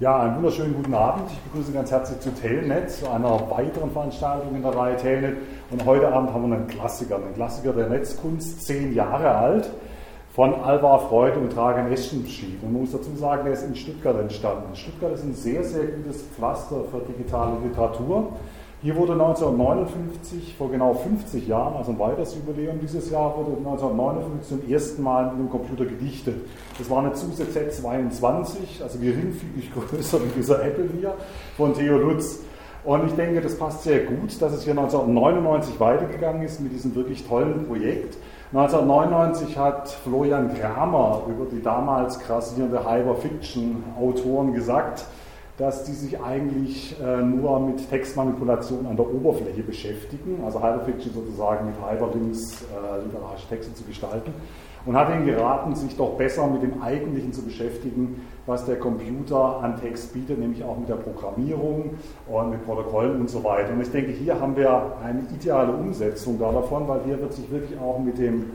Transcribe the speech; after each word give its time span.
Ja, 0.00 0.20
einen 0.20 0.36
wunderschönen 0.36 0.76
guten 0.76 0.94
Abend. 0.94 1.28
Ich 1.28 1.40
begrüße 1.50 1.72
ganz 1.72 1.90
herzlich 1.90 2.20
zu 2.20 2.30
Telnet, 2.30 2.88
zu 2.88 3.10
einer 3.10 3.50
weiteren 3.50 3.90
Veranstaltung 3.90 4.54
in 4.54 4.62
der 4.62 4.72
Reihe 4.72 4.96
Telnet. 4.96 5.38
Und 5.72 5.84
heute 5.84 6.12
Abend 6.12 6.32
haben 6.32 6.48
wir 6.48 6.56
einen 6.56 6.68
Klassiker, 6.68 7.16
einen 7.16 7.34
Klassiker 7.34 7.72
der 7.72 7.88
Netzkunst, 7.88 8.64
zehn 8.64 8.94
Jahre 8.94 9.28
alt, 9.28 9.68
von 10.36 10.54
Alvar 10.54 11.00
Freud 11.08 11.36
und 11.36 11.48
Dragan 11.48 11.90
Eschenschid. 11.90 12.62
Und 12.62 12.74
man 12.74 12.82
muss 12.82 12.92
dazu 12.92 13.12
sagen, 13.16 13.42
der 13.42 13.54
ist 13.54 13.64
in 13.64 13.74
Stuttgart 13.74 14.20
entstanden. 14.20 14.76
Stuttgart 14.76 15.14
ist 15.14 15.24
ein 15.24 15.34
sehr, 15.34 15.64
sehr 15.64 15.86
gutes 15.86 16.22
Pflaster 16.22 16.76
für 16.92 17.00
digitale 17.00 17.54
Literatur. 17.64 18.34
Hier 18.80 18.94
wurde 18.94 19.14
1959, 19.14 20.54
vor 20.56 20.70
genau 20.70 20.94
50 20.94 21.48
Jahren, 21.48 21.74
also 21.74 21.90
ein 21.90 21.98
weiteres 21.98 22.36
Jubiläum 22.36 22.78
dieses 22.80 23.10
Jahr, 23.10 23.36
wurde 23.36 23.56
1959 23.56 24.48
zum 24.48 24.70
ersten 24.70 25.02
Mal 25.02 25.32
mit 25.32 25.40
dem 25.40 25.50
Computer 25.50 25.84
gedichtet. 25.84 26.36
Das 26.78 26.88
war 26.88 27.00
eine 27.00 27.12
ZUSE 27.12 27.42
Z22, 27.42 28.80
also 28.80 29.00
geringfügig 29.00 29.72
größer 29.74 30.20
wie 30.22 30.28
dieser 30.36 30.64
Apple 30.64 30.88
hier, 30.96 31.14
von 31.56 31.74
Theo 31.74 31.98
Lutz. 31.98 32.38
Und 32.84 33.04
ich 33.08 33.14
denke, 33.14 33.40
das 33.40 33.58
passt 33.58 33.82
sehr 33.82 34.04
gut, 34.04 34.40
dass 34.40 34.52
es 34.52 34.62
hier 34.62 34.78
1999 34.78 35.80
weitergegangen 35.80 36.42
ist 36.42 36.60
mit 36.60 36.72
diesem 36.72 36.94
wirklich 36.94 37.26
tollen 37.26 37.66
Projekt. 37.66 38.16
1999 38.52 39.58
hat 39.58 39.88
Florian 39.88 40.54
Kramer 40.54 41.22
über 41.28 41.46
die 41.46 41.60
damals 41.60 42.20
grassierende 42.20 42.88
Hyperfiction-Autoren 42.88 44.54
gesagt, 44.54 45.04
dass 45.58 45.82
die 45.82 45.92
sich 45.92 46.20
eigentlich 46.20 46.96
äh, 47.00 47.20
nur 47.20 47.58
mit 47.58 47.90
Textmanipulation 47.90 48.86
an 48.86 48.96
der 48.96 49.12
Oberfläche 49.12 49.64
beschäftigen, 49.64 50.40
also 50.44 50.62
Hyperfiction 50.62 51.12
sozusagen 51.12 51.66
mit 51.66 51.74
Hyperlinks 51.76 52.62
äh, 52.62 53.04
literarische 53.04 53.48
Texte 53.48 53.74
zu 53.74 53.82
gestalten 53.82 54.32
und 54.86 54.96
hat 54.96 55.10
ihnen 55.10 55.26
geraten, 55.26 55.74
sich 55.74 55.96
doch 55.96 56.16
besser 56.16 56.46
mit 56.46 56.62
dem 56.62 56.80
Eigentlichen 56.80 57.32
zu 57.32 57.42
beschäftigen, 57.42 58.24
was 58.46 58.64
der 58.66 58.78
Computer 58.78 59.60
an 59.60 59.80
Text 59.80 60.14
bietet, 60.14 60.38
nämlich 60.38 60.62
auch 60.62 60.78
mit 60.78 60.88
der 60.88 60.94
Programmierung 60.94 61.96
und 62.28 62.50
mit 62.50 62.64
Protokollen 62.64 63.20
und 63.20 63.28
so 63.28 63.42
weiter. 63.42 63.72
Und 63.72 63.80
ich 63.80 63.90
denke, 63.90 64.12
hier 64.12 64.40
haben 64.40 64.56
wir 64.56 64.92
eine 65.04 65.22
ideale 65.34 65.72
Umsetzung 65.72 66.38
davon, 66.38 66.86
weil 66.86 67.00
hier 67.04 67.20
wird 67.20 67.32
sich 67.32 67.50
wirklich 67.50 67.78
auch 67.80 67.98
mit 67.98 68.16
dem 68.16 68.52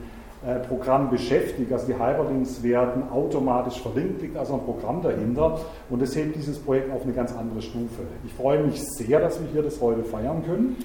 Programm 0.68 1.10
beschäftigt. 1.10 1.72
Also 1.72 1.88
die 1.88 1.94
Hyperlinks 1.94 2.62
werden 2.64 3.04
automatisch 3.12 3.82
verlinkt, 3.82 4.22
liegt 4.22 4.38
also 4.38 4.56
ein 4.56 4.62
Programm 4.62 5.02
dahinter 5.02 5.60
und 5.90 6.02
das 6.02 6.16
hebt 6.16 6.36
dieses 6.36 6.60
Projekt 6.60 6.92
auf 6.94 7.04
eine 7.04 7.14
ganz 7.14 7.34
andere 7.36 7.62
Stufe. 7.62 8.04
Ich 8.26 8.34
freue 8.34 8.64
mich 8.64 8.84
sehr, 8.84 9.20
dass 9.20 9.40
wir 9.40 9.48
hier 9.52 9.64
das 9.64 9.82
heute 9.82 10.04
feiern 10.04 10.44
können. 10.46 10.76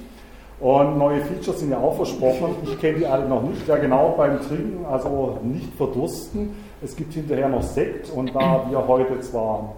Und 0.60 0.98
neue 0.98 1.20
Features 1.20 1.60
sind 1.60 1.70
ja 1.70 1.78
auch 1.78 1.94
versprochen. 1.94 2.56
Ich 2.64 2.80
kenne 2.80 2.98
die 2.98 3.06
alle 3.06 3.28
noch 3.28 3.42
nicht. 3.42 3.66
Ja, 3.68 3.76
genau 3.76 4.14
beim 4.16 4.40
Trinken, 4.40 4.84
also 4.86 5.38
nicht 5.44 5.72
verdursten. 5.74 6.50
Es 6.82 6.96
gibt 6.96 7.14
hinterher 7.14 7.48
noch 7.48 7.62
Sekt 7.62 8.10
und 8.10 8.34
da 8.34 8.66
wir 8.68 8.86
heute 8.86 9.20
zwar 9.20 9.74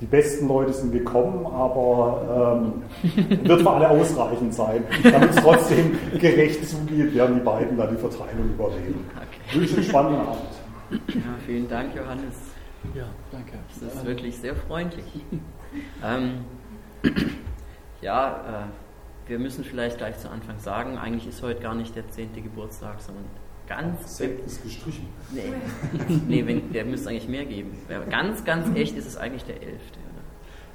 die 0.00 0.06
besten 0.06 0.48
Leute 0.48 0.72
sind 0.72 0.92
gekommen, 0.92 1.46
aber 1.46 2.62
ähm, 3.04 3.40
wird 3.44 3.62
für 3.62 3.70
alle 3.70 3.88
ausreichend 3.88 4.54
sein. 4.54 4.84
Damit 5.02 5.30
es 5.30 5.36
trotzdem 5.36 5.98
gerecht 6.18 6.68
zugeht, 6.68 7.14
werden 7.14 7.36
die 7.36 7.44
beiden 7.44 7.76
da 7.76 7.86
die 7.86 7.96
Verteilung 7.96 8.50
übernehmen. 8.50 9.04
Okay. 9.16 9.60
Wünsche 9.60 9.76
einen 9.76 9.84
spannenden 9.84 10.20
Abend. 10.20 10.40
Ja, 11.08 11.20
vielen 11.44 11.68
Dank, 11.68 11.94
Johannes. 11.94 12.34
Ja, 12.94 13.06
danke. 13.32 13.52
Das 13.80 13.94
ist 13.94 14.06
wirklich 14.06 14.36
sehr 14.36 14.54
freundlich. 14.54 15.04
ähm, 16.04 16.44
ja, 18.00 18.66
äh, 18.66 19.28
wir 19.28 19.38
müssen 19.38 19.64
vielleicht 19.64 19.98
gleich 19.98 20.18
zu 20.18 20.30
Anfang 20.30 20.58
sagen, 20.58 20.96
eigentlich 20.96 21.26
ist 21.28 21.42
heute 21.42 21.60
gar 21.60 21.74
nicht 21.74 21.96
der 21.96 22.08
10. 22.08 22.34
Geburtstag, 22.34 23.00
sondern 23.00 23.24
ganz. 23.66 24.16
Sekt 24.16 24.46
ist 24.46 24.62
gestrichen. 24.62 25.08
Nee, 25.32 25.52
nee 26.28 26.46
wenn, 26.46 26.72
der 26.72 26.84
müsste 26.84 27.10
eigentlich 27.10 27.28
mehr 27.28 27.44
geben. 27.44 27.76
Ganz, 28.10 28.44
ganz 28.44 28.76
echt 28.76 28.96
ist 28.96 29.06
es 29.06 29.16
eigentlich 29.16 29.44
der 29.44 29.62
11. 29.62 29.80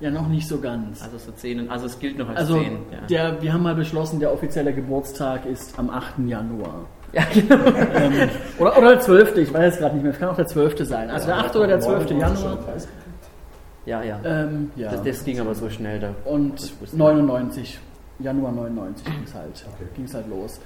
Ja, 0.02 0.10
noch 0.10 0.28
nicht 0.28 0.48
so 0.48 0.60
ganz. 0.60 1.04
Also 1.04 1.20
so 1.20 1.32
10, 1.32 1.70
also 1.70 1.86
es 1.86 2.00
gilt 2.00 2.18
noch 2.18 2.28
als 2.28 2.40
also 2.40 2.60
10. 2.60 2.72
Ja. 2.92 3.02
Der, 3.08 3.42
wir 3.42 3.54
haben 3.54 3.62
mal 3.62 3.76
beschlossen, 3.76 4.20
der 4.20 4.34
offizielle 4.34 4.74
Geburtstag 4.74 5.46
ist 5.46 5.78
am 5.78 5.90
8. 5.90 6.20
Januar. 6.28 6.86
Ja, 7.14 7.24
genau. 7.34 7.56
ähm, 7.94 8.30
oder, 8.58 8.78
oder 8.78 8.88
der 8.92 9.02
12. 9.02 9.36
Ich 9.36 9.54
weiß 9.54 9.74
es 9.74 9.80
gerade 9.82 9.96
nicht 9.96 10.04
mehr. 10.04 10.14
Es 10.14 10.20
kann 10.20 10.30
auch 10.30 10.36
der 10.38 10.48
12. 10.48 10.88
sein. 10.88 11.10
Also 11.10 11.28
ja, 11.28 11.36
der 11.36 11.46
8. 11.46 11.56
oder 11.58 11.68
der 11.68 11.80
12. 11.82 12.10
Januar. 12.12 12.58
Ja, 13.86 14.02
ja. 14.02 14.20
Ähm, 14.24 14.72
ja. 14.78 14.92
Das, 14.92 15.04
das, 15.04 15.26
ging 15.26 15.42
aber 15.42 15.54
so 15.54 15.70
schnell 15.70 16.00
da. 16.00 16.16
Und 16.24 16.74
99, 16.94 17.80
Januar 18.20 18.54
99 18.54 19.06
ging 19.06 19.24
es 19.26 19.36
halt, 19.36 19.66
okay. 19.76 20.06
halt 20.14 20.30
los. 20.30 20.62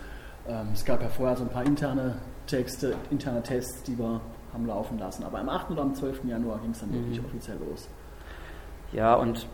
Ähm, 0.47 0.69
es 0.73 0.85
gab 0.85 1.01
ja 1.01 1.09
vorher 1.09 1.35
so 1.35 1.43
ein 1.43 1.49
paar 1.49 1.65
interne 1.65 2.17
Texte, 2.47 2.95
interne 3.09 3.41
Tests, 3.41 3.83
die 3.83 3.97
wir 3.97 4.21
haben 4.53 4.65
laufen 4.67 4.97
lassen. 4.97 5.23
Aber 5.23 5.39
am 5.39 5.49
8. 5.49 5.71
oder 5.71 5.81
am 5.81 5.93
12. 5.93 6.25
Januar 6.25 6.59
ging 6.59 6.71
es 6.71 6.79
dann 6.79 6.89
mhm. 6.89 7.05
wirklich 7.05 7.23
offiziell 7.23 7.57
los. 7.57 7.89
Ja, 8.91 9.15
und 9.15 9.47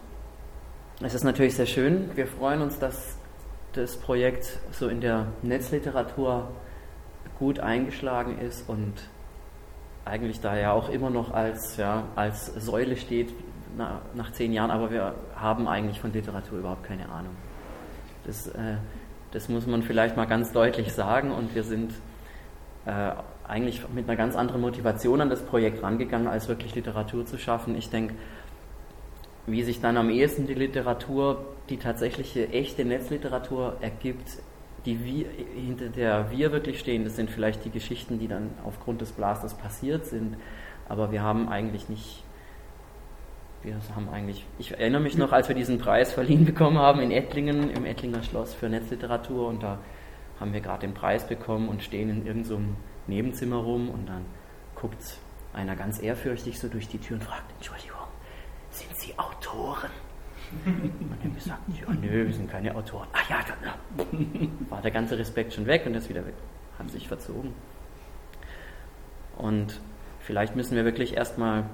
es 1.01 1.13
ist 1.13 1.23
natürlich 1.23 1.55
sehr 1.55 1.65
schön. 1.65 2.11
Wir 2.15 2.27
freuen 2.27 2.61
uns, 2.61 2.77
dass 2.77 3.17
das 3.73 3.97
Projekt 3.97 4.59
so 4.71 4.87
in 4.87 5.01
der 5.01 5.27
Netzliteratur 5.41 6.49
gut 7.39 7.59
eingeschlagen 7.59 8.37
ist 8.37 8.67
und 8.69 8.93
eigentlich 10.05 10.41
da 10.41 10.57
ja 10.57 10.73
auch 10.73 10.89
immer 10.89 11.09
noch 11.09 11.31
als, 11.33 11.77
ja, 11.77 12.03
als 12.15 12.47
Säule 12.47 12.97
steht 12.97 13.33
na, 13.77 14.01
nach 14.13 14.31
zehn 14.31 14.51
Jahren, 14.51 14.71
aber 14.71 14.91
wir 14.91 15.15
haben 15.35 15.67
eigentlich 15.67 15.99
von 15.99 16.11
Literatur 16.11 16.59
überhaupt 16.59 16.83
keine 16.83 17.09
Ahnung. 17.09 17.35
Das, 18.25 18.47
äh, 18.47 18.75
das 19.31 19.49
muss 19.49 19.65
man 19.67 19.83
vielleicht 19.83 20.17
mal 20.17 20.25
ganz 20.25 20.51
deutlich 20.51 20.93
sagen 20.93 21.31
und 21.31 21.55
wir 21.55 21.63
sind 21.63 21.91
äh, 22.85 23.11
eigentlich 23.47 23.81
mit 23.93 24.07
einer 24.07 24.17
ganz 24.17 24.35
anderen 24.35 24.61
Motivation 24.61 25.21
an 25.21 25.29
das 25.29 25.41
Projekt 25.43 25.83
rangegangen, 25.83 26.27
als 26.27 26.47
wirklich 26.47 26.75
Literatur 26.75 27.25
zu 27.25 27.37
schaffen. 27.37 27.75
Ich 27.75 27.89
denke, 27.89 28.15
wie 29.47 29.63
sich 29.63 29.81
dann 29.81 29.97
am 29.97 30.09
ehesten 30.09 30.47
die 30.47 30.53
Literatur, 30.53 31.45
die 31.69 31.77
tatsächliche 31.77 32.49
echte 32.49 32.85
Netzliteratur 32.85 33.77
ergibt, 33.81 34.39
die 34.85 35.03
wir, 35.03 35.25
hinter 35.55 35.89
der 35.89 36.31
wir 36.31 36.51
wirklich 36.51 36.79
stehen, 36.79 37.03
das 37.03 37.15
sind 37.15 37.29
vielleicht 37.29 37.65
die 37.65 37.69
Geschichten, 37.69 38.19
die 38.19 38.27
dann 38.27 38.49
aufgrund 38.65 39.01
des 39.01 39.11
Blasters 39.11 39.53
passiert 39.53 40.05
sind, 40.05 40.37
aber 40.89 41.11
wir 41.11 41.21
haben 41.21 41.49
eigentlich 41.49 41.89
nicht 41.89 42.23
wir 43.63 43.75
haben 43.95 44.09
eigentlich, 44.09 44.45
ich 44.57 44.71
erinnere 44.71 45.01
mich 45.01 45.17
noch, 45.17 45.31
als 45.31 45.47
wir 45.47 45.55
diesen 45.55 45.77
Preis 45.77 46.13
verliehen 46.13 46.45
bekommen 46.45 46.77
haben 46.77 46.99
in 47.01 47.11
Ettlingen, 47.11 47.69
im 47.69 47.85
Ettlinger 47.85 48.23
Schloss 48.23 48.53
für 48.53 48.69
Netzliteratur 48.69 49.47
und 49.47 49.61
da 49.61 49.77
haben 50.39 50.53
wir 50.53 50.61
gerade 50.61 50.81
den 50.81 50.93
Preis 50.93 51.27
bekommen 51.27 51.69
und 51.69 51.83
stehen 51.83 52.09
in 52.09 52.25
irgendeinem 52.25 52.43
so 52.43 52.59
Nebenzimmer 53.07 53.57
rum 53.57 53.89
und 53.89 54.07
dann 54.09 54.25
guckt 54.75 55.17
einer 55.53 55.75
ganz 55.75 56.01
ehrfürchtig 56.01 56.59
so 56.59 56.67
durch 56.67 56.87
die 56.87 56.97
Tür 56.97 57.17
und 57.17 57.23
fragt, 57.23 57.51
Entschuldigung, 57.57 57.97
sind 58.71 58.95
Sie 58.97 59.13
Autoren? 59.17 59.91
Und 60.65 61.23
haben 61.23 61.35
gesagt, 61.35 61.61
ja, 61.79 61.93
nö, 61.93 62.27
wir 62.27 62.33
sind 62.33 62.49
keine 62.49 62.75
Autoren. 62.75 63.07
Ah 63.13 63.19
ja, 63.29 63.39
dann 63.47 64.51
war 64.69 64.81
der 64.81 64.91
ganze 64.91 65.17
Respekt 65.17 65.53
schon 65.53 65.65
weg 65.65 65.85
und 65.85 65.93
ist 65.93 66.09
wieder 66.09 66.25
weg, 66.25 66.33
haben 66.77 66.89
sich 66.89 67.07
verzogen. 67.07 67.53
Und 69.37 69.79
vielleicht 70.19 70.55
müssen 70.55 70.75
wir 70.75 70.83
wirklich 70.83 71.15
erstmal 71.15 71.65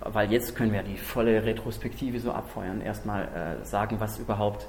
weil 0.00 0.30
jetzt 0.30 0.54
können 0.54 0.72
wir 0.72 0.82
die 0.82 0.96
volle 0.96 1.44
Retrospektive 1.44 2.20
so 2.20 2.32
abfeuern, 2.32 2.80
erstmal 2.80 3.24
äh, 3.24 3.64
sagen, 3.64 3.98
was 3.98 4.18
überhaupt 4.18 4.66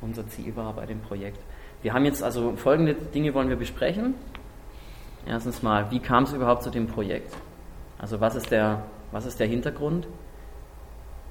unser 0.00 0.26
Ziel 0.28 0.54
war 0.56 0.72
bei 0.72 0.86
dem 0.86 1.00
Projekt. 1.00 1.38
Wir 1.82 1.94
haben 1.94 2.04
jetzt 2.04 2.22
also 2.22 2.56
folgende 2.56 2.94
Dinge 2.94 3.34
wollen 3.34 3.48
wir 3.48 3.56
besprechen. 3.56 4.14
Erstens 5.26 5.62
mal, 5.62 5.90
wie 5.90 6.00
kam 6.00 6.24
es 6.24 6.32
überhaupt 6.32 6.62
zu 6.62 6.70
dem 6.70 6.86
Projekt? 6.86 7.34
Also 7.98 8.20
was 8.20 8.34
ist 8.34 8.50
der, 8.50 8.82
was 9.12 9.26
ist 9.26 9.40
der 9.40 9.46
Hintergrund? 9.46 10.06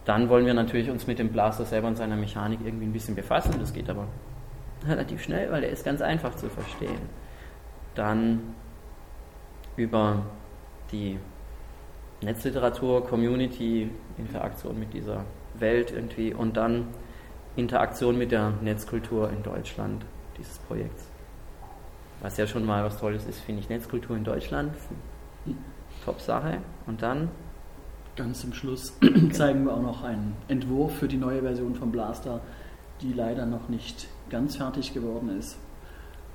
Dann 0.05 0.29
wollen 0.29 0.45
wir 0.45 0.53
natürlich 0.53 0.89
uns 0.89 1.07
mit 1.07 1.19
dem 1.19 1.29
Blaster 1.29 1.66
selber 1.66 1.88
und 1.88 1.95
seiner 1.95 2.16
Mechanik 2.16 2.59
irgendwie 2.63 2.85
ein 2.85 2.94
bisschen 2.94 3.16
befassen. 3.16 3.55
Das 3.59 3.73
geht 3.73 3.89
aber 3.89 4.07
relativ 4.85 5.23
schnell, 5.23 5.51
weil 5.51 5.61
der 5.61 5.72
ist 5.72 5.84
ganz 5.84 6.01
einfach 6.01 6.35
zu 6.35 6.50
verstehen. 6.50 7.09
Dann 7.95 8.53
über 9.78 10.23
die 10.91 11.17
Netzliteratur, 12.21 13.05
Community, 13.05 13.89
Interaktion 14.17 14.79
mit 14.79 14.93
dieser 14.93 15.25
Welt 15.55 15.91
irgendwie 15.91 16.34
und 16.34 16.57
dann 16.57 16.87
Interaktion 17.55 18.17
mit 18.17 18.31
der 18.31 18.51
Netzkultur 18.61 19.29
in 19.29 19.43
Deutschland 19.43 20.05
dieses 20.37 20.57
Projekts. 20.59 21.09
Was 22.22 22.37
ja 22.37 22.47
schon 22.47 22.66
mal 22.66 22.84
was 22.84 22.97
Tolles 22.99 23.25
ist, 23.25 23.40
finde 23.40 23.61
ich, 23.61 23.69
Netzkultur 23.69 24.16
in 24.16 24.23
Deutschland. 24.23 24.73
Top-Sache. 26.03 26.59
Und 26.87 27.01
dann? 27.01 27.29
Ganz 28.16 28.41
zum 28.41 28.53
Schluss 28.53 28.93
zeigen 29.31 29.66
wir 29.66 29.73
auch 29.73 29.81
noch 29.81 30.03
einen 30.03 30.35
Entwurf 30.47 30.97
für 30.97 31.07
die 31.07 31.17
neue 31.17 31.41
Version 31.41 31.75
von 31.75 31.91
Blaster, 31.91 32.41
die 33.01 33.11
leider 33.11 33.45
noch 33.45 33.67
nicht 33.67 34.07
ganz 34.29 34.55
fertig 34.55 34.93
geworden 34.93 35.37
ist. 35.37 35.57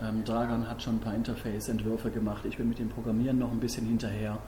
Ähm, 0.02 0.24
Dragan 0.24 0.68
hat 0.68 0.82
schon 0.82 0.96
ein 0.96 1.00
paar 1.00 1.14
Interface-Entwürfe 1.14 2.10
gemacht. 2.10 2.44
Ich 2.44 2.56
bin 2.56 2.68
mit 2.68 2.78
dem 2.78 2.88
Programmieren 2.88 3.38
noch 3.38 3.50
ein 3.50 3.60
bisschen 3.60 3.86
hinterher. 3.86 4.38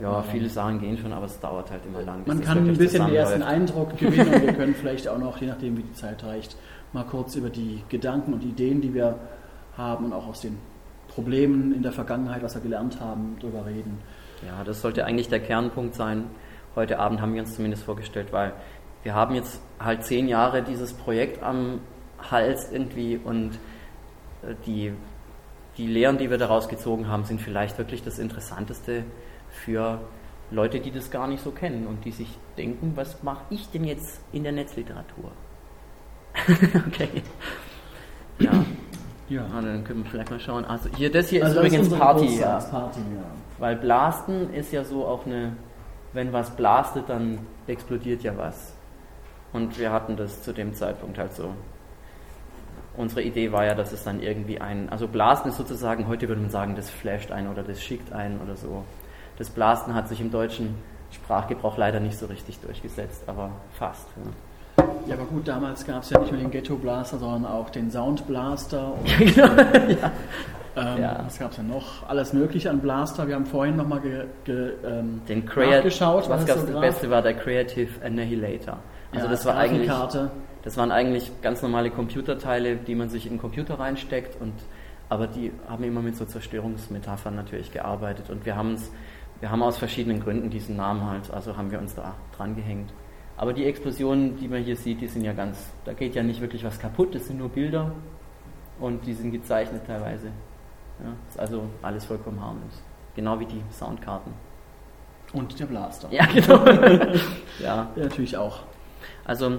Ja, 0.00 0.22
viele 0.22 0.48
Sachen 0.48 0.80
gehen 0.80 0.98
schon, 0.98 1.12
aber 1.12 1.26
es 1.26 1.38
dauert 1.38 1.70
halt 1.70 1.86
immer 1.86 2.02
lang. 2.02 2.22
Man 2.26 2.40
kann 2.40 2.58
ein 2.58 2.76
bisschen 2.76 3.06
den 3.06 3.14
ersten 3.14 3.42
Eindruck 3.42 3.96
gewinnen 3.96 4.34
und 4.34 4.42
wir 4.42 4.52
können 4.52 4.74
vielleicht 4.74 5.06
auch 5.08 5.18
noch, 5.18 5.40
je 5.40 5.46
nachdem 5.46 5.76
wie 5.76 5.82
die 5.82 5.92
Zeit 5.92 6.24
reicht, 6.24 6.56
mal 6.92 7.04
kurz 7.04 7.36
über 7.36 7.48
die 7.48 7.82
Gedanken 7.88 8.32
und 8.32 8.42
Ideen, 8.42 8.80
die 8.80 8.92
wir 8.92 9.16
haben 9.76 10.06
und 10.06 10.12
auch 10.12 10.26
aus 10.26 10.40
den 10.40 10.58
Problemen 11.08 11.72
in 11.72 11.82
der 11.82 11.92
Vergangenheit, 11.92 12.42
was 12.42 12.54
wir 12.54 12.62
gelernt 12.62 13.00
haben, 13.00 13.36
drüber 13.40 13.66
reden. 13.66 13.98
Ja, 14.44 14.64
das 14.64 14.80
sollte 14.80 15.04
eigentlich 15.04 15.28
der 15.28 15.40
Kernpunkt 15.40 15.94
sein. 15.94 16.24
heute 16.74 16.98
Abend 16.98 17.20
haben 17.20 17.34
wir 17.34 17.42
uns 17.42 17.54
zumindest 17.54 17.84
vorgestellt, 17.84 18.32
weil 18.32 18.52
wir 19.04 19.14
haben 19.14 19.34
jetzt 19.34 19.60
halt 19.78 20.02
zehn 20.02 20.26
Jahre 20.26 20.62
dieses 20.62 20.92
Projekt 20.92 21.42
am 21.42 21.80
Hals 22.18 22.72
irgendwie 22.72 23.20
und 23.22 23.52
äh, 24.42 24.54
die, 24.66 24.92
die 25.76 25.86
Lehren, 25.86 26.18
die 26.18 26.30
wir 26.30 26.38
daraus 26.38 26.68
gezogen 26.68 27.08
haben, 27.08 27.24
sind 27.24 27.40
vielleicht 27.40 27.78
wirklich 27.78 28.02
das 28.02 28.18
Interessanteste 28.18 29.04
für 29.54 30.00
Leute, 30.50 30.80
die 30.80 30.90
das 30.90 31.10
gar 31.10 31.26
nicht 31.26 31.42
so 31.42 31.50
kennen 31.50 31.86
und 31.86 32.04
die 32.04 32.10
sich 32.10 32.28
denken, 32.56 32.92
was 32.94 33.22
mache 33.22 33.44
ich 33.50 33.70
denn 33.70 33.84
jetzt 33.84 34.20
in 34.32 34.42
der 34.42 34.52
Netzliteratur? 34.52 35.32
okay. 36.86 37.22
Ja. 38.38 38.64
Ja. 39.28 39.46
Ah, 39.54 39.62
dann 39.62 39.84
können 39.84 40.04
wir 40.04 40.10
vielleicht 40.10 40.30
mal 40.30 40.40
schauen. 40.40 40.64
Also 40.64 40.90
hier, 40.96 41.10
das 41.10 41.28
hier 41.28 41.44
also 41.44 41.60
ist 41.60 41.66
übrigens 41.66 41.88
ist 41.88 41.98
Party, 41.98 42.38
ja. 42.38 42.58
Party, 42.58 43.00
ja. 43.00 43.24
Weil 43.58 43.76
Blasten 43.76 44.52
ist 44.52 44.72
ja 44.72 44.84
so 44.84 45.06
auch 45.06 45.24
eine, 45.24 45.56
wenn 46.12 46.32
was 46.32 46.50
blastet, 46.50 47.08
dann 47.08 47.38
explodiert 47.66 48.22
ja 48.22 48.36
was. 48.36 48.74
Und 49.52 49.78
wir 49.78 49.92
hatten 49.92 50.16
das 50.16 50.42
zu 50.42 50.52
dem 50.52 50.74
Zeitpunkt 50.74 51.16
halt 51.16 51.32
so. 51.32 51.54
Unsere 52.96 53.22
Idee 53.22 53.50
war 53.50 53.64
ja, 53.64 53.74
dass 53.74 53.92
es 53.92 54.04
dann 54.04 54.20
irgendwie 54.20 54.60
ein, 54.60 54.88
also 54.90 55.08
Blasten 55.08 55.48
ist 55.48 55.56
sozusagen, 55.56 56.06
heute 56.06 56.28
würde 56.28 56.40
man 56.40 56.50
sagen, 56.50 56.76
das 56.76 56.90
flasht 56.90 57.32
ein 57.32 57.48
oder 57.48 57.62
das 57.62 57.82
schickt 57.82 58.12
ein 58.12 58.40
oder 58.40 58.56
so. 58.56 58.84
Das 59.38 59.50
Blasten 59.50 59.94
hat 59.94 60.08
sich 60.08 60.20
im 60.20 60.30
deutschen 60.30 60.74
Sprachgebrauch 61.10 61.76
leider 61.76 62.00
nicht 62.00 62.18
so 62.18 62.26
richtig 62.26 62.60
durchgesetzt, 62.60 63.24
aber 63.26 63.50
fast. 63.78 64.06
Ja. 64.16 64.30
Ja, 65.06 65.16
aber 65.16 65.24
gut, 65.24 65.46
damals 65.46 65.84
gab 65.86 66.02
es 66.02 66.10
ja 66.10 66.18
nicht 66.18 66.32
nur 66.32 66.40
den 66.40 66.50
Ghetto 66.50 66.76
Blaster, 66.76 67.18
sondern 67.18 67.44
auch 67.50 67.68
den 67.70 67.90
Sound 67.90 68.26
Blaster. 68.26 68.94
Und, 68.94 69.36
ja. 69.36 70.10
Ähm, 70.76 71.02
ja. 71.02 71.20
Was 71.24 71.38
gab 71.38 71.50
es 71.52 71.58
ja 71.58 71.62
noch? 71.62 72.08
Alles 72.08 72.32
Mögliche 72.32 72.70
an 72.70 72.80
Blaster. 72.80 73.28
Wir 73.28 73.34
haben 73.34 73.46
vorhin 73.46 73.76
nochmal 73.76 74.00
ge, 74.00 74.24
ge, 74.44 74.72
ähm, 74.84 75.20
den 75.28 75.44
nachgeschaut. 75.44 76.28
Was, 76.28 76.40
was 76.40 76.46
gab's 76.46 76.60
so 76.62 76.66
das 76.66 76.80
Beste 76.80 77.10
war 77.10 77.22
der 77.22 77.34
Creative 77.34 78.04
Annihilator. 78.04 78.78
Also 79.12 79.26
ja, 79.26 79.30
das 79.30 79.44
war 79.44 79.56
eigentlich, 79.56 79.90
das 80.62 80.76
waren 80.76 80.90
eigentlich 80.90 81.30
ganz 81.42 81.62
normale 81.62 81.90
Computerteile, 81.90 82.76
die 82.76 82.94
man 82.94 83.08
sich 83.08 83.26
in 83.26 83.34
den 83.34 83.40
Computer 83.40 83.78
reinsteckt 83.78 84.40
und 84.40 84.54
aber 85.10 85.26
die 85.26 85.52
haben 85.68 85.84
immer 85.84 86.00
mit 86.00 86.16
so 86.16 86.24
Zerstörungsmetaphern 86.24 87.36
natürlich 87.36 87.70
gearbeitet 87.70 88.30
und 88.30 88.44
wir 88.46 88.56
haben 88.56 88.76
wir 89.44 89.50
haben 89.50 89.62
aus 89.62 89.76
verschiedenen 89.76 90.20
Gründen 90.20 90.48
diesen 90.48 90.76
Namen 90.76 91.04
halt, 91.04 91.30
also 91.30 91.54
haben 91.54 91.70
wir 91.70 91.78
uns 91.78 91.94
da 91.94 92.14
dran 92.34 92.56
gehängt. 92.56 92.90
Aber 93.36 93.52
die 93.52 93.66
Explosionen, 93.66 94.38
die 94.38 94.48
man 94.48 94.62
hier 94.62 94.74
sieht, 94.74 95.02
die 95.02 95.06
sind 95.06 95.22
ja 95.22 95.34
ganz, 95.34 95.70
da 95.84 95.92
geht 95.92 96.14
ja 96.14 96.22
nicht 96.22 96.40
wirklich 96.40 96.64
was 96.64 96.78
kaputt, 96.78 97.14
das 97.14 97.26
sind 97.26 97.40
nur 97.40 97.50
Bilder 97.50 97.92
und 98.80 99.04
die 99.04 99.12
sind 99.12 99.32
gezeichnet 99.32 99.82
teilweise. 99.86 100.28
Ja, 100.98 101.12
ist 101.28 101.38
also 101.38 101.64
alles 101.82 102.06
vollkommen 102.06 102.40
harmlos. 102.40 102.82
Genau 103.16 103.38
wie 103.38 103.44
die 103.44 103.60
Soundkarten. 103.70 104.32
Und 105.34 105.60
der 105.60 105.66
Blaster. 105.66 106.08
Ja, 106.10 106.24
genau. 106.24 106.64
ja. 106.66 107.12
ja, 107.60 107.88
natürlich 107.96 108.38
auch. 108.38 108.60
Also, 109.26 109.58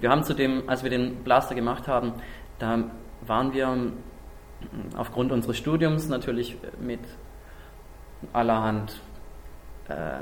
wir 0.00 0.10
haben 0.10 0.22
zudem, 0.24 0.64
als 0.66 0.82
wir 0.82 0.90
den 0.90 1.24
Blaster 1.24 1.54
gemacht 1.54 1.88
haben, 1.88 2.12
da 2.58 2.90
waren 3.26 3.54
wir 3.54 3.74
aufgrund 4.98 5.32
unseres 5.32 5.56
Studiums 5.56 6.10
natürlich 6.10 6.58
mit 6.78 7.00
allerhand 8.32 9.00
äh, 9.88 10.20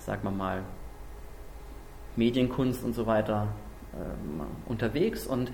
sagen 0.00 0.22
wir 0.24 0.30
mal, 0.30 0.62
Medienkunst 2.16 2.84
und 2.84 2.94
so 2.94 3.06
weiter 3.06 3.48
äh, 3.92 4.70
unterwegs 4.70 5.26
und 5.26 5.52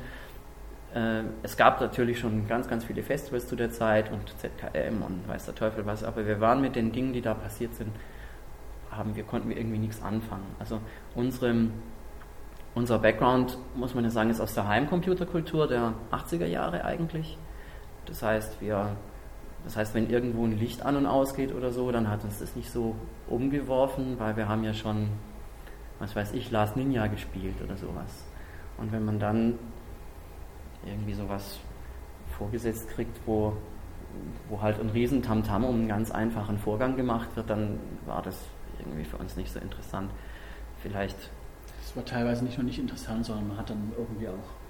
äh, 0.95 1.23
es 1.43 1.57
gab 1.57 1.81
natürlich 1.81 2.19
schon 2.19 2.49
ganz, 2.49 2.69
ganz 2.69 2.85
viele 2.85 3.03
Festivals 3.03 3.47
zu 3.47 3.57
der 3.57 3.71
Zeit 3.71 4.11
und 4.11 4.35
ZKM 4.39 5.03
und 5.03 5.29
weiß 5.29 5.47
der 5.47 5.55
Teufel 5.55 5.85
was, 5.85 6.05
aber 6.05 6.27
wir 6.27 6.41
waren 6.41 6.61
mit 6.61 6.77
den 6.77 6.93
Dingen, 6.93 7.13
die 7.13 7.21
da 7.21 7.35
passiert 7.35 7.75
sind, 7.75 7.91
haben 8.91 9.15
wir, 9.15 9.25
konnten 9.25 9.49
wir 9.49 9.57
irgendwie 9.57 9.79
nichts 9.79 10.03
anfangen. 10.03 10.47
Also 10.59 10.81
unsere, 11.15 11.55
unser 12.75 12.99
Background, 12.99 13.59
muss 13.75 13.95
man 13.95 14.05
ja 14.05 14.11
sagen, 14.11 14.31
ist 14.31 14.41
aus 14.41 14.55
der 14.55 14.67
Heimcomputerkultur 14.69 15.69
der 15.69 15.93
80er 16.13 16.47
Jahre 16.47 16.85
eigentlich. 16.85 17.37
Das 18.07 18.23
heißt, 18.23 18.61
wir 18.63 18.97
das 19.67 19.77
heißt, 19.77 19.95
wenn 19.95 20.09
irgendwo 20.09 20.45
ein 20.45 20.57
Licht 20.57 20.87
an 20.87 20.95
und 20.95 21.07
ausgeht 21.07 21.53
oder 21.53 21.73
so, 21.73 21.91
dann 21.91 22.09
hat 22.09 22.23
uns 22.23 22.39
das 22.39 22.55
nicht 22.55 22.71
so 22.71 22.95
umgeworfen, 23.29 24.17
weil 24.17 24.37
wir 24.37 24.49
haben 24.49 24.63
ja 24.63 24.73
schon, 24.73 25.09
was 25.99 26.15
weiß 26.15 26.35
ich, 26.35 26.53
Last 26.53 26.77
Ninja 26.77 27.09
gespielt 27.09 27.57
oder 27.61 27.77
sowas. 27.77 28.25
Und 28.79 28.93
wenn 28.93 29.05
man 29.05 29.19
dann 29.19 29.59
irgendwie 30.87 31.15
sowas 31.15 31.59
vorgesetzt 32.39 32.89
kriegt, 32.91 33.19
wo, 33.27 33.57
wo 34.49 34.63
halt 34.63 34.79
ein 34.79 34.91
riesen 34.91 35.21
Tamtam 35.21 35.65
um 35.65 35.75
einen 35.75 35.89
ganz 35.89 36.13
einfachen 36.13 36.59
Vorgang 36.59 36.95
gemacht 36.95 37.35
wird, 37.35 37.51
dann 37.51 37.81
war 38.07 38.23
das 38.23 38.39
irgendwie 38.79 39.05
für 39.05 39.17
uns 39.17 39.37
nicht 39.37 39.53
so 39.53 39.59
interessant. 39.59 40.13
Vielleicht. 40.79 41.17
Es 41.83 41.97
war 41.97 42.05
teilweise 42.05 42.45
nicht 42.45 42.57
nur 42.57 42.67
nicht 42.67 42.79
interessant, 42.79 43.27
sondern 43.27 43.49
man 43.49 43.57
hat 43.57 43.69
dann 43.69 43.93
irgendwie 43.99 44.29
auch 44.29 44.66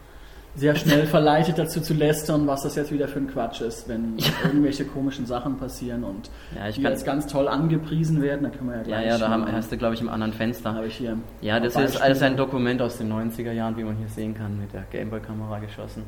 sehr 0.57 0.75
schnell 0.75 1.07
verleitet 1.07 1.59
dazu 1.59 1.81
zu 1.81 1.93
lästern, 1.93 2.47
was 2.47 2.63
das 2.63 2.77
jetzt 2.77 2.91
wieder 2.91 3.09
für 3.09 3.19
ein 3.19 3.29
Quatsch 3.29 3.61
ist, 3.61 3.89
wenn 3.89 4.17
irgendwelche 4.45 4.85
komischen 4.85 5.27
Sachen 5.27 5.59
passieren 5.59 6.03
und 6.03 6.31
ja, 6.55 6.71
die 6.71 6.81
jetzt 6.83 7.05
ganz 7.05 7.27
toll 7.27 7.47
angepriesen 7.47 8.23
werden, 8.23 8.45
dann 8.45 8.53
können 8.53 8.71
wir 8.71 8.77
ja 8.79 8.83
gleich. 8.83 9.05
Ja, 9.05 9.13
ja, 9.13 9.19
da 9.19 9.29
haben, 9.29 9.51
hast 9.53 9.71
du, 9.71 9.77
glaube 9.77 9.95
ich, 9.95 10.01
im 10.01 10.09
anderen 10.09 10.33
Fenster. 10.33 10.75
Habe 10.75 10.87
ich 10.87 10.97
hier. 10.97 11.19
Ja, 11.43 11.61
das 11.61 11.77
ist 11.77 12.01
alles 12.01 12.23
ein 12.23 12.37
Dokument 12.37 12.81
aus 12.81 12.97
den 12.99 13.13
90er 13.13 13.53
Jahren, 13.53 13.77
wie 13.77 13.85
man 13.85 13.97
hier 13.97 14.09
sehen 14.09 14.35
kann, 14.35 14.59
mit 14.59 14.73
der 14.73 14.85
Gameboy-Kamera 14.91 15.59
geschossen. 15.59 16.05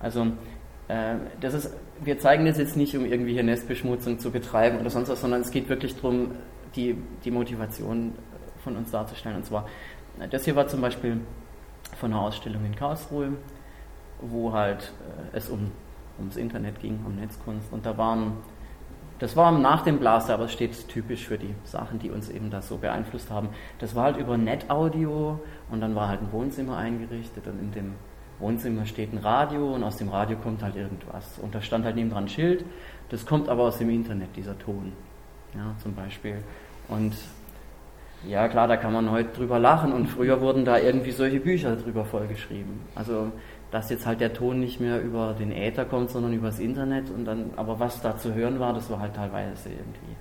Also, 0.00 0.28
äh, 0.88 1.16
das 1.40 1.52
ist, 1.52 1.74
wir 2.02 2.18
zeigen 2.18 2.46
das 2.46 2.56
jetzt 2.56 2.76
nicht, 2.76 2.96
um 2.96 3.04
irgendwie 3.04 3.34
hier 3.34 3.42
Nestbeschmutzung 3.42 4.18
zu 4.18 4.30
betreiben 4.30 4.78
oder 4.80 4.88
sonst 4.88 5.10
was, 5.10 5.20
sondern 5.20 5.42
es 5.42 5.50
geht 5.50 5.68
wirklich 5.68 5.94
darum, 5.96 6.32
die, 6.74 6.96
die 7.24 7.30
Motivation 7.30 8.12
von 8.64 8.76
uns 8.76 8.90
darzustellen. 8.90 9.36
Und 9.36 9.44
zwar, 9.44 9.66
das 10.30 10.44
hier 10.44 10.56
war 10.56 10.68
zum 10.68 10.80
Beispiel 10.80 11.20
von 11.98 12.12
einer 12.12 12.22
Ausstellung 12.22 12.64
in 12.64 12.74
Karlsruhe 12.74 13.32
wo 14.20 14.52
halt 14.52 14.92
äh, 15.32 15.36
es 15.36 15.48
um, 15.48 15.70
ums 16.18 16.36
Internet 16.36 16.80
ging, 16.80 17.00
um 17.04 17.16
Netzkunst. 17.16 17.72
Und 17.72 17.86
da 17.86 17.96
waren, 17.96 18.34
das 19.18 19.36
war 19.36 19.52
nach 19.52 19.82
dem 19.82 19.98
Blaster, 19.98 20.34
aber 20.34 20.44
es 20.44 20.52
steht 20.52 20.88
typisch 20.88 21.26
für 21.26 21.38
die 21.38 21.54
Sachen, 21.64 21.98
die 21.98 22.10
uns 22.10 22.28
eben 22.28 22.50
da 22.50 22.62
so 22.62 22.78
beeinflusst 22.78 23.30
haben. 23.30 23.50
Das 23.78 23.94
war 23.94 24.04
halt 24.04 24.16
über 24.16 24.36
Netaudio 24.36 25.40
und 25.70 25.80
dann 25.80 25.94
war 25.94 26.08
halt 26.08 26.22
ein 26.22 26.32
Wohnzimmer 26.32 26.76
eingerichtet 26.76 27.46
und 27.46 27.58
in 27.60 27.72
dem 27.72 27.94
Wohnzimmer 28.38 28.86
steht 28.86 29.12
ein 29.12 29.18
Radio 29.18 29.74
und 29.74 29.84
aus 29.84 29.96
dem 29.96 30.08
Radio 30.08 30.38
kommt 30.38 30.62
halt 30.62 30.76
irgendwas. 30.76 31.38
Und 31.38 31.54
da 31.54 31.60
stand 31.60 31.84
halt 31.84 31.96
neben 31.96 32.10
dran 32.10 32.24
ein 32.24 32.28
Schild, 32.28 32.64
das 33.10 33.26
kommt 33.26 33.48
aber 33.48 33.64
aus 33.64 33.78
dem 33.78 33.90
Internet, 33.90 34.34
dieser 34.36 34.58
Ton. 34.58 34.92
Ja, 35.54 35.74
zum 35.82 35.94
Beispiel. 35.94 36.38
Und 36.88 37.14
ja, 38.26 38.48
klar, 38.48 38.68
da 38.68 38.76
kann 38.76 38.92
man 38.92 39.10
heute 39.10 39.30
drüber 39.30 39.58
lachen 39.58 39.92
und 39.92 40.06
früher 40.06 40.40
wurden 40.40 40.64
da 40.64 40.78
irgendwie 40.78 41.10
solche 41.10 41.40
Bücher 41.40 41.76
drüber 41.76 42.04
vollgeschrieben. 42.04 42.80
Also 42.94 43.32
dass 43.70 43.90
jetzt 43.90 44.06
halt 44.06 44.20
der 44.20 44.32
Ton 44.32 44.60
nicht 44.60 44.80
mehr 44.80 45.00
über 45.00 45.34
den 45.38 45.52
Äther 45.52 45.84
kommt, 45.84 46.10
sondern 46.10 46.32
übers 46.32 46.58
Internet 46.58 47.10
und 47.10 47.24
dann, 47.24 47.52
aber 47.56 47.78
was 47.78 48.02
da 48.02 48.16
zu 48.16 48.34
hören 48.34 48.58
war, 48.58 48.72
das 48.72 48.90
war 48.90 49.00
halt 49.00 49.14
teilweise 49.14 49.68
irgendwie 49.68 50.16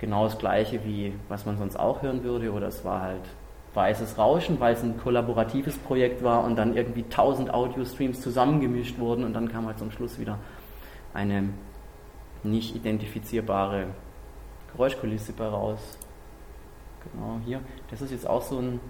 genau 0.00 0.24
das 0.24 0.38
gleiche 0.38 0.84
wie 0.84 1.14
was 1.28 1.46
man 1.46 1.56
sonst 1.56 1.76
auch 1.78 2.02
hören 2.02 2.24
würde 2.24 2.52
oder 2.52 2.66
es 2.66 2.84
war 2.84 3.00
halt 3.02 3.22
weißes 3.74 4.18
Rauschen, 4.18 4.60
weil 4.60 4.74
es 4.74 4.82
ein 4.82 4.96
kollaboratives 4.98 5.76
Projekt 5.78 6.22
war 6.22 6.44
und 6.44 6.56
dann 6.56 6.76
irgendwie 6.76 7.02
tausend 7.04 7.52
Audio-Streams 7.52 8.20
zusammengemischt 8.20 8.98
wurden 8.98 9.24
und 9.24 9.34
dann 9.34 9.48
kam 9.48 9.66
halt 9.66 9.78
zum 9.78 9.90
Schluss 9.90 10.18
wieder 10.18 10.38
eine 11.12 11.48
nicht 12.44 12.76
identifizierbare 12.76 13.86
Geräuschkulisse 14.72 15.32
bei 15.32 15.46
raus. 15.46 15.98
Genau, 17.12 17.40
hier. 17.44 17.60
Das 17.90 18.00
ist 18.00 18.12
jetzt 18.12 18.28
auch 18.28 18.42
so 18.42 18.58
ein 18.58 18.80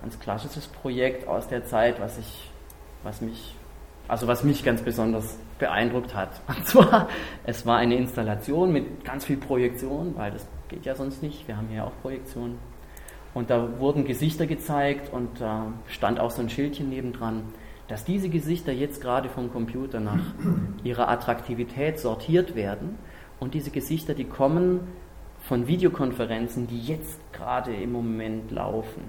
ganz 0.00 0.18
klassisches 0.20 0.66
Projekt 0.66 1.26
aus 1.26 1.48
der 1.48 1.64
Zeit, 1.64 2.00
was 2.00 2.18
ich 2.18 2.51
was 3.02 3.20
mich, 3.20 3.54
also 4.08 4.26
was 4.26 4.44
mich 4.44 4.64
ganz 4.64 4.82
besonders 4.82 5.38
beeindruckt 5.58 6.14
hat. 6.14 6.40
Und 6.48 6.66
zwar, 6.66 7.08
es 7.44 7.66
war 7.66 7.78
eine 7.78 7.96
Installation 7.96 8.72
mit 8.72 9.04
ganz 9.04 9.24
viel 9.24 9.36
Projektion, 9.36 10.14
weil 10.16 10.32
das 10.32 10.46
geht 10.68 10.84
ja 10.84 10.94
sonst 10.94 11.22
nicht. 11.22 11.46
Wir 11.48 11.56
haben 11.56 11.68
hier 11.68 11.84
auch 11.84 11.92
Projektionen. 12.02 12.58
Und 13.34 13.50
da 13.50 13.78
wurden 13.78 14.04
Gesichter 14.04 14.46
gezeigt 14.46 15.10
und 15.12 15.40
da 15.40 15.72
stand 15.86 16.20
auch 16.20 16.30
so 16.30 16.42
ein 16.42 16.50
Schildchen 16.50 16.90
nebendran, 16.90 17.44
dass 17.88 18.04
diese 18.04 18.28
Gesichter 18.28 18.72
jetzt 18.72 19.00
gerade 19.00 19.30
vom 19.30 19.50
Computer 19.50 20.00
nach 20.00 20.20
ihrer 20.84 21.08
Attraktivität 21.08 21.98
sortiert 21.98 22.54
werden. 22.54 22.98
Und 23.40 23.54
diese 23.54 23.70
Gesichter, 23.70 24.14
die 24.14 24.24
kommen 24.24 24.80
von 25.40 25.66
Videokonferenzen, 25.66 26.66
die 26.66 26.80
jetzt 26.80 27.20
gerade 27.32 27.74
im 27.74 27.92
Moment 27.92 28.50
laufen. 28.50 29.02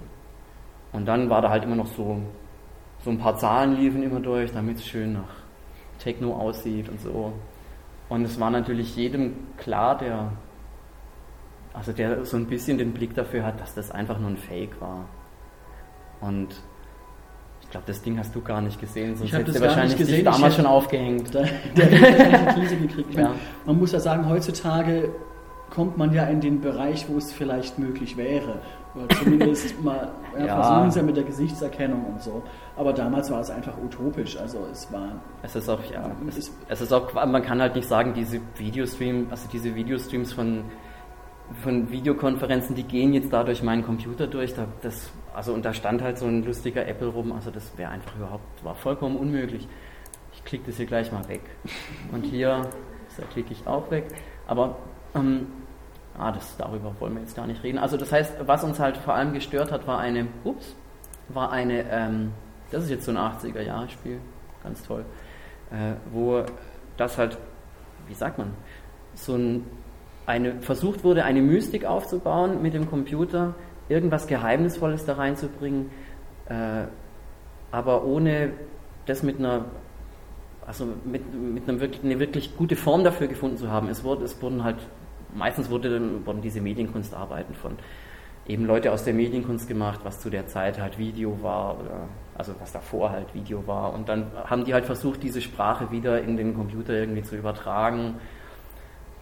Und 0.92 1.06
dann 1.06 1.30
war 1.30 1.42
da 1.42 1.50
halt 1.50 1.64
immer 1.64 1.76
noch 1.76 1.86
so 1.86 2.20
so 3.04 3.10
ein 3.10 3.18
paar 3.18 3.36
Zahlen 3.36 3.76
liefen 3.76 4.02
immer 4.02 4.20
durch, 4.20 4.52
damit 4.52 4.78
es 4.78 4.86
schön 4.86 5.12
nach 5.12 5.28
Techno 5.98 6.34
aussieht 6.34 6.88
und 6.88 7.00
so. 7.00 7.32
Und 8.08 8.24
es 8.24 8.40
war 8.40 8.50
natürlich 8.50 8.96
jedem 8.96 9.34
klar, 9.58 9.98
der, 9.98 10.32
also 11.74 11.92
der 11.92 12.24
so 12.24 12.36
ein 12.36 12.46
bisschen 12.46 12.78
den 12.78 12.92
Blick 12.92 13.14
dafür 13.14 13.44
hat, 13.44 13.60
dass 13.60 13.74
das 13.74 13.90
einfach 13.90 14.18
nur 14.18 14.30
ein 14.30 14.36
Fake 14.36 14.80
war. 14.80 15.04
Und 16.20 16.48
ich 17.60 17.70
glaube, 17.70 17.86
das 17.86 18.02
Ding 18.02 18.18
hast 18.18 18.34
du 18.34 18.40
gar 18.40 18.60
nicht 18.60 18.80
gesehen, 18.80 19.16
sonst 19.16 19.32
hättest 19.32 19.58
du 19.58 19.62
wahrscheinlich 19.62 19.98
gesehen. 19.98 20.24
damals 20.24 20.56
schon 20.56 20.66
aufgehängt. 20.66 21.34
Da, 21.34 21.42
der, 21.76 21.86
der 21.86 22.76
gekriegt. 22.76 23.14
Ja. 23.14 23.34
Man 23.66 23.78
muss 23.78 23.92
ja 23.92 24.00
sagen, 24.00 24.28
heutzutage 24.28 25.10
kommt 25.70 25.98
man 25.98 26.12
ja 26.14 26.24
in 26.24 26.40
den 26.40 26.60
Bereich, 26.60 27.06
wo 27.08 27.18
es 27.18 27.32
vielleicht 27.32 27.78
möglich 27.78 28.16
wäre. 28.16 28.60
Oder 28.94 29.08
zumindest 29.16 29.82
mal 29.82 30.12
ja, 30.38 30.46
Ja. 30.46 30.62
versuchen 30.62 30.90
sie 30.92 30.98
ja 31.00 31.04
mit 31.06 31.16
der 31.16 31.24
Gesichtserkennung 31.24 32.04
und 32.06 32.22
so. 32.22 32.42
Aber 32.76 32.92
damals 32.92 33.30
war 33.30 33.40
es 33.40 33.50
einfach 33.50 33.74
utopisch. 33.82 34.36
Also 34.36 34.58
es 34.70 34.92
war 34.92 35.12
Es 35.42 35.56
ist 35.56 35.68
auch, 35.68 35.82
ja, 35.90 36.10
es, 36.28 36.36
Es- 36.38 36.52
es 36.68 36.80
ist 36.80 36.92
auch, 36.92 37.12
man 37.14 37.42
kann 37.42 37.60
halt 37.60 37.74
nicht 37.74 37.88
sagen, 37.88 38.14
diese 38.14 38.40
Videostream, 38.56 39.26
also 39.30 39.48
diese 39.52 39.74
Videostreams 39.74 40.32
von, 40.32 40.64
von 41.62 41.90
Videokonferenzen, 41.90 42.74
die 42.74 42.84
gehen 42.84 43.12
jetzt 43.12 43.32
da 43.32 43.44
durch 43.44 43.62
meinen 43.62 43.84
Computer 43.84 44.26
durch, 44.26 44.54
da, 44.54 44.66
das, 44.82 45.10
also 45.34 45.52
und 45.52 45.64
da 45.64 45.74
stand 45.74 46.00
halt 46.02 46.18
so 46.18 46.26
ein 46.26 46.42
lustiger 46.44 46.86
Apple 46.86 47.08
rum, 47.08 47.32
also 47.32 47.50
das 47.50 47.76
wäre 47.76 47.90
einfach 47.90 48.16
überhaupt, 48.16 48.64
war 48.64 48.74
vollkommen 48.74 49.16
unmöglich. 49.16 49.68
Ich 50.32 50.44
klicke 50.44 50.66
das 50.66 50.76
hier 50.76 50.86
gleich 50.86 51.12
mal 51.12 51.26
weg. 51.28 51.42
Und 52.12 52.24
hier, 52.24 52.62
da 53.16 53.22
klicke 53.32 53.52
ich 53.52 53.66
auch 53.66 53.90
weg. 53.90 54.06
Aber, 54.46 54.76
ähm, 55.14 55.46
ah, 56.18 56.32
das, 56.32 56.56
darüber 56.56 56.94
wollen 57.00 57.14
wir 57.14 57.20
jetzt 57.20 57.36
gar 57.36 57.46
nicht 57.46 57.62
reden. 57.62 57.78
Also 57.78 57.96
das 57.96 58.12
heißt, 58.12 58.46
was 58.46 58.64
uns 58.64 58.78
halt 58.78 58.96
vor 58.96 59.14
allem 59.14 59.32
gestört 59.32 59.72
hat, 59.72 59.86
war 59.86 59.98
eine, 59.98 60.26
ups, 60.44 60.74
war 61.28 61.50
eine, 61.52 61.84
ähm, 61.90 62.32
das 62.70 62.84
ist 62.84 62.90
jetzt 62.90 63.04
so 63.04 63.12
ein 63.12 63.18
80er-Jahre-Spiel, 63.18 64.18
ganz 64.62 64.82
toll 64.84 65.04
äh, 65.74 65.94
wo 66.12 66.44
das 66.96 67.18
halt, 67.18 67.38
wie 68.06 68.14
sagt 68.14 68.38
man, 68.38 68.52
so 69.14 69.34
ein, 69.34 69.64
eine, 70.26 70.60
versucht 70.60 71.04
wurde, 71.04 71.24
eine 71.24 71.42
Mystik 71.42 71.84
aufzubauen 71.84 72.62
mit 72.62 72.74
dem 72.74 72.88
Computer, 72.88 73.54
irgendwas 73.88 74.26
Geheimnisvolles 74.26 75.04
da 75.04 75.14
reinzubringen, 75.14 75.90
äh, 76.48 76.84
aber 77.70 78.04
ohne 78.04 78.52
das 79.06 79.22
mit 79.22 79.38
einer, 79.38 79.66
also 80.66 80.86
mit, 81.04 81.22
mit 81.34 81.68
einer 81.68 81.80
wirklich, 81.80 82.04
eine 82.04 82.18
wirklich 82.18 82.56
gute 82.56 82.76
Form 82.76 83.04
dafür 83.04 83.26
gefunden 83.26 83.58
zu 83.58 83.70
haben. 83.70 83.88
Es, 83.88 84.04
wurde, 84.04 84.24
es 84.24 84.40
wurden 84.40 84.64
halt, 84.64 84.76
meistens 85.34 85.70
wurde 85.70 86.00
wurden 86.24 86.42
diese 86.42 86.60
Medienkunstarbeiten 86.60 87.54
von 87.54 87.76
eben 88.46 88.66
Leute 88.66 88.92
aus 88.92 89.04
der 89.04 89.14
Medienkunst 89.14 89.68
gemacht, 89.68 90.00
was 90.04 90.20
zu 90.20 90.30
der 90.30 90.46
Zeit 90.46 90.80
halt 90.80 90.98
Video 90.98 91.42
war 91.42 91.80
oder 91.80 92.08
also 92.36 92.54
was 92.60 92.72
davor 92.72 93.10
halt 93.10 93.34
Video 93.34 93.66
war. 93.66 93.92
Und 93.94 94.08
dann 94.08 94.26
haben 94.44 94.64
die 94.64 94.74
halt 94.74 94.84
versucht, 94.84 95.22
diese 95.22 95.40
Sprache 95.40 95.90
wieder 95.90 96.20
in 96.22 96.36
den 96.36 96.54
Computer 96.54 96.92
irgendwie 96.92 97.22
zu 97.22 97.36
übertragen. 97.36 98.16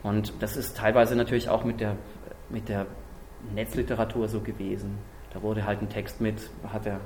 Und 0.02 0.32
das 0.40 0.56
ist 0.56 0.76
teilweise 0.76 1.14
natürlich 1.14 1.48
auch 1.48 1.64
mit 1.64 1.80
der, 1.80 1.96
mit 2.48 2.68
der 2.68 2.86
Netzliteratur 3.54 4.28
so 4.28 4.40
gewesen. 4.40 4.98
Da 5.32 5.42
wurde 5.42 5.64
halt 5.64 5.82
ein 5.82 5.88
Text 5.88 6.20
mit, 6.20 6.50
hat 6.66 6.84
der 6.84 7.00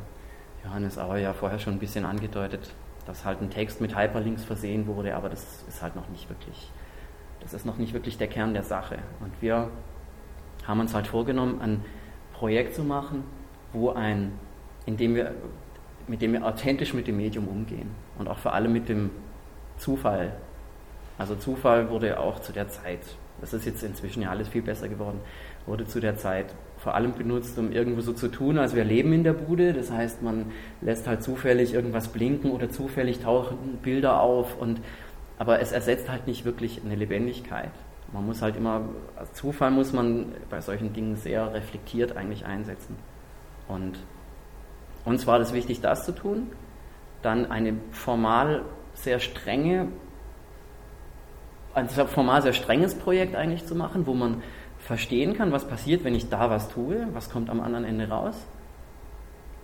Johannes 0.65 0.99
Auer 0.99 1.19
ja 1.19 1.33
vorher 1.33 1.59
schon 1.59 1.75
ein 1.75 1.79
bisschen 1.79 2.05
angedeutet, 2.05 2.75
dass 3.07 3.25
halt 3.25 3.41
ein 3.41 3.51
Text 3.51 3.81
mit 3.81 3.97
Hyperlinks 3.97 4.45
versehen 4.45 4.87
wurde, 4.87 5.15
aber 5.15 5.29
das 5.29 5.65
ist 5.69 5.83
halt 5.83 5.95
noch 5.95 6.09
nicht 6.09 6.29
wirklich, 6.29 6.71
das 7.41 7.55
ist 7.55 7.67
noch 7.67 7.77
nicht 7.77 7.93
wirklich 7.93 8.19
der 8.19 8.29
Kern 8.29 8.55
der 8.55 8.63
Sache. 8.63 8.99
Und 9.21 9.33
wir 9.41 9.71
haben 10.67 10.81
uns 10.81 10.95
halt 10.95 11.07
vorgenommen, 11.07 11.61
ein 11.61 11.85
Projekt 12.33 12.75
zu 12.75 12.83
machen, 12.83 13.25
wo 13.73 13.91
ein, 13.91 14.33
in 14.85 14.97
dem 14.97 15.15
wir, 15.15 15.35
mit 16.07 16.23
dem 16.23 16.33
wir 16.33 16.45
authentisch 16.45 16.95
mit 16.95 17.07
dem 17.07 17.17
Medium 17.17 17.49
umgehen 17.49 17.91
und 18.19 18.29
auch 18.29 18.39
vor 18.39 18.53
allem 18.53 18.73
mit 18.73 18.89
dem 18.89 19.11
Zufall. 19.79 20.33
Also 21.19 21.35
Zufall 21.35 21.91
wurde 21.91 22.21
auch 22.21 22.41
zu 22.41 22.53
der 22.53 22.69
Zeit, 22.69 23.01
das 23.41 23.53
ist 23.53 23.65
jetzt 23.65 23.83
inzwischen 23.83 24.23
ja 24.23 24.31
alles 24.31 24.49
viel 24.49 24.63
besser 24.63 24.89
geworden, 24.89 25.21
wurde 25.67 25.87
zu 25.87 26.01
der 26.01 26.17
Zeit 26.17 26.47
vor 26.79 26.95
allem 26.95 27.15
benutzt, 27.15 27.59
um 27.59 27.73
irgendwo 27.73 28.01
so 28.01 28.13
zu 28.13 28.29
tun, 28.29 28.59
als 28.59 28.75
wir 28.75 28.85
leben 28.85 29.13
in 29.13 29.25
der 29.25 29.33
Bude. 29.33 29.73
Das 29.73 29.91
heißt, 29.91 30.23
man 30.23 30.47
lässt 30.81 31.07
halt 31.07 31.23
zufällig 31.23 31.75
irgendwas 31.75 32.09
blinken 32.09 32.51
oder 32.51 32.71
zufällig 32.71 33.21
tauchen 33.21 33.79
Bilder 33.83 34.21
auf 34.21 34.57
und 34.61 34.81
aber 35.39 35.61
es 35.61 35.73
ersetzt 35.73 36.09
halt 36.09 36.27
nicht 36.27 36.45
wirklich 36.45 36.81
eine 36.85 36.95
Lebendigkeit. 36.95 37.71
Man 38.13 38.25
muss 38.25 38.41
halt 38.41 38.57
immer, 38.57 38.83
als 39.17 39.33
Zufall 39.35 39.71
muss 39.71 39.93
man 39.93 40.33
bei 40.49 40.61
solchen 40.61 40.93
Dingen 40.93 41.17
sehr 41.17 41.53
reflektiert 41.53 42.17
eigentlich 42.17 42.47
einsetzen. 42.47 42.97
Und 43.69 43.99
uns 45.05 45.27
war 45.27 45.39
das 45.39 45.53
wichtig, 45.53 45.81
das 45.81 46.05
zu 46.05 46.13
tun. 46.13 46.49
Dann 47.23 47.51
eine 47.51 47.75
formal 47.91 48.63
sehr 48.95 49.19
strenge, 49.19 49.89
ein 51.75 51.89
formal 51.89 52.43
sehr 52.43 52.53
strenges 52.53 52.95
Projekt 52.95 53.35
eigentlich 53.35 53.67
zu 53.67 53.75
machen, 53.75 54.07
wo 54.07 54.15
man 54.15 54.43
verstehen 54.79 55.35
kann, 55.35 55.53
was 55.53 55.67
passiert, 55.67 56.05
wenn 56.05 56.15
ich 56.15 56.29
da 56.29 56.49
was 56.49 56.69
tue, 56.69 57.09
was 57.13 57.29
kommt 57.29 57.51
am 57.51 57.61
anderen 57.61 57.85
Ende 57.85 58.09
raus. 58.09 58.47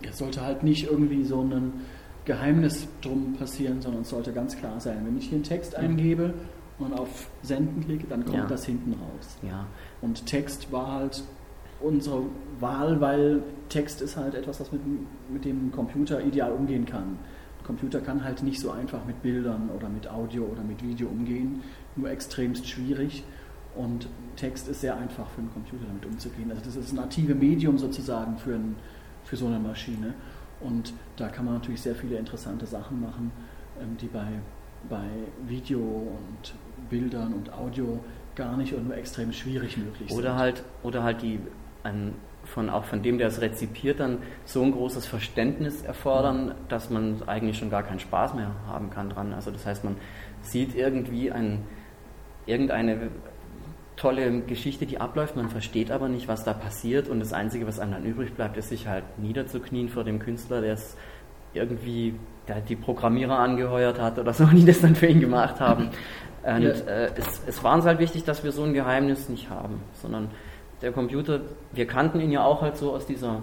Es 0.03 0.19
sollte 0.19 0.43
halt 0.43 0.65
nicht 0.65 0.91
irgendwie 0.91 1.23
so 1.25 1.43
ein 1.43 1.85
Geheimnis 2.25 2.87
drum 3.01 3.35
passieren, 3.39 3.81
sondern 3.83 4.03
es 4.03 4.11
sollte 4.11 4.33
ganz 4.33 4.57
klar 4.57 4.79
sein. 4.81 4.99
Wenn 5.05 5.17
ich 5.19 5.25
hier 5.25 5.37
einen 5.37 5.45
Text 5.45 5.75
eingebe 5.75 6.35
und 6.79 6.93
auf 6.93 7.29
Senden 7.43 7.85
klicke, 7.85 8.07
dann 8.09 8.25
kommt 8.25 8.37
Ja. 8.37 8.47
das 8.47 8.65
hinten 8.65 8.93
raus. 8.93 9.37
Ja, 9.43 9.67
Und 10.01 10.27
Text 10.27 10.71
war 10.73 10.93
halt 10.93 11.23
unsere 11.81 12.23
Wahl, 12.61 13.01
weil 13.01 13.43
Text 13.69 14.01
ist 14.03 14.17
halt 14.17 14.35
etwas, 14.35 14.61
was 14.61 14.71
mit, 14.71 14.83
mit 15.33 15.45
dem 15.45 15.73
Computer 15.73 16.23
ideal 16.25 16.53
umgehen 16.53 16.87
kann. 16.87 17.19
Der 17.59 17.67
Computer 17.67 18.01
kann 18.01 18.23
halt 18.23 18.43
nicht 18.43 18.61
so 18.61 18.71
einfach 18.71 19.05
mit 19.05 19.21
Bildern 19.23 19.69
oder 19.77 19.89
mit 19.89 20.09
Audio 20.09 20.45
oder 20.45 20.63
mit 20.63 20.83
Video 20.83 21.09
umgehen, 21.09 21.63
nur 21.97 22.09
extremst 22.11 22.69
schwierig. 22.69 23.25
Und 23.75 24.07
Text 24.37 24.69
ist 24.69 24.81
sehr 24.83 24.97
einfach 24.97 25.29
für 25.31 25.41
einen 25.41 25.53
Computer 25.53 25.87
damit 25.87 26.05
umzugehen. 26.07 26.51
Also 26.51 26.63
das 26.65 26.77
ist 26.77 26.93
ein 26.93 26.97
native 26.97 27.35
Medium 27.35 27.79
sozusagen 27.79 28.37
für, 28.37 28.55
ein, 28.55 28.77
für 29.25 29.37
so 29.37 29.47
eine 29.47 29.59
Maschine. 29.59 30.15
Und 30.65 30.93
da 31.17 31.29
kann 31.29 31.45
man 31.45 31.55
natürlich 31.55 31.83
sehr 31.83 31.95
viele 31.95 32.17
interessante 32.17 32.67
Sachen 32.67 33.01
machen, 33.01 33.33
ähm, 33.81 33.97
die 34.01 34.07
bei, 34.07 34.27
bei 34.89 35.07
Video 35.47 35.79
und 35.81 36.55
Bildern 36.91 37.33
und 37.35 37.53
Audio 37.53 38.01
gar 38.35 38.57
nicht 38.57 38.73
oder 38.73 38.83
nur 38.83 38.97
extrem 38.97 39.33
schwierig 39.33 39.77
möglich 39.77 40.09
sind. 40.09 40.19
Oder 40.19 40.37
halt, 40.37 40.63
oder 40.83 41.03
halt 41.03 41.23
die 41.23 41.41
ein, 41.83 42.15
von 42.45 42.71
auch 42.71 42.85
von 42.85 43.03
dem, 43.03 43.19
der 43.19 43.29
es 43.29 43.41
rezipiert, 43.41 44.01
dann 44.01 44.19
so 44.45 44.63
ein 44.63 44.73
großes 44.73 45.07
Verständnis 45.07 45.83
erfordern, 45.83 46.55
dass 46.69 46.91
man 46.91 47.23
eigentlich 47.27 47.59
schon 47.59 47.71
gar 47.71 47.83
keinen 47.83 48.01
Spaß 48.01 48.35
mehr 48.35 48.51
haben 48.67 48.91
kann 48.91 49.11
dran. 49.11 49.33
Also 49.33 49.51
das 49.51 49.67
heißt, 49.67 49.85
man 49.85 49.97
sieht 50.43 50.75
irgendwie 50.75 51.31
ein, 51.31 51.65
irgendeine 52.47 53.11
tolle 54.03 54.41
Geschichte, 54.41 54.85
die 54.85 55.01
abläuft, 55.01 55.37
man 55.37 55.49
versteht 55.49 55.93
aber 55.93 56.09
nicht, 56.09 56.27
was 56.27 56.43
da 56.43 56.53
passiert 56.53 57.09
und 57.09 57.21
das 57.21 57.33
Einzige, 57.33 57.67
was 57.69 57.79
einem 57.79 57.93
dann 57.93 58.05
übrig 58.05 58.35
bleibt, 58.35 58.57
ist 58.57 58.69
sich 58.71 58.89
halt 58.89 59.05
niederzuknien 59.19 59.89
vor 59.89 60.03
dem 60.03 60.19
Künstler, 60.19 60.61
der 60.61 60.73
es 60.75 60.97
irgendwie, 61.55 62.15
der 62.49 62.61
die 62.61 62.75
Programmierer 62.77 63.39
angeheuert 63.39 64.01
hat 64.01 64.19
oder 64.19 64.33
so, 64.33 64.45
die 64.53 64.65
das 64.65 64.81
dann 64.81 64.97
für 64.97 65.07
ihn 65.07 65.21
gemacht 65.21 65.61
haben. 65.61 65.91
Und 66.43 66.63
Ja. 66.63 66.71
äh, 66.71 67.11
es, 67.17 67.43
es 67.47 67.63
war 67.63 67.75
uns 67.75 67.85
halt 67.85 68.01
wichtig, 68.01 68.25
dass 68.25 68.43
wir 68.43 68.51
so 68.51 68.65
ein 68.65 68.73
Geheimnis 68.73 69.29
nicht 69.29 69.49
haben, 69.49 69.81
sondern 69.95 70.31
der 70.81 70.91
Computer, 70.91 71.41
wir 71.71 71.87
kannten 71.87 72.19
ihn 72.19 72.33
ja 72.33 72.43
auch 72.45 72.61
halt 72.61 72.77
so 72.77 72.93
aus 72.93 73.07
dieser, 73.07 73.43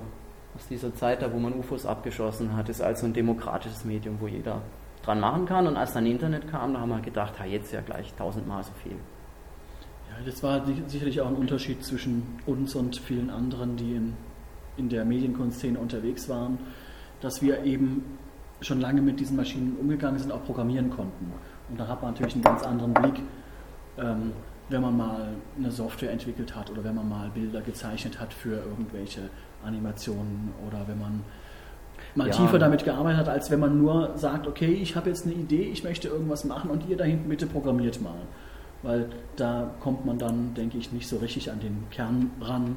aus 0.58 0.68
dieser 0.68 0.94
Zeit, 0.94 1.22
da 1.22 1.32
wo 1.32 1.40
man 1.40 1.54
UFOs 1.54 1.86
abgeschossen 1.86 2.58
hat, 2.58 2.68
ist 2.68 2.82
als 2.82 3.00
so 3.00 3.06
ein 3.06 3.14
demokratisches 3.14 3.86
Medium, 3.86 4.18
wo 4.20 4.28
jeder 4.28 4.62
dran 5.06 5.22
machen 5.22 5.46
kann. 5.46 5.68
Und 5.68 5.78
als 5.78 5.94
dann 5.94 6.06
Internet 6.06 6.50
kam, 6.52 6.74
da 6.74 6.82
haben 6.82 6.90
wir 6.90 7.00
gedacht, 7.00 7.40
ha, 7.40 7.46
jetzt 7.46 7.72
ja 7.72 7.80
gleich 7.80 8.14
tausendmal 8.16 8.64
so 8.64 8.72
viel. 8.84 8.98
Das 10.26 10.44
war 10.44 10.66
si- 10.66 10.84
sicherlich 10.88 11.22
auch 11.22 11.28
ein 11.28 11.36
Unterschied 11.36 11.84
zwischen 11.84 12.24
uns 12.46 12.76
und 12.76 12.98
vielen 12.98 13.30
anderen, 13.30 13.78
die 13.78 13.94
in, 13.96 14.14
in 14.78 14.90
der 14.90 15.06
Medienkunstszene 15.06 15.80
unterwegs 15.80 16.28
waren, 16.30 16.58
dass 17.22 17.42
wir 17.42 17.64
eben 17.64 18.04
schon 18.62 18.82
lange 18.82 19.02
mit 19.02 19.20
diesen 19.20 19.38
Maschinen 19.38 19.78
umgegangen 19.80 20.20
sind, 20.20 20.32
auch 20.32 20.44
programmieren 20.44 20.90
konnten. 20.90 21.32
Und 21.70 21.80
da 21.80 21.88
hat 21.88 22.02
man 22.02 22.12
natürlich 22.14 22.34
einen 22.36 22.44
ganz 22.44 22.64
anderen 22.64 22.94
Blick, 22.94 23.22
ähm, 23.98 24.32
wenn 24.70 24.82
man 24.82 24.98
mal 24.98 25.30
eine 25.58 25.72
Software 25.72 26.12
entwickelt 26.12 26.56
hat 26.56 26.70
oder 26.70 26.84
wenn 26.84 26.96
man 26.96 27.08
mal 27.08 27.30
Bilder 27.30 27.62
gezeichnet 27.62 28.20
hat 28.20 28.34
für 28.34 28.56
irgendwelche 28.58 29.30
Animationen 29.66 30.50
oder 30.68 30.88
wenn 30.88 31.00
man 31.00 31.22
mal 32.16 32.28
Ja. 32.28 32.34
tiefer 32.34 32.60
damit 32.60 32.84
gearbeitet 32.84 33.20
hat, 33.22 33.30
als 33.30 33.50
wenn 33.52 33.60
man 33.60 33.78
nur 33.80 34.18
sagt, 34.18 34.48
okay, 34.48 34.72
ich 34.74 34.96
habe 34.96 35.10
jetzt 35.10 35.26
eine 35.26 35.36
Idee, 35.36 35.64
ich 35.72 35.84
möchte 35.84 36.08
irgendwas 36.08 36.44
machen 36.44 36.70
und 36.70 36.88
ihr 36.90 36.98
da 36.98 37.04
hinten 37.06 37.30
bitte 37.30 37.46
programmiert 37.48 38.02
mal. 38.02 38.20
Weil 38.82 39.10
da 39.36 39.72
kommt 39.82 40.06
man 40.06 40.18
dann, 40.18 40.54
denke 40.54 40.78
ich, 40.78 40.92
nicht 40.94 41.08
so 41.08 41.18
richtig 41.18 41.52
an 41.52 41.60
den 41.60 41.86
Kern 41.92 42.32
ran 42.42 42.76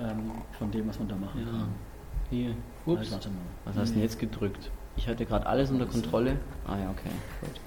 ähm, 0.00 0.32
von 0.58 0.70
dem, 0.70 0.88
was 0.88 0.98
man 0.98 1.08
da 1.08 1.14
machen 1.16 1.40
Ja. 1.44 1.50
kann. 1.50 1.68
Hier, 2.30 2.48
Halt, 2.48 2.56
ups. 2.98 3.12
warte 3.12 3.28
mal. 3.28 3.36
Was 3.64 3.76
hast 3.76 3.88
du 3.90 3.94
denn 3.94 4.02
jetzt 4.02 4.18
gedrückt? 4.18 4.70
Ich 4.96 5.06
hatte 5.08 5.24
gerade 5.24 5.46
alles 5.46 5.70
unter 5.70 5.86
Kontrolle. 5.86 6.36
Ah 6.66 6.76
ja, 6.76 6.90
okay. 6.90 7.10
Gut. 7.40 7.60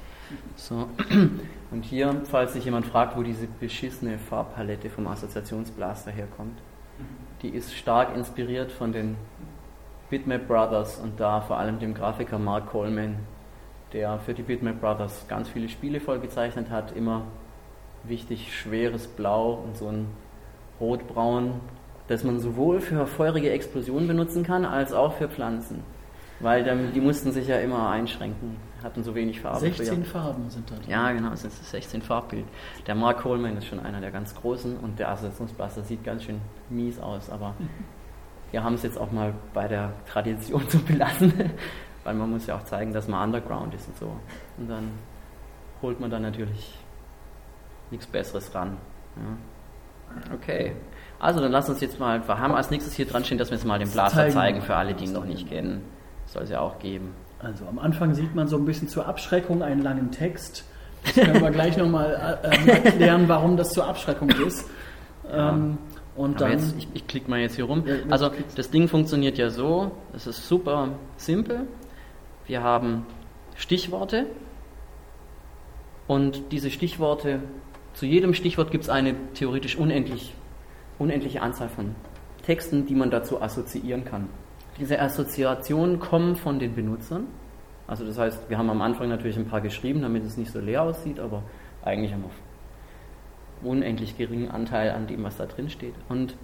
So. 0.56 0.88
Und 1.72 1.84
hier, 1.86 2.22
falls 2.26 2.54
sich 2.54 2.66
jemand 2.66 2.86
fragt, 2.86 3.16
wo 3.18 3.24
diese 3.24 3.48
beschissene 3.48 4.18
Farbpalette 4.18 4.90
vom 4.90 5.08
Assoziationsblaster 5.08 6.12
herkommt, 6.12 6.60
die 7.42 7.50
ist 7.50 7.74
stark 7.74 8.16
inspiriert 8.16 8.72
von 8.72 8.92
den 8.92 9.16
Bitmap 10.10 10.48
Brothers 10.48 11.00
und 11.00 11.20
da 11.20 11.40
vor 11.42 11.58
allem 11.58 11.80
dem 11.80 11.94
Grafiker 11.94 12.38
Mark 12.38 12.68
Coleman, 12.70 13.16
der 13.94 14.20
für 14.20 14.34
die 14.34 14.44
Bitmap 14.44 14.80
Brothers 14.82 15.26
ganz 15.30 15.48
viele 15.50 15.70
Spiele 15.70 16.00
vollgezeichnet 16.02 16.70
hat, 16.70 16.92
immer 16.96 17.24
wichtig 18.04 18.58
schweres 18.58 19.08
Blau 19.08 19.54
und 19.54 19.78
so 19.78 19.88
ein 19.88 20.08
Rotbraun, 20.80 21.60
das 22.08 22.24
man 22.24 22.40
sowohl 22.40 22.82
für 22.82 23.06
feurige 23.08 23.52
Explosionen 23.52 24.08
benutzen 24.08 24.44
kann, 24.44 24.66
als 24.66 24.94
auch 24.94 25.14
für 25.14 25.30
Pflanzen. 25.30 25.84
weil 26.40 26.64
dann, 26.64 26.92
die 26.94 27.02
mussten 27.02 27.32
sich 27.32 27.48
ja 27.48 27.58
immer 27.58 27.90
einschränken, 27.90 28.58
hatten 28.84 29.04
so 29.04 29.14
wenig 29.14 29.42
Farbe. 29.42 29.60
16 29.60 30.04
Farben 30.04 30.50
sind 30.50 30.70
da 30.72 30.76
drin. 30.76 30.90
Ja, 30.90 31.12
genau, 31.12 31.32
es 31.34 31.44
ist 31.44 31.60
das 31.60 31.70
16 31.72 32.02
Farbbild. 32.02 32.46
Der 32.88 32.96
Mark 32.96 33.20
Coleman 33.20 33.58
ist 33.58 33.68
schon 33.68 33.80
einer 33.80 34.02
der 34.02 34.12
ganz 34.12 34.34
großen 34.36 34.78
und 34.78 34.98
der 34.98 35.10
Assoziationsblaster 35.10 35.84
sieht 35.84 36.04
ganz 36.04 36.24
schön 36.24 36.42
mies 36.70 37.00
aus, 37.00 37.30
aber 37.30 37.54
wir 38.52 38.64
haben 38.64 38.74
es 38.74 38.84
jetzt 38.84 38.98
auch 38.98 39.12
mal 39.12 39.34
bei 39.54 39.68
der 39.68 39.94
Tradition 40.08 40.68
zu 40.68 40.80
belassen, 40.80 41.32
weil 42.04 42.16
man 42.16 42.32
muss 42.32 42.48
ja 42.48 42.56
auch 42.58 42.64
zeigen, 42.64 42.92
dass 42.92 43.08
man 43.08 43.28
Underground 43.28 43.76
ist 43.76 43.88
und 43.88 43.98
so. 43.98 44.12
Und 44.58 44.68
dann 44.68 44.90
holt 45.82 46.00
man 46.00 46.10
dann 46.10 46.24
natürlich 46.24 46.74
nichts 47.92 48.08
Besseres 48.08 48.54
ran. 48.56 48.78
Ja. 49.16 50.36
Okay. 50.36 50.74
Also 51.20 51.40
dann 51.40 51.52
lass 51.52 51.70
uns 51.70 51.82
jetzt 51.82 52.00
mal, 52.00 52.28
wir 52.28 52.40
haben 52.40 52.54
als 52.56 52.72
nächstes 52.72 52.94
hier 52.94 53.06
dran 53.06 53.24
stehen, 53.24 53.38
dass 53.38 53.52
wir 53.52 53.58
jetzt 53.58 53.66
mal 53.66 53.78
den 53.78 53.92
Blaster 53.92 54.22
zeigen, 54.22 54.34
zeigen 54.34 54.62
für 54.62 54.76
alle, 54.76 54.94
die 54.94 55.06
ihn 55.06 55.14
noch 55.14 55.26
nicht 55.26 55.48
kennen. 55.48 55.84
Soll 56.26 56.44
es 56.44 56.50
ja 56.50 56.62
auch 56.62 56.80
geben. 56.80 57.14
Also 57.40 57.66
am 57.68 57.80
Anfang 57.80 58.14
sieht 58.14 58.34
man 58.36 58.48
so 58.48 58.58
ein 58.58 58.66
bisschen 58.66 58.88
zur 58.88 59.08
Abschreckung 59.08 59.62
einen 59.62 59.82
langen 59.82 60.12
Text. 60.12 60.66
Das 61.04 61.14
können 61.14 61.42
wir 61.42 61.52
gleich 61.52 61.78
nochmal 61.78 62.40
äh, 62.44 62.56
ähm, 62.56 62.68
erklären, 62.70 63.28
warum 63.28 63.58
das 63.58 63.72
zur 63.72 63.88
Abschreckung 63.88 64.30
ist. 64.30 64.70
Ja. 65.30 65.50
Ähm, 65.50 65.78
und 66.16 66.42
dann, 66.42 66.52
jetzt, 66.52 66.76
ich, 66.78 66.88
ich 66.94 67.08
klicke 67.08 67.30
mal 67.30 67.40
jetzt 67.40 67.56
hier 67.56 67.66
rum. 67.66 67.84
Ja, 67.86 67.96
also 68.10 68.32
das 68.56 68.70
Ding 68.70 68.88
funktioniert 68.88 69.38
ja 69.38 69.50
so, 69.50 69.92
es 70.14 70.28
ist 70.28 70.48
super 70.48 70.90
simpel. 71.18 71.68
Wir 72.46 72.62
haben 72.64 73.06
Stichworte 73.56 74.26
und 76.08 76.52
diese 76.52 76.70
Stichworte, 76.70 77.40
zu 77.94 78.06
jedem 78.06 78.34
Stichwort 78.34 78.72
gibt 78.72 78.86
es 78.86 78.90
eine 78.90 79.16
theoretisch 79.34 79.78
unendlich, 79.78 80.34
unendliche 80.98 81.42
Anzahl 81.42 81.70
von 81.70 81.96
Texten, 82.44 82.86
die 82.86 82.96
man 82.96 83.12
dazu 83.12 83.42
assoziieren 83.42 84.06
kann. 84.06 84.30
Diese 84.80 85.00
Assoziationen 85.00 86.00
kommen 86.00 86.36
von 86.36 86.60
den 86.60 86.74
Benutzern. 86.74 87.28
Also 87.88 88.06
das 88.06 88.18
heißt, 88.18 88.50
wir 88.50 88.58
haben 88.58 88.70
am 88.70 88.82
Anfang 88.82 89.10
natürlich 89.10 89.38
ein 89.38 89.48
paar 89.48 89.62
geschrieben, 89.62 90.02
damit 90.02 90.24
es 90.24 90.38
nicht 90.38 90.52
so 90.52 90.60
leer 90.60 90.84
aussieht, 90.84 91.20
aber 91.20 91.44
eigentlich 91.84 92.14
haben 92.14 92.24
wir 92.24 93.70
unendlich 93.70 94.18
geringen 94.18 94.50
Anteil 94.50 94.92
an 94.92 95.08
dem, 95.08 95.24
was 95.24 95.38
da 95.38 95.46
drin 95.46 95.70
steht. 95.70 95.94
Und 96.10 96.36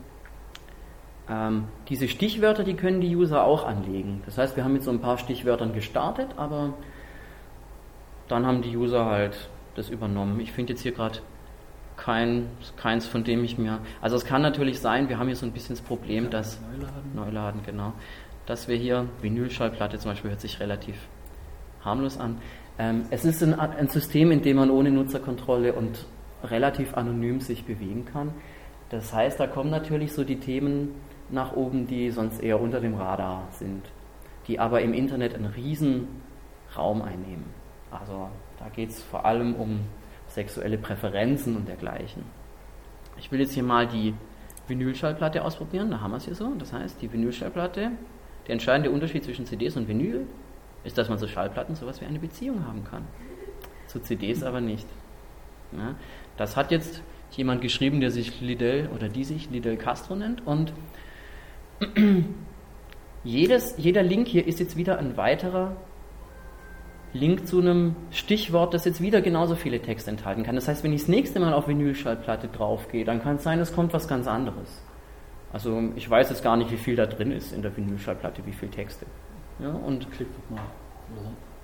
ähm, 1.29 1.65
diese 1.89 2.07
Stichwörter, 2.07 2.63
die 2.63 2.75
können 2.75 3.01
die 3.01 3.15
User 3.15 3.43
auch 3.43 3.65
anlegen. 3.65 4.21
Das 4.25 4.37
heißt, 4.37 4.55
wir 4.55 4.63
haben 4.63 4.73
mit 4.73 4.83
so 4.83 4.91
ein 4.91 5.01
paar 5.01 5.17
Stichwörtern 5.17 5.73
gestartet, 5.73 6.29
aber 6.37 6.73
dann 8.27 8.45
haben 8.45 8.61
die 8.61 8.75
User 8.75 9.05
halt 9.05 9.49
das 9.75 9.89
übernommen. 9.89 10.39
Ich 10.39 10.51
finde 10.51 10.73
jetzt 10.73 10.81
hier 10.81 10.91
gerade 10.91 11.19
kein, 11.97 12.47
keins, 12.77 13.07
von 13.07 13.23
dem 13.23 13.43
ich 13.43 13.57
mir. 13.57 13.79
Also 14.01 14.15
es 14.15 14.23
kann 14.23 14.41
natürlich 14.41 14.79
sein, 14.79 15.09
wir 15.09 15.19
haben 15.19 15.27
hier 15.27 15.35
so 15.35 15.45
ein 15.45 15.51
bisschen 15.51 15.75
das 15.75 15.83
Problem, 15.83 16.25
ja, 16.25 16.29
dass. 16.29 16.61
Neuladen. 16.61 17.15
Neuladen, 17.15 17.61
genau. 17.65 17.93
Dass 18.45 18.67
wir 18.67 18.77
hier, 18.77 19.07
Vinylschallplatte 19.21 19.97
zum 19.97 20.11
Beispiel 20.11 20.31
hört 20.31 20.39
sich 20.39 20.59
relativ 20.59 20.95
harmlos 21.83 22.17
an. 22.17 22.37
Ähm, 22.79 23.05
es 23.09 23.25
ist 23.25 23.43
ein, 23.43 23.59
ein 23.59 23.87
System, 23.89 24.31
in 24.31 24.41
dem 24.41 24.57
man 24.57 24.69
ohne 24.69 24.91
Nutzerkontrolle 24.91 25.73
und 25.73 26.05
relativ 26.43 26.95
anonym 26.95 27.41
sich 27.41 27.65
bewegen 27.65 28.05
kann. 28.05 28.33
Das 28.89 29.13
heißt, 29.13 29.39
da 29.39 29.47
kommen 29.47 29.69
natürlich 29.69 30.13
so 30.13 30.23
die 30.23 30.39
Themen 30.39 30.91
nach 31.29 31.53
oben, 31.53 31.87
die 31.87 32.11
sonst 32.11 32.41
eher 32.41 32.61
unter 32.61 32.79
dem 32.79 32.93
Radar 32.93 33.47
sind, 33.51 33.83
die 34.47 34.59
aber 34.59 34.81
im 34.81 34.93
Internet 34.93 35.35
einen 35.35 35.47
riesen 35.47 36.07
Raum 36.77 37.01
einnehmen. 37.01 37.45
Also 37.91 38.29
da 38.59 38.69
geht 38.69 38.89
es 38.89 39.01
vor 39.01 39.25
allem 39.25 39.55
um 39.55 39.81
sexuelle 40.37 40.77
Präferenzen 40.77 41.55
und 41.55 41.67
dergleichen. 41.67 42.21
Ich 43.17 43.31
will 43.31 43.39
jetzt 43.39 43.53
hier 43.53 43.63
mal 43.63 43.87
die 43.87 44.13
Vinylschallplatte 44.67 45.43
ausprobieren, 45.43 45.89
da 45.89 45.99
haben 45.99 46.11
wir 46.11 46.17
es 46.17 46.25
hier 46.25 46.35
so. 46.35 46.53
Das 46.59 46.73
heißt, 46.73 47.01
die 47.01 47.11
Vinylschallplatte, 47.11 47.91
der 48.45 48.53
entscheidende 48.53 48.91
Unterschied 48.91 49.23
zwischen 49.23 49.47
CDs 49.47 49.75
und 49.77 49.87
Vinyl 49.87 50.27
ist, 50.83 50.95
dass 50.95 51.09
man 51.09 51.17
zu 51.17 51.27
Schallplatten 51.27 51.75
sowas 51.75 52.01
wie 52.01 52.05
eine 52.05 52.19
Beziehung 52.19 52.67
haben 52.67 52.83
kann. 52.83 53.07
Zu 53.87 53.99
CDs 53.99 54.43
aber 54.43 54.61
nicht. 54.61 54.87
Ja, 55.71 55.95
das 56.37 56.55
hat 56.55 56.69
jetzt 56.69 57.01
jemand 57.31 57.61
geschrieben, 57.61 57.99
der 57.99 58.11
sich 58.11 58.39
Lidl 58.39 58.89
oder 58.93 59.09
die 59.09 59.23
sich 59.23 59.49
Lidl 59.49 59.75
Castro 59.75 60.15
nennt 60.15 60.45
und 60.45 60.71
jedes, 63.23 63.75
jeder 63.77 64.03
Link 64.03 64.27
hier 64.27 64.45
ist 64.45 64.59
jetzt 64.59 64.77
wieder 64.77 64.99
ein 64.99 65.17
weiterer 65.17 65.75
Link 67.13 67.47
zu 67.47 67.59
einem 67.59 67.95
Stichwort, 68.11 68.73
das 68.73 68.85
jetzt 68.85 69.01
wieder 69.01 69.21
genauso 69.21 69.55
viele 69.55 69.81
Texte 69.81 70.09
enthalten 70.11 70.43
kann. 70.43 70.55
Das 70.55 70.67
heißt, 70.67 70.83
wenn 70.83 70.93
ich 70.93 71.01
das 71.01 71.09
nächste 71.09 71.39
Mal 71.39 71.53
auf 71.53 71.67
Vinylschallplatte 71.67 72.47
draufgehe, 72.47 73.05
dann 73.05 73.21
kann 73.21 73.37
es 73.37 73.43
sein, 73.43 73.59
es 73.59 73.73
kommt 73.73 73.93
was 73.93 74.07
ganz 74.07 74.27
anderes. 74.27 74.81
Also 75.53 75.81
ich 75.95 76.09
weiß 76.09 76.29
jetzt 76.29 76.43
gar 76.43 76.57
nicht, 76.57 76.71
wie 76.71 76.77
viel 76.77 76.95
da 76.95 77.05
drin 77.05 77.31
ist 77.31 77.53
in 77.53 77.61
der 77.61 77.75
Vinylschallplatte, 77.75 78.45
wie 78.45 78.51
viele 78.51 78.71
Texte. 78.71 79.05
Ja, 79.59 79.71
und 79.71 80.11
klick 80.11 80.27
doch 80.35 80.55
mal. 80.55 80.65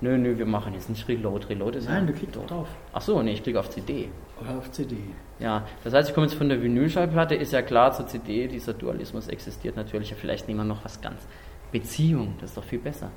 Nö, 0.01 0.17
nö, 0.17 0.37
wir 0.37 0.45
machen 0.45 0.73
jetzt 0.73 0.89
nicht 0.89 1.07
Reload. 1.07 1.47
Reload 1.47 1.77
ist 1.77 1.87
Nein, 1.87 2.07
du 2.07 2.13
klickst 2.13 2.35
doch 2.35 2.45
drauf. 2.45 2.67
Ach 2.91 3.01
so, 3.01 3.21
nee, 3.21 3.33
ich 3.33 3.43
klicke 3.43 3.59
auf 3.59 3.69
CD. 3.69 4.09
Oder 4.41 4.57
auf 4.57 4.71
CD. 4.71 4.97
Ja, 5.39 5.65
das 5.83 5.93
heißt, 5.93 6.09
ich 6.09 6.15
komme 6.15 6.27
jetzt 6.27 6.35
von 6.35 6.49
der 6.49 6.61
Vinylschallplatte, 6.61 7.35
ist 7.35 7.53
ja 7.53 7.61
klar, 7.61 7.93
zur 7.93 8.07
CD, 8.07 8.47
dieser 8.47 8.73
Dualismus 8.73 9.27
existiert 9.27 9.75
natürlich. 9.75 10.13
Vielleicht 10.15 10.47
nehmen 10.47 10.61
wir 10.61 10.65
noch 10.65 10.83
was 10.83 10.99
ganz. 10.99 11.25
Beziehung, 11.71 12.35
das 12.39 12.51
ist 12.51 12.57
doch 12.57 12.63
viel 12.63 12.79
besser. 12.79 13.11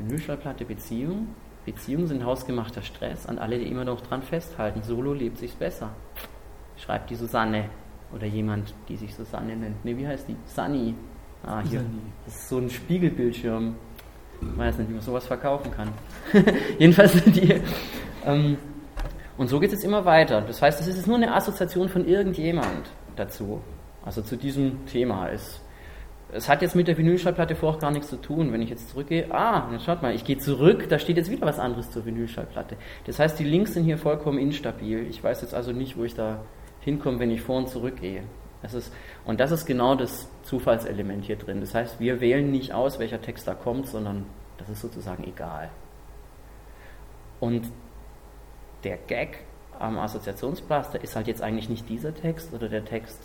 Vinylschallplatte 0.00 0.64
Beziehung. 0.64 1.28
Beziehungen 1.64 2.06
sind 2.06 2.24
hausgemachter 2.24 2.82
Stress. 2.82 3.26
An 3.26 3.38
alle, 3.38 3.58
die 3.58 3.66
immer 3.66 3.84
noch 3.84 4.00
dran 4.00 4.22
festhalten. 4.22 4.82
Solo 4.82 5.12
lebt 5.12 5.38
sich's 5.38 5.54
besser. 5.54 5.90
Schreibt 6.76 7.10
die 7.10 7.14
Susanne. 7.14 7.66
Oder 8.14 8.26
jemand, 8.26 8.74
die 8.88 8.96
sich 8.96 9.14
Susanne 9.14 9.56
nennt. 9.56 9.84
Ne, 9.84 9.96
wie 9.96 10.06
heißt 10.06 10.28
die? 10.28 10.36
Sunny. 10.46 10.94
Ah, 11.44 11.60
hier. 11.60 11.80
Sunny. 11.80 12.00
Das 12.24 12.34
ist 12.34 12.48
so 12.48 12.58
ein 12.58 12.70
Spiegelbildschirm. 12.70 13.76
Ich 14.40 14.58
weiß 14.58 14.78
nicht, 14.78 14.88
wie 14.88 14.94
man 14.94 15.02
sowas 15.02 15.26
verkaufen 15.26 15.70
kann. 15.70 15.88
Jedenfalls 16.78 17.12
sind 17.12 17.36
die. 17.36 17.60
Ähm, 18.24 18.56
und 19.36 19.48
so 19.48 19.60
geht 19.60 19.72
es 19.72 19.84
immer 19.84 20.04
weiter. 20.04 20.40
Das 20.40 20.60
heißt, 20.60 20.80
es 20.80 20.86
ist 20.86 21.06
nur 21.06 21.16
eine 21.16 21.34
Assoziation 21.34 21.88
von 21.88 22.06
irgendjemand 22.06 22.90
dazu. 23.16 23.60
Also 24.04 24.22
zu 24.22 24.36
diesem 24.36 24.86
Thema. 24.86 25.28
Es 25.28 25.59
es 26.32 26.48
hat 26.48 26.62
jetzt 26.62 26.76
mit 26.76 26.88
der 26.88 26.96
Vinylschallplatte 26.96 27.54
vorher 27.54 27.80
gar 27.80 27.90
nichts 27.90 28.08
zu 28.08 28.16
tun. 28.16 28.52
Wenn 28.52 28.62
ich 28.62 28.70
jetzt 28.70 28.90
zurückgehe, 28.90 29.26
ah, 29.30 29.68
dann 29.70 29.80
schaut 29.80 30.02
mal, 30.02 30.14
ich 30.14 30.24
gehe 30.24 30.38
zurück, 30.38 30.88
da 30.88 30.98
steht 30.98 31.16
jetzt 31.16 31.30
wieder 31.30 31.46
was 31.46 31.58
anderes 31.58 31.90
zur 31.90 32.04
Vinylschallplatte. 32.04 32.76
Das 33.06 33.18
heißt, 33.18 33.38
die 33.38 33.44
Links 33.44 33.74
sind 33.74 33.84
hier 33.84 33.98
vollkommen 33.98 34.38
instabil. 34.38 35.06
Ich 35.08 35.22
weiß 35.22 35.42
jetzt 35.42 35.54
also 35.54 35.72
nicht, 35.72 35.96
wo 35.96 36.04
ich 36.04 36.14
da 36.14 36.42
hinkomme, 36.80 37.18
wenn 37.18 37.30
ich 37.30 37.42
vor 37.42 37.58
und 37.58 37.68
zurück 37.68 38.00
gehe. 38.00 38.22
Das 38.62 38.74
ist, 38.74 38.92
und 39.24 39.40
das 39.40 39.50
ist 39.50 39.66
genau 39.66 39.94
das 39.94 40.28
Zufallselement 40.42 41.24
hier 41.24 41.36
drin. 41.36 41.60
Das 41.60 41.74
heißt, 41.74 41.98
wir 41.98 42.20
wählen 42.20 42.50
nicht 42.50 42.72
aus, 42.74 42.98
welcher 42.98 43.20
Text 43.20 43.48
da 43.48 43.54
kommt, 43.54 43.86
sondern 43.86 44.26
das 44.58 44.68
ist 44.68 44.82
sozusagen 44.82 45.24
egal. 45.24 45.70
Und 47.40 47.70
der 48.84 48.98
Gag 48.98 49.44
am 49.78 49.98
Assoziationsplaster 49.98 51.02
ist 51.02 51.16
halt 51.16 51.26
jetzt 51.26 51.40
eigentlich 51.40 51.70
nicht 51.70 51.88
dieser 51.88 52.14
Text 52.14 52.52
oder 52.52 52.68
der 52.68 52.84
Text, 52.84 53.22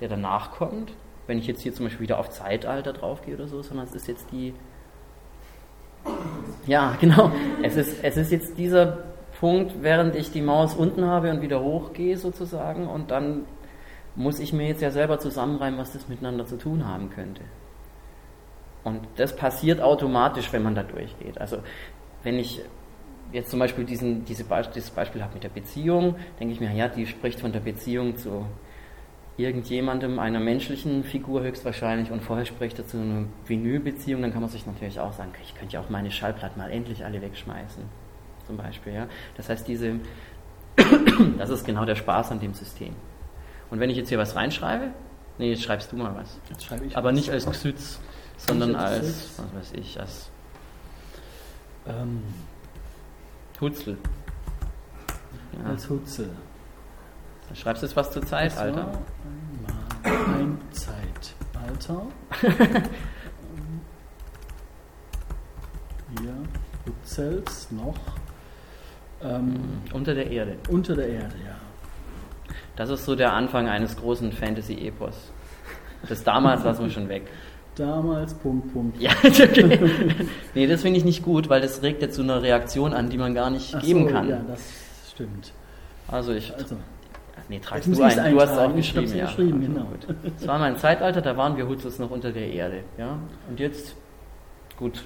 der 0.00 0.08
danach 0.08 0.52
kommt, 0.52 0.92
wenn 1.28 1.38
ich 1.38 1.46
jetzt 1.46 1.60
hier 1.60 1.72
zum 1.72 1.86
Beispiel 1.86 2.04
wieder 2.04 2.18
auf 2.18 2.30
Zeitalter 2.30 2.92
draufgehe 2.92 3.34
oder 3.34 3.46
so, 3.46 3.62
sondern 3.62 3.86
es 3.86 3.94
ist 3.94 4.08
jetzt 4.08 4.32
die. 4.32 4.54
Ja, 6.66 6.96
genau. 7.00 7.30
Es 7.62 7.76
ist, 7.76 8.02
es 8.02 8.16
ist 8.16 8.32
jetzt 8.32 8.58
dieser 8.58 9.04
Punkt, 9.38 9.82
während 9.82 10.16
ich 10.16 10.32
die 10.32 10.42
Maus 10.42 10.74
unten 10.74 11.04
habe 11.04 11.30
und 11.30 11.42
wieder 11.42 11.62
hochgehe 11.62 12.16
sozusagen 12.16 12.88
und 12.88 13.12
dann 13.12 13.44
muss 14.16 14.40
ich 14.40 14.52
mir 14.52 14.66
jetzt 14.66 14.82
ja 14.82 14.90
selber 14.90 15.20
zusammenreimen, 15.20 15.78
was 15.78 15.92
das 15.92 16.08
miteinander 16.08 16.44
zu 16.44 16.56
tun 16.56 16.84
haben 16.88 17.10
könnte. 17.10 17.42
Und 18.82 19.00
das 19.16 19.36
passiert 19.36 19.80
automatisch, 19.80 20.52
wenn 20.52 20.62
man 20.62 20.74
da 20.74 20.82
durchgeht. 20.82 21.38
Also 21.40 21.58
wenn 22.24 22.38
ich 22.38 22.60
jetzt 23.32 23.50
zum 23.50 23.60
Beispiel 23.60 23.84
diesen, 23.84 24.24
diese 24.24 24.44
Be 24.44 24.66
dieses 24.74 24.90
Beispiel 24.90 25.22
habe 25.22 25.34
mit 25.34 25.44
der 25.44 25.50
Beziehung, 25.50 26.16
denke 26.40 26.54
ich 26.54 26.60
mir, 26.60 26.72
ja, 26.72 26.88
die 26.88 27.06
spricht 27.06 27.40
von 27.40 27.52
der 27.52 27.60
Beziehung 27.60 28.16
zu 28.16 28.46
irgendjemandem, 29.38 30.18
einer 30.18 30.40
menschlichen 30.40 31.04
Figur 31.04 31.42
höchstwahrscheinlich 31.42 32.10
und 32.10 32.22
vorher 32.22 32.44
spricht 32.44 32.78
er 32.78 32.86
zu 32.86 32.98
einer 32.98 33.24
Vinylbeziehung, 33.46 34.20
dann 34.20 34.32
kann 34.32 34.42
man 34.42 34.50
sich 34.50 34.66
natürlich 34.66 34.98
auch 34.98 35.12
sagen, 35.12 35.30
ich 35.42 35.54
könnte 35.54 35.74
ja 35.74 35.80
auch 35.80 35.88
meine 35.88 36.10
Schallplatten 36.10 36.60
mal 36.60 36.70
endlich 36.70 37.04
alle 37.04 37.22
wegschmeißen, 37.22 37.84
zum 38.46 38.56
Beispiel. 38.56 38.94
Ja? 38.94 39.06
Das 39.36 39.48
heißt, 39.48 39.66
diese, 39.68 40.00
das 41.38 41.50
ist 41.50 41.64
genau 41.64 41.84
der 41.84 41.94
Spaß 41.94 42.32
an 42.32 42.40
dem 42.40 42.52
System. 42.52 42.94
Und 43.70 43.78
wenn 43.78 43.90
ich 43.90 43.96
jetzt 43.96 44.08
hier 44.08 44.18
was 44.18 44.34
reinschreibe, 44.34 44.90
nee, 45.38 45.50
jetzt 45.50 45.62
schreibst 45.62 45.92
du 45.92 45.96
mal 45.96 46.14
was. 46.16 46.40
Jetzt 46.50 46.64
schreibe 46.64 46.86
ich 46.86 46.96
Aber 46.96 47.10
was. 47.10 47.14
nicht 47.14 47.30
als 47.30 47.48
Xyz, 47.48 48.00
sondern 48.36 48.74
als, 48.74 49.38
was 49.38 49.54
weiß 49.54 49.72
ich, 49.74 50.00
als 50.00 50.30
ähm, 51.86 52.24
Hutzel. 53.60 53.98
Ja. 55.52 55.70
Als 55.70 55.88
Hutzel. 55.88 56.30
Schreibst 57.54 57.82
du 57.82 57.86
jetzt 57.86 57.96
was 57.96 58.10
zur 58.12 58.24
Zeitalter. 58.24 58.92
Ein 60.02 60.58
Zeitalter. 60.70 62.02
Hier, 66.20 66.34
Utzels 66.86 67.70
noch. 67.70 67.96
Ähm, 69.22 69.56
unter 69.92 70.14
der 70.14 70.30
Erde. 70.30 70.56
Unter 70.68 70.94
der 70.94 71.08
Erde, 71.08 71.34
ja. 71.44 71.56
Das 72.76 72.90
ist 72.90 73.04
so 73.04 73.16
der 73.16 73.32
Anfang 73.32 73.68
eines 73.68 73.96
großen 73.96 74.30
Fantasy-Epos. 74.32 75.32
Das 76.08 76.22
damals 76.22 76.62
lassen 76.64 76.84
wir 76.84 76.90
schon 76.90 77.08
weg. 77.08 77.26
Damals, 77.74 78.34
Punkt, 78.34 78.72
Punkt. 78.72 79.00
Ja, 79.00 79.12
nee, 80.54 80.66
das 80.66 80.82
finde 80.82 80.98
ich 80.98 81.04
nicht 81.04 81.22
gut, 81.22 81.48
weil 81.48 81.60
das 81.60 81.80
regt 81.82 82.02
jetzt 82.02 82.16
zu 82.16 82.22
einer 82.22 82.42
Reaktion 82.42 82.92
an, 82.92 83.08
die 83.08 83.18
man 83.18 83.34
gar 83.34 83.50
nicht 83.50 83.72
Ach 83.72 83.80
geben 83.80 84.04
so, 84.04 84.10
kann. 84.10 84.28
Ja, 84.28 84.40
das 84.48 84.60
stimmt. 85.12 85.52
Also 86.08 86.32
ich. 86.32 86.52
Also, 86.56 86.76
Nee, 87.48 87.60
tragst 87.60 87.88
du 87.88 88.02
ein. 88.02 88.32
Du 88.32 88.40
hast 88.40 88.52
es 88.52 88.58
auch 88.58 88.74
geschrieben, 88.74 89.16
ja. 89.16 89.24
geschrieben, 89.24 89.60
Also 89.60 89.72
genau. 89.72 89.86
gut. 89.86 90.32
Es 90.36 90.46
war 90.46 90.58
mein 90.58 90.76
Zeitalter, 90.76 91.22
da 91.22 91.36
waren 91.36 91.56
wir 91.56 91.66
Hutus 91.66 91.98
noch 91.98 92.10
unter 92.10 92.30
der 92.30 92.50
Erde. 92.50 92.82
Ja? 92.98 93.18
Und 93.48 93.58
jetzt, 93.58 93.96
gut, 94.76 95.04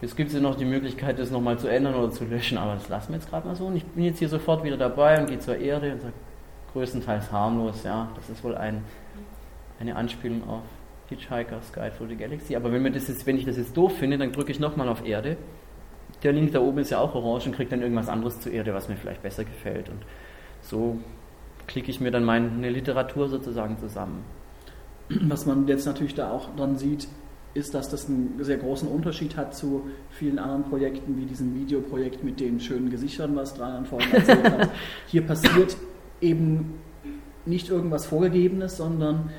jetzt 0.00 0.16
gibt 0.16 0.28
es 0.28 0.34
ja 0.34 0.40
noch 0.40 0.56
die 0.56 0.64
Möglichkeit, 0.64 1.18
das 1.18 1.30
nochmal 1.30 1.58
zu 1.58 1.68
ändern 1.68 1.94
oder 1.94 2.10
zu 2.10 2.24
löschen, 2.24 2.58
aber 2.58 2.74
das 2.74 2.88
lassen 2.88 3.12
wir 3.12 3.16
jetzt 3.16 3.30
gerade 3.30 3.46
mal 3.46 3.54
so. 3.54 3.66
Und 3.66 3.76
ich 3.76 3.84
bin 3.84 4.04
jetzt 4.04 4.18
hier 4.18 4.28
sofort 4.28 4.64
wieder 4.64 4.76
dabei 4.76 5.20
und 5.20 5.28
gehe 5.28 5.38
zur 5.38 5.56
Erde 5.56 5.92
und 5.92 6.00
sage, 6.00 6.14
größtenteils 6.72 7.30
harmlos, 7.30 7.84
ja, 7.84 8.08
das 8.16 8.28
ist 8.28 8.42
wohl 8.42 8.56
ein, 8.56 8.82
eine 9.78 9.94
Anspielung 9.94 10.48
auf 10.48 10.62
Hitchhiker's 11.08 11.72
Guide 11.72 11.92
for 11.92 12.08
the 12.08 12.16
Galaxy. 12.16 12.56
Aber 12.56 12.72
wenn, 12.72 12.82
mir 12.82 12.90
das 12.90 13.06
jetzt, 13.06 13.26
wenn 13.26 13.38
ich 13.38 13.44
das 13.44 13.56
jetzt 13.56 13.76
doof 13.76 13.96
finde, 13.96 14.18
dann 14.18 14.32
drücke 14.32 14.50
ich 14.50 14.58
nochmal 14.58 14.88
auf 14.88 15.06
Erde. 15.06 15.36
Der 16.24 16.32
Link 16.32 16.52
da 16.52 16.60
oben 16.60 16.78
ist 16.78 16.90
ja 16.90 16.98
auch 16.98 17.14
orange 17.14 17.46
und 17.46 17.54
kriegt 17.54 17.70
dann 17.70 17.82
irgendwas 17.82 18.08
anderes 18.08 18.40
zur 18.40 18.50
Erde, 18.50 18.74
was 18.74 18.88
mir 18.88 18.96
vielleicht 18.96 19.22
besser 19.22 19.44
gefällt. 19.44 19.88
Und 19.88 19.98
so 20.62 20.98
klicke 21.66 21.90
ich 21.90 22.00
mir 22.00 22.10
dann 22.10 22.24
meine 22.24 22.70
Literatur 22.70 23.28
sozusagen 23.28 23.78
zusammen. 23.78 24.24
was 25.08 25.46
man 25.46 25.66
jetzt 25.66 25.86
natürlich 25.86 26.14
da 26.14 26.30
auch 26.30 26.48
dann 26.56 26.76
sieht, 26.76 27.08
ist, 27.54 27.74
dass 27.74 27.88
das 27.88 28.08
einen 28.08 28.36
sehr 28.40 28.56
großen 28.56 28.88
Unterschied 28.88 29.36
hat 29.36 29.54
zu 29.54 29.88
vielen 30.10 30.38
anderen 30.38 30.64
Projekten, 30.64 31.16
wie 31.16 31.24
diesem 31.24 31.54
Videoprojekt 31.54 32.24
mit 32.24 32.40
den 32.40 32.58
schönen 32.58 32.90
Gesichtern, 32.90 33.36
was 33.36 33.54
Dran 33.54 33.86
vorhin 33.86 34.12
erzählt 34.12 34.44
hat. 34.44 34.70
Hier 35.06 35.22
passiert 35.24 35.76
eben 36.20 36.74
nicht 37.46 37.68
irgendwas 37.68 38.06
Vorgegebenes, 38.06 38.76
sondern 38.76 39.30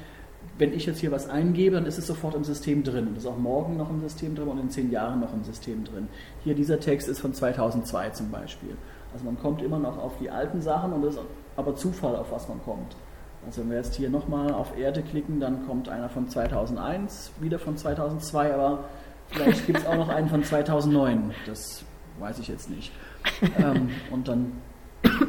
wenn 0.58 0.74
ich 0.74 0.86
jetzt 0.86 1.00
hier 1.00 1.12
was 1.12 1.30
eingebe, 1.30 1.76
dann 1.76 1.86
ist 1.86 1.98
es 1.98 2.08
sofort 2.08 2.36
im 2.36 2.46
System 2.46 2.84
drin. 2.84 3.08
Und 3.08 3.18
ist 3.18 3.26
auch 3.26 3.38
morgen 3.38 3.76
noch 3.76 3.90
im 3.90 4.00
System 4.00 4.36
drin 4.36 4.48
und 4.48 4.60
in 4.60 4.70
zehn 4.70 4.90
Jahren 4.90 5.20
noch 5.20 5.34
im 5.34 5.44
System 5.44 5.84
drin. 5.84 6.08
Hier 6.46 6.56
dieser 6.56 6.80
Text 6.80 7.10
ist 7.10 7.20
von 7.20 7.34
2002 7.34 8.12
zum 8.12 8.32
Beispiel. 8.32 8.78
Also 9.12 9.26
man 9.26 9.38
kommt 9.38 9.62
immer 9.62 9.80
noch 9.80 9.98
auf 9.98 10.18
die 10.20 10.30
alten 10.30 10.62
Sachen 10.62 10.94
und 10.94 11.04
es 11.04 11.16
ist 11.16 11.22
aber 11.56 11.76
Zufall, 11.76 12.16
auf 12.16 12.32
was 12.32 12.48
man 12.48 12.62
kommt. 12.64 12.96
Also 13.46 13.62
wenn 13.62 13.70
wir 13.70 13.78
jetzt 13.78 13.96
hier 13.96 14.10
nochmal 14.10 14.52
auf 14.54 14.78
Erde 14.78 15.04
klicken, 15.04 15.40
dann 15.40 15.68
kommt 15.68 15.88
einer 15.90 16.10
von 16.10 16.28
2001, 16.28 17.32
wieder 17.40 17.60
von 17.60 17.78
2002, 17.78 18.54
aber 18.54 18.86
vielleicht 19.28 19.68
gibt 19.68 19.80
es 19.80 19.86
auch 19.86 19.96
noch 19.96 20.10
einen 20.10 20.30
von 20.30 20.44
2009. 20.44 21.32
Das 21.46 21.84
weiß 22.20 22.40
ich 22.40 22.48
jetzt 22.48 22.70
nicht. 22.70 22.92
Ähm, 23.60 23.90
und 24.12 24.28
dann 24.28 24.54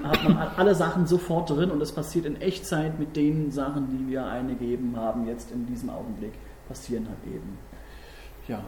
hat 0.05 0.25
man 0.25 0.37
alle 0.57 0.75
Sachen 0.75 1.07
sofort 1.07 1.51
drin 1.51 1.71
und 1.71 1.83
es 1.83 1.93
passiert 1.93 2.25
in 2.25 2.41
Echtzeit 2.41 2.99
mit 2.99 3.17
den 3.17 3.51
Sachen, 3.51 3.89
die 3.91 4.11
wir 4.13 4.25
eingegeben 4.25 4.97
haben, 4.97 5.27
jetzt 5.27 5.51
in 5.51 5.67
diesem 5.67 5.91
Augenblick, 5.91 6.33
passieren 6.69 7.07
halt 7.09 7.35
eben. 7.35 7.59
Ja, 8.49 8.63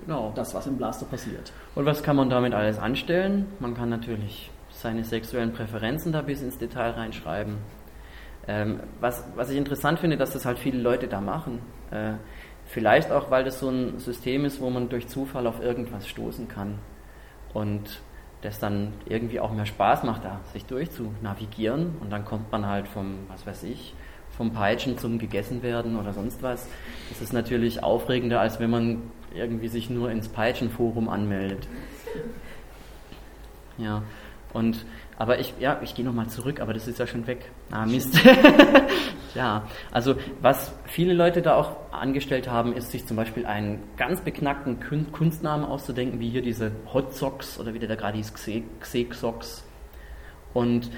Genau. 0.00 0.32
das, 0.34 0.54
was 0.54 0.66
im 0.66 0.76
Blaster 0.76 1.06
passiert. 1.06 1.52
Und 1.74 1.86
was 1.86 2.02
kann 2.02 2.16
man 2.16 2.28
damit 2.30 2.52
alles 2.54 2.78
anstellen? 2.78 3.46
Man 3.60 3.74
kann 3.74 3.88
natürlich 3.90 4.50
seine 4.84 5.02
sexuellen 5.02 5.54
Präferenzen 5.54 6.12
da 6.12 6.20
bis 6.20 6.42
ins 6.42 6.58
Detail 6.58 6.90
reinschreiben. 6.90 7.56
Ähm, 8.46 8.80
was, 9.00 9.24
was 9.34 9.48
ich 9.48 9.56
interessant 9.56 9.98
finde, 9.98 10.18
dass 10.18 10.34
das 10.34 10.44
halt 10.44 10.58
viele 10.58 10.78
Leute 10.78 11.08
da 11.08 11.22
machen. 11.22 11.60
Äh, 11.90 12.12
vielleicht 12.66 13.10
auch, 13.10 13.30
weil 13.30 13.44
das 13.44 13.60
so 13.60 13.70
ein 13.70 13.98
System 13.98 14.44
ist, 14.44 14.60
wo 14.60 14.68
man 14.68 14.90
durch 14.90 15.08
Zufall 15.08 15.46
auf 15.46 15.62
irgendwas 15.62 16.06
stoßen 16.06 16.48
kann. 16.48 16.78
Und 17.54 18.02
das 18.42 18.58
dann 18.58 18.92
irgendwie 19.06 19.40
auch 19.40 19.52
mehr 19.52 19.64
Spaß 19.64 20.02
macht, 20.02 20.26
da 20.26 20.40
sich 20.52 20.66
durchzunavigieren. 20.66 21.96
Und 22.00 22.10
dann 22.10 22.26
kommt 22.26 22.52
man 22.52 22.66
halt 22.66 22.86
vom, 22.86 23.20
was 23.28 23.46
weiß 23.46 23.62
ich, 23.62 23.94
vom 24.36 24.52
Peitschen 24.52 24.98
zum 24.98 25.18
gegessen 25.18 25.62
werden 25.62 25.98
oder 25.98 26.12
sonst 26.12 26.42
was. 26.42 26.68
Das 27.08 27.22
ist 27.22 27.32
natürlich 27.32 27.82
aufregender, 27.82 28.38
als 28.38 28.60
wenn 28.60 28.68
man 28.68 29.02
irgendwie 29.34 29.68
sich 29.68 29.88
nur 29.88 30.10
ins 30.10 30.28
Peitschenforum 30.28 31.08
anmeldet. 31.08 31.66
Ja, 33.78 34.02
und 34.54 34.86
aber 35.18 35.38
ich, 35.38 35.52
ja, 35.60 35.78
ich 35.82 35.94
gehe 35.94 36.04
nochmal 36.04 36.26
zurück, 36.28 36.60
aber 36.60 36.72
das 36.72 36.88
ist 36.88 36.98
ja 36.98 37.06
schon 37.06 37.26
weg. 37.26 37.50
Ah, 37.70 37.84
Mist. 37.86 38.18
ja, 39.34 39.62
also 39.92 40.14
was 40.40 40.72
viele 40.86 41.12
Leute 41.14 41.42
da 41.42 41.54
auch 41.56 41.76
angestellt 41.92 42.48
haben, 42.50 42.72
ist 42.72 42.90
sich 42.90 43.06
zum 43.06 43.16
Beispiel 43.16 43.46
einen 43.46 43.82
ganz 43.96 44.20
beknackten 44.22 44.80
Kun- 44.80 45.12
Kunstnamen 45.12 45.64
auszudenken, 45.64 46.18
wie 46.20 46.30
hier 46.30 46.42
diese 46.42 46.72
Hot 46.92 47.14
Socks 47.14 47.60
oder 47.60 47.74
wie 47.74 47.78
der 47.78 47.88
da 47.88 47.94
gerade 47.94 48.16
hieß, 48.16 48.32
Xe- 48.34 48.62
Xex-Socks. 48.80 49.64
Und 50.52 50.90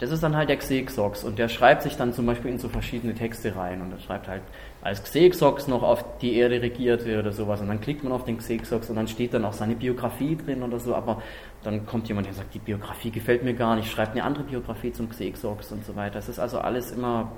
das 0.00 0.10
ist 0.10 0.22
dann 0.22 0.36
halt 0.36 0.48
der 0.48 0.56
Xex-Socks 0.56 1.22
und 1.24 1.38
der 1.38 1.48
schreibt 1.48 1.82
sich 1.82 1.96
dann 1.96 2.12
zum 2.12 2.26
Beispiel 2.26 2.50
in 2.50 2.58
so 2.58 2.68
verschiedene 2.68 3.14
Texte 3.14 3.54
rein 3.54 3.80
und 3.82 3.92
er 3.92 3.98
schreibt 4.00 4.28
halt 4.28 4.42
als 4.82 5.02
Xex-Socks 5.04 5.68
noch 5.68 5.82
auf 5.82 6.18
die 6.18 6.34
Erde 6.36 6.60
regierte 6.60 7.18
oder 7.18 7.32
sowas 7.32 7.60
und 7.60 7.68
dann 7.68 7.80
klickt 7.80 8.02
man 8.02 8.12
auf 8.12 8.24
den 8.24 8.38
Xex-Socks 8.38 8.90
und 8.90 8.96
dann 8.96 9.06
steht 9.06 9.32
dann 9.32 9.44
auch 9.44 9.52
seine 9.52 9.76
Biografie 9.76 10.36
drin 10.36 10.62
oder 10.62 10.80
so, 10.80 10.94
aber 10.94 11.22
dann 11.62 11.86
kommt 11.86 12.08
jemand, 12.08 12.26
der 12.26 12.34
sagt, 12.34 12.52
die 12.54 12.58
Biografie 12.58 13.10
gefällt 13.10 13.44
mir 13.44 13.54
gar 13.54 13.76
nicht, 13.76 13.90
schreibt 13.90 14.12
eine 14.12 14.24
andere 14.24 14.44
Biografie 14.44 14.92
zum 14.92 15.08
Xex-Socks 15.08 15.70
und 15.70 15.84
so 15.84 15.94
weiter. 15.94 16.18
Es 16.18 16.28
ist 16.28 16.40
also 16.40 16.58
alles 16.58 16.90
immer, 16.90 17.30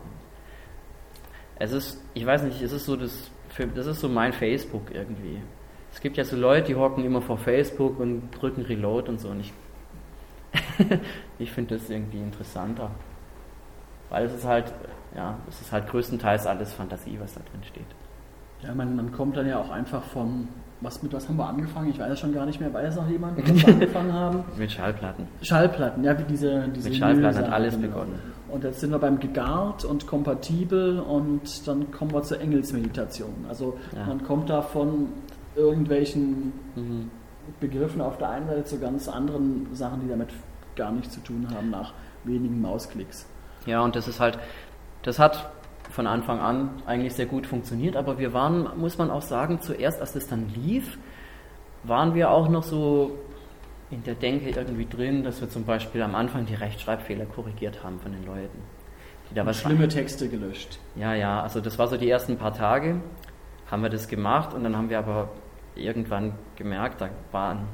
es 1.59 1.73
ist, 1.73 2.03
ich 2.15 2.25
weiß 2.25 2.43
nicht, 2.45 2.63
es 2.63 2.73
ist 2.73 2.87
so 2.87 2.97
das, 2.97 3.31
das 3.75 3.87
ist 3.87 4.01
so 4.01 4.09
mein 4.09 4.33
Facebook 4.33 4.91
irgendwie. 4.93 5.39
Es 5.93 6.01
gibt 6.01 6.17
ja 6.17 6.25
so 6.25 6.37
Leute, 6.37 6.69
die 6.69 6.75
hocken 6.75 7.05
immer 7.05 7.21
vor 7.21 7.39
Facebook 7.39 8.01
und 8.01 8.31
drücken 8.31 8.63
Reload 8.63 9.11
und 9.11 9.21
so 9.21 9.29
und 9.29 9.41
ich 9.41 9.53
ich 11.39 11.51
finde 11.51 11.77
das 11.77 11.91
irgendwie 11.91 12.19
interessanter. 12.19 12.91
Weil 14.11 14.27
es 14.27 14.35
ist 14.35 14.45
halt, 14.47 14.73
ja, 15.17 15.37
es 15.49 15.61
ist 15.61 15.73
halt 15.73 15.89
größtenteils 15.89 16.47
alles 16.47 16.73
Fantasie, 16.73 17.19
was 17.21 17.35
da 17.35 17.41
drin 17.51 17.63
steht. 17.65 17.87
Ja, 18.63 18.75
man, 18.75 18.97
man 18.97 19.13
kommt 19.13 19.37
dann 19.37 19.47
ja 19.47 19.59
auch 19.59 19.71
einfach 19.71 20.03
von, 20.05 20.49
was 20.81 21.03
mit 21.03 21.13
was 21.13 21.29
haben 21.29 21.37
wir 21.37 21.47
angefangen? 21.47 21.91
Ich 21.91 21.99
weiß 21.99 22.13
es 22.13 22.21
schon 22.21 22.33
gar 22.33 22.47
nicht 22.47 22.61
mehr. 22.61 22.73
Weiß 22.73 22.97
noch 22.97 23.09
jemand, 23.09 23.37
mit 23.37 23.49
was 23.49 23.67
wir 23.67 23.69
angefangen 23.75 24.13
haben? 24.13 24.45
Mit 24.57 24.71
Schallplatten. 24.73 25.27
Schallplatten, 25.43 26.05
ja, 26.05 26.19
wie 26.19 26.25
diese, 26.25 26.69
diese 26.69 26.89
Mit 26.89 26.99
Schallplatten 26.99 27.39
hat 27.47 27.53
alles 27.53 27.75
genau. 27.77 27.89
begonnen. 27.89 28.19
Und 28.49 28.63
jetzt 28.65 28.81
sind 28.81 28.91
wir 28.91 28.99
beim 28.99 29.19
gegart 29.19 29.85
und 29.85 30.07
kompatibel 30.07 31.01
und 31.01 31.67
dann 31.67 31.91
kommen 31.91 32.13
wir 32.13 32.23
zur 32.23 32.41
Engelsmeditation. 32.41 33.47
Also 33.49 33.77
Ja. 33.97 34.07
man 34.07 34.23
kommt 34.25 34.49
da 34.49 34.63
von 34.63 35.09
irgendwelchen 35.57 36.53
Mhm. 36.77 37.11
Begriffen 37.61 38.01
auf 38.01 38.17
der 38.19 38.31
einen 38.31 38.47
Seite 38.47 38.65
zu 38.65 38.79
ganz 38.79 39.07
anderen 39.09 39.67
Sachen, 39.75 40.01
die 40.01 40.09
damit 40.09 40.31
gar 40.77 40.91
nichts 40.93 41.13
zu 41.15 41.21
tun 41.21 41.47
haben, 41.55 41.69
nach 41.71 41.93
wenigen 42.25 42.61
Mausklicks. 42.63 43.27
Ja, 43.67 43.83
und 43.83 43.97
das 43.97 44.09
ist 44.09 44.21
halt, 44.21 44.39
das 45.03 45.19
hat 45.19 45.51
von 45.91 46.07
Anfang 46.07 46.41
an 46.41 46.71
eigentlich 46.87 47.15
sehr 47.15 47.27
gut 47.27 47.47
funktioniert, 47.47 47.97
aber 47.97 48.19
wir 48.19 48.33
waren, 48.33 48.69
muss 48.79 48.99
man 48.99 49.11
auch 49.11 49.23
sagen, 49.23 49.61
zuerst, 49.61 50.01
als 50.01 50.15
es 50.15 50.27
dann 50.27 50.49
lief, 50.55 50.99
waren 51.85 52.15
wir 52.15 52.31
auch 52.31 52.49
noch 52.49 52.63
so 52.63 53.19
in 53.91 54.03
der 54.03 54.15
Denke 54.15 54.51
irgendwie 54.51 54.87
drin, 54.87 55.23
dass 55.23 55.41
wir 55.41 55.49
zum 55.49 55.65
Beispiel 55.65 56.03
am 56.03 56.15
Anfang 56.15 56.47
die 56.47 56.55
Rechtschreibfehler 56.55 57.27
korrigiert 57.27 57.85
haben 57.85 58.01
von 58.01 58.13
den 58.13 58.25
Leuten. 58.25 58.59
Die 59.31 59.35
da 59.35 59.47
was 59.47 59.61
schlimme 59.61 59.89
Texte 59.89 60.29
gelöscht. 60.29 60.79
Ja, 60.97 61.15
ja, 61.15 61.43
also 61.43 61.61
das 61.61 61.79
war 61.79 61.87
so 61.87 61.97
die 61.97 62.11
ersten 62.11 62.37
paar 62.37 62.55
Tage, 62.55 63.01
haben 63.71 63.83
wir 63.83 63.91
das 63.91 64.09
gemacht 64.09 64.53
und 64.53 64.65
dann 64.65 64.77
haben 64.77 64.91
wir 64.91 64.99
aber 64.99 65.29
irgendwann 65.77 66.33
gemerkt, 66.57 67.01
da 67.01 67.09
war 67.33 67.53
ein 67.53 67.69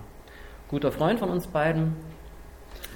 guter 0.69 0.93
Freund 0.93 1.19
von 1.19 1.31
uns 1.31 1.47
beiden, 1.47 1.97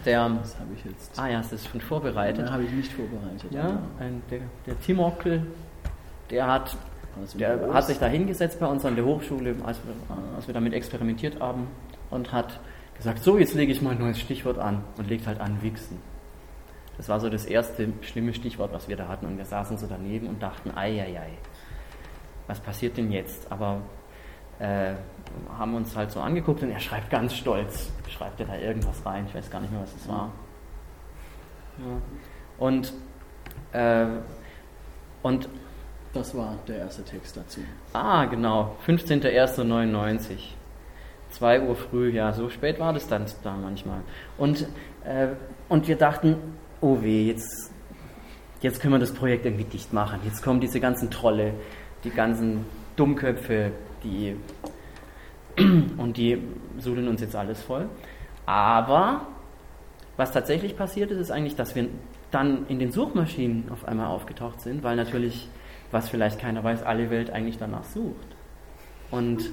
der, 0.06 0.28
Das 0.28 0.58
habe 0.58 0.68
ich 0.76 0.84
jetzt. 0.84 1.18
ah 1.18 1.28
ja, 1.28 1.40
es 1.40 1.52
ist 1.52 1.68
schon 1.68 1.80
vorbereitet, 1.80 2.46
Da 2.46 2.52
habe 2.52 2.64
ich 2.64 2.70
nicht 2.70 2.92
vorbereitet. 2.92 3.50
ja, 3.50 3.78
ein, 3.98 4.22
der, 4.30 4.40
der 4.66 4.80
Timockel, 4.80 5.46
der 6.30 6.46
hat, 6.46 6.76
Also 7.20 7.38
der 7.38 7.56
groß. 7.56 7.74
hat 7.74 7.86
sich 7.86 7.98
da 7.98 8.06
hingesetzt 8.06 8.58
bei 8.60 8.66
uns 8.66 8.84
an 8.84 8.96
der 8.96 9.04
Hochschule, 9.04 9.54
als 9.64 9.78
wir, 9.84 9.94
als 10.36 10.46
wir 10.46 10.54
damit 10.54 10.72
experimentiert 10.74 11.40
haben 11.40 11.66
und 12.10 12.32
hat 12.32 12.60
gesagt, 12.96 13.22
so, 13.22 13.38
jetzt 13.38 13.54
lege 13.54 13.72
ich 13.72 13.82
mal 13.82 13.90
ein 13.92 13.98
neues 13.98 14.18
Stichwort 14.18 14.58
an 14.58 14.84
und 14.98 15.08
legt 15.08 15.26
halt 15.26 15.40
an 15.40 15.62
Wichsen. 15.62 15.98
Das 16.96 17.08
war 17.08 17.18
so 17.18 17.28
das 17.28 17.44
erste 17.44 17.88
schlimme 18.02 18.32
Stichwort, 18.34 18.72
was 18.72 18.88
wir 18.88 18.96
da 18.96 19.08
hatten 19.08 19.26
und 19.26 19.36
wir 19.36 19.44
saßen 19.44 19.76
so 19.78 19.86
daneben 19.88 20.28
und 20.28 20.40
dachten, 20.42 20.70
ei, 20.76 21.00
ei, 21.02 21.18
ei, 21.18 21.30
was 22.46 22.60
passiert 22.60 22.96
denn 22.96 23.10
jetzt? 23.10 23.50
Aber 23.50 23.80
äh, 24.64 24.94
haben 25.58 25.74
uns 25.74 25.96
halt 25.96 26.10
so 26.10 26.20
angeguckt 26.20 26.62
und 26.62 26.70
er 26.70 26.80
schreibt 26.80 27.10
ganz 27.10 27.34
stolz, 27.34 27.92
schreibt 28.08 28.40
er 28.40 28.46
da 28.46 28.56
irgendwas 28.56 29.04
rein, 29.04 29.26
ich 29.28 29.34
weiß 29.34 29.50
gar 29.50 29.60
nicht 29.60 29.72
mehr, 29.72 29.82
was 29.82 29.94
es 29.94 30.08
war. 30.08 30.30
Ja. 31.78 32.00
Und, 32.58 32.92
äh, 33.72 34.06
und 35.22 35.48
Das 36.12 36.32
war 36.36 36.56
der 36.68 36.78
erste 36.78 37.02
Text 37.04 37.36
dazu. 37.36 37.60
Ah, 37.92 38.24
genau. 38.26 38.76
15.01.99. 38.86 40.54
2 41.30 41.62
Uhr 41.62 41.74
früh, 41.74 42.10
ja, 42.10 42.32
so 42.32 42.48
spät 42.48 42.78
war 42.78 42.92
das 42.92 43.08
dann 43.08 43.26
da 43.42 43.56
manchmal. 43.56 44.02
Und, 44.38 44.68
äh, 45.04 45.30
und 45.68 45.88
wir 45.88 45.96
dachten, 45.96 46.36
oh 46.80 47.02
weh, 47.02 47.26
jetzt, 47.26 47.72
jetzt 48.60 48.80
können 48.80 48.94
wir 48.94 49.00
das 49.00 49.12
Projekt 49.12 49.44
irgendwie 49.44 49.64
dicht 49.64 49.92
machen. 49.92 50.20
Jetzt 50.24 50.44
kommen 50.44 50.60
diese 50.60 50.78
ganzen 50.78 51.10
Trolle, 51.10 51.54
die 52.04 52.10
ganzen 52.10 52.64
Dummköpfe, 52.94 53.72
die 54.04 54.36
und 55.96 56.16
die 56.16 56.42
sudeln 56.78 57.08
uns 57.08 57.20
jetzt 57.20 57.34
alles 57.34 57.62
voll. 57.62 57.88
Aber 58.46 59.26
was 60.16 60.32
tatsächlich 60.32 60.76
passiert 60.76 61.10
ist, 61.10 61.18
ist 61.18 61.30
eigentlich, 61.30 61.56
dass 61.56 61.74
wir 61.74 61.88
dann 62.30 62.66
in 62.68 62.78
den 62.78 62.90
Suchmaschinen 62.90 63.70
auf 63.70 63.86
einmal 63.86 64.06
aufgetaucht 64.06 64.60
sind, 64.60 64.82
weil 64.82 64.96
natürlich 64.96 65.48
was 65.94 66.08
vielleicht 66.08 66.40
keiner 66.40 66.62
weiß, 66.62 66.82
alle 66.82 67.08
Welt 67.08 67.30
eigentlich 67.30 67.56
danach 67.56 67.84
sucht. 67.84 68.26
Und, 69.10 69.50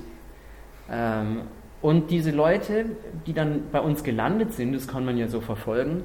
ähm, 0.89 1.43
und 1.81 2.09
diese 2.09 2.31
Leute, 2.31 2.85
die 3.27 3.33
dann 3.33 3.69
bei 3.71 3.79
uns 3.79 4.03
gelandet 4.03 4.53
sind, 4.53 4.73
das 4.73 4.87
kann 4.87 5.05
man 5.05 5.17
ja 5.17 5.27
so 5.27 5.39
verfolgen, 5.39 6.03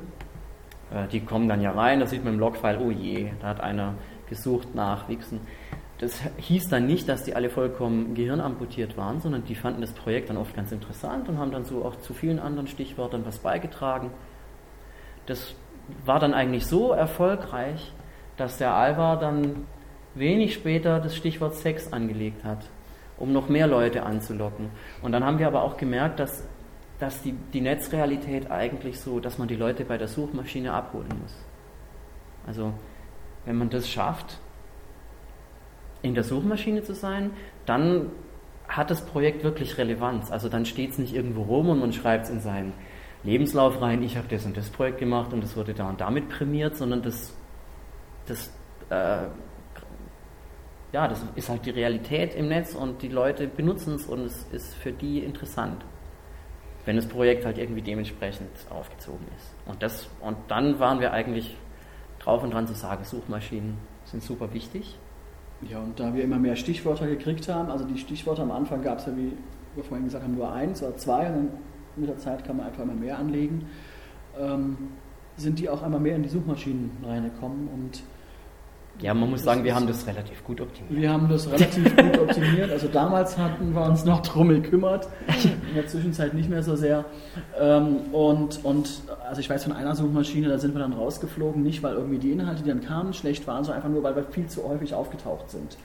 äh, 0.93 1.09
die 1.09 1.21
kommen 1.21 1.49
dann 1.49 1.63
ja 1.63 1.73
rein, 1.73 2.01
da 2.01 2.07
sieht 2.07 2.23
man 2.23 2.35
im 2.35 2.41
Logfile, 2.41 2.79
oh 2.81 2.91
je, 2.91 3.31
da 3.41 3.49
hat 3.49 3.61
einer 3.61 3.95
gesucht 4.29 4.75
nach 4.75 5.09
Wichsen. 5.09 5.41
Das 5.99 6.21
hieß 6.37 6.69
dann 6.69 6.87
nicht, 6.87 7.09
dass 7.09 7.25
die 7.25 7.35
alle 7.35 7.49
vollkommen 7.49 8.15
gehirnamputiert 8.15 8.99
waren, 8.99 9.21
sondern 9.21 9.45
die 9.45 9.55
fanden 9.55 9.81
das 9.81 9.93
Projekt 9.93 10.29
dann 10.29 10.37
oft 10.37 10.55
ganz 10.55 10.71
interessant 10.71 11.29
und 11.29 11.39
haben 11.39 11.53
dann 11.53 11.65
so 11.65 11.85
auch 11.85 11.97
zu 11.97 12.13
vielen 12.13 12.39
anderen 12.39 12.67
Stichwörtern 12.67 13.25
was 13.25 13.39
beigetragen. 13.39 14.11
Das 15.25 15.55
war 16.05 16.21
dann 16.21 16.35
eigentlich 16.35 16.67
so 16.67 16.93
erfolgreich, 16.93 17.93
dass 18.37 18.59
der 18.59 18.75
Alvar 18.75 19.19
dann 19.19 19.67
wenig 20.15 20.55
später 20.55 21.01
das 21.01 21.17
Stichwort 21.17 21.55
Sex 21.55 21.93
angelegt 21.93 22.45
hat, 22.45 22.69
um 23.17 23.33
noch 23.33 23.49
mehr 23.49 23.67
Leute 23.67 24.03
anzulocken. 24.05 24.71
Und 25.03 25.13
dann 25.13 25.25
haben 25.25 25.39
wir 25.39 25.47
aber 25.47 25.63
auch 25.63 25.79
gemerkt, 25.79 26.21
dass, 26.21 26.47
dass 26.99 27.23
die, 27.23 27.33
die 27.55 27.63
Netzrealität 27.63 28.51
eigentlich 28.51 29.01
so, 29.01 29.19
dass 29.19 29.39
man 29.39 29.49
die 29.49 29.57
Leute 29.57 29.87
bei 29.87 29.97
der 29.97 30.09
Suchmaschine 30.09 30.75
abholen 30.75 31.09
muss. 31.23 31.35
Also 32.47 32.75
wenn 33.47 33.57
man 33.57 33.71
das 33.71 33.89
schafft, 33.89 34.39
in 36.07 36.15
der 36.15 36.25
Suchmaschine 36.25 36.83
zu 36.83 36.95
sein, 36.95 37.31
dann 37.65 38.11
hat 38.69 38.91
das 38.91 39.05
Projekt 39.05 39.45
wirklich 39.45 39.79
Relevanz. 39.79 40.31
Also 40.31 40.49
dann 40.49 40.65
steht 40.65 40.91
es 40.91 40.99
nicht 40.99 41.15
irgendwo 41.15 41.43
rum 41.43 41.69
und 41.69 41.81
man 41.81 41.93
schreibt 41.93 42.25
es 42.25 42.31
in 42.31 42.41
seinen 42.41 42.73
Lebenslauf 43.23 43.81
rein, 43.81 44.03
ich 44.03 44.17
habe 44.17 44.29
das 44.29 44.45
und 44.45 44.57
das 44.57 44.71
Projekt 44.71 44.99
gemacht 44.99 45.33
und 45.33 45.43
es 45.43 45.57
wurde 45.57 45.75
da 45.75 45.89
und 45.89 46.01
damit 46.01 46.29
prämiert, 46.29 46.77
sondern 46.77 47.03
das, 47.03 47.35
das, 48.27 48.53
äh, 48.91 49.27
ja, 50.93 51.09
das 51.09 51.25
ist 51.35 51.49
halt 51.49 51.67
die 51.67 51.71
Realität 51.71 52.35
im 52.35 52.49
Netz 52.49 52.75
und 52.75 53.03
die 53.03 53.09
Leute 53.09 53.49
benutzen 53.49 53.95
es 53.95 54.07
und 54.07 54.21
es 54.21 54.45
ist 54.53 54.75
für 54.75 54.93
die 54.93 55.21
interessant, 55.21 55.85
wenn 56.85 56.97
das 56.97 57.07
Projekt 57.07 57.45
halt 57.45 57.59
irgendwie 57.59 57.83
dementsprechend 57.83 58.51
aufgezogen 58.71 59.27
ist. 59.37 59.55
Und, 59.67 59.83
das, 59.83 60.09
und 60.21 60.37
dann 60.49 60.79
waren 60.79 61.01
wir 61.01 61.13
eigentlich 61.13 61.57
drauf 62.21 62.43
und 62.43 62.53
dran 62.53 62.67
zu 62.67 62.75
sagen, 62.75 63.05
Suchmaschinen 63.05 63.79
sind 64.05 64.23
super 64.23 64.53
wichtig. 64.55 64.97
Ja, 65.63 65.79
und 65.79 65.99
da 65.99 66.15
wir 66.15 66.23
immer 66.23 66.39
mehr 66.39 66.57
Stichwörter 66.57 67.07
gekriegt 67.07 67.49
haben, 67.49 67.71
also 67.71 67.85
die 67.85 67.99
Stichwörter 67.99 68.43
am 68.43 68.51
Anfang 68.51 68.83
gab 68.83 68.99
es 68.99 69.07
ja, 69.07 69.17
wie 69.17 69.33
wir 69.75 69.85
vorhin 69.85 70.05
gesagt 70.05 70.25
haben, 70.25 70.35
nur 70.35 70.53
eins 70.53 70.83
oder 70.83 70.97
zwei 70.97 71.27
und 71.29 71.35
dann 71.35 71.49
mit 71.97 72.09
der 72.09 72.19
Zeit 72.19 72.45
kann 72.45 72.59
man 72.59 72.67
einfach 72.67 72.83
immer 72.83 72.95
mehr 72.95 73.19
anlegen, 73.19 73.67
ähm, 74.39 74.77
sind 75.37 75.59
die 75.59 75.69
auch 75.69 75.83
einmal 75.83 76.01
mehr 76.01 76.17
in 76.17 76.23
die 76.23 76.29
Suchmaschinen 76.29 76.91
reingekommen 77.03 77.69
und 77.69 78.03
ja, 79.01 79.13
man 79.13 79.31
muss 79.31 79.43
sagen, 79.43 79.63
wir 79.63 79.75
haben 79.75 79.87
das 79.87 80.07
relativ 80.07 80.43
gut 80.43 80.61
optimiert. 80.61 80.97
Wir 80.97 81.13
haben 81.13 81.29
das 81.29 81.51
relativ 81.51 81.97
gut 81.97 82.19
optimiert. 82.21 82.71
Also 82.71 82.89
damals 82.89 83.37
hatten 83.37 83.75
wir 83.75 83.83
uns 83.83 84.05
noch 84.05 84.23
drum 84.23 84.49
gekümmert, 84.49 85.09
in 85.43 85.75
der 85.75 85.87
Zwischenzeit 85.87 86.33
nicht 86.33 86.49
mehr 86.49 86.63
so 86.63 86.77
sehr. 86.77 87.05
Ähm, 87.61 87.99
und, 88.13 88.65
und 88.65 89.03
also 89.29 89.41
ich 89.41 89.51
weiß 89.51 89.65
von 89.65 89.75
einer 89.75 89.95
Suchmaschine, 89.95 90.49
da 90.49 90.59
sind 90.59 90.75
wir 90.75 90.81
dann 90.81 90.95
rausgeflogen, 90.95 91.63
nicht 91.63 91.83
weil 91.83 91.95
irgendwie 91.95 92.19
die 92.19 92.33
Inhalte, 92.33 92.63
die 92.63 92.71
dann 92.71 92.81
kamen, 92.81 93.13
schlecht 93.13 93.47
waren, 93.47 93.65
sondern 93.65 93.83
einfach 93.83 93.91
nur, 93.91 94.03
weil 94.03 94.17
wir 94.17 94.25
viel 94.25 94.47
zu 94.47 94.67
häufig 94.67 94.95
aufgetaucht 94.95 95.51
sind. 95.51 95.77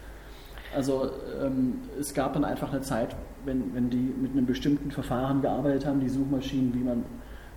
Also 0.74 1.10
ähm, 1.44 1.80
es 2.00 2.14
gab 2.14 2.34
dann 2.34 2.46
einfach 2.46 2.72
eine 2.72 2.82
Zeit, 2.82 3.16
wenn, 3.44 3.76
wenn 3.76 3.90
die 3.90 4.14
mit 4.22 4.32
einem 4.32 4.46
bestimmten 4.46 4.90
Verfahren 4.92 5.42
gearbeitet 5.42 5.86
haben, 5.86 6.00
die 6.00 6.10
Suchmaschinen, 6.10 6.74
wie 6.74 6.84
man 6.84 7.04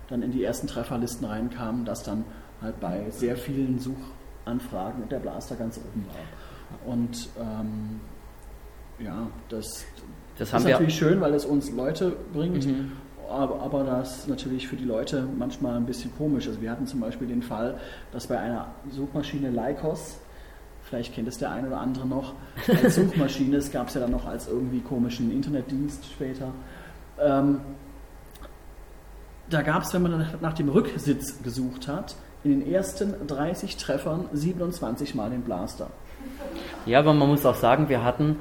dann 0.09 0.21
in 0.21 0.31
die 0.31 0.43
ersten 0.43 0.67
Trefferlisten 0.67 1.25
reinkam, 1.25 1.85
dass 1.85 2.03
dann 2.03 2.25
halt 2.61 2.79
bei 2.81 3.05
sehr 3.09 3.37
vielen 3.37 3.79
Such 3.79 3.93
Anfragen 4.45 5.03
und 5.03 5.11
der 5.11 5.19
Blaster 5.19 5.55
ganz 5.55 5.77
oben 5.77 6.05
war. 6.07 6.91
Und 6.93 7.29
ähm, 7.39 7.99
ja, 8.99 9.27
das, 9.49 9.85
das 10.37 10.53
ist 10.53 10.65
natürlich 10.65 10.95
schön, 10.95 11.21
weil 11.21 11.33
es 11.33 11.45
uns 11.45 11.71
Leute 11.71 12.15
bringt. 12.33 12.65
Mhm. 12.65 12.93
Aber, 13.29 13.59
aber 13.61 13.83
das 13.83 14.19
ist 14.19 14.27
natürlich 14.27 14.67
für 14.67 14.75
die 14.75 14.85
Leute 14.85 15.27
manchmal 15.37 15.77
ein 15.77 15.85
bisschen 15.85 16.15
komisch. 16.15 16.47
Also 16.47 16.61
wir 16.61 16.69
hatten 16.69 16.85
zum 16.85 16.99
Beispiel 16.99 17.27
den 17.27 17.41
Fall, 17.41 17.79
dass 18.11 18.27
bei 18.27 18.39
einer 18.39 18.67
Suchmaschine 18.91 19.49
Lycos, 19.49 20.19
vielleicht 20.83 21.15
kennt 21.15 21.27
es 21.27 21.39
der 21.39 21.51
eine 21.51 21.67
oder 21.67 21.79
andere 21.79 22.07
noch, 22.07 22.33
als 22.67 22.95
Suchmaschine, 22.95 23.57
es 23.57 23.71
gab 23.71 23.87
es 23.87 23.95
ja 23.95 24.01
dann 24.01 24.11
noch 24.11 24.25
als 24.25 24.47
irgendwie 24.47 24.79
komischen 24.79 25.31
Internetdienst 25.31 26.05
später, 26.05 26.51
ähm, 27.19 27.61
da 29.49 29.61
gab 29.61 29.83
es, 29.83 29.93
wenn 29.93 30.01
man 30.01 30.27
nach 30.41 30.53
dem 30.53 30.69
Rücksitz 30.69 31.41
gesucht 31.43 31.87
hat, 31.87 32.15
in 32.45 32.59
den 32.59 32.71
ersten 32.71 33.27
30 33.27 33.77
Treffern 33.77 34.29
27 34.31 35.15
Mal 35.15 35.31
den 35.31 35.41
Blaster. 35.41 35.89
Ja, 36.85 36.99
aber 36.99 37.13
man 37.13 37.27
muss 37.27 37.45
auch 37.45 37.55
sagen, 37.55 37.89
wir 37.89 38.03
hatten, 38.03 38.37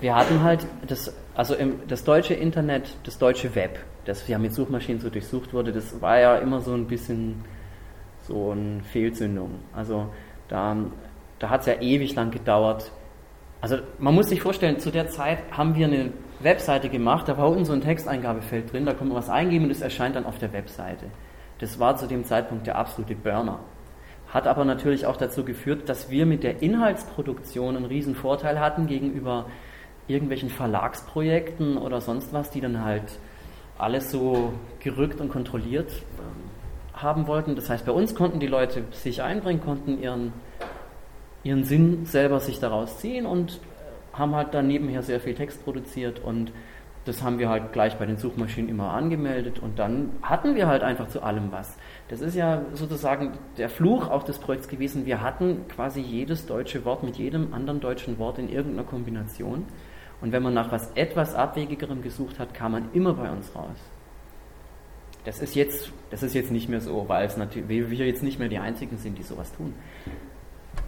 wir 0.00 0.16
hatten 0.16 0.42
halt 0.42 0.66
das, 0.86 1.14
also 1.34 1.54
im, 1.54 1.74
das 1.86 2.04
deutsche 2.04 2.34
Internet, 2.34 2.96
das 3.04 3.18
deutsche 3.18 3.54
Web, 3.54 3.78
das 4.06 4.26
ja 4.26 4.38
mit 4.38 4.54
Suchmaschinen 4.54 5.00
so 5.00 5.10
durchsucht 5.10 5.52
wurde, 5.52 5.72
das 5.72 6.00
war 6.00 6.18
ja 6.18 6.36
immer 6.36 6.60
so 6.60 6.72
ein 6.72 6.86
bisschen 6.86 7.44
so 8.26 8.52
eine 8.52 8.82
Fehlzündung. 8.84 9.50
Also 9.74 10.08
da, 10.48 10.76
da 11.38 11.50
hat 11.50 11.60
es 11.60 11.66
ja 11.66 11.80
ewig 11.80 12.14
lang 12.14 12.30
gedauert. 12.30 12.90
Also 13.60 13.76
man 13.98 14.14
muss 14.14 14.28
sich 14.28 14.40
vorstellen, 14.40 14.78
zu 14.78 14.90
der 14.90 15.08
Zeit 15.08 15.38
haben 15.50 15.74
wir 15.74 15.86
eine 15.86 16.10
Webseite 16.40 16.88
gemacht, 16.88 17.28
da 17.28 17.36
war 17.36 17.48
unten 17.48 17.66
so 17.66 17.72
ein 17.72 17.82
Texteingabefeld 17.82 18.72
drin, 18.72 18.86
da 18.86 18.94
kann 18.94 19.08
man 19.08 19.16
was 19.16 19.28
eingeben 19.28 19.66
und 19.66 19.70
es 19.70 19.82
erscheint 19.82 20.16
dann 20.16 20.24
auf 20.24 20.38
der 20.38 20.52
Webseite. 20.52 21.06
Das 21.62 21.78
war 21.78 21.96
zu 21.96 22.08
dem 22.08 22.24
Zeitpunkt 22.24 22.66
der 22.66 22.76
absolute 22.76 23.14
Burner. 23.14 23.60
Hat 24.26 24.48
aber 24.48 24.64
natürlich 24.64 25.06
auch 25.06 25.16
dazu 25.16 25.44
geführt, 25.44 25.88
dass 25.88 26.10
wir 26.10 26.26
mit 26.26 26.42
der 26.42 26.60
Inhaltsproduktion 26.60 27.76
einen 27.76 27.84
riesen 27.84 28.16
Vorteil 28.16 28.58
hatten 28.58 28.88
gegenüber 28.88 29.46
irgendwelchen 30.08 30.50
Verlagsprojekten 30.50 31.78
oder 31.78 32.00
sonst 32.00 32.32
was, 32.32 32.50
die 32.50 32.60
dann 32.60 32.84
halt 32.84 33.04
alles 33.78 34.10
so 34.10 34.52
gerückt 34.80 35.20
und 35.20 35.28
kontrolliert 35.28 35.92
ähm, 36.18 37.00
haben 37.00 37.28
wollten. 37.28 37.54
Das 37.54 37.70
heißt, 37.70 37.86
bei 37.86 37.92
uns 37.92 38.16
konnten 38.16 38.40
die 38.40 38.48
Leute 38.48 38.82
sich 38.90 39.22
einbringen, 39.22 39.60
konnten 39.60 40.02
ihren, 40.02 40.32
ihren 41.44 41.62
Sinn 41.62 42.06
selber 42.06 42.40
sich 42.40 42.58
daraus 42.58 42.98
ziehen 42.98 43.24
und 43.24 43.60
haben 44.12 44.34
halt 44.34 44.52
dann 44.52 44.66
nebenher 44.66 45.04
sehr 45.04 45.20
viel 45.20 45.36
Text 45.36 45.62
produziert 45.62 46.18
und 46.18 46.50
das 47.04 47.22
haben 47.22 47.38
wir 47.38 47.48
halt 47.48 47.72
gleich 47.72 47.96
bei 47.96 48.06
den 48.06 48.16
Suchmaschinen 48.16 48.70
immer 48.70 48.90
angemeldet 48.90 49.58
und 49.58 49.78
dann 49.78 50.10
hatten 50.22 50.54
wir 50.54 50.68
halt 50.68 50.82
einfach 50.82 51.08
zu 51.08 51.22
allem 51.22 51.50
was. 51.50 51.76
Das 52.08 52.20
ist 52.20 52.36
ja 52.36 52.62
sozusagen 52.74 53.32
der 53.58 53.68
Fluch 53.68 54.08
auch 54.08 54.22
des 54.22 54.38
Projekts 54.38 54.68
gewesen. 54.68 55.04
Wir 55.04 55.20
hatten 55.20 55.66
quasi 55.68 56.00
jedes 56.00 56.46
deutsche 56.46 56.84
Wort 56.84 57.02
mit 57.02 57.16
jedem 57.16 57.54
anderen 57.54 57.80
deutschen 57.80 58.18
Wort 58.18 58.38
in 58.38 58.48
irgendeiner 58.48 58.86
Kombination. 58.86 59.64
Und 60.20 60.30
wenn 60.30 60.42
man 60.42 60.54
nach 60.54 60.70
was 60.70 60.92
etwas 60.94 61.34
Abwegigerem 61.34 62.02
gesucht 62.02 62.38
hat, 62.38 62.54
kam 62.54 62.72
man 62.72 62.92
immer 62.92 63.14
bei 63.14 63.30
uns 63.30 63.52
raus. 63.56 63.78
Das 65.24 65.40
ist 65.40 65.54
jetzt, 65.54 65.92
das 66.10 66.22
ist 66.22 66.34
jetzt 66.34 66.50
nicht 66.50 66.68
mehr 66.68 66.80
so, 66.80 67.08
weil 67.08 67.26
es 67.26 67.36
natürlich, 67.36 67.68
wir 67.68 68.06
jetzt 68.06 68.22
nicht 68.22 68.38
mehr 68.38 68.48
die 68.48 68.58
Einzigen 68.58 68.96
sind, 68.96 69.18
die 69.18 69.22
sowas 69.22 69.52
tun. 69.56 69.74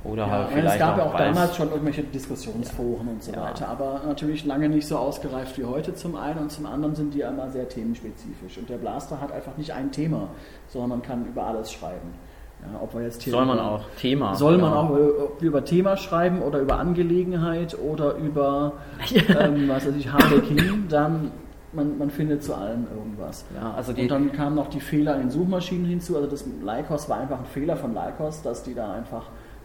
Oder 0.05 0.27
ja, 0.27 0.31
halt 0.31 0.49
vielleicht 0.51 0.75
es 0.75 0.79
gab 0.79 0.99
ja 0.99 1.05
auch 1.05 1.17
damals 1.17 1.57
schon 1.57 1.71
irgendwelche 1.71 2.03
Diskussionsforen 2.03 3.07
ja. 3.07 3.13
und 3.13 3.23
so 3.23 3.33
ja. 3.33 3.43
weiter, 3.43 3.69
aber 3.69 4.03
natürlich 4.07 4.45
lange 4.45 4.69
nicht 4.69 4.87
so 4.87 4.99
ausgereift 4.99 5.57
wie 5.59 5.65
heute 5.65 5.95
zum 5.95 6.15
einen 6.15 6.41
und 6.41 6.53
zum 6.53 6.67
anderen 6.67 6.95
sind 6.95 7.15
die 7.15 7.23
immer 7.23 7.51
sehr 7.51 7.69
themenspezifisch. 7.69 8.59
Und 8.59 8.69
der 8.69 8.77
Blaster 8.77 9.21
hat 9.21 9.33
einfach 9.33 9.57
nicht 9.57 9.73
ein 9.73 9.93
Thema, 9.93 10.29
sondern 10.69 10.91
man 10.91 11.03
kann 11.03 11.25
über 11.27 11.47
alles 11.47 11.73
schreiben. 11.73 12.13
Ja, 12.61 12.81
ob 12.81 12.95
wir 12.95 13.03
jetzt 13.03 13.21
soll 13.23 13.45
man 13.45 13.59
auch 13.59 13.83
Thema. 13.99 14.35
Soll 14.35 14.59
man 14.59 14.73
auch 14.73 14.97
über 15.41 15.65
Thema 15.65 15.97
schreiben 15.97 16.41
oder 16.41 16.61
über 16.61 16.79
Angelegenheit 16.79 17.77
oder 17.79 18.15
über 18.15 18.75
ähm, 19.41 19.69
was 19.69 19.87
weiß 19.87 19.95
ich, 19.97 20.11
Harlequin, 20.11 20.87
dann 20.89 21.31
man, 21.73 21.99
man 21.99 22.11
findet 22.11 22.43
zu 22.43 22.55
allem 22.55 22.87
irgendwas. 22.95 23.45
Ja, 23.55 23.75
also 23.75 23.93
und 23.93 24.09
dann 24.09 24.33
kamen 24.33 24.55
noch 24.55 24.69
die 24.69 24.81
Fehler 24.81 25.17
in 25.17 25.23
den 25.23 25.31
Suchmaschinen 25.31 25.87
hinzu. 25.87 26.17
Also 26.17 26.29
das 26.29 26.45
Lycos 26.47 27.09
war 27.09 27.19
einfach 27.19 27.39
ein 27.39 27.47
Fehler 27.47 27.77
von 27.77 27.95
Lycos, 27.95 28.43
dass 28.43 28.63
die 28.63 28.75
da 28.75 28.93
einfach 28.93 29.25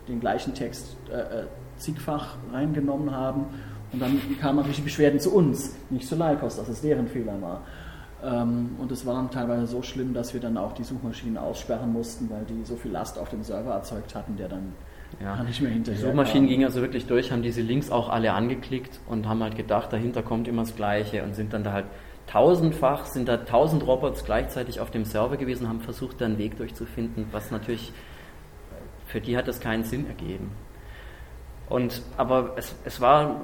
den 0.10 0.19
gleichen 0.19 0.54
Text 0.54 0.98
äh, 1.10 1.13
äh, 1.13 1.45
zigfach 1.78 2.36
reingenommen 2.52 3.12
haben. 3.12 3.45
Und 3.91 4.02
dann 4.02 4.19
kamen 4.39 4.58
natürlich 4.58 4.78
die 4.78 4.84
Beschwerden 4.84 5.19
zu 5.19 5.34
uns, 5.34 5.76
nicht 5.89 6.08
zu 6.08 6.15
Lycos, 6.15 6.58
dass 6.58 6.69
es 6.69 6.82
deren 6.82 7.08
Fehler 7.08 7.41
war. 7.41 7.62
Ähm, 8.24 8.72
und 8.78 8.91
es 8.91 9.06
war 9.06 9.15
dann 9.15 9.32
teilweise 9.32 9.65
so 9.65 9.82
schlimm, 9.82 10.13
dass 10.13 10.34
wir 10.34 10.41
dann 10.41 10.58
auch 10.58 10.74
die 10.74 10.84
Suchmaschinen 10.84 11.38
aussperren 11.38 11.93
mussten, 11.93 12.30
weil 12.30 12.43
die 12.45 12.65
so 12.65 12.76
viel 12.76 12.91
Last 12.91 13.17
auf 13.17 13.30
dem 13.30 13.43
Server 13.43 13.72
erzeugt 13.72 14.13
hatten, 14.13 14.36
der 14.36 14.50
dann 14.50 14.74
ja. 15.22 15.41
nicht 15.43 15.62
mehr 15.62 15.72
hinterher. 15.72 16.00
Die 16.00 16.06
Suchmaschinen 16.06 16.48
gingen 16.48 16.65
also 16.65 16.82
wirklich 16.82 17.08
durch, 17.08 17.32
haben 17.32 17.41
diese 17.41 17.62
Links 17.62 17.89
auch 17.89 18.10
alle 18.10 18.34
angeklickt 18.34 19.00
und 19.08 19.28
haben 19.28 19.41
halt 19.41 19.56
gedacht, 19.56 19.93
dahinter 19.93 20.22
kommt 20.22 20.48
immer 20.48 20.63
das 20.63 20.76
Gleiche 20.76 21.24
und 21.24 21.34
sind 21.34 21.54
dann 21.54 21.63
da 21.63 21.72
halt 21.72 21.86
tausendfach, 22.28 23.06
sind 23.06 23.28
da 23.28 23.38
tausend 23.38 23.88
Robots 23.88 24.24
gleichzeitig 24.24 24.80
auf 24.82 24.91
dem 24.91 25.06
Server 25.06 25.38
gewesen, 25.38 25.67
haben 25.67 25.80
versucht, 25.82 26.22
da 26.22 26.26
einen 26.26 26.38
Weg 26.38 26.58
durchzufinden, 26.58 27.28
was 27.32 27.50
natürlich 27.50 27.91
für 29.10 29.19
die 29.19 29.36
hat 29.36 29.48
das 29.48 29.60
keinen 29.60 29.84
Sinn 29.84 30.08
ergeben. 30.08 30.52
Und, 31.67 32.02
aber 32.15 32.54
es, 32.58 32.76
es 32.86 33.02
war, 33.02 33.41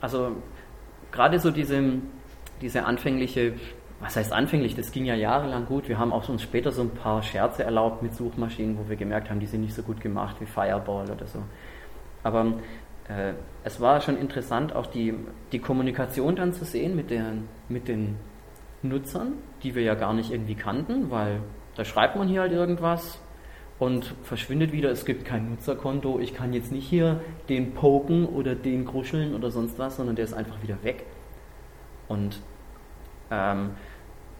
also 0.00 0.32
gerade 1.12 1.38
so 1.38 1.50
diese, 1.50 1.82
diese 2.60 2.84
anfängliche, 2.84 3.54
was 4.00 4.16
heißt 4.16 4.32
anfänglich, 4.32 4.74
das 4.74 4.90
ging 4.92 5.04
ja 5.04 5.14
jahrelang 5.14 5.66
gut. 5.66 5.88
Wir 5.88 5.98
haben 5.98 6.12
auch 6.12 6.28
uns 6.28 6.42
später 6.42 6.72
so 6.72 6.82
ein 6.82 6.90
paar 6.90 7.22
Scherze 7.22 7.62
erlaubt 7.62 8.02
mit 8.02 8.14
Suchmaschinen, 8.14 8.78
wo 8.78 8.88
wir 8.88 8.96
gemerkt 8.96 9.30
haben, 9.30 9.40
die 9.40 9.46
sind 9.46 9.62
nicht 9.62 9.74
so 9.74 9.82
gut 9.82 10.00
gemacht 10.00 10.36
wie 10.40 10.46
Fireball 10.46 11.10
oder 11.10 11.26
so. 11.26 11.40
Aber 12.22 12.54
äh, 13.08 13.34
es 13.62 13.80
war 13.80 14.00
schon 14.00 14.18
interessant, 14.18 14.74
auch 14.74 14.86
die, 14.86 15.14
die 15.52 15.60
Kommunikation 15.60 16.34
dann 16.34 16.52
zu 16.52 16.64
sehen 16.64 16.96
mit, 16.96 17.10
der, 17.10 17.32
mit 17.68 17.86
den 17.86 18.16
Nutzern, 18.82 19.34
die 19.62 19.76
wir 19.76 19.82
ja 19.82 19.94
gar 19.94 20.12
nicht 20.12 20.32
irgendwie 20.32 20.56
kannten, 20.56 21.10
weil 21.10 21.40
da 21.76 21.84
schreibt 21.84 22.16
man 22.16 22.26
hier 22.26 22.40
halt 22.40 22.52
irgendwas 22.52 23.20
und 23.78 24.14
verschwindet 24.22 24.72
wieder, 24.72 24.90
es 24.90 25.04
gibt 25.04 25.24
kein 25.24 25.50
Nutzerkonto, 25.50 26.18
ich 26.18 26.34
kann 26.34 26.52
jetzt 26.52 26.72
nicht 26.72 26.88
hier 26.88 27.20
den 27.48 27.74
poken 27.74 28.26
oder 28.26 28.54
den 28.54 28.86
kruscheln 28.86 29.34
oder 29.34 29.50
sonst 29.50 29.78
was, 29.78 29.96
sondern 29.96 30.16
der 30.16 30.24
ist 30.24 30.32
einfach 30.32 30.62
wieder 30.62 30.82
weg. 30.82 31.04
Und 32.08 32.40
ähm, 33.30 33.70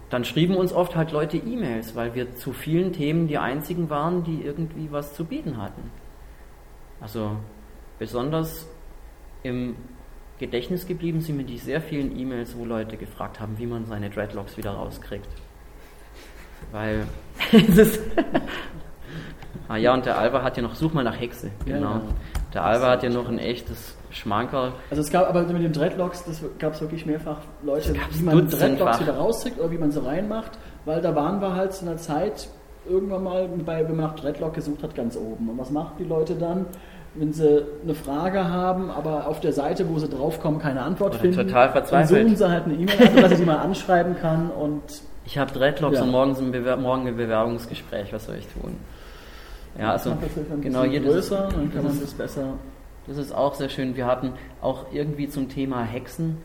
dann 0.09 0.25
schrieben 0.25 0.57
uns 0.57 0.73
oft 0.73 0.97
halt 0.97 1.13
Leute 1.13 1.37
E-Mails, 1.37 1.95
weil 1.97 2.15
wir 2.15 2.35
zu 2.37 2.53
vielen 2.53 2.93
Themen 2.93 3.27
die 3.29 3.39
einzigen 3.39 3.91
waren, 3.91 4.25
die 4.25 4.43
irgendwie 4.43 4.91
was 4.91 5.15
zu 5.15 5.25
bieten 5.25 5.61
hatten. 5.61 5.91
Also 7.01 7.37
besonders 7.99 8.69
im 9.43 9.77
Gedächtnis 10.39 10.87
geblieben 10.87 11.21
sind 11.21 11.37
mir 11.37 11.45
die 11.45 11.59
sehr 11.59 11.81
vielen 11.81 12.17
E-Mails, 12.19 12.57
wo 12.57 12.65
Leute 12.65 12.97
gefragt 12.97 13.41
haben, 13.41 13.59
wie 13.59 13.67
man 13.67 13.85
seine 13.87 14.09
Dreadlocks 14.09 14.57
wieder 14.57 14.73
rauskriegt. 14.73 15.29
Weil 16.73 17.07
es 17.53 17.99
Ah 19.69 19.77
ja, 19.77 19.95
und 19.95 20.07
der 20.07 20.19
Alba 20.19 20.43
hat 20.43 20.57
ja 20.57 20.63
noch, 20.63 20.75
such 20.75 20.93
mal 20.93 21.05
nach 21.05 21.19
Hexe, 21.19 21.51
genau. 21.65 21.81
Ja, 21.81 21.97
ja. 21.97 22.03
Der 22.55 22.65
Alba 22.65 22.91
hat 22.91 23.03
ja 23.03 23.11
noch 23.11 23.29
ein 23.29 23.39
echtes 23.39 23.97
Schmankerl. 24.11 24.73
Also 24.91 25.03
es 25.03 25.11
gab 25.11 25.29
aber 25.29 25.43
mit 25.43 25.63
den 25.63 25.73
Dreadlocks, 25.73 26.25
das 26.25 26.43
gab 26.59 26.75
es 26.75 26.81
wirklich 26.81 27.07
mehrfach 27.07 27.39
Leute, 27.63 27.95
wie 28.13 28.23
man 28.23 28.49
Dreadlocks 28.49 29.01
wieder 29.01 29.17
rauskriegt 29.17 29.59
oder 29.59 29.71
wie 29.71 29.79
man 29.79 29.91
sie 29.91 30.05
reinmacht, 30.05 30.53
weil 30.85 31.01
da 31.01 31.15
waren 31.15 31.41
wir 31.41 31.55
halt 31.55 31.73
zu 31.73 31.85
einer 31.85 31.97
Zeit 31.97 32.49
irgendwann 32.89 33.25
mal, 33.25 33.49
bei, 33.65 33.87
wenn 33.89 33.97
man 33.97 34.07
nach 34.07 34.17
Dreadlock 34.17 34.55
gesucht 34.55 34.83
hat, 34.83 34.95
ganz 34.95 35.17
oben. 35.17 35.49
Und 35.49 35.59
was 35.59 35.71
machen 35.71 35.93
die 35.99 36.05
Leute 36.05 36.35
dann? 36.35 36.67
wenn 37.19 37.33
sie 37.33 37.65
eine 37.83 37.95
Frage 37.95 38.45
haben, 38.45 38.91
aber 38.91 39.27
auf 39.27 39.41
der 39.41 39.53
Seite, 39.53 39.89
wo 39.89 39.99
sie 39.99 40.09
draufkommen, 40.09 40.61
keine 40.61 40.83
Antwort 40.83 41.15
Oder 41.15 41.21
finden, 41.21 41.47
total 41.47 41.71
verzweifelt. 41.71 42.11
dann 42.11 42.27
suchen 42.27 42.37
sie 42.37 42.49
halt 42.51 42.65
eine 42.65 42.75
E-Mail, 42.75 43.23
dass 43.23 43.33
ich 43.33 43.39
die 43.39 43.45
mal 43.45 43.57
anschreiben 43.57 44.17
kann 44.21 44.51
und 44.51 44.83
ich 45.25 45.39
habe 45.39 45.51
Dreadlocks 45.51 45.97
ja. 45.97 46.05
und 46.05 46.11
morgens 46.13 46.39
ein 46.39 46.53
Bewer 46.53 46.77
morgen 46.77 47.09
ein 47.09 47.17
Bewerbungsgespräch, 47.17 48.13
was 48.13 48.27
soll 48.27 48.37
ich 48.37 48.47
tun? 48.47 48.77
Ja, 49.79 49.93
also 49.93 50.17
genau 50.61 50.85
jedes 50.85 51.13
größer, 51.13 51.49
dann 51.51 51.73
kann 51.73 51.85
man 51.85 52.01
das 52.01 52.15
besser. 52.15 52.55
Das 53.07 53.19
ist 53.19 53.33
auch 53.33 53.55
sehr 53.55 53.69
schön. 53.69 53.97
Wir 53.97 54.07
hatten 54.07 54.33
auch 54.61 54.87
irgendwie 54.93 55.29
zum 55.29 55.49
Thema 55.49 55.83
Hexen 55.83 56.39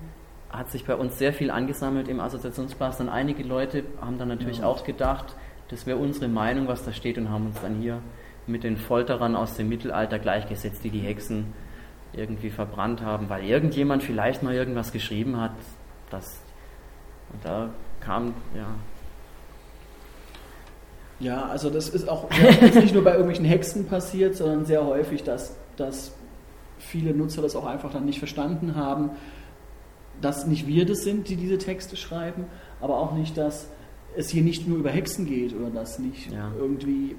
hat 0.52 0.70
sich 0.70 0.86
bei 0.86 0.96
uns 0.96 1.18
sehr 1.18 1.34
viel 1.34 1.50
angesammelt 1.50 2.08
im 2.08 2.20
Assoziationsplatz. 2.20 3.00
Und 3.00 3.10
einige 3.10 3.44
Leute 3.44 3.84
haben 4.02 4.18
dann 4.18 4.28
natürlich 4.28 4.60
ja. 4.60 4.66
auch 4.66 4.84
gedacht, 4.84 5.36
das 5.70 5.86
wäre 5.86 5.98
unsere 5.98 6.28
Meinung, 6.28 6.68
was 6.68 6.84
da 6.84 6.92
steht, 6.92 7.18
und 7.18 7.30
haben 7.30 7.48
uns 7.48 7.62
dann 7.62 7.76
hier 7.76 8.02
mit 8.48 8.64
den 8.64 8.76
Folterern 8.76 9.36
aus 9.36 9.56
dem 9.56 9.70
Mittelalter 9.70 10.20
gleichgesetzt, 10.20 10.84
die 10.84 10.90
die 10.90 11.00
Hexen 11.00 11.54
irgendwie 12.14 12.50
verbrannt 12.50 13.02
haben, 13.02 13.30
weil 13.30 13.46
irgendjemand 13.46 14.04
vielleicht 14.04 14.44
mal 14.44 14.54
irgendwas 14.54 14.92
geschrieben 14.92 15.40
hat, 15.40 15.52
das 16.10 16.42
und 17.32 17.46
da 17.46 17.70
kam 18.02 18.34
ja 18.54 18.68
ja, 21.22 21.46
also 21.46 21.70
das 21.70 21.90
ist 21.90 22.10
auch 22.10 22.28
ja, 22.32 22.82
nicht 22.82 22.94
nur 22.94 23.04
bei 23.04 23.12
irgendwelchen 23.12 23.46
Hexen 23.46 23.86
passiert, 23.86 24.36
sondern 24.36 24.66
sehr 24.66 24.86
häufig, 24.86 25.24
dass, 25.24 25.56
dass 25.78 26.14
viele 26.80 27.14
Nutzer 27.14 27.42
das 27.42 27.56
auch 27.56 27.66
einfach 27.66 27.92
dann 27.92 28.06
nicht 28.06 28.20
verstanden 28.20 28.76
haben, 28.76 29.12
dass 30.20 30.48
nicht 30.48 30.68
wir 30.68 30.86
das 30.86 31.04
sind, 31.04 31.30
die 31.30 31.36
diese 31.36 31.58
Texte 31.58 31.96
schreiben, 31.96 32.46
aber 32.80 32.98
auch 32.98 33.14
nicht, 33.14 33.38
dass 33.38 33.68
es 34.16 34.30
hier 34.30 34.42
nicht 34.42 34.68
nur 34.68 34.80
über 34.80 34.90
Hexen 34.90 35.26
geht 35.26 35.56
oder 35.56 35.70
dass 35.70 36.00
nicht 36.00 36.32
ja. 36.32 36.52
irgendwie 36.60 37.16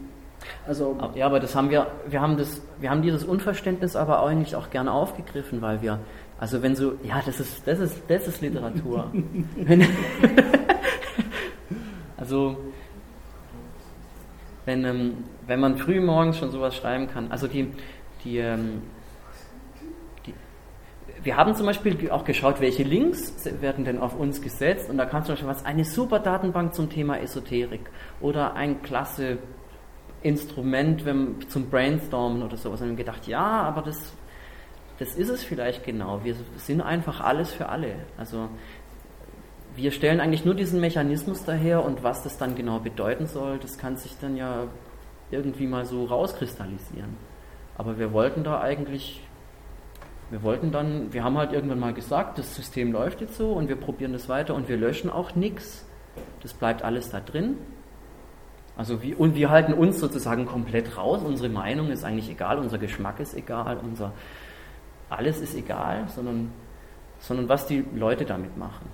also 0.66 0.98
ja, 1.14 1.26
aber 1.26 1.38
das 1.38 1.54
haben 1.54 1.70
wir, 1.70 1.86
wir 2.08 2.20
haben 2.20 2.36
das, 2.36 2.60
wir 2.80 2.90
haben 2.90 3.02
dieses 3.02 3.22
Unverständnis 3.22 3.94
aber 3.94 4.24
eigentlich 4.24 4.56
auch 4.56 4.70
gerne 4.70 4.90
aufgegriffen, 4.90 5.62
weil 5.62 5.82
wir, 5.82 6.00
also 6.40 6.62
wenn 6.62 6.74
so, 6.74 6.94
ja, 7.04 7.22
das 7.24 7.38
ist, 7.38 7.62
das 7.64 7.78
ist, 7.78 8.02
das 8.08 8.26
ist 8.26 8.40
Literatur. 8.40 9.12
also 12.16 12.56
wenn, 14.64 14.84
ähm, 14.84 15.24
wenn 15.46 15.60
man 15.60 15.76
früh 15.76 16.00
morgens 16.00 16.38
schon 16.38 16.50
sowas 16.50 16.74
schreiben 16.76 17.08
kann, 17.08 17.30
also 17.30 17.46
die, 17.46 17.72
die, 18.24 18.38
ähm, 18.38 18.82
die, 20.26 20.34
wir 21.22 21.36
haben 21.36 21.54
zum 21.54 21.66
Beispiel 21.66 22.10
auch 22.10 22.24
geschaut, 22.24 22.60
welche 22.60 22.82
Links 22.82 23.34
werden 23.60 23.84
denn 23.84 23.98
auf 23.98 24.18
uns 24.18 24.40
gesetzt 24.40 24.88
und 24.90 24.98
da 24.98 25.06
kam 25.06 25.24
zum 25.24 25.32
Beispiel 25.32 25.48
was, 25.48 25.64
eine 25.64 25.84
super 25.84 26.18
Datenbank 26.18 26.74
zum 26.74 26.90
Thema 26.90 27.20
Esoterik 27.20 27.82
oder 28.20 28.54
ein 28.54 28.82
klasse 28.82 29.38
Instrument 30.22 31.04
wenn, 31.04 31.36
zum 31.48 31.68
Brainstormen 31.68 32.42
oder 32.42 32.56
sowas. 32.56 32.80
Und 32.80 32.90
wir 32.90 32.96
gedacht, 32.96 33.26
ja, 33.26 33.44
aber 33.44 33.82
das, 33.82 34.12
das 34.98 35.14
ist 35.14 35.28
es 35.28 35.42
vielleicht 35.42 35.84
genau. 35.84 36.22
Wir 36.24 36.36
sind 36.56 36.80
einfach 36.80 37.20
alles 37.20 37.52
für 37.52 37.68
alle. 37.68 37.94
Also 38.16 38.48
wir 39.76 39.90
stellen 39.90 40.20
eigentlich 40.20 40.44
nur 40.44 40.54
diesen 40.54 40.80
Mechanismus 40.80 41.44
daher 41.44 41.84
und 41.84 42.02
was 42.02 42.22
das 42.22 42.38
dann 42.38 42.54
genau 42.54 42.78
bedeuten 42.78 43.26
soll, 43.26 43.58
das 43.58 43.78
kann 43.78 43.96
sich 43.96 44.16
dann 44.20 44.36
ja 44.36 44.66
irgendwie 45.30 45.66
mal 45.66 45.84
so 45.84 46.04
rauskristallisieren. 46.04 47.16
Aber 47.76 47.98
wir 47.98 48.12
wollten 48.12 48.44
da 48.44 48.60
eigentlich, 48.60 49.22
wir 50.30 50.42
wollten 50.42 50.72
dann, 50.72 51.12
wir 51.12 51.24
haben 51.24 51.38
halt 51.38 51.52
irgendwann 51.52 51.80
mal 51.80 51.94
gesagt, 51.94 52.38
das 52.38 52.54
System 52.54 52.92
läuft 52.92 53.20
jetzt 53.20 53.36
so 53.36 53.52
und 53.52 53.68
wir 53.68 53.76
probieren 53.76 54.12
das 54.12 54.28
weiter 54.28 54.54
und 54.54 54.68
wir 54.68 54.76
löschen 54.76 55.10
auch 55.10 55.34
nichts. 55.34 55.86
Das 56.42 56.52
bleibt 56.52 56.82
alles 56.82 57.10
da 57.10 57.20
drin 57.20 57.56
also 58.76 59.02
wie, 59.02 59.14
und 59.14 59.34
wir 59.34 59.50
halten 59.50 59.74
uns 59.74 60.00
sozusagen 60.00 60.46
komplett 60.46 60.96
raus. 60.96 61.22
Unsere 61.22 61.48
Meinung 61.48 61.90
ist 61.90 62.04
eigentlich 62.04 62.30
egal, 62.30 62.58
unser 62.58 62.78
Geschmack 62.78 63.20
ist 63.20 63.34
egal, 63.34 63.78
unser 63.78 64.12
alles 65.10 65.40
ist 65.40 65.54
egal, 65.54 66.08
sondern, 66.08 66.50
sondern 67.18 67.48
was 67.48 67.66
die 67.66 67.84
Leute 67.94 68.24
damit 68.24 68.56
machen. 68.56 68.86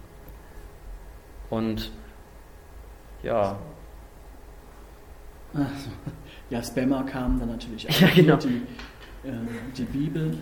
Und 1.51 1.91
ja. 3.23 3.59
Ja, 6.51 6.63
Spammer 6.63 7.03
kamen 7.05 7.39
dann 7.39 7.51
natürlich 7.51 7.89
auch. 7.91 8.01
Ja, 8.01 8.09
genau. 8.15 8.37
Die, 8.37 8.63
äh, 9.29 9.33
die 9.77 9.85
Bibel. 9.85 10.35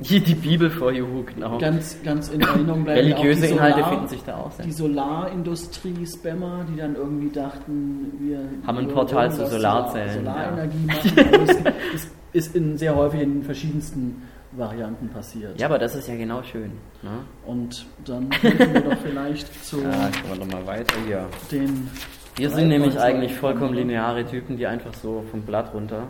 Die, 0.00 0.20
die 0.20 0.34
Bibel 0.34 0.70
vor 0.70 0.90
Juhu, 0.90 1.24
genau. 1.24 1.58
Ganz, 1.58 1.98
ganz 2.02 2.28
in 2.28 2.40
Erinnerung 2.40 2.84
bleiben. 2.84 3.00
Religiöse 3.00 3.46
Inhalte 3.46 3.80
Solar, 3.80 3.90
finden 3.90 4.08
sich 4.08 4.22
da 4.24 4.36
auch. 4.36 4.50
Sehr. 4.52 4.64
Die 4.64 4.72
Solarindustrie-Spammer, 4.72 6.64
die 6.72 6.76
dann 6.76 6.96
irgendwie 6.96 7.30
dachten, 7.30 8.12
wir 8.18 8.40
haben 8.66 8.78
ein 8.78 8.88
Portal 8.88 9.30
zu 9.30 9.46
Solarzellen. 9.46 10.24
Solarenergie 10.24 10.86
ja. 10.86 11.24
machen. 11.24 11.74
Ist, 11.94 12.10
ist 12.32 12.56
in 12.56 12.78
sehr 12.78 12.96
häufig 12.96 13.20
in 13.20 13.42
verschiedensten 13.42 14.22
Varianten 14.52 15.08
passiert. 15.08 15.58
Ja, 15.60 15.66
aber 15.66 15.78
das 15.78 15.94
ist 15.94 16.08
ja 16.08 16.16
genau 16.16 16.42
schön. 16.42 16.72
Ne? 17.02 17.10
Und 17.46 17.86
dann 18.04 18.30
könnten 18.30 18.74
wir 18.74 18.80
doch 18.80 18.98
vielleicht 18.98 19.64
zu. 19.64 19.80
Ja, 19.82 20.10
nochmal 20.36 20.66
weiter 20.66 20.96
hier. 21.06 21.26
Den 21.50 21.88
wir 22.36 22.48
sind 22.50 22.68
nämlich 22.68 22.98
eigentlich 22.98 23.34
vollkommen 23.34 23.74
lineare 23.74 24.24
Typen, 24.24 24.56
die 24.56 24.66
einfach 24.66 24.94
so 24.94 25.22
vom 25.30 25.42
Blatt 25.42 25.74
runter. 25.74 26.06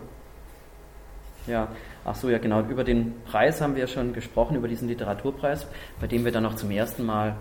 Ja, 1.48 1.68
Ach 2.04 2.16
so, 2.16 2.30
ja 2.30 2.38
genau. 2.38 2.62
Über 2.62 2.84
den 2.84 3.14
Preis 3.24 3.60
haben 3.60 3.76
wir 3.76 3.86
schon 3.86 4.12
gesprochen, 4.12 4.56
über 4.56 4.68
diesen 4.68 4.88
Literaturpreis, 4.88 5.66
bei 6.00 6.06
dem 6.06 6.24
wir 6.24 6.32
dann 6.32 6.44
auch 6.46 6.56
zum 6.56 6.70
ersten 6.70 7.04
Mal 7.04 7.36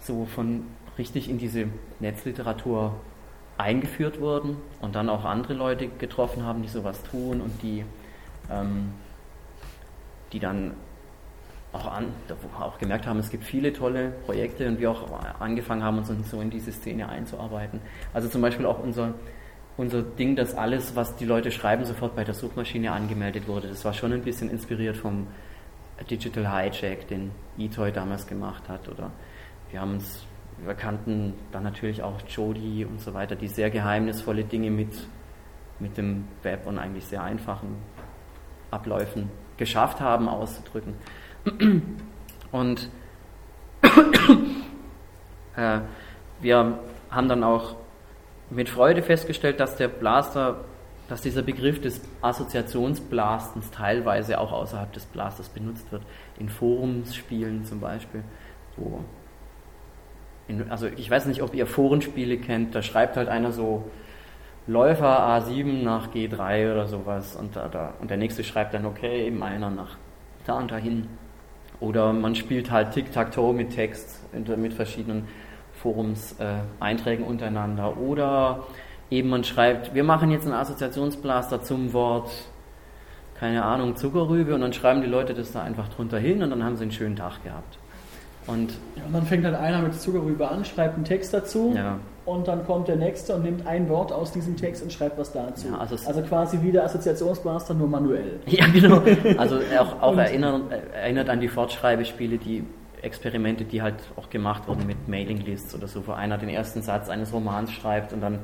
so 0.00 0.26
von 0.26 0.66
richtig 0.98 1.30
in 1.30 1.38
diese 1.38 1.66
Netzliteratur 2.00 2.96
eingeführt 3.58 4.20
wurden 4.20 4.56
und 4.80 4.94
dann 4.94 5.08
auch 5.08 5.24
andere 5.24 5.54
Leute 5.54 5.86
getroffen 5.86 6.44
haben, 6.44 6.62
die 6.62 6.68
sowas 6.68 7.02
tun 7.04 7.40
und 7.40 7.62
die, 7.62 7.84
ähm, 8.50 8.94
die 10.32 10.40
dann 10.40 10.74
auch, 11.72 11.86
an, 11.90 12.06
auch 12.58 12.78
gemerkt 12.78 13.06
haben, 13.06 13.18
es 13.20 13.30
gibt 13.30 13.44
viele 13.44 13.72
tolle 13.72 14.10
Projekte 14.26 14.66
und 14.66 14.80
wir 14.80 14.90
auch 14.90 15.08
angefangen 15.38 15.84
haben, 15.84 15.98
uns 15.98 16.30
so 16.30 16.40
in 16.40 16.50
diese 16.50 16.72
Szene 16.72 17.08
einzuarbeiten. 17.08 17.80
Also 18.12 18.28
zum 18.28 18.42
Beispiel 18.42 18.66
auch 18.66 18.80
unser 18.82 19.14
unser 19.80 20.02
Ding, 20.02 20.36
dass 20.36 20.54
alles, 20.54 20.94
was 20.94 21.16
die 21.16 21.24
Leute 21.24 21.50
schreiben, 21.50 21.84
sofort 21.84 22.14
bei 22.14 22.22
der 22.22 22.34
Suchmaschine 22.34 22.92
angemeldet 22.92 23.48
wurde. 23.48 23.68
Das 23.68 23.84
war 23.84 23.94
schon 23.94 24.12
ein 24.12 24.22
bisschen 24.22 24.50
inspiriert 24.50 24.96
vom 24.96 25.26
Digital 26.10 26.52
Hijack, 26.52 27.08
den 27.08 27.30
eToy 27.58 27.90
damals 27.90 28.26
gemacht 28.26 28.68
hat. 28.68 28.88
Oder 28.88 29.10
wir 29.70 29.80
haben 29.80 29.92
uns, 29.94 30.26
wir 30.62 30.74
kannten 30.74 31.32
dann 31.50 31.62
natürlich 31.62 32.02
auch 32.02 32.20
Jody 32.28 32.84
und 32.84 33.00
so 33.00 33.14
weiter, 33.14 33.36
die 33.36 33.48
sehr 33.48 33.70
geheimnisvolle 33.70 34.44
Dinge 34.44 34.70
mit, 34.70 34.92
mit 35.78 35.96
dem 35.96 36.28
Web 36.42 36.66
und 36.66 36.78
eigentlich 36.78 37.06
sehr 37.06 37.22
einfachen 37.22 37.76
Abläufen 38.70 39.30
geschafft 39.60 40.00
haben 40.00 40.28
auszudrücken. 40.28 40.94
Und 42.50 42.90
äh, 45.56 45.78
wir 46.40 46.78
haben 47.10 47.28
dann 47.28 47.44
auch 47.44 47.76
mit 48.48 48.68
Freude 48.68 49.02
festgestellt, 49.02 49.60
dass 49.60 49.76
der 49.76 49.86
Blaster, 49.86 50.64
dass 51.08 51.20
dieser 51.20 51.42
Begriff 51.42 51.80
des 51.80 52.00
Assoziationsblastens 52.22 53.70
teilweise 53.70 54.40
auch 54.40 54.50
außerhalb 54.50 54.92
des 54.92 55.06
Blasters 55.06 55.48
benutzt 55.50 55.92
wird. 55.92 56.02
In 56.38 56.48
Forumsspielen 56.48 57.64
zum 57.64 57.80
Beispiel, 57.80 58.24
wo 58.76 59.04
in, 60.48 60.68
also 60.70 60.88
ich 60.88 61.08
weiß 61.08 61.26
nicht, 61.26 61.42
ob 61.42 61.54
ihr 61.54 61.66
Forenspiele 61.66 62.38
kennt, 62.38 62.74
da 62.74 62.82
schreibt 62.82 63.16
halt 63.16 63.28
einer 63.28 63.52
so 63.52 63.84
Läufer 64.70 65.26
A7 65.26 65.82
nach 65.82 66.14
G3 66.14 66.70
oder 66.70 66.86
sowas 66.86 67.34
und, 67.34 67.56
da, 67.56 67.66
da, 67.66 67.94
und 68.00 68.08
der 68.08 68.16
nächste 68.16 68.44
schreibt 68.44 68.72
dann, 68.72 68.86
okay, 68.86 69.26
eben 69.26 69.42
einer 69.42 69.68
nach 69.68 69.96
da 70.46 70.58
und 70.58 70.70
dahin. 70.70 71.08
Oder 71.80 72.12
man 72.12 72.36
spielt 72.36 72.70
halt 72.70 72.92
Tic-Tac-Toe 72.92 73.52
mit 73.52 73.70
Text, 73.70 74.22
mit 74.32 74.72
verschiedenen 74.72 75.26
Forums-Einträgen 75.82 77.24
äh, 77.24 77.28
untereinander. 77.28 77.96
Oder 77.96 78.64
eben 79.10 79.30
man 79.30 79.42
schreibt, 79.42 79.92
wir 79.94 80.04
machen 80.04 80.30
jetzt 80.30 80.44
einen 80.44 80.54
Assoziationsblaster 80.54 81.62
zum 81.62 81.92
Wort, 81.92 82.30
keine 83.34 83.64
Ahnung, 83.64 83.96
Zuckerrübe 83.96 84.54
und 84.54 84.60
dann 84.60 84.72
schreiben 84.72 85.00
die 85.00 85.08
Leute 85.08 85.34
das 85.34 85.50
da 85.50 85.62
einfach 85.62 85.88
drunter 85.88 86.18
hin 86.18 86.44
und 86.44 86.50
dann 86.50 86.62
haben 86.62 86.76
sie 86.76 86.82
einen 86.82 86.92
schönen 86.92 87.16
Tag 87.16 87.42
gehabt. 87.42 87.78
Und, 88.46 88.70
ja, 88.94 89.02
und 89.04 89.14
dann 89.14 89.26
fängt 89.26 89.44
halt 89.44 89.56
einer 89.56 89.82
mit 89.82 90.00
Zuckerrübe 90.00 90.48
an, 90.48 90.64
schreibt 90.64 90.94
einen 90.94 91.04
Text 91.04 91.34
dazu 91.34 91.72
ja. 91.74 91.98
Und 92.26 92.46
dann 92.46 92.64
kommt 92.66 92.88
der 92.88 92.96
nächste 92.96 93.34
und 93.34 93.42
nimmt 93.42 93.66
ein 93.66 93.88
Wort 93.88 94.12
aus 94.12 94.32
diesem 94.32 94.56
Text 94.56 94.82
und 94.82 94.92
schreibt 94.92 95.18
was 95.18 95.32
dazu. 95.32 95.68
Ja, 95.68 95.78
also, 95.78 95.96
also, 96.06 96.22
quasi 96.22 96.60
wie 96.62 96.70
der 96.70 96.84
Assoziationsblaster, 96.84 97.74
nur 97.74 97.88
manuell. 97.88 98.40
Ja, 98.46 98.66
genau. 98.66 99.02
Also 99.38 99.58
auch, 99.78 100.02
auch 100.02 100.16
erinnert, 100.16 100.70
erinnert 100.92 101.28
an 101.30 101.40
die 101.40 101.48
Fortschreibespiele, 101.48 102.38
die 102.38 102.64
Experimente, 103.02 103.64
die 103.64 103.82
halt 103.82 103.96
auch 104.16 104.28
gemacht 104.28 104.68
wurden 104.68 104.86
mit 104.86 105.08
Mailinglists 105.08 105.74
oder 105.74 105.88
so, 105.88 106.06
wo 106.06 106.12
einer 106.12 106.38
den 106.38 106.48
ersten 106.48 106.82
Satz 106.82 107.08
eines 107.08 107.32
Romans 107.32 107.72
schreibt 107.72 108.12
und 108.12 108.20
dann 108.20 108.40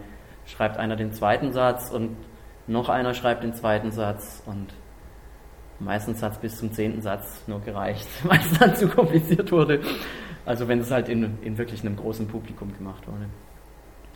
schreibt 0.46 0.78
einer 0.78 0.96
den 0.96 1.12
zweiten 1.12 1.52
Satz 1.52 1.90
und 1.90 2.16
noch 2.66 2.88
einer 2.88 3.14
schreibt 3.14 3.44
den 3.44 3.54
zweiten 3.54 3.90
Satz 3.90 4.42
und 4.46 4.68
meistens 5.78 6.22
hat 6.22 6.32
es 6.32 6.38
bis 6.38 6.56
zum 6.58 6.72
zehnten 6.72 7.02
Satz 7.02 7.42
nur 7.46 7.60
gereicht, 7.60 8.08
weil 8.24 8.38
es 8.38 8.58
dann 8.58 8.74
zu 8.74 8.88
kompliziert 8.88 9.52
wurde. 9.52 9.80
Also 10.44 10.68
wenn 10.68 10.78
es 10.78 10.90
halt 10.90 11.08
in, 11.08 11.38
in 11.42 11.58
wirklich 11.58 11.82
einem 11.82 11.96
großen 11.96 12.26
Publikum 12.28 12.72
gemacht 12.76 13.06
wurde. 13.06 13.26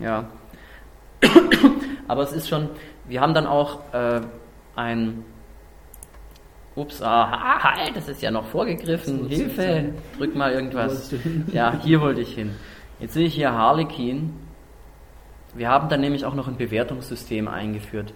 Ja. 0.01 0.29
Aber 2.09 2.23
es 2.23 2.33
ist 2.33 2.49
schon, 2.49 2.71
wir 3.07 3.21
haben 3.21 3.35
dann 3.35 3.47
auch 3.47 3.93
äh, 3.93 4.21
ein, 4.75 5.25
ups, 6.75 7.03
ah, 7.03 7.63
halt, 7.63 7.97
das 7.97 8.09
ist 8.09 8.23
ja 8.23 8.31
noch 8.31 8.47
vorgegriffen, 8.47 9.29
Hilfe, 9.29 9.93
drück 10.17 10.35
mal 10.35 10.53
irgendwas. 10.53 11.15
Ja, 11.53 11.75
hier 11.83 12.01
wollte 12.01 12.23
ich 12.23 12.35
hin. 12.35 12.55
Jetzt 12.99 13.15
sehe 13.15 13.27
ich 13.27 13.35
hier 13.35 13.53
Harlequin. 13.53 14.35
Wir 15.55 15.69
haben 15.69 15.89
dann 15.89 16.01
nämlich 16.01 16.25
auch 16.25 16.35
noch 16.35 16.49
ein 16.49 16.57
Bewertungssystem 16.57 17.49
eingeführt, 17.49 18.15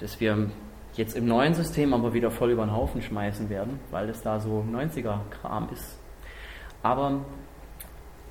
das 0.00 0.20
wir 0.20 0.50
jetzt 0.94 1.16
im 1.16 1.26
neuen 1.26 1.54
System 1.54 1.94
aber 1.94 2.14
wieder 2.14 2.30
voll 2.30 2.50
über 2.50 2.64
den 2.64 2.74
Haufen 2.74 3.02
schmeißen 3.02 3.48
werden, 3.50 3.80
weil 3.90 4.06
das 4.06 4.22
da 4.22 4.40
so 4.40 4.64
90er-Kram 4.70 5.68
ist. 5.72 5.98
Aber 6.82 7.20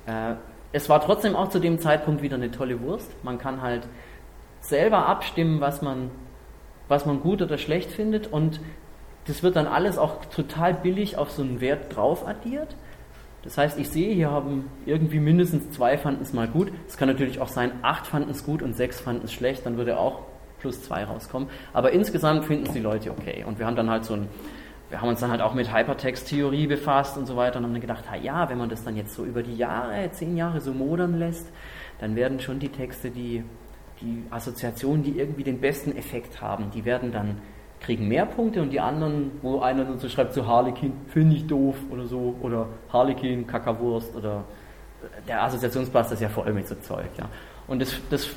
äh, 0.06 0.34
es 0.72 0.88
war 0.88 1.00
trotzdem 1.00 1.36
auch 1.36 1.48
zu 1.48 1.58
dem 1.58 1.78
Zeitpunkt 1.78 2.22
wieder 2.22 2.36
eine 2.36 2.50
tolle 2.50 2.80
Wurst. 2.80 3.12
Man 3.24 3.38
kann 3.38 3.62
halt 3.62 3.86
selber 4.60 5.06
abstimmen, 5.06 5.60
was 5.60 5.82
man, 5.82 6.10
was 6.88 7.06
man 7.06 7.20
gut 7.20 7.42
oder 7.42 7.58
schlecht 7.58 7.90
findet 7.90 8.32
und 8.32 8.60
das 9.26 9.42
wird 9.42 9.56
dann 9.56 9.66
alles 9.66 9.98
auch 9.98 10.24
total 10.26 10.74
billig 10.74 11.16
auf 11.16 11.30
so 11.30 11.42
einen 11.42 11.60
Wert 11.60 11.94
drauf 11.94 12.26
addiert. 12.26 12.74
Das 13.42 13.58
heißt, 13.58 13.78
ich 13.78 13.88
sehe, 13.88 14.14
hier 14.14 14.30
haben 14.30 14.70
irgendwie 14.86 15.18
mindestens 15.20 15.70
zwei 15.70 15.98
fanden 15.98 16.22
es 16.22 16.32
mal 16.32 16.48
gut. 16.48 16.72
Es 16.86 16.96
kann 16.96 17.08
natürlich 17.08 17.40
auch 17.40 17.48
sein, 17.48 17.72
acht 17.82 18.06
fanden 18.06 18.30
es 18.30 18.44
gut 18.44 18.62
und 18.62 18.74
sechs 18.74 19.00
fanden 19.00 19.24
es 19.24 19.32
schlecht. 19.32 19.66
Dann 19.66 19.76
würde 19.76 19.98
auch 19.98 20.22
plus 20.60 20.82
zwei 20.82 21.04
rauskommen. 21.04 21.48
Aber 21.72 21.90
insgesamt 21.90 22.44
finden 22.44 22.66
es 22.66 22.72
die 22.72 22.80
Leute 22.80 23.10
okay. 23.10 23.44
Und 23.44 23.58
wir 23.58 23.66
haben 23.66 23.74
dann 23.74 23.90
halt 23.90 24.04
so 24.04 24.14
ein, 24.14 24.28
wir 24.92 25.00
haben 25.00 25.08
uns 25.08 25.20
dann 25.20 25.30
halt 25.30 25.40
auch 25.40 25.54
mit 25.54 25.74
Hypertext-Theorie 25.74 26.66
befasst 26.66 27.16
und 27.16 27.24
so 27.24 27.34
weiter 27.34 27.58
und 27.58 27.64
haben 27.64 27.72
dann 27.72 27.80
gedacht, 27.80 28.04
ja, 28.22 28.50
wenn 28.50 28.58
man 28.58 28.68
das 28.68 28.84
dann 28.84 28.94
jetzt 28.94 29.14
so 29.14 29.24
über 29.24 29.42
die 29.42 29.56
Jahre, 29.56 30.10
zehn 30.12 30.36
Jahre 30.36 30.60
so 30.60 30.72
modern 30.72 31.18
lässt, 31.18 31.50
dann 31.98 32.14
werden 32.14 32.40
schon 32.40 32.58
die 32.58 32.68
Texte, 32.68 33.10
die, 33.10 33.42
die 34.02 34.22
Assoziationen, 34.28 35.02
die 35.02 35.18
irgendwie 35.18 35.44
den 35.44 35.60
besten 35.60 35.96
Effekt 35.96 36.42
haben, 36.42 36.70
die 36.72 36.84
werden 36.84 37.10
dann 37.10 37.38
kriegen 37.80 38.06
mehr 38.06 38.26
Punkte 38.26 38.60
und 38.60 38.70
die 38.70 38.80
anderen, 38.80 39.32
wo 39.40 39.60
einer 39.60 39.84
dann 39.84 39.98
so 39.98 40.10
schreibt, 40.10 40.34
so 40.34 40.46
Harlequin, 40.46 40.92
finde 41.08 41.36
ich 41.36 41.46
doof 41.46 41.76
oder 41.90 42.04
so, 42.04 42.36
oder 42.42 42.68
Harlequin, 42.92 43.46
Kackerwurst 43.46 44.14
oder 44.14 44.44
der 45.26 45.42
Assoziationsplatz 45.42 46.12
ist 46.12 46.20
ja 46.20 46.28
voll 46.28 46.52
mit 46.52 46.68
so 46.68 46.74
Zeug, 46.74 47.08
ja. 47.18 47.30
Und 47.66 47.80
das, 47.80 47.94
das 48.10 48.28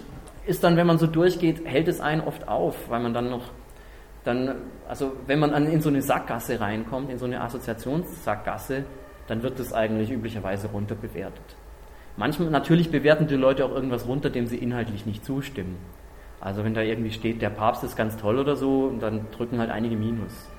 ist 0.46 0.64
dann, 0.64 0.78
wenn 0.78 0.88
man 0.88 1.00
so 1.00 1.06
durchgeht, 1.06 1.66
hält 1.66 1.90
es 1.90 2.00
einen 2.00 2.22
oft 2.22 2.48
auf, 2.48 2.90
weil 2.90 3.02
man 3.02 3.14
dann 3.14 3.30
noch, 3.30 3.50
dann, 4.26 4.56
also 4.88 5.14
wenn 5.28 5.40
man 5.40 5.54
in 5.68 5.82
so 5.82 5.90
eine 5.90 6.02
Sackgasse 6.02 6.60
reinkommt, 6.60 7.10
in 7.10 7.18
so 7.18 7.26
eine 7.26 7.42
Assoziationssackgasse, 7.42 8.84
dann 9.28 9.44
wird 9.44 9.60
das 9.60 9.74
eigentlich 9.74 10.12
üblicherweise 10.12 10.68
runterbewertet. 10.68 11.56
Manchmal, 12.18 12.50
natürlich 12.50 12.92
bewerten 12.92 13.28
die 13.28 13.36
Leute 13.36 13.66
auch 13.66 13.72
irgendwas 13.72 14.08
runter, 14.08 14.30
dem 14.30 14.48
sie 14.48 14.58
inhaltlich 14.58 15.06
nicht 15.06 15.26
zustimmen. 15.26 15.78
Also 16.40 16.64
wenn 16.64 16.74
da 16.74 16.82
irgendwie 16.82 17.12
steht, 17.12 17.42
der 17.42 17.50
Papst 17.50 17.84
ist 17.84 17.96
ganz 17.96 18.18
toll 18.18 18.40
oder 18.40 18.56
so, 18.56 18.92
dann 19.00 19.28
drücken 19.32 19.60
halt 19.60 19.72
einige 19.72 19.96
Minus. 19.96 20.50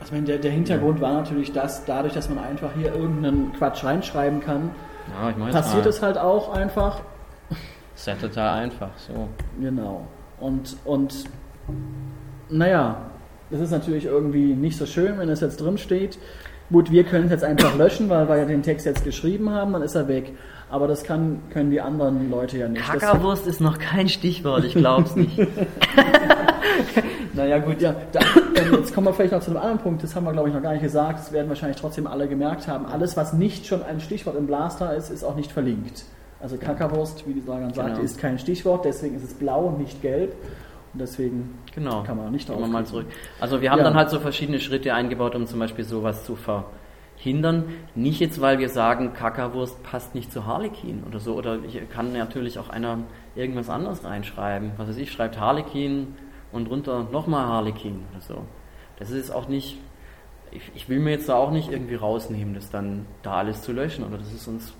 Also 0.00 0.12
wenn 0.14 0.24
der, 0.24 0.38
der 0.38 0.50
Hintergrund 0.50 0.98
ja. 0.98 1.06
war 1.06 1.14
natürlich 1.14 1.52
das, 1.52 1.84
dadurch, 1.84 2.14
dass 2.14 2.28
man 2.28 2.38
einfach 2.38 2.70
hier 2.74 2.94
irgendeinen 2.94 3.52
Quatsch 3.52 3.84
reinschreiben 3.84 4.40
kann, 4.40 4.70
ja, 5.22 5.46
passiert 5.50 5.86
es 5.86 6.02
halt 6.02 6.18
auch 6.18 6.52
einfach 6.52 7.00
ist 7.96 8.06
ja 8.06 8.14
total 8.14 8.58
einfach, 8.58 8.90
so. 8.98 9.28
Genau. 9.58 10.06
Und, 10.38 10.76
und 10.84 11.24
naja, 12.50 13.05
das 13.50 13.60
ist 13.60 13.70
natürlich 13.70 14.06
irgendwie 14.06 14.54
nicht 14.54 14.76
so 14.76 14.86
schön, 14.86 15.18
wenn 15.18 15.28
es 15.28 15.40
jetzt 15.40 15.60
drin 15.60 15.78
steht. 15.78 16.18
Gut, 16.70 16.90
wir 16.90 17.04
können 17.04 17.26
es 17.26 17.30
jetzt 17.30 17.44
einfach 17.44 17.76
löschen, 17.76 18.08
weil 18.08 18.28
wir 18.28 18.38
ja 18.38 18.44
den 18.44 18.62
Text 18.62 18.86
jetzt 18.86 19.04
geschrieben 19.04 19.50
haben, 19.50 19.72
dann 19.72 19.82
ist 19.82 19.94
er 19.94 20.08
weg. 20.08 20.32
Aber 20.68 20.88
das 20.88 21.04
kann, 21.04 21.42
können 21.50 21.70
die 21.70 21.80
anderen 21.80 22.28
Leute 22.28 22.58
ja 22.58 22.68
nicht. 22.68 22.84
Kackerwurst 22.84 23.46
ist 23.46 23.60
noch 23.60 23.78
kein 23.78 24.08
Stichwort, 24.08 24.64
ich 24.64 24.74
glaub's 24.74 25.14
nicht. 25.14 25.38
naja, 27.34 27.58
gut, 27.58 27.80
ja. 27.80 27.94
Da, 28.10 28.18
jetzt 28.72 28.92
kommen 28.92 29.06
wir 29.06 29.14
vielleicht 29.14 29.32
noch 29.32 29.40
zu 29.40 29.50
einem 29.50 29.60
anderen 29.60 29.78
Punkt, 29.78 30.02
das 30.02 30.16
haben 30.16 30.24
wir, 30.24 30.32
glaube 30.32 30.48
ich, 30.48 30.54
noch 30.54 30.62
gar 30.62 30.72
nicht 30.72 30.82
gesagt. 30.82 31.20
Das 31.20 31.32
werden 31.32 31.48
wahrscheinlich 31.48 31.80
trotzdem 31.80 32.08
alle 32.08 32.26
gemerkt 32.26 32.66
haben. 32.66 32.86
Alles, 32.86 33.16
was 33.16 33.32
nicht 33.32 33.66
schon 33.66 33.84
ein 33.84 34.00
Stichwort 34.00 34.36
im 34.36 34.48
Blaster 34.48 34.96
ist, 34.96 35.10
ist 35.10 35.22
auch 35.22 35.36
nicht 35.36 35.52
verlinkt. 35.52 36.04
Also 36.40 36.56
Kackerwurst, 36.56 37.28
wie 37.28 37.34
die 37.34 37.40
Sagan 37.40 37.72
sagt, 37.72 37.94
genau. 37.94 38.00
ist 38.00 38.18
kein 38.18 38.40
Stichwort, 38.40 38.84
deswegen 38.84 39.14
ist 39.14 39.24
es 39.24 39.34
blau 39.34 39.66
und 39.66 39.78
nicht 39.78 40.02
gelb. 40.02 40.34
Und 40.96 41.00
deswegen 41.00 41.58
genau. 41.74 42.04
kann 42.04 42.16
man 42.16 42.28
auch 42.28 42.30
nicht. 42.30 42.48
Gehen 42.48 42.58
wir 42.58 42.66
mal 42.66 42.86
zurück. 42.86 43.04
Also 43.38 43.60
wir 43.60 43.70
haben 43.70 43.80
ja. 43.80 43.84
dann 43.84 43.96
halt 43.96 44.08
so 44.08 44.18
verschiedene 44.18 44.60
Schritte 44.60 44.94
eingebaut, 44.94 45.34
um 45.34 45.46
zum 45.46 45.58
Beispiel 45.58 45.84
sowas 45.84 46.24
zu 46.24 46.36
verhindern. 46.36 47.64
Nicht 47.94 48.18
jetzt, 48.18 48.40
weil 48.40 48.58
wir 48.58 48.70
sagen, 48.70 49.12
Kackerwurst 49.12 49.82
passt 49.82 50.14
nicht 50.14 50.32
zu 50.32 50.46
Harlekin 50.46 51.04
oder 51.06 51.18
so. 51.18 51.34
Oder 51.34 51.58
ich 51.66 51.86
kann 51.90 52.14
natürlich 52.14 52.58
auch 52.58 52.70
einer 52.70 53.00
irgendwas 53.34 53.68
anderes 53.68 54.04
reinschreiben. 54.04 54.70
Was 54.78 54.88
weiß 54.88 54.96
ich, 54.96 55.12
schreibt 55.12 55.38
Harlekin 55.38 56.14
und 56.50 56.70
drunter 56.70 57.06
nochmal 57.12 57.44
Harlekin 57.44 58.04
oder 58.12 58.22
so. 58.22 58.38
Das 58.98 59.10
ist 59.10 59.30
auch 59.30 59.48
nicht, 59.48 59.76
ich, 60.50 60.62
ich 60.74 60.88
will 60.88 61.00
mir 61.00 61.10
jetzt 61.10 61.28
da 61.28 61.34
auch 61.34 61.50
nicht 61.50 61.70
irgendwie 61.70 61.96
rausnehmen, 61.96 62.54
das 62.54 62.70
dann 62.70 63.04
da 63.22 63.34
alles 63.34 63.60
zu 63.60 63.72
löschen. 63.74 64.02
Oder 64.02 64.16
das 64.16 64.32
ist 64.32 64.48
uns 64.48 64.72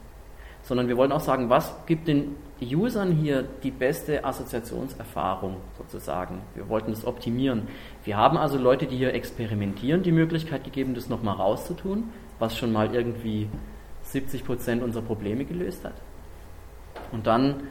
sondern 0.66 0.88
wir 0.88 0.96
wollen 0.96 1.12
auch 1.12 1.20
sagen, 1.20 1.48
was 1.48 1.74
gibt 1.86 2.08
den 2.08 2.34
Usern 2.60 3.12
hier 3.12 3.44
die 3.62 3.70
beste 3.70 4.24
Assoziationserfahrung 4.24 5.56
sozusagen. 5.76 6.40
Wir 6.54 6.68
wollten 6.68 6.90
das 6.90 7.04
optimieren. 7.04 7.68
Wir 8.04 8.16
haben 8.16 8.38
also 8.38 8.58
Leute, 8.58 8.86
die 8.86 8.96
hier 8.96 9.12
experimentieren, 9.12 10.02
die 10.02 10.12
Möglichkeit 10.12 10.64
gegeben, 10.64 10.94
das 10.94 11.08
nochmal 11.08 11.36
rauszutun, 11.36 12.04
was 12.38 12.56
schon 12.56 12.72
mal 12.72 12.94
irgendwie 12.94 13.48
70 14.02 14.44
Prozent 14.44 14.82
unserer 14.82 15.02
Probleme 15.02 15.44
gelöst 15.44 15.84
hat. 15.84 15.94
Und 17.12 17.26
dann 17.26 17.64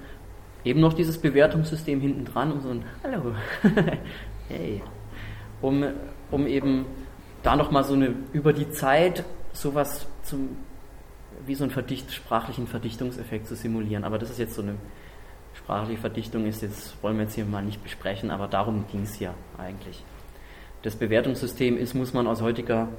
eben 0.63 0.81
noch 0.81 0.93
dieses 0.93 1.17
Bewertungssystem 1.17 1.99
hinten 1.99 2.25
dran, 2.25 2.51
um 2.51 2.61
so 2.61 2.69
ein 2.69 2.83
Hallo, 3.03 3.33
hey, 4.49 4.83
um, 5.61 5.83
um 6.31 6.47
eben 6.47 6.85
da 7.41 7.55
nochmal 7.55 7.83
so 7.83 7.93
eine 7.93 8.13
über 8.33 8.53
die 8.53 8.69
Zeit 8.69 9.23
sowas 9.53 10.07
zum 10.23 10.57
wie 11.45 11.55
so 11.55 11.63
einen 11.63 11.71
Verdicht, 11.71 12.13
sprachlichen 12.13 12.67
Verdichtungseffekt 12.67 13.47
zu 13.47 13.55
simulieren. 13.55 14.03
Aber 14.03 14.17
das 14.17 14.29
ist 14.29 14.39
jetzt 14.39 14.55
so 14.55 14.61
eine 14.61 14.75
sprachliche 15.53 15.99
Verdichtung, 15.99 16.45
ist 16.45 16.61
jetzt, 16.61 17.01
wollen 17.01 17.17
wir 17.17 17.23
jetzt 17.23 17.35
hier 17.35 17.45
mal 17.45 17.63
nicht 17.63 17.83
besprechen, 17.83 18.31
aber 18.31 18.47
darum 18.47 18.85
ging 18.91 19.03
es 19.03 19.19
ja 19.19 19.33
eigentlich. 19.57 20.03
Das 20.83 20.95
Bewertungssystem 20.95 21.77
ist, 21.77 21.95
muss 21.95 22.13
man 22.13 22.27
aus 22.27 22.41
heutiger 22.41 22.89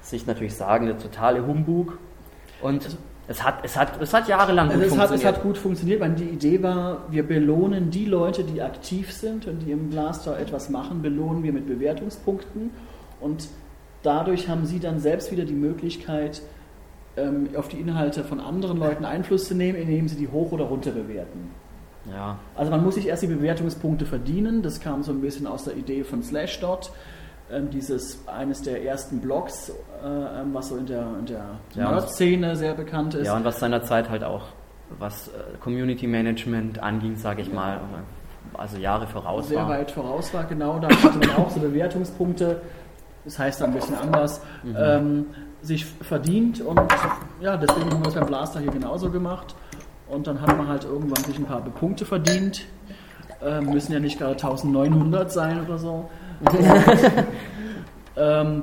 Sicht 0.00 0.26
natürlich 0.26 0.54
sagen, 0.54 0.86
der 0.86 0.98
totale 0.98 1.46
Humbug. 1.46 1.98
Und 2.62 2.84
also, 2.84 2.96
es 3.26 3.42
hat, 3.42 3.64
es, 3.64 3.76
hat, 3.76 4.00
es 4.00 4.12
hat 4.12 4.28
jahrelang 4.28 4.68
gut 4.68 4.74
also 4.74 4.86
es 4.86 4.94
funktioniert. 4.94 5.24
Hat, 5.24 5.32
es 5.32 5.38
hat 5.38 5.42
gut 5.42 5.58
funktioniert, 5.58 6.00
weil 6.00 6.12
die 6.12 6.24
Idee 6.24 6.62
war, 6.62 7.04
wir 7.10 7.22
belohnen 7.22 7.90
die 7.90 8.04
Leute, 8.04 8.44
die 8.44 8.60
aktiv 8.60 9.12
sind 9.12 9.46
und 9.46 9.60
die 9.60 9.72
im 9.72 9.90
Blaster 9.90 10.38
etwas 10.38 10.68
machen, 10.68 11.02
belohnen 11.02 11.42
wir 11.42 11.52
mit 11.52 11.66
Bewertungspunkten. 11.66 12.70
Und 13.20 13.48
dadurch 14.02 14.48
haben 14.48 14.66
sie 14.66 14.78
dann 14.78 15.00
selbst 15.00 15.32
wieder 15.32 15.44
die 15.44 15.54
Möglichkeit, 15.54 16.42
ähm, 17.16 17.48
auf 17.56 17.68
die 17.68 17.78
Inhalte 17.78 18.24
von 18.24 18.40
anderen 18.40 18.78
Leuten 18.78 19.04
Einfluss 19.04 19.46
zu 19.46 19.54
nehmen, 19.54 19.78
indem 19.78 20.08
sie 20.08 20.16
die 20.16 20.28
hoch 20.28 20.52
oder 20.52 20.64
runter 20.64 20.90
bewerten. 20.90 21.50
Ja. 22.10 22.38
Also 22.54 22.70
man 22.70 22.84
muss 22.84 22.96
sich 22.96 23.06
erst 23.06 23.22
die 23.22 23.28
Bewertungspunkte 23.28 24.04
verdienen. 24.04 24.62
Das 24.62 24.80
kam 24.80 25.02
so 25.02 25.12
ein 25.12 25.20
bisschen 25.20 25.46
aus 25.46 25.64
der 25.64 25.76
Idee 25.76 26.04
von 26.04 26.22
Slashdot. 26.22 26.92
Ähm, 27.50 27.70
dieses 27.70 28.26
eines 28.26 28.62
der 28.62 28.84
ersten 28.84 29.20
Blogs, 29.20 29.70
äh, 30.02 30.06
ähm, 30.06 30.52
was 30.52 30.68
so 30.68 30.76
in 30.76 30.86
der, 30.86 31.06
in 31.18 31.26
der 31.26 31.44
ja, 31.74 31.90
Nerd-Szene 31.90 32.56
sehr 32.56 32.74
bekannt 32.74 33.14
ist. 33.14 33.26
Ja, 33.26 33.36
und 33.36 33.44
was 33.44 33.60
seinerzeit 33.60 34.08
halt 34.08 34.24
auch, 34.24 34.46
was 34.98 35.28
äh, 35.28 35.32
Community 35.60 36.06
Management 36.06 36.82
anging, 36.82 37.16
sage 37.16 37.42
ich 37.42 37.48
ja. 37.48 37.54
mal, 37.54 37.80
also 38.54 38.78
Jahre 38.78 39.06
voraus 39.06 39.48
sehr 39.48 39.58
war. 39.58 39.68
Sehr 39.68 39.78
weit 39.78 39.90
voraus 39.90 40.32
war, 40.32 40.44
genau. 40.44 40.78
Da 40.78 40.88
hatte 40.88 41.18
man 41.18 41.36
auch 41.36 41.50
so 41.50 41.60
Bewertungspunkte 41.60 42.60
das 43.24 43.38
heißt 43.38 43.60
dann 43.60 43.70
ein 43.70 43.74
bisschen 43.74 43.96
anders, 43.96 44.40
mhm. 44.62 44.76
ähm, 44.78 45.26
sich 45.64 45.84
verdient 45.84 46.60
und 46.60 46.80
ja, 47.40 47.56
deswegen 47.56 47.90
haben 47.90 48.00
wir 48.00 48.04
das 48.04 48.14
beim 48.14 48.26
Blaster 48.26 48.60
hier 48.60 48.70
genauso 48.70 49.10
gemacht 49.10 49.54
und 50.08 50.26
dann 50.26 50.40
hat 50.40 50.56
man 50.56 50.68
halt 50.68 50.84
irgendwann 50.84 51.24
sich 51.24 51.38
ein 51.38 51.46
paar 51.46 51.62
Punkte 51.62 52.04
verdient, 52.04 52.66
äh, 53.42 53.60
müssen 53.60 53.92
ja 53.92 54.00
nicht 54.00 54.18
gerade 54.18 54.32
1900 54.32 55.32
sein 55.32 55.64
oder 55.64 55.78
so. 55.78 56.10
ähm, 58.16 58.62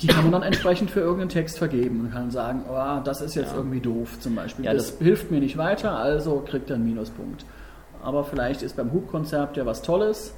die 0.00 0.06
kann 0.06 0.22
man 0.24 0.32
dann 0.32 0.42
entsprechend 0.42 0.90
für 0.90 1.00
irgendeinen 1.00 1.30
Text 1.30 1.58
vergeben 1.58 2.00
und 2.00 2.12
kann 2.12 2.30
sagen, 2.30 2.64
oh, 2.70 3.00
das 3.02 3.20
ist 3.20 3.34
jetzt 3.34 3.50
ja. 3.50 3.56
irgendwie 3.56 3.80
doof 3.80 4.18
zum 4.20 4.34
Beispiel. 4.36 4.64
Ja, 4.64 4.72
das, 4.72 4.90
das, 4.90 4.98
hilft 4.98 5.30
mir 5.30 5.40
nicht 5.40 5.56
weiter, 5.56 5.96
also 5.96 6.42
kriegt 6.46 6.70
er 6.70 6.76
einen 6.76 6.86
Minuspunkt. 6.86 7.44
Aber 8.02 8.24
vielleicht 8.24 8.62
ist 8.62 8.76
beim 8.76 8.92
Hub-Konzept 8.92 9.56
ja 9.56 9.66
was 9.66 9.82
Tolles. 9.82 10.34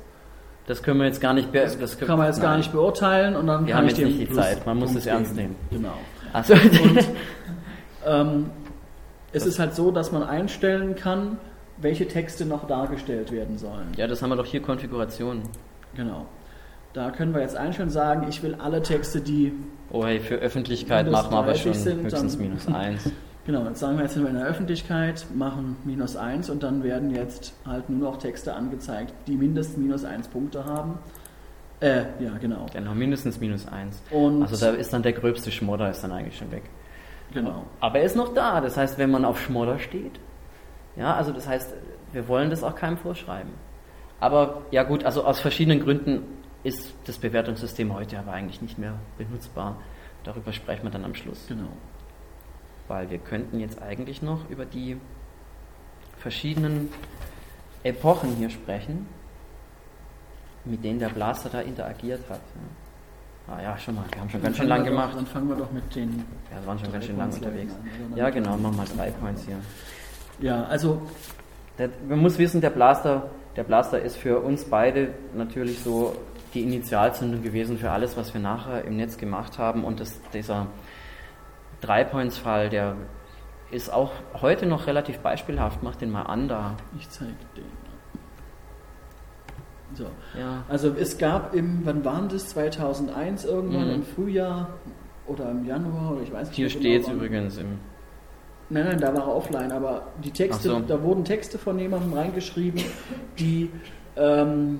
Das 0.66 0.82
können 0.82 1.00
wir 1.00 1.06
jetzt 1.06 1.20
gar 1.20 1.32
nicht 1.32 1.54
das, 1.54 1.78
das 1.78 1.98
kann 1.98 2.18
man 2.18 2.26
jetzt 2.26 2.36
nein. 2.36 2.44
gar 2.44 2.56
nicht 2.58 2.70
beurteilen 2.70 3.34
und 3.34 3.46
dann 3.46 3.66
wir 3.66 3.74
kann 3.74 3.82
haben 3.82 3.90
ich 3.90 3.98
jetzt 3.98 4.06
nicht 4.06 4.30
die 4.30 4.34
Zeit. 4.34 4.64
Man 4.66 4.78
muss 4.78 4.94
es 4.94 5.06
ernst 5.06 5.34
nehmen. 5.34 5.56
Genau. 5.70 5.94
Also. 6.32 6.54
Und, 6.54 7.08
ähm, 8.06 8.50
es 9.32 9.46
ist 9.46 9.58
halt 9.58 9.74
so, 9.74 9.90
dass 9.90 10.12
man 10.12 10.22
einstellen 10.22 10.96
kann, 10.96 11.38
welche 11.76 12.06
Texte 12.06 12.44
noch 12.44 12.66
dargestellt 12.66 13.32
werden 13.32 13.58
sollen. 13.58 13.88
Ja, 13.96 14.06
das 14.06 14.22
haben 14.22 14.30
wir 14.30 14.36
doch 14.36 14.46
hier 14.46 14.60
Konfigurationen. 14.60 15.42
Genau. 15.94 16.26
Da 16.92 17.10
können 17.10 17.32
wir 17.34 17.40
jetzt 17.40 17.56
einstellen 17.56 17.90
sagen, 17.90 18.26
ich 18.28 18.42
will 18.42 18.56
alle 18.56 18.82
Texte, 18.82 19.20
die. 19.20 19.52
Oh 19.92 20.04
hey, 20.04 20.18
für 20.18 20.36
Öffentlichkeit 20.36 21.10
machen 21.10 21.32
wir 21.32 21.38
aber 21.38 21.54
schon 21.54 21.74
sind, 21.74 22.02
höchstens 22.02 22.36
minus 22.36 22.66
1. 22.66 23.10
Genau, 23.50 23.66
jetzt 23.66 23.80
sagen 23.80 23.96
wir 23.96 24.04
jetzt 24.04 24.14
sind 24.14 24.22
wir 24.22 24.30
in 24.30 24.36
der 24.36 24.46
Öffentlichkeit, 24.46 25.26
machen 25.34 25.76
minus 25.84 26.14
1 26.14 26.50
und 26.50 26.62
dann 26.62 26.84
werden 26.84 27.12
jetzt 27.12 27.52
halt 27.66 27.90
nur 27.90 28.12
noch 28.12 28.18
Texte 28.18 28.54
angezeigt, 28.54 29.12
die 29.26 29.34
mindestens 29.34 29.76
minus 29.76 30.04
1 30.04 30.28
Punkte 30.28 30.64
haben. 30.64 31.00
Äh, 31.80 32.02
ja, 32.20 32.38
genau. 32.40 32.66
Genau, 32.72 32.94
mindestens 32.94 33.40
minus 33.40 33.66
1. 33.66 34.04
Und 34.12 34.42
also 34.42 34.54
da 34.54 34.70
ist 34.70 34.92
dann 34.92 35.02
der 35.02 35.14
gröbste 35.14 35.50
Schmodder 35.50 35.90
ist 35.90 36.00
dann 36.04 36.12
eigentlich 36.12 36.38
schon 36.38 36.52
weg. 36.52 36.62
Genau. 37.34 37.64
Aber 37.80 37.98
er 37.98 38.04
ist 38.04 38.14
noch 38.14 38.32
da. 38.34 38.60
Das 38.60 38.76
heißt, 38.76 38.98
wenn 38.98 39.10
man 39.10 39.24
auf 39.24 39.40
Schmodder 39.40 39.80
steht, 39.80 40.20
ja, 40.94 41.16
also 41.16 41.32
das 41.32 41.48
heißt, 41.48 41.74
wir 42.12 42.28
wollen 42.28 42.50
das 42.50 42.62
auch 42.62 42.76
keinem 42.76 42.98
vorschreiben. 42.98 43.50
Aber 44.20 44.62
ja 44.70 44.84
gut, 44.84 45.02
also 45.02 45.24
aus 45.24 45.40
verschiedenen 45.40 45.80
Gründen 45.80 46.22
ist 46.62 46.94
das 47.04 47.18
Bewertungssystem 47.18 47.92
heute 47.92 48.16
aber 48.16 48.30
eigentlich 48.30 48.62
nicht 48.62 48.78
mehr 48.78 48.94
benutzbar. 49.18 49.76
Darüber 50.22 50.52
sprechen 50.52 50.84
wir 50.84 50.90
dann 50.92 51.04
am 51.04 51.16
Schluss. 51.16 51.46
Genau. 51.48 51.70
Weil 52.90 53.08
wir 53.08 53.18
könnten 53.18 53.60
jetzt 53.60 53.80
eigentlich 53.80 54.20
noch 54.20 54.50
über 54.50 54.64
die 54.64 54.96
verschiedenen 56.18 56.90
Epochen 57.84 58.34
hier 58.34 58.50
sprechen, 58.50 59.06
mit 60.64 60.82
denen 60.82 60.98
der 60.98 61.10
Blaster 61.10 61.48
da 61.50 61.60
interagiert 61.60 62.28
hat. 62.28 62.40
Ah 63.46 63.62
ja, 63.62 63.78
schon 63.78 63.94
mal, 63.94 64.04
wir 64.10 64.20
haben 64.20 64.28
schon 64.28 64.40
dann 64.40 64.48
ganz 64.48 64.56
schön 64.56 64.66
lang 64.66 64.84
gemacht. 64.84 65.14
Dann 65.14 65.24
fangen 65.24 65.48
wir 65.48 65.54
doch 65.54 65.70
mit 65.70 65.94
den. 65.94 66.24
Ja, 66.50 66.60
wir 66.60 66.66
waren 66.66 66.78
schon 66.80 66.92
ganz 66.92 67.04
schön 67.04 67.16
lang 67.16 67.32
unterwegs. 67.32 67.72
An, 67.72 68.16
ja, 68.16 68.28
genau, 68.28 68.56
machen 68.56 68.74
wir 68.74 68.78
mal 68.78 68.86
drei 68.96 69.10
Points 69.12 69.44
hier. 69.44 69.60
Ja, 70.40 70.64
also. 70.64 71.00
Der, 71.78 71.90
man 72.08 72.18
muss 72.18 72.38
wissen, 72.38 72.60
der 72.60 72.70
Blaster, 72.70 73.30
der 73.54 73.62
Blaster 73.62 74.02
ist 74.02 74.16
für 74.16 74.40
uns 74.40 74.64
beide 74.64 75.14
natürlich 75.32 75.78
so 75.78 76.16
die 76.54 76.64
Initialzündung 76.64 77.44
gewesen 77.44 77.78
für 77.78 77.92
alles, 77.92 78.16
was 78.16 78.34
wir 78.34 78.40
nachher 78.40 78.84
im 78.84 78.96
Netz 78.96 79.16
gemacht 79.16 79.58
haben. 79.58 79.84
Und 79.84 80.00
das, 80.00 80.20
dieser 80.34 80.66
Drei-Points-Fall, 81.80 82.68
der 82.68 82.96
ist 83.70 83.92
auch 83.92 84.12
heute 84.40 84.66
noch 84.66 84.86
relativ 84.86 85.18
beispielhaft. 85.20 85.82
Mach 85.82 85.96
den 85.96 86.10
mal 86.10 86.22
an 86.22 86.48
da. 86.48 86.76
Ich 86.98 87.08
zeige 87.08 87.32
den. 87.56 87.64
So. 89.94 90.04
Ja. 90.38 90.64
Also 90.68 90.94
es 90.98 91.18
gab 91.18 91.54
im, 91.54 91.80
wann 91.84 92.04
waren 92.04 92.28
das? 92.28 92.50
2001 92.50 93.44
irgendwann 93.44 93.88
mhm. 93.88 93.94
im 93.94 94.02
Frühjahr 94.02 94.68
oder 95.26 95.50
im 95.50 95.64
Januar 95.64 96.12
oder 96.12 96.22
ich 96.22 96.32
weiß 96.32 96.48
nicht. 96.48 96.56
Hier 96.56 96.70
steht 96.70 97.02
es 97.02 97.06
genau 97.06 97.18
übrigens 97.18 97.58
im. 97.58 97.78
Nein, 98.72 98.84
nein, 98.84 99.00
da 99.00 99.12
war 99.12 99.26
er 99.26 99.34
offline, 99.34 99.72
aber 99.72 100.06
die 100.22 100.30
Texte, 100.30 100.68
so. 100.68 100.78
da 100.78 101.02
wurden 101.02 101.24
Texte 101.24 101.58
von 101.58 101.76
jemandem 101.76 102.12
reingeschrieben, 102.12 102.80
die 103.38 103.68
ähm, 104.16 104.78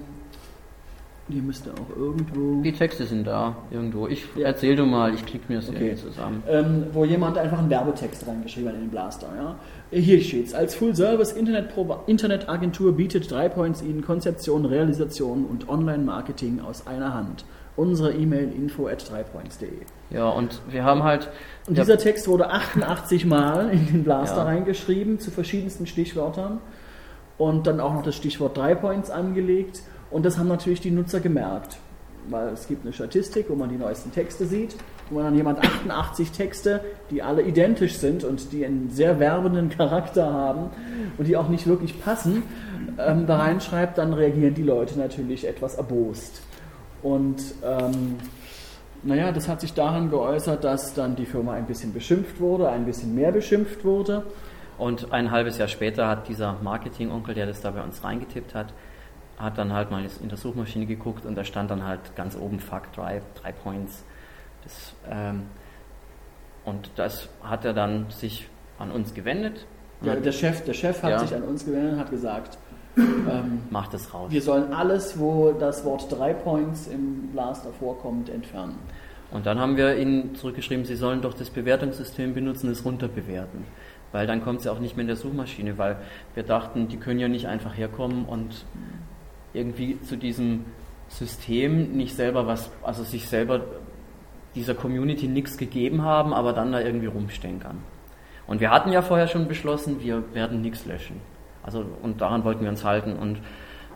die 1.31 1.41
müsste 1.41 1.71
auch 1.73 1.97
irgendwo. 1.97 2.63
Die 2.63 2.73
Texte 2.73 3.07
sind 3.07 3.27
da, 3.27 3.57
irgendwo. 3.71 4.09
Ich 4.09 4.25
ja. 4.37 4.47
erzähl 4.47 4.77
du 4.77 4.85
mal, 4.85 5.15
ich 5.15 5.25
klicke 5.25 5.45
mir 5.49 5.61
das 5.61 5.69
okay. 5.69 5.95
zusammen. 5.97 6.43
Ähm, 6.49 6.87
wo 6.93 7.05
jemand 7.05 7.39
einfach 7.39 7.59
einen 7.59 7.71
Werbetext 7.71 8.27
reingeschrieben 8.27 8.69
hat 8.69 8.77
in 8.77 8.83
den 8.83 8.91
Blaster. 8.91 9.29
Ja? 9.37 9.57
Hier 9.91 10.21
steht's. 10.21 10.55
Als 10.55 10.75
Full-Service-Internetagentur 10.75 12.05
Internet 12.07 12.47
bietet 12.97 13.31
Dreipoints 13.31 13.83
Ihnen 13.83 14.03
Konzeption, 14.03 14.65
Realisation 14.65 15.45
und 15.45 15.69
Online-Marketing 15.69 16.61
aus 16.61 16.87
einer 16.87 17.15
Hand. 17.15 17.45
Unsere 17.77 18.13
E-Mail 18.13 18.53
info 18.53 18.89
at 18.89 19.09
dreipoints.de. 19.09 19.69
Ja, 20.11 20.29
und 20.29 20.61
wir 20.69 20.85
haben 20.85 21.03
halt. 21.03 21.31
Und 21.67 21.79
dieser 21.79 21.99
Text 21.99 22.29
wurde 22.29 22.51
88 22.51 23.25
Mal 23.25 23.71
in 23.71 23.87
den 23.87 24.05
Blaster 24.05 24.39
ja. 24.39 24.45
reingeschrieben 24.45 25.19
zu 25.19 25.31
verschiedensten 25.31 25.87
Stichwörtern 25.87 26.59
und 27.41 27.67
dann 27.67 27.81
auch 27.81 27.95
noch 27.95 28.03
das 28.03 28.17
Stichwort 28.17 28.59
Dreipoints 28.59 29.11
angelegt. 29.11 29.81
Und 30.11 30.27
das 30.27 30.39
haben 30.39 30.49
natürlich 30.49 30.81
die 30.81 30.91
Nutzer 30.91 31.21
gemerkt, 31.21 31.79
weil 32.29 32.49
es 32.49 32.67
gibt 32.67 32.85
eine 32.85 32.93
Statistik, 32.93 33.47
wo 33.49 33.55
man 33.55 33.69
die 33.69 33.77
neuesten 33.77 34.13
Texte 34.13 34.47
sieht. 34.47 34.75
Und 35.09 35.17
wenn 35.17 35.25
dann 35.25 35.37
jemand 35.37 35.59
88 35.61 36.31
Texte, 36.31 36.81
die 37.11 37.23
alle 37.23 37.43
identisch 37.43 37.97
sind 37.97 38.25
und 38.25 38.53
die 38.53 38.65
einen 38.65 38.91
sehr 38.91 39.19
werbenden 39.19 39.71
Charakter 39.71 40.33
haben 40.33 40.71
und 41.19 41.27
die 41.27 41.37
auch 41.37 41.49
nicht 41.49 41.67
wirklich 41.67 42.03
passen, 42.03 42.43
ähm, 42.99 43.27
da 43.27 43.39
reinschreibt, 43.39 43.99
dann 43.99 44.13
reagieren 44.13 44.55
die 44.55 44.63
Leute 44.63 44.99
natürlich 44.99 45.47
etwas 45.47 45.77
erbost. 45.77 46.43
Und 47.03 47.41
ähm, 47.65 48.17
naja, 49.03 49.33
das 49.33 49.49
hat 49.49 49.61
sich 49.61 49.73
daran 49.73 50.11
geäußert, 50.11 50.63
dass 50.63 50.95
dann 50.95 51.17
die 51.17 51.25
Firma 51.25 51.55
ein 51.55 51.67
bisschen 51.67 51.93
beschimpft 51.93 52.41
wurde, 52.41 52.69
ein 52.69 52.85
bisschen 52.85 53.15
mehr 53.15 53.33
beschimpft 53.33 53.85
wurde. 53.85 54.25
Und 54.77 55.13
ein 55.13 55.31
halbes 55.31 55.59
Jahr 55.59 55.69
später 55.69 56.09
hat 56.09 56.29
dieser 56.29 56.57
Marketing-Onkel, 56.63 57.35
der 57.35 57.47
das 57.47 57.61
da 57.61 57.71
bei 57.71 57.83
uns 57.83 58.03
reingetippt 58.05 58.55
hat, 58.55 58.73
hat 59.41 59.59
dann 59.59 59.73
halt 59.73 59.91
mal 59.91 60.05
in 60.05 60.29
der 60.29 60.39
Suchmaschine 60.39 60.87
geguckt 60.87 61.25
und 61.25 61.35
da 61.35 61.45
stand 61.45 61.71
dann 61.71 61.85
halt 61.85 62.15
ganz 62.17 62.37
oben 62.37 62.61
Fuck 62.61 62.93
Drive, 62.93 63.23
drei 63.35 63.53
Points. 63.53 64.05
Das, 64.63 64.95
ähm, 65.11 65.43
und 66.65 66.91
das 66.97 67.29
hat 67.43 67.65
er 67.65 67.73
dann 67.73 68.11
sich 68.11 68.49
an 68.79 68.91
uns 68.91 69.15
gewendet. 69.15 69.67
Ja, 70.03 70.17
der 70.17 70.33
Chef, 70.33 70.65
der 70.65 70.75
Chef 70.75 71.03
hat 71.03 71.11
ja. 71.11 71.19
sich 71.19 71.35
an 71.35 71.43
uns 71.43 71.65
gewendet 71.65 71.95
und 71.95 72.01
hat 72.01 72.11
gesagt, 72.11 72.59
ähm, 72.97 73.63
macht 73.71 73.95
das 73.95 74.13
raus. 74.13 74.31
Wir 74.31 74.43
sollen 74.43 74.73
alles, 74.73 75.19
wo 75.19 75.53
das 75.53 75.85
Wort 75.85 76.11
drei 76.11 76.33
Points 76.35 76.87
im 76.87 77.29
Blaster 77.33 77.71
vorkommt, 77.73 78.29
entfernen. 78.29 78.79
Und 79.31 79.47
dann 79.47 79.61
haben 79.61 79.77
wir 79.77 79.97
ihnen 79.97 80.35
zurückgeschrieben, 80.35 80.85
sie 80.85 80.97
sollen 80.97 81.23
doch 81.23 81.35
das 81.35 81.51
Bewertungssystem 81.51 82.35
benutzen, 82.35 82.69
es 82.71 82.85
runterbewerten. 82.85 83.65
Weil 84.13 84.27
dann 84.27 84.43
kommt 84.43 84.59
es 84.59 84.65
ja 84.65 84.73
auch 84.73 84.81
nicht 84.81 84.97
mehr 84.97 85.03
in 85.03 85.07
der 85.07 85.17
Suchmaschine, 85.17 85.79
weil 85.79 85.97
wir 86.35 86.43
dachten, 86.43 86.89
die 86.89 86.97
können 86.97 87.21
ja 87.21 87.29
nicht 87.29 87.47
einfach 87.47 87.77
herkommen 87.77 88.25
und 88.25 88.65
irgendwie 89.53 90.01
zu 90.01 90.17
diesem 90.17 90.65
System 91.09 91.93
nicht 91.97 92.15
selber 92.15 92.47
was, 92.47 92.71
also 92.83 93.03
sich 93.03 93.29
selber 93.29 93.63
dieser 94.55 94.75
Community 94.75 95.29
nichts 95.29 95.57
gegeben 95.59 96.03
haben, 96.03 96.33
aber 96.33 96.53
dann 96.53 96.73
da 96.73 96.81
irgendwie 96.81 97.07
rumstänkern. 97.07 97.79
Und 98.47 98.61
wir 98.61 98.71
hatten 98.71 98.91
ja 98.91 99.03
vorher 99.03 99.29
schon 99.29 99.47
beschlossen, 99.47 100.01
wir 100.01 100.35
werden 100.35 100.61
nichts 100.61 100.87
löschen. 100.87 101.21
Also, 101.63 101.85
und 102.03 102.21
daran 102.21 102.45
wollten 102.45 102.63
wir 102.63 102.71
uns 102.71 102.85
halten 102.85 103.15
und 103.15 103.41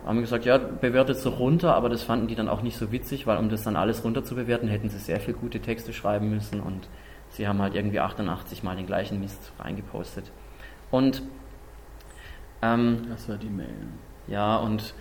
haben 0.06 0.20
gesagt, 0.20 0.44
ja, 0.44 0.58
bewertet 0.58 1.16
so 1.16 1.30
runter, 1.30 1.74
aber 1.74 1.88
das 1.88 2.02
fanden 2.02 2.28
die 2.28 2.34
dann 2.34 2.48
auch 2.48 2.62
nicht 2.62 2.76
so 2.76 2.92
witzig, 2.92 3.26
weil 3.26 3.38
um 3.38 3.48
das 3.48 3.64
dann 3.64 3.74
alles 3.74 4.04
runter 4.04 4.22
zu 4.22 4.34
bewerten, 4.34 4.68
hätten 4.68 4.90
sie 4.90 4.98
sehr 4.98 5.18
viel 5.18 5.34
gute 5.34 5.60
Texte 5.60 5.92
schreiben 5.92 6.30
müssen 6.30 6.60
und 6.60 6.88
sie 7.30 7.48
haben 7.48 7.60
halt 7.62 7.74
irgendwie 7.74 8.00
88 8.00 8.62
mal 8.62 8.76
den 8.76 8.86
gleichen 8.86 9.18
Mist 9.20 9.52
reingepostet. 9.58 10.30
Und 10.90 11.22
ähm, 12.60 13.06
das 13.08 13.28
war 13.28 13.36
die 13.38 13.48
Mail. 13.48 13.88
Ja, 14.26 14.56
und 14.56 14.94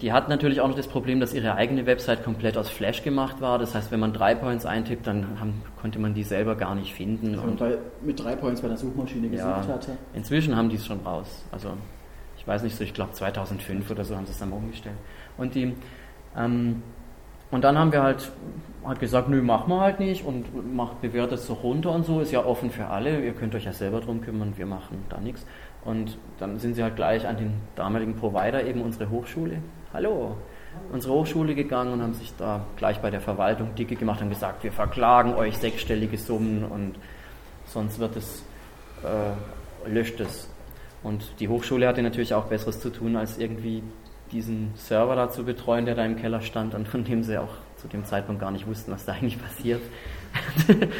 die 0.00 0.12
hat 0.12 0.28
natürlich 0.28 0.60
auch 0.60 0.68
noch 0.68 0.76
das 0.76 0.88
Problem, 0.88 1.20
dass 1.20 1.34
ihre 1.34 1.54
eigene 1.54 1.86
Website 1.86 2.24
komplett 2.24 2.56
aus 2.56 2.68
Flash 2.68 3.02
gemacht 3.02 3.40
war. 3.40 3.58
Das 3.58 3.74
heißt, 3.74 3.90
wenn 3.90 4.00
man 4.00 4.12
drei 4.12 4.34
Points 4.34 4.66
eintippt, 4.66 5.06
dann 5.06 5.40
haben, 5.40 5.62
konnte 5.80 5.98
man 5.98 6.14
die 6.14 6.22
selber 6.22 6.54
gar 6.56 6.74
nicht 6.74 6.94
finden. 6.94 7.34
Also 7.34 7.42
und 7.42 7.58
bei, 7.58 7.78
mit 8.02 8.22
drei 8.22 8.36
Points 8.36 8.60
bei 8.60 8.68
der 8.68 8.76
Suchmaschine 8.76 9.28
gesucht 9.28 9.46
ja, 9.46 9.74
hatte. 9.74 9.92
Inzwischen 10.14 10.56
haben 10.56 10.68
die 10.68 10.76
es 10.76 10.86
schon 10.86 11.00
raus. 11.00 11.44
Also 11.52 11.70
ich 12.36 12.46
weiß 12.46 12.62
nicht 12.62 12.76
so, 12.76 12.84
ich 12.84 12.94
glaube 12.94 13.12
2005 13.12 13.90
oder 13.90 14.04
so 14.04 14.16
haben 14.16 14.26
sie 14.26 14.32
es 14.32 14.38
dann 14.38 14.52
umgestellt. 14.52 14.96
Und 15.36 15.54
die 15.54 15.74
ähm, 16.36 16.82
und 17.50 17.64
dann 17.64 17.76
haben 17.76 17.92
wir 17.92 18.02
halt 18.02 18.30
hat 18.84 19.00
gesagt, 19.00 19.28
nö, 19.28 19.42
machen 19.42 19.68
wir 19.70 19.80
halt 19.80 20.00
nicht 20.00 20.24
und 20.24 20.74
macht 20.74 21.02
bewertet 21.02 21.38
es 21.38 21.46
so 21.46 21.54
runter 21.54 21.92
und 21.92 22.06
so, 22.06 22.20
ist 22.20 22.32
ja 22.32 22.44
offen 22.44 22.70
für 22.70 22.86
alle, 22.86 23.20
ihr 23.20 23.32
könnt 23.32 23.54
euch 23.54 23.64
ja 23.64 23.72
selber 23.72 24.00
drum 24.00 24.22
kümmern, 24.22 24.54
wir 24.56 24.66
machen 24.66 25.04
da 25.10 25.20
nichts. 25.20 25.44
Und 25.84 26.18
dann 26.38 26.58
sind 26.58 26.74
sie 26.74 26.82
halt 26.82 26.96
gleich 26.96 27.26
an 27.26 27.36
den 27.36 27.54
damaligen 27.74 28.14
Provider, 28.14 28.64
eben 28.64 28.82
unsere 28.82 29.08
Hochschule. 29.10 29.58
Hallo, 29.92 30.36
unsere 30.92 31.14
Hochschule 31.14 31.54
gegangen 31.54 31.92
und 31.92 32.02
haben 32.02 32.14
sich 32.14 32.32
da 32.36 32.64
gleich 32.76 32.98
bei 32.98 33.10
der 33.10 33.20
Verwaltung 33.20 33.74
dicke 33.74 33.96
gemacht 33.96 34.20
und 34.22 34.28
gesagt, 34.28 34.62
wir 34.62 34.72
verklagen 34.72 35.34
euch 35.34 35.56
sechsstellige 35.56 36.18
Summen 36.18 36.64
und 36.64 36.94
sonst 37.66 37.98
wird 37.98 38.16
es, 38.16 38.44
äh, 39.02 39.88
löscht 39.88 40.20
es. 40.20 40.48
Und 41.02 41.40
die 41.40 41.48
Hochschule 41.48 41.88
hatte 41.88 42.02
natürlich 42.02 42.34
auch 42.34 42.44
Besseres 42.44 42.80
zu 42.80 42.90
tun, 42.90 43.16
als 43.16 43.38
irgendwie 43.38 43.82
diesen 44.32 44.72
Server 44.76 45.16
da 45.16 45.30
zu 45.30 45.44
betreuen, 45.44 45.86
der 45.86 45.94
da 45.94 46.04
im 46.04 46.16
Keller 46.16 46.40
stand 46.40 46.74
und 46.74 46.86
von 46.86 47.04
dem 47.04 47.22
sie 47.22 47.38
auch 47.38 47.54
zu 47.76 47.88
dem 47.88 48.04
Zeitpunkt 48.04 48.40
gar 48.40 48.50
nicht 48.50 48.66
wussten, 48.66 48.92
was 48.92 49.06
da 49.06 49.12
eigentlich 49.12 49.42
passiert. 49.42 49.80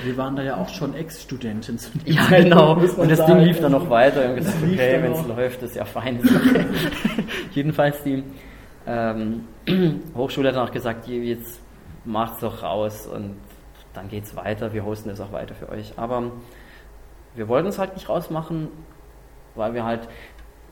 Wir 0.05 0.17
waren 0.17 0.37
da 0.37 0.43
ja 0.43 0.57
auch 0.57 0.69
schon 0.69 0.95
Ex-Studenten. 0.95 1.79
Ja, 2.05 2.27
genau. 2.29 2.75
Und 2.75 3.11
das 3.11 3.19
sagen. 3.19 3.35
Ding 3.35 3.45
lief 3.45 3.61
dann 3.61 3.73
noch 3.73 3.89
weiter. 3.89 4.29
Und 4.31 4.37
gesagt, 4.37 4.57
okay, 4.63 4.99
wenn 5.03 5.13
es 5.13 5.27
läuft, 5.27 5.63
ist 5.63 5.77
ja 5.77 5.85
fein. 5.85 6.21
Jedenfalls 7.53 8.03
die 8.03 8.25
ähm, 8.87 9.45
Hochschule 10.17 10.49
hat 10.49 10.57
dann 10.57 10.69
auch 10.69 10.73
gesagt, 10.73 11.07
jetzt 11.07 11.61
macht's 12.05 12.41
doch 12.41 12.63
raus 12.63 13.07
und 13.07 13.37
dann 13.93 14.09
geht's 14.09 14.35
weiter. 14.37 14.73
Wir 14.73 14.85
hosten 14.85 15.11
es 15.11 15.21
auch 15.21 15.33
weiter 15.33 15.55
für 15.55 15.69
euch. 15.69 15.93
Aber 15.97 16.33
wir 17.35 17.49
wollten 17.49 17.69
es 17.69 17.79
halt 17.79 17.95
nicht 17.95 18.09
rausmachen, 18.09 18.69
weil 19.55 19.75
wir 19.75 19.85
halt, 19.85 20.09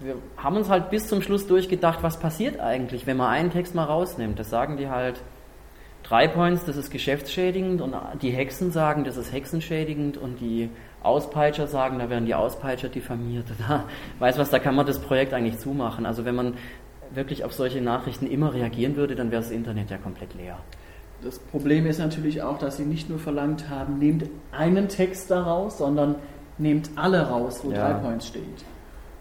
wir 0.00 0.16
haben 0.36 0.56
uns 0.56 0.68
halt 0.68 0.90
bis 0.90 1.08
zum 1.08 1.22
Schluss 1.22 1.46
durchgedacht, 1.46 2.02
was 2.02 2.18
passiert 2.18 2.60
eigentlich, 2.60 3.06
wenn 3.06 3.16
man 3.16 3.30
einen 3.30 3.50
Text 3.50 3.74
mal 3.74 3.84
rausnimmt. 3.84 4.38
Das 4.38 4.50
sagen 4.50 4.76
die 4.76 4.88
halt, 4.88 5.20
drei 6.08 6.26
Points, 6.28 6.64
das 6.64 6.76
ist 6.76 6.90
geschäftsschädigend 6.90 7.80
und 7.80 7.94
die 8.22 8.30
Hexen 8.30 8.72
sagen, 8.72 9.04
das 9.04 9.16
ist 9.16 9.32
hexenschädigend 9.32 10.16
und 10.16 10.40
die 10.40 10.70
Auspeitscher 11.02 11.66
sagen, 11.66 11.98
da 11.98 12.10
werden 12.10 12.26
die 12.26 12.34
Auspeitscher 12.34 12.88
diffamiert. 12.88 13.46
Da, 13.68 13.84
weiß 14.18 14.38
was, 14.38 14.50
da 14.50 14.58
kann 14.58 14.74
man 14.74 14.86
das 14.86 14.98
Projekt 14.98 15.34
eigentlich 15.34 15.58
zumachen. 15.58 16.06
Also 16.06 16.24
wenn 16.24 16.34
man 16.34 16.54
wirklich 17.12 17.44
auf 17.44 17.52
solche 17.52 17.80
Nachrichten 17.80 18.26
immer 18.26 18.54
reagieren 18.54 18.96
würde, 18.96 19.14
dann 19.14 19.30
wäre 19.30 19.42
das 19.42 19.50
Internet 19.50 19.90
ja 19.90 19.98
komplett 19.98 20.34
leer. 20.34 20.58
Das 21.22 21.38
Problem 21.38 21.86
ist 21.86 21.98
natürlich 21.98 22.42
auch, 22.42 22.58
dass 22.58 22.76
sie 22.76 22.84
nicht 22.84 23.10
nur 23.10 23.18
verlangt 23.18 23.68
haben, 23.68 23.98
nehmt 23.98 24.24
einen 24.52 24.88
Text 24.88 25.30
daraus, 25.30 25.78
sondern 25.78 26.14
nehmt 26.58 26.90
alle 26.96 27.28
raus, 27.28 27.60
wo 27.64 27.72
ja. 27.72 27.78
drei 27.78 27.94
Points 27.94 28.28
steht. 28.28 28.64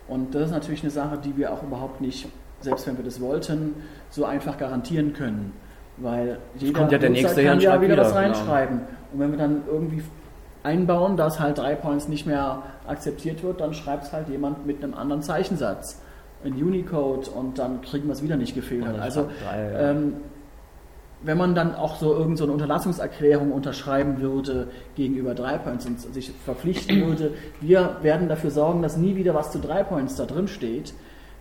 Und 0.08 0.36
das 0.36 0.46
ist 0.46 0.52
natürlich 0.52 0.84
eine 0.84 0.92
Sache, 0.92 1.18
die 1.18 1.36
wir 1.36 1.52
auch 1.52 1.64
überhaupt 1.64 2.00
nicht, 2.00 2.28
selbst 2.62 2.88
wenn 2.88 2.98
wir 2.98 3.04
das 3.04 3.20
wollten, 3.20 3.76
so 4.10 4.26
einfach 4.26 4.58
garantieren 4.58 5.14
können. 5.14 5.54
Weil 5.98 6.38
jeder 6.58 6.80
Kommt 6.80 6.92
ja 6.92 6.98
der 6.98 7.10
nächste 7.10 7.44
kann 7.44 7.60
ja 7.60 7.82
wieder, 7.82 7.94
wieder 7.94 7.98
was 8.04 8.10
genau. 8.10 8.20
reinschreiben. 8.20 8.78
Genau. 8.78 8.90
Und 9.14 9.20
wenn 9.20 9.32
wir 9.32 9.38
dann 9.38 9.62
irgendwie 9.68 10.04
einbauen, 10.64 11.18
dass 11.18 11.40
halt 11.40 11.58
drei 11.58 11.76
Points 11.76 12.08
nicht 12.08 12.28
mehr 12.28 12.64
akzeptiert 12.88 13.44
wird, 13.44 13.62
dann 13.62 13.74
schreibt 13.74 14.06
es 14.06 14.14
halt 14.14 14.30
jemand 14.30 14.66
mit 14.66 14.84
einem 14.84 14.94
anderen 14.94 15.22
Zeichensatz 15.22 16.02
in 16.44 16.54
Unicode 16.54 17.30
und 17.30 17.58
dann 17.58 17.82
kriegen 17.82 18.08
wir 18.08 18.14
es 18.14 18.22
wieder 18.22 18.36
nicht 18.36 18.54
gefiltert. 18.54 19.00
Also 19.00 19.28
drei, 19.44 19.72
ja. 19.72 19.92
ähm, 19.92 20.14
wenn 21.24 21.38
man 21.38 21.56
dann 21.56 21.74
auch 21.74 21.96
so 21.96 22.12
irgendeine 22.12 22.38
so 22.38 22.54
Unterlassungserklärung 22.54 23.52
unterschreiben 23.52 24.22
würde 24.22 24.68
gegenüber 24.96 25.34
drei 25.34 25.58
Points 25.58 25.86
und 25.86 26.00
sich 26.14 26.32
verpflichten 26.46 27.06
würde, 27.08 27.34
wir 27.60 27.98
werden 28.02 28.30
dafür 28.30 28.52
sorgen, 28.52 28.82
dass 28.82 28.98
nie 28.98 29.16
wieder 29.16 29.34
was 29.34 29.52
zu 29.52 29.60
drei 29.60 29.84
Points 29.84 30.16
da 30.16 30.26
drin 30.26 30.48
steht, 30.48 30.94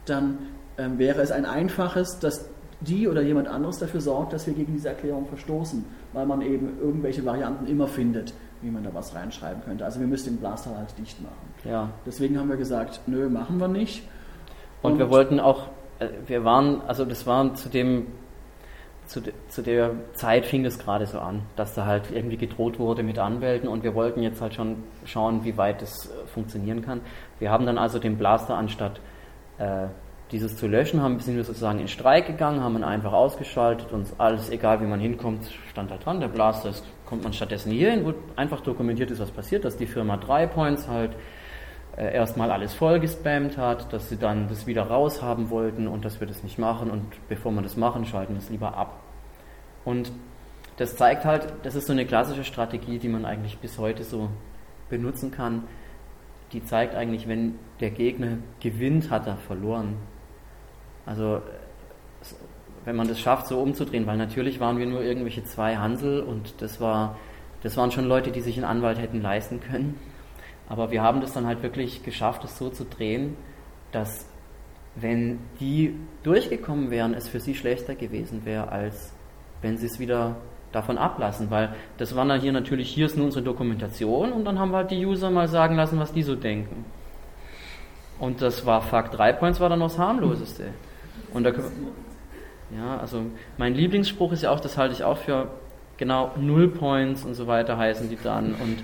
dann 0.06 0.38
ähm, 0.78 0.98
wäre 0.98 1.20
es 1.20 1.30
ein 1.30 1.44
einfaches, 1.44 2.18
dass 2.20 2.48
die 2.80 3.08
oder 3.08 3.22
jemand 3.22 3.48
anderes 3.48 3.78
dafür 3.78 4.00
sorgt, 4.00 4.32
dass 4.32 4.46
wir 4.46 4.54
gegen 4.54 4.72
diese 4.72 4.88
Erklärung 4.88 5.26
verstoßen, 5.26 5.84
weil 6.12 6.26
man 6.26 6.42
eben 6.42 6.78
irgendwelche 6.80 7.24
Varianten 7.24 7.66
immer 7.66 7.88
findet, 7.88 8.34
wie 8.62 8.70
man 8.70 8.84
da 8.84 8.92
was 8.92 9.14
reinschreiben 9.14 9.62
könnte. 9.64 9.84
Also 9.84 10.00
wir 10.00 10.06
müssen 10.06 10.34
den 10.34 10.38
Blaster 10.38 10.76
halt 10.76 10.96
dicht 10.98 11.20
machen. 11.22 11.54
Ja. 11.64 11.90
Deswegen 12.04 12.38
haben 12.38 12.48
wir 12.48 12.56
gesagt, 12.56 13.00
nö, 13.06 13.28
machen 13.28 13.58
wir 13.58 13.68
nicht. 13.68 14.02
Und, 14.82 14.92
Und 14.92 14.98
wir 14.98 15.10
wollten 15.10 15.40
auch, 15.40 15.68
äh, 15.98 16.08
wir 16.26 16.44
waren, 16.44 16.82
also 16.82 17.04
das 17.04 17.26
war 17.26 17.54
zu 17.54 17.68
dem, 17.68 18.06
zu, 19.06 19.20
de, 19.20 19.32
zu 19.48 19.62
der 19.62 19.92
Zeit 20.14 20.46
fing 20.46 20.64
das 20.64 20.78
gerade 20.78 21.06
so 21.06 21.20
an, 21.20 21.42
dass 21.54 21.74
da 21.74 21.86
halt 21.86 22.10
irgendwie 22.10 22.36
gedroht 22.36 22.78
wurde 22.78 23.02
mit 23.02 23.18
Anwälten 23.18 23.68
und 23.68 23.84
wir 23.84 23.94
wollten 23.94 24.20
jetzt 24.20 24.40
halt 24.40 24.54
schon 24.54 24.82
schauen, 25.04 25.44
wie 25.44 25.56
weit 25.56 25.80
das 25.80 26.06
äh, 26.06 26.26
funktionieren 26.26 26.82
kann. 26.82 27.00
Wir 27.38 27.50
haben 27.50 27.66
dann 27.66 27.78
also 27.78 27.98
den 27.98 28.18
Blaster 28.18 28.56
anstatt 28.56 29.00
äh, 29.58 29.86
dieses 30.32 30.56
zu 30.56 30.66
löschen, 30.66 31.02
haben, 31.02 31.20
sind 31.20 31.36
wir 31.36 31.44
sozusagen 31.44 31.78
in 31.78 31.88
Streik 31.88 32.26
gegangen, 32.26 32.60
haben 32.60 32.76
ihn 32.76 32.84
einfach 32.84 33.12
ausgeschaltet 33.12 33.92
und 33.92 34.08
alles, 34.18 34.50
egal 34.50 34.80
wie 34.80 34.86
man 34.86 34.98
hinkommt, 34.98 35.48
stand 35.70 35.90
da 35.90 35.98
dran, 35.98 36.20
der 36.20 36.28
Blaster, 36.28 36.70
ist, 36.70 36.84
kommt 37.04 37.22
man 37.22 37.32
stattdessen 37.32 37.70
hier 37.70 37.92
hin, 37.92 38.04
wo 38.04 38.14
einfach 38.34 38.60
dokumentiert 38.60 39.10
ist, 39.10 39.20
was 39.20 39.30
passiert, 39.30 39.64
dass 39.64 39.76
die 39.76 39.86
Firma 39.86 40.16
3 40.16 40.46
Points 40.48 40.88
halt 40.88 41.12
äh, 41.96 42.12
erstmal 42.12 42.50
alles 42.50 42.74
voll 42.74 42.98
gespammt 42.98 43.56
hat, 43.56 43.92
dass 43.92 44.08
sie 44.08 44.16
dann 44.16 44.48
das 44.48 44.66
wieder 44.66 44.82
raushaben 44.82 45.48
wollten 45.50 45.86
und 45.86 46.04
dass 46.04 46.18
wir 46.18 46.26
das 46.26 46.42
nicht 46.42 46.58
machen 46.58 46.90
und 46.90 47.04
bevor 47.28 47.52
wir 47.52 47.62
das 47.62 47.76
machen, 47.76 48.04
schalten 48.04 48.34
wir 48.34 48.40
es 48.40 48.50
lieber 48.50 48.76
ab. 48.76 49.00
Und 49.84 50.10
das 50.76 50.96
zeigt 50.96 51.24
halt, 51.24 51.52
das 51.62 51.74
ist 51.74 51.86
so 51.86 51.92
eine 51.92 52.04
klassische 52.04 52.44
Strategie, 52.44 52.98
die 52.98 53.08
man 53.08 53.24
eigentlich 53.24 53.58
bis 53.58 53.78
heute 53.78 54.04
so 54.04 54.28
benutzen 54.90 55.30
kann. 55.30 55.64
Die 56.52 56.62
zeigt 56.64 56.94
eigentlich, 56.94 57.26
wenn 57.28 57.54
der 57.80 57.90
Gegner 57.90 58.38
gewinnt, 58.60 59.10
hat 59.10 59.26
er 59.26 59.36
verloren. 59.36 59.96
Also 61.06 61.40
wenn 62.84 62.96
man 62.96 63.08
das 63.08 63.18
schafft, 63.18 63.46
so 63.46 63.58
umzudrehen, 63.60 64.06
weil 64.06 64.16
natürlich 64.16 64.60
waren 64.60 64.78
wir 64.78 64.86
nur 64.86 65.02
irgendwelche 65.02 65.44
zwei 65.44 65.76
Hansel 65.76 66.20
und 66.20 66.60
das 66.60 66.80
war, 66.80 67.16
das 67.62 67.76
waren 67.76 67.90
schon 67.90 68.06
Leute, 68.06 68.30
die 68.30 68.40
sich 68.40 68.56
einen 68.56 68.64
Anwalt 68.64 68.98
hätten 69.00 69.22
leisten 69.22 69.60
können. 69.60 69.98
Aber 70.68 70.90
wir 70.90 71.02
haben 71.02 71.20
das 71.20 71.32
dann 71.32 71.46
halt 71.46 71.62
wirklich 71.62 72.02
geschafft, 72.02 72.44
es 72.44 72.58
so 72.58 72.68
zu 72.70 72.84
drehen, 72.84 73.36
dass 73.92 74.26
wenn 74.94 75.40
die 75.60 75.94
durchgekommen 76.22 76.90
wären, 76.90 77.14
es 77.14 77.28
für 77.28 77.40
sie 77.40 77.54
schlechter 77.54 77.94
gewesen 77.94 78.44
wäre, 78.44 78.70
als 78.70 79.12
wenn 79.62 79.78
sie 79.78 79.86
es 79.86 79.98
wieder 79.98 80.36
davon 80.72 80.98
ablassen, 80.98 81.50
weil 81.50 81.74
das 81.98 82.14
war 82.14 82.24
dann 82.24 82.40
hier 82.40 82.52
natürlich, 82.52 82.88
hier 82.90 83.06
ist 83.06 83.16
nur 83.16 83.26
unsere 83.26 83.44
Dokumentation 83.44 84.32
und 84.32 84.44
dann 84.44 84.58
haben 84.58 84.70
wir 84.70 84.78
halt 84.78 84.90
die 84.90 85.04
User 85.04 85.30
mal 85.30 85.48
sagen 85.48 85.76
lassen, 85.76 85.98
was 85.98 86.12
die 86.12 86.22
so 86.22 86.34
denken. 86.34 86.84
Und 88.18 88.42
das 88.42 88.64
war 88.64 88.82
Fakt 88.82 89.16
3 89.16 89.32
Points 89.34 89.60
war 89.60 89.68
dann 89.68 89.80
das 89.80 89.98
harmloseste. 89.98 90.68
Und 91.36 91.44
da, 91.44 91.50
ja, 92.74 92.98
also 92.98 93.26
mein 93.58 93.74
Lieblingsspruch 93.74 94.32
ist 94.32 94.42
ja 94.42 94.50
auch, 94.50 94.60
das 94.60 94.78
halte 94.78 94.94
ich 94.94 95.04
auch 95.04 95.18
für 95.18 95.48
genau 95.98 96.32
Null 96.36 96.68
Points 96.68 97.24
und 97.24 97.34
so 97.34 97.46
weiter 97.46 97.76
heißen 97.76 98.08
die 98.08 98.16
dann 98.16 98.54
und 98.54 98.82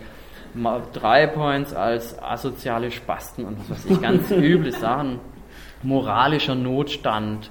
drei 0.92 1.26
Points 1.26 1.72
als 1.72 2.22
asoziale 2.22 2.90
Spasten 2.90 3.46
und 3.46 3.58
was 3.58 3.70
weiß 3.70 3.86
ich, 3.86 4.02
ganz 4.02 4.30
üble 4.30 4.70
Sachen. 4.72 5.18
Moralischer 5.82 6.54
Notstand. 6.54 7.50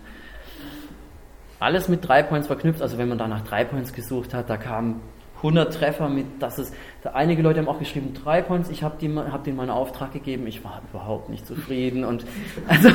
Alles 1.60 1.90
mit 1.90 2.08
drei 2.08 2.22
Points 2.22 2.46
verknüpft. 2.46 2.82
Also 2.82 3.00
wenn 3.00 3.10
man 3.10 3.18
da 3.18 3.28
nach 3.28 3.42
drei 3.42 3.66
Points 3.66 3.92
gesucht 3.92 4.36
hat, 4.36 4.52
da 4.52 4.58
kamen 4.58 5.02
100 5.42 5.74
Treffer 5.74 6.08
mit, 6.08 6.42
dass 6.42 6.58
es, 6.58 6.72
einige 7.14 7.42
Leute 7.42 7.60
haben 7.60 7.68
auch 7.68 7.80
geschrieben, 7.80 8.14
drei 8.14 8.42
Points, 8.42 8.70
ich 8.70 8.84
habe 8.84 8.96
hab 9.32 9.44
denen 9.44 9.58
meinen 9.58 9.72
Auftrag 9.72 10.14
gegeben, 10.14 10.46
ich 10.48 10.64
war 10.64 10.82
überhaupt 10.92 11.30
nicht 11.30 11.46
zufrieden 11.48 12.04
und 12.04 12.26
also, 12.68 12.90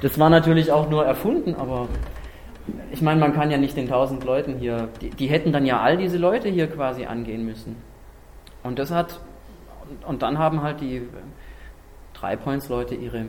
das 0.00 0.18
war 0.18 0.30
natürlich 0.30 0.72
auch 0.72 0.90
nur 0.90 1.04
erfunden, 1.04 1.54
aber 1.54 1.88
ich 2.90 3.02
meine, 3.02 3.20
man 3.20 3.32
kann 3.32 3.50
ja 3.50 3.58
nicht 3.58 3.76
den 3.76 3.88
tausend 3.88 4.24
Leuten 4.24 4.58
hier, 4.58 4.88
die, 5.00 5.10
die, 5.10 5.26
hätten 5.26 5.52
dann 5.52 5.66
ja 5.66 5.80
all 5.80 5.96
diese 5.96 6.18
Leute 6.18 6.48
hier 6.48 6.68
quasi 6.68 7.06
angehen 7.06 7.44
müssen. 7.44 7.76
Und 8.62 8.78
das 8.78 8.90
hat, 8.92 9.20
und 10.06 10.22
dann 10.22 10.38
haben 10.38 10.62
halt 10.62 10.80
die 10.80 11.02
drei 12.14 12.36
Points 12.36 12.68
Leute 12.68 12.94
ihre 12.94 13.26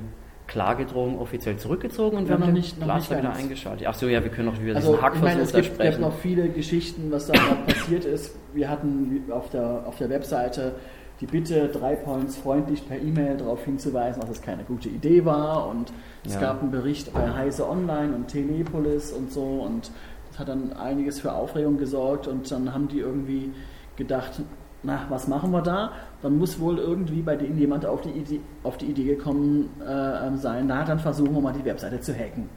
Klagedrohung 0.48 1.20
offiziell 1.20 1.58
zurückgezogen 1.58 2.18
und 2.18 2.28
wir 2.28 2.38
haben 2.38 2.54
nicht, 2.54 2.78
den 2.78 2.84
Cluster 2.84 3.18
wieder 3.18 3.34
eingeschaltet. 3.34 3.88
Ach 3.88 3.94
so, 3.94 4.08
ja, 4.08 4.24
wir 4.24 4.30
können 4.30 4.50
auch 4.50 4.62
wieder 4.62 4.76
also, 4.76 4.92
diesen 4.92 5.02
Hackversuch 5.02 5.28
ich 5.28 5.34
meine, 5.34 5.42
es 5.42 5.54
gibt, 5.54 5.80
gibt 5.80 6.00
noch 6.00 6.18
viele 6.18 6.50
Geschichten, 6.50 7.12
was 7.12 7.28
da 7.28 7.34
passiert 7.66 8.06
ist. 8.06 8.36
Wir 8.54 8.70
hatten 8.70 9.24
auf 9.32 9.50
der, 9.50 9.84
auf 9.88 9.98
der 9.98 10.10
Webseite 10.10 10.76
die 11.22 11.28
Bitte, 11.28 11.70
drei 11.70 11.96
Points 11.96 12.36
freundlich 12.36 12.88
per 12.88 13.00
E-Mail 13.00 13.38
darauf 13.38 13.64
hinzuweisen, 13.64 14.22
dass 14.22 14.30
es 14.30 14.42
keine 14.42 14.64
gute 14.64 14.90
Idee 14.90 15.24
war 15.24 15.70
und 15.70 15.94
es 16.26 16.34
ja. 16.34 16.42
gab 16.42 16.62
einen 16.62 16.72
Bericht 16.72 17.14
bei 17.14 17.34
Heise 17.34 17.70
Online 17.70 18.14
und 18.14 18.28
Telepolis 18.28 19.12
und 19.12 19.32
so 19.32 19.44
und 19.44 19.92
das 20.30 20.40
hat 20.40 20.50
dann 20.50 20.74
einiges 20.74 21.22
für 21.22 21.32
Aufregung 21.32 21.78
gesorgt 21.78 22.28
und 22.28 22.52
dann 22.52 22.74
haben 22.74 22.88
die 22.88 23.00
irgendwie 23.00 23.52
gedacht, 23.96 24.42
na, 24.84 25.06
was 25.10 25.28
machen 25.28 25.52
wir 25.52 25.62
da? 25.62 25.92
Dann 26.22 26.38
muss 26.38 26.60
wohl 26.60 26.78
irgendwie 26.78 27.22
bei 27.22 27.36
denen 27.36 27.58
jemand 27.58 27.86
auf 27.86 28.02
die 28.02 28.10
Idee, 28.10 28.42
auf 28.64 28.78
die 28.78 28.88
Idee 28.88 29.06
gekommen 29.06 29.70
äh, 29.82 30.38
sein, 30.38 30.66
na, 30.68 30.84
dann 30.84 31.00
versuchen 31.00 31.34
wir 31.34 31.42
mal 31.42 31.54
die 31.54 31.66
Webseite 31.66 32.00
zu 32.02 32.14
hacken. 32.14 32.50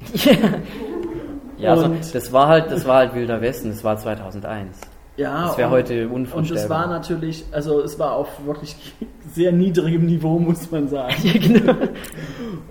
ja, 1.58 1.70
also 1.70 1.88
das 2.12 2.32
war 2.32 2.48
halt, 2.48 2.70
das 2.70 2.86
war 2.86 2.98
halt 2.98 3.14
Wilder 3.14 3.40
Westen, 3.40 3.70
das 3.70 3.84
war 3.84 3.96
2001. 3.96 4.80
Ja, 5.18 5.48
das 5.48 5.58
wäre 5.58 5.70
heute 5.70 6.08
unvorstellbar. 6.08 6.62
Und 6.62 6.64
es 6.64 6.70
war 6.70 6.86
natürlich, 6.86 7.44
also 7.50 7.82
es 7.82 7.98
war 7.98 8.12
auf 8.12 8.28
wirklich 8.46 8.76
sehr 9.32 9.52
niedrigem 9.52 10.06
Niveau, 10.06 10.38
muss 10.38 10.70
man 10.70 10.88
sagen. 10.88 11.14
ja, 11.22 11.32
genau. 11.32 11.74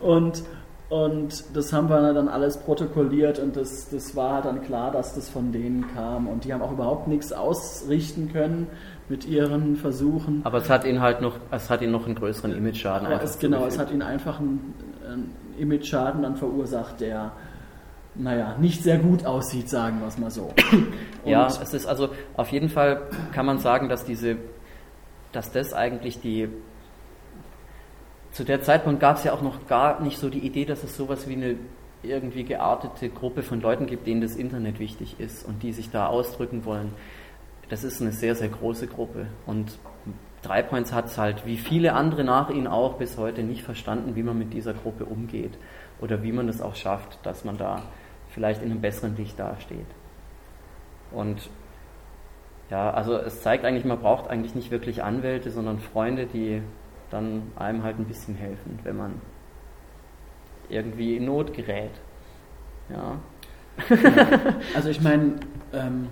Und 0.01 0.43
und 0.89 1.43
das 1.53 1.73
haben 1.73 1.89
wir 1.89 2.13
dann 2.13 2.29
alles 2.29 2.57
protokolliert 2.57 3.39
und 3.39 3.57
das, 3.57 3.89
das 3.89 4.15
war 4.15 4.41
dann 4.41 4.61
klar, 4.63 4.91
dass 4.91 5.15
das 5.15 5.29
von 5.29 5.51
denen 5.51 5.85
kam. 5.93 6.27
Und 6.27 6.45
die 6.45 6.53
haben 6.53 6.61
auch 6.61 6.71
überhaupt 6.71 7.09
nichts 7.09 7.33
ausrichten 7.33 8.31
können 8.31 8.67
mit 9.09 9.25
ihren 9.25 9.75
Versuchen. 9.75 10.41
Aber 10.45 10.59
es 10.59 10.69
hat 10.69 10.85
ihnen 10.85 11.01
halt 11.01 11.21
noch, 11.21 11.35
es 11.51 11.69
hat 11.69 11.81
ihnen 11.81 11.91
noch 11.91 12.05
einen 12.05 12.15
größeren 12.15 12.55
Image-Schaden 12.55 13.05
einfach 13.05 13.23
es, 13.23 13.37
Genau, 13.37 13.65
es 13.65 13.77
hat 13.77 13.91
ihnen 13.91 14.01
einfach 14.01 14.39
einen, 14.39 14.73
einen 15.05 15.35
Image-Schaden 15.57 16.21
dann 16.21 16.37
verursacht, 16.37 17.01
der 17.01 17.33
naja, 18.15 18.55
nicht 18.59 18.81
sehr 18.81 18.97
gut 18.97 19.25
aussieht, 19.25 19.69
sagen 19.69 19.99
wir 19.99 20.07
es 20.07 20.17
mal 20.17 20.31
so. 20.31 20.53
Und 21.23 21.31
ja, 21.31 21.47
es 21.47 21.73
ist 21.73 21.85
also 21.85 22.09
auf 22.35 22.49
jeden 22.49 22.69
Fall 22.69 23.01
kann 23.33 23.45
man 23.45 23.59
sagen, 23.59 23.89
dass 23.89 24.05
diese, 24.05 24.37
dass 25.33 25.51
das 25.51 25.73
eigentlich 25.73 26.21
die 26.21 26.47
zu 28.37 28.43
der 28.43 28.61
Zeitpunkt 28.61 28.99
gab 28.99 29.17
es 29.17 29.23
ja 29.23 29.33
auch 29.33 29.41
noch 29.41 29.65
gar 29.65 29.99
nicht 29.99 30.19
so 30.19 30.29
die 30.29 30.45
Idee, 30.45 30.63
dass 30.63 30.83
es 30.83 30.95
sowas 30.95 31.27
wie 31.27 31.33
eine 31.33 31.55
irgendwie 32.03 32.43
geartete 32.43 33.09
Gruppe 33.09 33.41
von 33.41 33.61
Leuten 33.61 33.87
gibt, 33.87 34.05
denen 34.05 34.21
das 34.21 34.35
Internet 34.35 34.77
wichtig 34.77 35.19
ist 35.19 35.43
und 35.43 35.63
die 35.63 35.73
sich 35.73 35.89
da 35.89 36.05
ausdrücken 36.05 36.63
wollen. 36.63 36.93
Das 37.69 37.83
ist 37.83 37.99
eine 37.99 38.11
sehr, 38.11 38.35
sehr 38.35 38.49
große 38.49 38.85
Gruppe. 38.85 39.25
Und 39.47 39.79
Dreipoints 40.43 40.93
hat 40.93 41.07
es 41.07 41.17
halt, 41.17 41.47
wie 41.47 41.57
viele 41.57 41.93
andere 41.93 42.23
nach 42.23 42.51
ihnen 42.51 42.67
auch, 42.67 42.99
bis 42.99 43.17
heute 43.17 43.41
nicht 43.41 43.63
verstanden, 43.63 44.15
wie 44.15 44.21
man 44.21 44.37
mit 44.37 44.53
dieser 44.53 44.75
Gruppe 44.75 45.05
umgeht 45.05 45.57
oder 45.99 46.21
wie 46.21 46.31
man 46.31 46.47
es 46.47 46.61
auch 46.61 46.75
schafft, 46.75 47.17
dass 47.23 47.43
man 47.43 47.57
da 47.57 47.81
vielleicht 48.29 48.61
in 48.61 48.69
einem 48.69 48.81
besseren 48.81 49.17
Licht 49.17 49.39
dasteht. 49.39 49.87
Und 51.09 51.49
ja, 52.69 52.91
also 52.91 53.17
es 53.17 53.41
zeigt 53.41 53.65
eigentlich, 53.65 53.83
man 53.83 53.97
braucht 53.97 54.29
eigentlich 54.29 54.53
nicht 54.53 54.69
wirklich 54.69 55.01
Anwälte, 55.01 55.49
sondern 55.49 55.79
Freunde, 55.79 56.27
die 56.27 56.61
dann 57.09 57.43
einem 57.55 57.83
halt 57.83 57.99
ein 57.99 58.05
bisschen 58.05 58.35
helfen, 58.35 58.79
wenn 58.83 58.97
man 58.97 59.21
irgendwie 60.69 61.17
in 61.17 61.25
Not 61.25 61.53
gerät. 61.53 61.91
Ja. 62.89 63.17
Also 64.75 64.89
ich 64.89 65.01
meine, 65.01 65.35
ähm, 65.73 66.07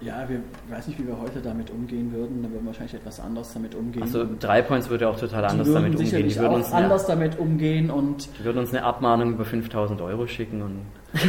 ja, 0.00 0.28
wir 0.28 0.40
weiß 0.68 0.88
nicht, 0.88 0.98
wie 1.00 1.06
wir 1.06 1.18
heute 1.18 1.40
damit 1.40 1.70
umgehen 1.70 2.12
würden, 2.12 2.42
da 2.42 2.50
würden 2.50 2.62
wir 2.62 2.66
wahrscheinlich 2.66 2.94
etwas 2.94 3.20
anders 3.20 3.52
damit 3.54 3.74
umgehen. 3.74 4.02
Also 4.02 4.26
drei 4.38 4.60
Points 4.62 4.90
würde 4.90 5.08
auch 5.08 5.18
total 5.18 5.44
anders 5.44 5.72
damit 5.72 5.96
umgehen. 5.96 6.28
Die 6.28 6.36
würden 6.36 6.54
uns 6.54 6.72
anders 6.72 7.08
eine, 7.08 7.20
damit 7.20 7.38
umgehen 7.38 7.90
und 7.90 8.28
die 8.38 8.44
würden 8.44 8.58
uns 8.58 8.70
eine 8.70 8.84
Abmahnung 8.84 9.32
über 9.32 9.44
5000 9.44 10.00
Euro 10.02 10.26
schicken 10.26 10.62
und 10.62 10.80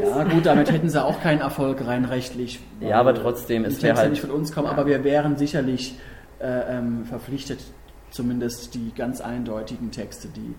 ja 0.00 0.24
gut, 0.24 0.46
damit 0.46 0.70
hätten 0.70 0.88
sie 0.88 1.02
auch 1.02 1.20
keinen 1.20 1.40
Erfolg 1.40 1.84
rein 1.86 2.04
rechtlich. 2.04 2.60
Ja, 2.80 3.00
aber 3.00 3.14
trotzdem, 3.14 3.64
es 3.64 3.82
wäre 3.82 3.96
halt 3.96 4.10
nicht 4.10 4.20
von 4.20 4.30
uns 4.30 4.52
kommen, 4.52 4.66
ja. 4.66 4.72
aber 4.72 4.86
wir 4.86 5.02
wären 5.02 5.36
sicherlich 5.36 5.98
äh, 6.40 6.78
ähm, 6.78 7.04
verpflichtet, 7.04 7.60
zumindest 8.12 8.74
die 8.74 8.92
ganz 8.94 9.20
eindeutigen 9.20 9.90
Texte, 9.90 10.28
die 10.28 10.54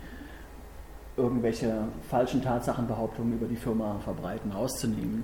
irgendwelche 1.16 1.88
falschen 2.10 2.42
Tatsachenbehauptungen 2.42 3.34
über 3.34 3.46
die 3.46 3.56
Firma 3.56 4.00
verbreiten, 4.04 4.52
rauszunehmen. 4.52 5.24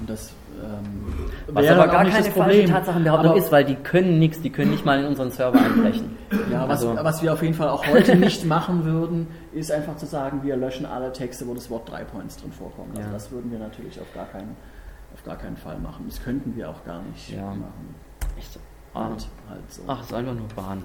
Und 0.00 0.10
das 0.10 0.32
ähm, 0.62 1.04
was 1.48 1.68
aber 1.68 1.86
gar 1.88 2.04
keine 2.04 2.30
falsche 2.30 2.64
Tatsachenbehauptung 2.64 3.30
aber, 3.30 3.38
ist, 3.38 3.52
weil 3.52 3.64
die 3.64 3.74
können 3.76 4.18
nichts, 4.18 4.40
die 4.40 4.50
können 4.50 4.70
nicht 4.70 4.84
mal 4.84 5.00
in 5.00 5.06
unseren 5.06 5.30
Server 5.30 5.60
einbrechen. 5.60 6.16
Ja, 6.50 6.68
was, 6.68 6.84
also. 6.84 7.02
was 7.02 7.22
wir 7.22 7.32
auf 7.32 7.42
jeden 7.42 7.54
Fall 7.54 7.68
auch 7.68 7.86
heute 7.86 8.16
nicht 8.16 8.44
machen 8.44 8.84
würden, 8.84 9.28
ist 9.52 9.70
einfach 9.70 9.96
zu 9.96 10.06
sagen, 10.06 10.42
wir 10.42 10.56
löschen 10.56 10.86
alle 10.86 11.12
Texte, 11.12 11.46
wo 11.46 11.54
das 11.54 11.70
Wort 11.70 11.90
3 11.90 12.04
Points 12.04 12.36
drin 12.36 12.52
vorkommt. 12.52 12.96
Also 12.96 13.08
ja. 13.08 13.12
das 13.12 13.30
würden 13.30 13.50
wir 13.50 13.58
natürlich 13.58 14.00
auf 14.00 14.12
gar 14.14 14.26
keinen, 14.26 14.56
auf 15.12 15.24
gar 15.24 15.36
keinen 15.36 15.56
Fall 15.56 15.78
machen. 15.78 16.04
Das 16.08 16.22
könnten 16.22 16.56
wir 16.56 16.70
auch 16.70 16.84
gar 16.84 17.02
nicht 17.02 17.30
ja. 17.30 17.42
machen. 17.42 17.94
Echt? 18.36 18.58
Ah. 18.94 19.08
Halt 19.08 19.20
so. 19.68 19.82
Ach, 19.86 20.00
es 20.00 20.06
ist 20.06 20.14
einfach 20.14 20.34
nur 20.34 20.48
Bahn. 20.54 20.82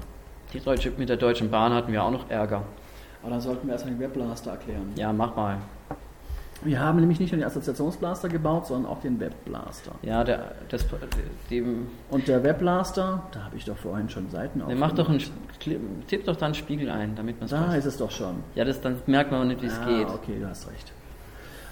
Die 0.53 0.59
Deutsche, 0.59 0.91
mit 0.97 1.09
der 1.09 1.17
Deutschen 1.17 1.51
Bahn 1.51 1.73
hatten 1.73 1.91
wir 1.91 2.03
auch 2.03 2.11
noch 2.11 2.29
Ärger. 2.29 2.63
Aber 3.21 3.31
dann 3.31 3.41
sollten 3.41 3.67
wir 3.67 3.73
erstmal 3.73 3.93
den 3.93 3.99
Webblaster 3.99 4.51
erklären. 4.51 4.91
Ja, 4.95 5.13
mach 5.13 5.35
mal. 5.35 5.57
Wir 6.61 6.79
haben 6.79 6.99
nämlich 6.99 7.19
nicht 7.19 7.31
nur 7.31 7.39
den 7.39 7.47
Assoziationsblaster 7.47 8.27
gebaut, 8.27 8.67
sondern 8.67 8.91
auch 8.91 8.99
den 8.99 9.19
Webblaster. 9.19 9.91
Ja, 10.01 10.23
der, 10.23 10.55
das, 10.67 10.85
dem 11.49 11.87
Und 12.09 12.27
der 12.27 12.43
Webblaster, 12.43 13.23
da 13.31 13.45
habe 13.45 13.55
ich 13.55 13.63
doch 13.63 13.77
vorhin 13.77 14.09
schon 14.09 14.29
Seiten 14.29 14.61
auf. 14.61 14.73
Mach 14.75 14.91
doch 14.91 15.07
einen, 15.07 15.21
tipp 16.07 16.25
doch 16.25 16.35
da 16.35 16.47
einen 16.47 16.55
Spiegel 16.55 16.89
ein, 16.89 17.15
damit 17.15 17.39
man 17.39 17.45
es 17.45 17.51
Da 17.51 17.69
weiß. 17.69 17.77
ist 17.77 17.85
es 17.85 17.97
doch 17.97 18.11
schon. 18.11 18.43
Ja, 18.55 18.65
das, 18.65 18.81
dann 18.81 18.97
merkt 19.05 19.31
man 19.31 19.47
nicht, 19.47 19.61
wie 19.61 19.67
es 19.67 19.79
ah, 19.79 19.85
geht. 19.85 20.07
okay, 20.09 20.37
du 20.39 20.49
hast 20.49 20.69
recht. 20.69 20.91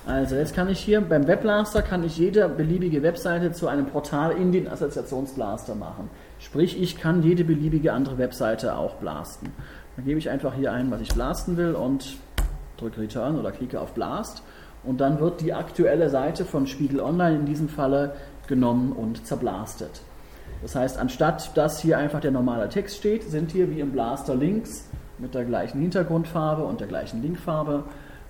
Also 0.05 0.35
jetzt 0.35 0.55
kann 0.55 0.69
ich 0.69 0.79
hier 0.79 1.01
beim 1.01 1.27
Webblaster 1.27 1.81
kann 1.81 2.05
ich 2.05 2.17
jede 2.17 2.47
beliebige 2.47 3.03
Webseite 3.03 3.51
zu 3.51 3.67
einem 3.67 3.87
Portal 3.87 4.31
in 4.31 4.53
den 4.53 4.69
Assoziationsblaster 4.69 5.75
machen. 5.75 6.09
Sprich, 6.39 6.81
ich 6.81 6.97
kann 6.97 7.23
jede 7.23 7.43
beliebige 7.43 7.93
andere 7.93 8.17
Webseite 8.17 8.75
auch 8.75 8.95
blasten. 8.95 9.51
Dann 9.95 10.05
gebe 10.05 10.19
ich 10.19 10.29
einfach 10.29 10.53
hier 10.53 10.71
ein, 10.71 10.91
was 10.91 11.01
ich 11.01 11.09
blasten 11.09 11.57
will 11.57 11.73
und 11.73 12.17
drücke 12.77 13.01
Return 13.01 13.39
oder 13.39 13.51
klicke 13.51 13.81
auf 13.81 13.93
Blast 13.93 14.43
und 14.83 15.01
dann 15.01 15.19
wird 15.19 15.41
die 15.41 15.53
aktuelle 15.53 16.09
Seite 16.09 16.45
von 16.45 16.67
Spiegel 16.67 16.99
Online 17.01 17.37
in 17.37 17.45
diesem 17.45 17.67
Falle 17.67 18.15
genommen 18.47 18.91
und 18.91 19.25
zerblastet. 19.25 20.01
Das 20.61 20.75
heißt, 20.75 20.97
anstatt 20.97 21.55
dass 21.57 21.79
hier 21.79 21.97
einfach 21.97 22.19
der 22.19 22.31
normale 22.31 22.69
Text 22.69 22.97
steht, 22.97 23.23
sind 23.23 23.51
hier 23.51 23.69
wie 23.69 23.79
im 23.79 23.91
Blaster 23.91 24.35
Links 24.35 24.89
mit 25.17 25.35
der 25.35 25.45
gleichen 25.45 25.81
Hintergrundfarbe 25.81 26.63
und 26.63 26.79
der 26.79 26.87
gleichen 26.87 27.21
Linkfarbe, 27.21 27.83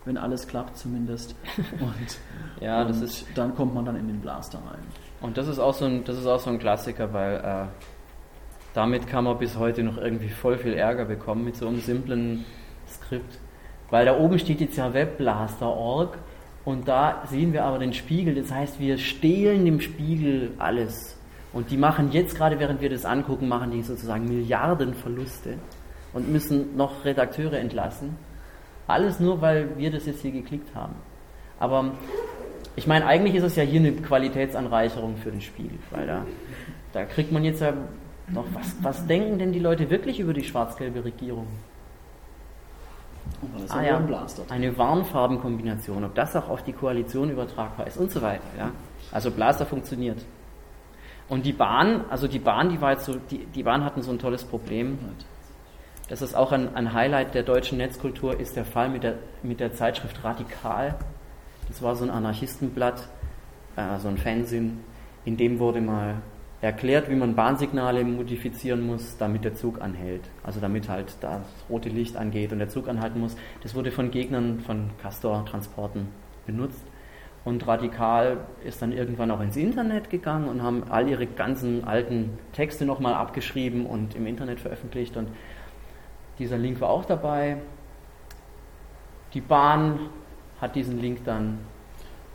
wenn 0.05 0.17
alles 0.17 0.47
klappt 0.47 0.77
zumindest. 0.77 1.35
Und, 1.81 2.17
ja, 2.61 2.85
das 2.85 3.01
ist 3.01 3.25
dann 3.35 3.53
kommt 3.55 3.75
man 3.75 3.83
dann 3.83 3.97
in 3.97 4.07
den 4.07 4.21
Blaster 4.21 4.57
rein. 4.59 4.79
Und 5.19 5.37
das 5.37 5.49
ist 5.49 5.59
auch 5.59 5.73
so 5.73 5.83
ein, 5.83 6.05
das 6.05 6.17
ist 6.17 6.25
auch 6.25 6.39
so 6.39 6.49
ein 6.49 6.59
Klassiker, 6.59 7.11
weil 7.11 7.35
äh, 7.35 7.65
damit 8.77 9.07
kann 9.07 9.23
man 9.23 9.39
bis 9.39 9.57
heute 9.57 9.81
noch 9.81 9.97
irgendwie 9.97 10.29
voll 10.29 10.59
viel 10.59 10.73
Ärger 10.73 11.05
bekommen 11.05 11.43
mit 11.43 11.55
so 11.55 11.67
einem 11.67 11.79
simplen 11.79 12.45
Skript. 12.87 13.39
Weil 13.89 14.05
da 14.05 14.19
oben 14.19 14.37
steht 14.37 14.61
jetzt 14.61 14.77
ja 14.77 14.93
webblaster.org 14.93 16.15
und 16.63 16.87
da 16.87 17.23
sehen 17.25 17.53
wir 17.53 17.65
aber 17.65 17.79
den 17.79 17.93
Spiegel, 17.93 18.35
das 18.35 18.51
heißt, 18.51 18.79
wir 18.79 18.99
stehlen 18.99 19.65
dem 19.65 19.81
Spiegel 19.81 20.51
alles. 20.59 21.17
Und 21.53 21.71
die 21.71 21.77
machen 21.77 22.11
jetzt 22.11 22.37
gerade, 22.37 22.59
während 22.59 22.79
wir 22.79 22.91
das 22.91 23.03
angucken, 23.03 23.47
machen 23.47 23.71
die 23.71 23.81
sozusagen 23.81 24.25
Milliardenverluste 24.25 25.55
und 26.13 26.31
müssen 26.31 26.77
noch 26.77 27.03
Redakteure 27.03 27.57
entlassen. 27.57 28.15
Alles 28.85 29.19
nur, 29.19 29.41
weil 29.41 29.75
wir 29.79 29.89
das 29.89 30.05
jetzt 30.05 30.21
hier 30.21 30.31
geklickt 30.31 30.75
haben. 30.75 30.93
Aber 31.59 31.93
ich 32.75 32.85
meine, 32.85 33.07
eigentlich 33.07 33.33
ist 33.33 33.43
es 33.43 33.55
ja 33.55 33.63
hier 33.63 33.79
eine 33.79 33.93
Qualitätsanreicherung 33.93 35.17
für 35.17 35.31
den 35.31 35.41
Spiegel, 35.41 35.79
weil 35.89 36.05
da, 36.05 36.25
da 36.93 37.05
kriegt 37.05 37.31
man 37.31 37.43
jetzt 37.43 37.61
ja 37.61 37.73
noch, 38.27 38.45
was, 38.53 38.75
was 38.81 39.07
denken 39.07 39.39
denn 39.39 39.51
die 39.51 39.59
Leute 39.59 39.89
wirklich 39.89 40.19
über 40.19 40.33
die 40.33 40.43
schwarz-gelbe 40.43 41.03
Regierung? 41.05 41.47
ah, 43.69 43.81
ja, 43.83 44.01
eine 44.49 44.77
Warnfarbenkombination, 44.77 46.03
ob 46.03 46.15
das 46.15 46.35
auch 46.35 46.49
auf 46.49 46.63
die 46.63 46.73
Koalition 46.73 47.29
übertragbar 47.29 47.87
ist 47.87 47.97
und 47.97 48.11
so 48.11 48.21
weiter. 48.21 48.43
Ja? 48.57 48.71
Also 49.11 49.31
Blaster 49.31 49.65
funktioniert. 49.65 50.23
Und 51.29 51.45
die 51.45 51.53
Bahn, 51.53 52.05
also 52.09 52.27
die 52.27 52.39
Bahn, 52.39 52.69
die 52.69 52.79
war 52.79 52.93
jetzt 52.93 53.05
so, 53.05 53.15
die, 53.15 53.45
die 53.45 53.63
Bahn 53.63 53.83
hatten 53.83 54.01
so 54.01 54.11
ein 54.11 54.19
tolles 54.19 54.45
Problem. 54.45 54.97
Das 56.07 56.21
ist 56.21 56.35
auch 56.35 56.53
ein, 56.53 56.73
ein 56.75 56.93
Highlight 56.93 57.33
der 57.33 57.43
deutschen 57.43 57.77
Netzkultur, 57.77 58.39
ist 58.39 58.55
der 58.55 58.63
Fall 58.63 58.89
mit 58.89 59.03
der, 59.03 59.15
mit 59.43 59.59
der 59.59 59.73
Zeitschrift 59.73 60.23
Radikal. 60.23 60.95
Das 61.67 61.81
war 61.81 61.95
so 61.95 62.05
ein 62.05 62.09
Anarchistenblatt, 62.09 63.09
äh, 63.75 63.99
so 63.99 64.07
ein 64.07 64.17
Fansinn, 64.17 64.79
in 65.25 65.35
dem 65.35 65.59
wurde 65.59 65.81
mal 65.81 66.21
erklärt, 66.67 67.09
wie 67.09 67.15
man 67.15 67.33
Bahnsignale 67.33 68.03
modifizieren 68.03 68.85
muss, 68.85 69.17
damit 69.17 69.45
der 69.45 69.55
Zug 69.55 69.81
anhält. 69.81 70.29
Also 70.43 70.59
damit 70.59 70.89
halt 70.89 71.15
das 71.21 71.41
rote 71.69 71.87
Licht 71.87 72.17
angeht 72.17 72.51
und 72.51 72.59
der 72.59 72.67
Zug 72.67 72.89
anhalten 72.89 73.21
muss. 73.21 73.37
Das 73.63 73.73
wurde 73.73 73.89
von 73.89 74.11
Gegnern 74.11 74.59
von 74.59 74.89
Castor-Transporten 75.01 76.07
benutzt. 76.45 76.83
Und 77.45 77.65
Radikal 77.65 78.39
ist 78.65 78.81
dann 78.81 78.91
irgendwann 78.91 79.31
auch 79.31 79.39
ins 79.39 79.55
Internet 79.55 80.09
gegangen 80.09 80.49
und 80.49 80.61
haben 80.61 80.83
all 80.89 81.07
ihre 81.07 81.25
ganzen 81.25 81.85
alten 81.85 82.37
Texte 82.51 82.85
nochmal 82.85 83.13
abgeschrieben 83.13 83.85
und 83.85 84.15
im 84.15 84.27
Internet 84.27 84.59
veröffentlicht. 84.59 85.15
Und 85.15 85.29
dieser 86.39 86.57
Link 86.57 86.81
war 86.81 86.89
auch 86.89 87.05
dabei. 87.05 87.57
Die 89.33 89.39
Bahn 89.39 90.09
hat 90.59 90.75
diesen 90.75 90.99
Link 90.99 91.23
dann 91.23 91.59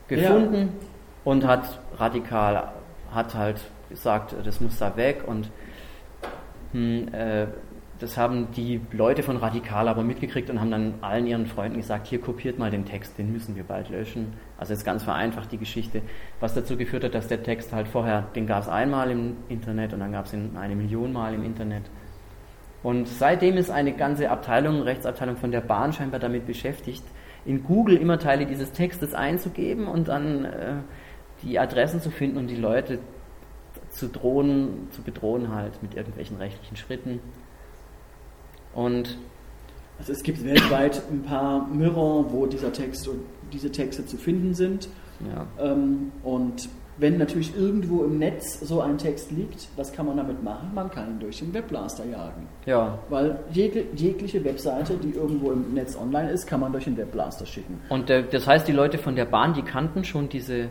gefunden 0.09 0.55
ja. 0.55 0.87
und 1.25 1.47
hat 1.47 1.81
radikal, 1.99 2.73
hat 3.11 3.35
halt 3.35 3.61
gesagt, 3.93 4.35
das 4.45 4.61
muss 4.61 4.79
da 4.79 4.97
weg 4.97 5.23
und 5.27 5.51
hm, 6.73 7.09
äh, 7.13 7.47
das 8.03 8.17
haben 8.17 8.49
die 8.57 8.81
Leute 8.91 9.23
von 9.23 9.37
Radikal 9.37 9.87
aber 9.87 10.03
mitgekriegt 10.03 10.51
und 10.51 10.61
haben 10.61 10.73
dann 10.73 10.95
allen 11.03 11.27
ihren 11.29 11.47
Freunden 11.47 11.77
gesagt, 11.77 12.09
hier 12.09 12.21
kopiert 12.21 12.59
mal 12.59 12.69
den 12.69 12.85
Text, 12.85 13.17
den 13.17 13.33
müssen 13.33 13.55
wir 13.55 13.63
bald 13.63 13.91
löschen. 13.91 14.33
Also 14.59 14.73
jetzt 14.73 14.85
ganz 14.85 15.05
vereinfacht 15.05 15.53
die 15.53 15.59
Geschichte, 15.59 16.03
was 16.41 16.53
dazu 16.53 16.77
geführt 16.77 17.05
hat, 17.05 17.15
dass 17.15 17.29
der 17.29 17.45
Text 17.45 17.73
halt 17.73 17.87
vorher, 17.87 18.27
den 18.35 18.49
gab 18.49 18.63
es 18.63 18.69
einmal 18.69 19.13
im 19.13 19.37
Internet 19.49 19.93
und 19.93 20.01
dann 20.01 20.11
gab 20.11 20.27
es 20.27 20.33
ihn 20.33 20.57
eine 20.57 20.75
Million 20.75 21.13
Mal 21.13 21.33
im 21.35 21.45
Internet. 21.45 21.85
Und 22.83 23.07
seitdem 23.07 23.57
ist 23.57 23.71
eine 23.71 23.93
ganze 23.93 24.31
Abteilung, 24.31 24.83
Rechtsabteilung 24.83 25.37
von 25.37 25.53
der 25.53 25.61
Bahn 25.61 25.93
scheinbar 25.93 26.19
damit 26.19 26.45
beschäftigt, 26.45 27.05
in 27.45 27.63
Google 27.63 27.97
immer 27.97 28.19
Teile 28.19 28.47
dieses 28.47 28.73
Textes 28.73 29.15
einzugeben 29.15 29.87
und 29.87 30.09
dann 30.09 30.45
äh, 30.45 30.75
die 31.43 31.59
Adressen 31.61 32.01
zu 32.01 32.11
finden 32.11 32.39
und 32.39 32.49
die 32.49 32.57
Leute 32.57 32.99
zu 33.93 34.09
drohen, 34.09 34.89
zu 34.91 35.03
bedrohen 35.03 35.55
halt 35.55 35.83
mit 35.83 35.95
irgendwelchen 35.95 36.39
rechtlichen 36.39 36.77
Schritten. 36.77 37.21
Und 38.75 39.19
also 39.99 40.13
es 40.13 40.23
gibt 40.23 40.45
weltweit 40.45 41.03
ein 41.11 41.23
paar 41.23 41.69
Mirror, 41.69 42.33
wo 42.33 42.47
dieser 42.47 42.73
Text 42.73 43.07
und 43.07 43.21
diese 43.53 43.71
Texte 43.71 44.05
zu 44.07 44.17
finden 44.17 44.55
sind. 44.55 44.89
Ja. 45.21 45.47
Ähm, 45.65 46.11
und 46.25 46.69
wenn 46.99 47.19
natürlich 47.19 47.57
irgendwo 47.57 48.05
im 48.05 48.19
Netz 48.19 48.61
so 48.61 48.81
ein 48.81 48.99
Text 48.99 49.31
liegt, 49.31 49.69
was 49.77 49.93
kann 49.93 50.07
man 50.07 50.17
damit 50.17 50.43
machen? 50.43 50.73
Man 50.75 50.91
kann 50.91 51.11
ihn 51.11 51.21
durch 51.21 51.39
den 51.39 51.55
Webblaster 51.55 52.05
jagen. 52.05 52.49
Ja. 52.67 52.99
Weil 53.09 53.39
jeg 53.53 53.87
jegliche 53.95 54.45
Webseite, 54.45 54.95
die 54.95 55.11
irgendwo 55.11 55.53
im 55.53 55.73
Netz 55.75 55.97
online 55.97 56.31
ist, 56.31 56.47
kann 56.47 56.61
man 56.61 56.73
durch 56.73 56.85
den 56.85 56.97
Webblaster 56.97 57.47
schicken. 57.47 57.81
Und 57.89 58.09
der, 58.09 58.23
das 58.23 58.47
heißt, 58.47 58.69
die 58.69 58.73
Leute 58.73 58.99
von 58.99 59.17
der 59.17 59.25
Bahn, 59.25 59.55
die 59.55 59.63
kannten 59.63 60.05
schon 60.05 60.29
diese 60.29 60.69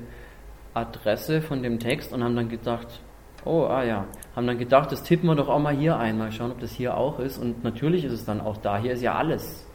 Adresse 0.74 1.42
von 1.42 1.64
dem 1.64 1.80
Text 1.80 2.14
und 2.14 2.24
haben 2.24 2.36
dann 2.36 2.50
gedacht, 2.50 3.02
Oh, 3.44 3.66
ah 3.66 3.84
ja. 3.84 4.06
Haben 4.36 4.48
dann 4.48 4.60
gedacht, 4.60 4.92
das 4.92 5.04
tippen 5.04 5.28
wir 5.28 5.36
doch 5.36 5.50
auch 5.50 5.60
mal 5.60 5.76
hier 5.76 5.98
ein, 5.98 6.18
mal 6.18 6.32
schauen, 6.32 6.52
ob 6.52 6.60
das 6.60 6.72
hier 6.72 6.96
auch 6.96 7.20
ist. 7.20 7.38
Und 7.38 7.64
natürlich 7.64 8.06
ist 8.06 8.14
es 8.14 8.26
dann 8.26 8.42
auch 8.42 8.58
da. 8.58 8.78
Hier 8.78 8.94
ist 8.94 9.02
ja 9.02 9.16
alles. 9.16 9.66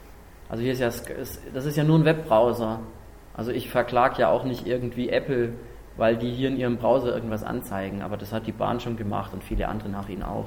Also 0.49 0.63
hier 0.63 0.71
ist 0.71 0.79
ja, 0.79 0.89
das 1.53 1.65
ist 1.65 1.75
ja 1.75 1.83
nur 1.83 1.99
ein 1.99 2.05
Webbrowser. 2.05 2.79
Also 3.33 3.51
ich 3.51 3.69
verklag 3.69 4.17
ja 4.17 4.29
auch 4.29 4.45
nicht 4.45 4.65
irgendwie 4.65 5.09
Apple, 5.09 5.53
weil 5.97 6.15
die 6.15 6.31
hier 6.31 6.47
in 6.47 6.57
ihrem 6.57 6.77
Browser 6.77 7.13
irgendwas 7.13 7.43
anzeigen, 7.43 8.01
aber 8.01 8.17
das 8.17 8.31
hat 8.31 8.47
die 8.47 8.51
Bahn 8.51 8.79
schon 8.79 8.97
gemacht 8.97 9.33
und 9.33 9.43
viele 9.43 9.67
andere 9.67 9.89
nach 9.89 10.09
ihnen 10.09 10.23
auch. 10.23 10.45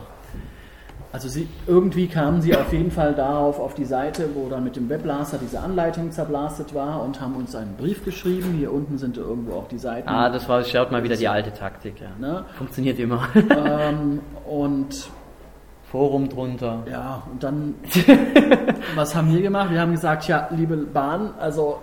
Also 1.12 1.28
sie, 1.28 1.48
irgendwie 1.66 2.06
kamen 2.06 2.40
sie 2.40 2.54
auf 2.54 2.72
jeden 2.72 2.92
Fall 2.92 3.14
darauf, 3.14 3.58
auf 3.58 3.74
die 3.74 3.84
Seite, 3.84 4.28
wo 4.34 4.48
dann 4.48 4.62
mit 4.62 4.76
dem 4.76 4.88
Webblaster 4.88 5.38
diese 5.38 5.58
Anleitung 5.58 6.12
zerblastet 6.12 6.72
war 6.72 7.02
und 7.02 7.20
haben 7.20 7.34
uns 7.34 7.56
einen 7.56 7.76
Brief 7.76 8.04
geschrieben. 8.04 8.54
Hier 8.56 8.72
unten 8.72 8.96
sind 8.96 9.16
irgendwo 9.16 9.54
auch 9.54 9.66
die 9.66 9.78
Seiten. 9.78 10.08
Ah, 10.08 10.30
das 10.30 10.48
war, 10.48 10.62
schaut 10.62 10.92
mal 10.92 11.02
wieder 11.02 11.16
die 11.16 11.26
alte 11.26 11.52
Taktik, 11.52 12.00
ja. 12.00 12.10
Ne? 12.20 12.44
Funktioniert 12.56 12.98
immer. 13.00 13.28
Ähm, 13.34 14.20
und 14.48 15.10
Forum 15.90 16.28
drunter. 16.28 16.84
Ja, 16.88 17.24
und 17.32 17.42
dann, 17.42 17.74
was 18.94 19.16
haben 19.16 19.34
wir 19.34 19.42
gemacht? 19.42 19.70
Wir 19.72 19.80
haben 19.80 19.90
gesagt, 19.90 20.28
ja, 20.28 20.46
liebe 20.52 20.76
Bahn, 20.76 21.34
also 21.40 21.80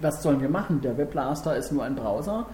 was 0.00 0.22
sollen 0.22 0.40
wir 0.40 0.48
machen? 0.48 0.80
Der 0.80 0.96
Webblaster 0.96 1.56
ist 1.56 1.72
nur 1.72 1.82
ein 1.82 1.96
Browser. 1.96 2.46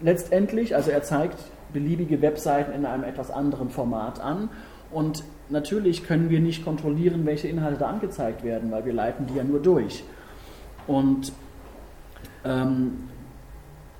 Letztendlich, 0.00 0.74
also 0.74 0.90
er 0.90 1.04
zeigt 1.04 1.38
beliebige 1.72 2.22
Webseiten 2.22 2.72
in 2.72 2.86
einem 2.86 3.04
etwas 3.04 3.30
anderen 3.30 3.70
Format 3.70 4.20
an. 4.20 4.48
Und 4.90 5.24
natürlich 5.48 6.04
können 6.04 6.30
wir 6.30 6.40
nicht 6.40 6.64
kontrollieren, 6.64 7.24
welche 7.24 7.48
Inhalte 7.48 7.78
da 7.78 7.86
angezeigt 7.86 8.44
werden, 8.44 8.70
weil 8.70 8.84
wir 8.84 8.92
leiten 8.92 9.26
die 9.26 9.34
ja 9.34 9.44
nur 9.44 9.60
durch. 9.60 10.04
Und 10.86 11.32
ähm, 12.44 13.08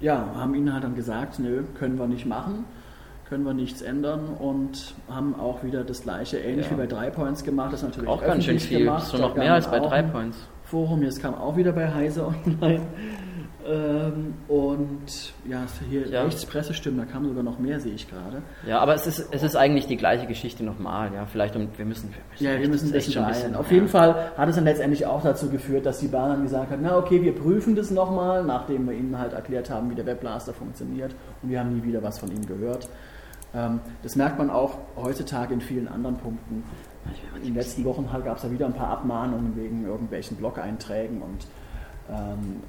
ja, 0.00 0.32
haben 0.34 0.54
ihnen 0.54 0.72
halt 0.72 0.84
dann 0.84 0.94
gesagt, 0.94 1.38
nö, 1.38 1.62
können 1.78 1.98
wir 1.98 2.06
nicht 2.06 2.26
machen, 2.26 2.64
können 3.28 3.44
wir 3.44 3.54
nichts 3.54 3.80
ändern 3.80 4.28
und 4.38 4.94
haben 5.08 5.38
auch 5.38 5.62
wieder 5.62 5.84
das 5.84 6.02
gleiche, 6.02 6.38
ähnlich 6.38 6.66
ja. 6.66 6.72
wie 6.72 6.76
bei 6.76 6.86
3 6.86 7.10
Points 7.10 7.44
gemacht, 7.44 7.72
das 7.72 7.82
natürlich 7.82 8.08
auch 8.08 8.20
ganz 8.20 8.44
schön 8.44 8.58
viel, 8.58 8.80
gemacht. 8.80 9.06
so 9.06 9.16
noch 9.16 9.36
mehr 9.36 9.54
als 9.54 9.70
bei 9.70 9.78
3 9.78 10.02
Points. 10.02 10.36
Forum, 10.64 11.02
jetzt 11.02 11.22
kam 11.22 11.34
auch 11.34 11.56
wieder 11.56 11.72
bei 11.72 11.92
Heise 11.92 12.26
Online 12.46 12.82
ähm, 13.66 14.34
und 14.48 15.32
ja, 15.48 15.64
hier 15.88 16.08
ja. 16.08 16.22
Rechtspressestimmen, 16.22 16.98
da 16.98 17.04
kam 17.04 17.26
sogar 17.26 17.42
noch 17.42 17.58
mehr, 17.58 17.80
sehe 17.80 17.94
ich 17.94 18.08
gerade. 18.08 18.42
Ja, 18.66 18.80
aber 18.80 18.94
es 18.94 19.06
ist, 19.06 19.28
es 19.30 19.42
ist 19.42 19.56
eigentlich 19.56 19.86
die 19.86 19.96
gleiche 19.96 20.26
Geschichte 20.26 20.64
nochmal. 20.64 21.12
Ja, 21.14 21.26
vielleicht 21.26 21.54
um, 21.56 21.68
wir 21.76 21.84
müssen, 21.84 22.10
wir 22.10 22.22
müssen 22.30 22.44
ja, 22.44 22.60
wir 22.60 22.68
müssen 22.68 22.94
echt 22.94 23.12
schon 23.12 23.22
ein 23.22 23.28
bisschen. 23.28 23.54
Auf 23.54 23.70
jeden 23.70 23.88
Fall 23.88 24.32
hat 24.36 24.48
es 24.48 24.56
dann 24.56 24.64
letztendlich 24.64 25.06
auch 25.06 25.22
dazu 25.22 25.48
geführt, 25.48 25.86
dass 25.86 26.00
die 26.00 26.08
Bahn 26.08 26.30
dann 26.30 26.42
gesagt 26.42 26.70
hat, 26.70 26.78
na 26.82 26.96
okay, 26.96 27.22
wir 27.22 27.34
prüfen 27.34 27.76
das 27.76 27.90
nochmal, 27.90 28.44
nachdem 28.44 28.88
wir 28.88 28.94
ihnen 28.94 29.18
halt 29.18 29.32
erklärt 29.32 29.70
haben, 29.70 29.90
wie 29.90 29.94
der 29.94 30.06
Webblaster 30.06 30.52
funktioniert 30.52 31.14
und 31.42 31.50
wir 31.50 31.60
haben 31.60 31.76
nie 31.76 31.84
wieder 31.84 32.02
was 32.02 32.18
von 32.18 32.30
ihnen 32.30 32.46
gehört. 32.46 32.88
Ähm, 33.54 33.80
das 34.02 34.16
merkt 34.16 34.38
man 34.38 34.50
auch 34.50 34.78
heutzutage 34.96 35.54
in 35.54 35.60
vielen 35.60 35.88
anderen 35.88 36.16
Punkten. 36.16 36.64
In 37.36 37.42
den 37.42 37.54
letzten 37.54 37.84
Wochen 37.84 38.08
gab 38.24 38.36
es 38.36 38.42
ja 38.42 38.50
wieder 38.50 38.66
ein 38.66 38.74
paar 38.74 38.88
Abmahnungen 38.88 39.56
wegen 39.56 39.84
irgendwelchen 39.84 40.36
Blog-Einträgen 40.36 41.20
und 41.20 41.46
ähm, 42.10 42.62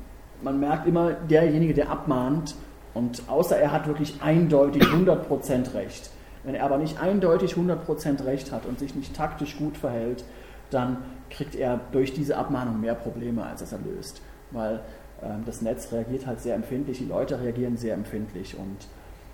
man 0.44 0.60
merkt 0.60 0.88
immer, 0.88 1.14
derjenige, 1.14 1.74
der 1.74 1.90
abmahnt, 1.90 2.56
und 2.94 3.24
außer 3.28 3.58
er 3.58 3.72
hat 3.72 3.88
wirklich 3.88 4.22
eindeutig 4.22 4.84
100% 4.84 5.74
Recht. 5.74 6.12
Wenn 6.44 6.56
er 6.56 6.66
aber 6.66 6.78
nicht 6.78 7.00
eindeutig 7.00 7.56
100% 7.56 8.26
Recht 8.26 8.52
hat 8.52 8.66
und 8.66 8.78
sich 8.78 8.94
nicht 8.96 9.16
taktisch 9.16 9.58
gut 9.58 9.78
verhält, 9.78 10.24
dann 10.70 10.98
kriegt 11.30 11.56
er 11.56 11.80
durch 11.92 12.14
diese 12.14 12.38
Abmahnung 12.38 12.82
mehr 12.82 12.96
Probleme, 12.96 13.44
als 13.44 13.72
er 13.72 13.80
löst. 13.80 14.22
Weil 14.52 14.82
ähm, 15.24 15.44
das 15.46 15.62
Netz 15.62 15.92
reagiert 15.92 16.28
halt 16.28 16.42
sehr 16.42 16.56
empfindlich, 16.56 17.00
die 17.00 17.06
Leute 17.06 17.40
reagieren 17.40 17.78
sehr 17.78 17.96
empfindlich 17.96 18.56
und 18.58 18.78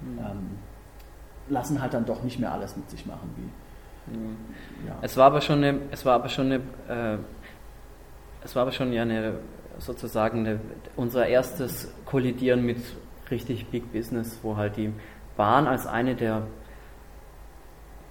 hm. 0.02 0.20
ähm, 0.20 0.50
lassen 1.50 1.82
halt 1.82 1.94
dann 1.94 2.06
doch 2.06 2.24
nicht 2.24 2.40
mehr 2.40 2.54
alles 2.54 2.78
mit 2.78 2.90
sich 2.90 3.06
machen. 3.06 3.30
Wie, 3.36 4.14
hm. 4.14 4.38
ja. 4.88 4.96
Es 5.02 5.18
war 5.18 5.26
aber 5.26 5.42
schon 5.42 5.64
eine, 5.64 5.80
es 5.92 6.06
war 6.06 6.16
aber 6.16 6.30
schon 6.30 6.46
eine, 6.46 6.56
äh, 6.88 7.18
es 8.44 8.56
war 8.56 8.62
aber 8.62 8.72
schon 8.72 8.94
ja 8.94 9.02
eine 9.02 9.34
sozusagen 9.80 10.40
eine, 10.40 10.60
unser 10.96 11.28
erstes 11.28 11.94
Kollidieren 12.06 12.66
mit 12.66 12.78
richtig 13.32 13.68
Big 13.68 13.92
Business, 13.92 14.40
wo 14.42 14.58
halt 14.58 14.78
die 14.78 14.92
Bahn 15.38 15.68
als 15.68 15.88
eine 15.88 16.16
der, 16.16 16.48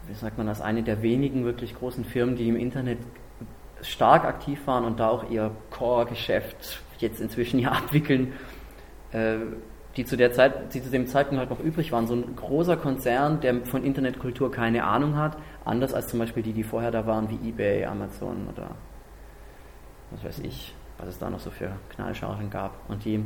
wie 0.07 0.15
sagt 0.15 0.39
man, 0.39 0.49
als 0.49 0.61
eine 0.61 0.83
der 0.83 1.03
wenigen 1.03 1.45
wirklich 1.45 1.75
großen 1.75 2.05
Firmen, 2.05 2.37
die 2.37 2.49
im 2.49 2.57
Internet 2.57 2.99
stark 3.83 4.25
aktiv 4.25 4.67
waren 4.67 4.85
und 4.85 4.99
da 4.99 5.09
auch 5.09 5.31
ihr 5.31 5.51
Core-Geschäft 5.71 6.83
jetzt 6.99 7.21
inzwischen 7.21 7.59
ja 7.59 7.73
abwickeln, 7.73 8.33
äh, 9.13 9.37
die 9.97 10.05
zu 10.05 10.17
der 10.17 10.33
Zeit, 10.33 10.75
die 10.75 10.83
zu 10.83 10.91
dem 10.91 11.07
Zeitpunkt 11.07 11.41
halt 11.41 11.51
noch 11.51 11.61
übrig 11.61 11.91
waren. 11.91 12.07
So 12.07 12.15
ein 12.15 12.37
großer 12.37 12.77
Konzern, 12.77 13.41
der 13.41 13.65
von 13.65 13.85
Internetkultur 13.85 14.51
keine 14.51 14.85
Ahnung 14.85 15.17
hat, 15.17 15.37
anders 15.65 15.93
als 15.93 16.09
zum 16.09 16.21
Beispiel 16.21 16.43
die, 16.43 16.53
die 16.53 16.63
vorher 16.63 16.91
da 16.91 17.07
waren, 17.07 17.29
wie 17.31 17.49
eBay, 17.49 17.85
Amazon 17.85 18.49
oder 18.53 18.71
was 20.11 20.25
weiß 20.25 20.39
ich 20.41 20.75
was 20.99 21.09
es 21.09 21.19
da 21.19 21.31
noch 21.31 21.41
so 21.41 21.51
für 21.51 21.71
Knallchargen 21.91 22.51
gab. 22.51 22.73
Und 22.89 23.05
die, 23.05 23.25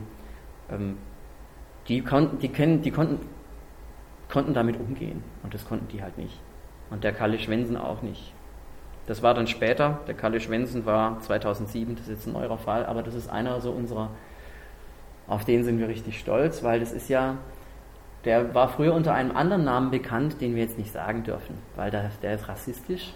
ähm, 0.71 0.99
die, 1.89 2.03
konnten, 2.03 2.39
die, 2.39 2.49
kennen, 2.49 2.83
die 2.83 2.91
konnten, 2.91 3.27
konnten 4.31 4.55
damit 4.55 4.79
umgehen 4.79 5.23
und 5.43 5.53
das 5.55 5.67
konnten 5.67 5.89
die 5.89 6.03
halt 6.03 6.19
nicht. 6.19 6.39
Und 6.91 7.05
der 7.05 7.13
Kalle 7.13 7.39
Schwensen 7.39 7.77
auch 7.77 8.03
nicht. 8.03 8.33
Das 9.07 9.23
war 9.23 9.35
dann 9.35 9.47
später, 9.47 10.01
der 10.07 10.15
Kalle 10.15 10.41
Schwensen 10.41 10.87
war 10.87 11.19
2007, 11.21 11.97
das 11.97 12.05
ist 12.05 12.11
jetzt 12.11 12.27
ein 12.27 12.35
neuer 12.35 12.57
Fall, 12.59 12.87
aber 12.87 13.03
das 13.03 13.15
ist 13.15 13.29
einer 13.29 13.61
so 13.61 13.73
unserer, 13.73 14.11
auf 15.27 15.45
den 15.45 15.65
sind 15.65 15.79
wir 15.79 15.89
richtig 15.89 16.21
stolz, 16.21 16.63
weil 16.63 16.79
das 16.79 16.93
ist 16.93 17.09
ja, 17.09 17.39
der 18.25 18.55
war 18.55 18.69
früher 18.69 18.95
unter 18.95 19.15
einem 19.15 19.35
anderen 19.37 19.65
Namen 19.65 19.91
bekannt, 19.91 20.41
den 20.41 20.55
wir 20.55 20.63
jetzt 20.63 20.79
nicht 20.79 20.93
sagen 20.93 21.25
dürfen, 21.25 21.59
weil 21.75 21.91
der, 21.91 22.11
der 22.23 22.35
ist 22.35 22.49
rassistisch. 22.49 23.15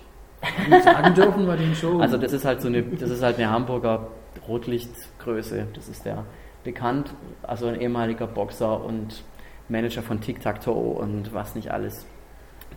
Sagen 0.82 1.14
dürfen 1.14 1.46
wir 1.46 1.56
den 1.56 1.74
schon. 1.74 2.00
Also 2.00 2.18
das 2.18 2.32
ist 2.32 2.44
halt 2.44 2.60
so 2.60 2.68
eine, 2.68 2.82
das 2.82 3.10
ist 3.10 3.22
halt 3.22 3.36
eine 3.36 3.50
Hamburger 3.50 4.08
Rotlichtgröße. 4.48 5.66
Das 5.74 5.88
ist 5.88 6.04
der 6.04 6.24
bekannt, 6.66 7.14
also 7.42 7.66
ein 7.66 7.80
ehemaliger 7.80 8.26
Boxer 8.26 8.84
und 8.84 9.22
Manager 9.68 10.02
von 10.02 10.20
Tic 10.20 10.40
Tac 10.40 10.60
Toe 10.60 10.98
und 10.98 11.32
was 11.32 11.54
nicht 11.54 11.70
alles. 11.70 12.06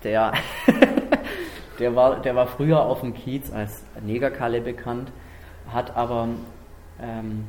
Der, 0.04 0.34
der, 1.80 1.96
war, 1.96 2.22
der 2.22 2.36
war 2.36 2.48
früher 2.48 2.82
auf 2.82 3.02
dem 3.02 3.14
Kiez 3.14 3.52
als 3.52 3.84
Negerkalle 4.02 4.62
bekannt, 4.62 5.12
hat 5.74 5.98
aber, 5.98 6.30
ähm, 7.02 7.46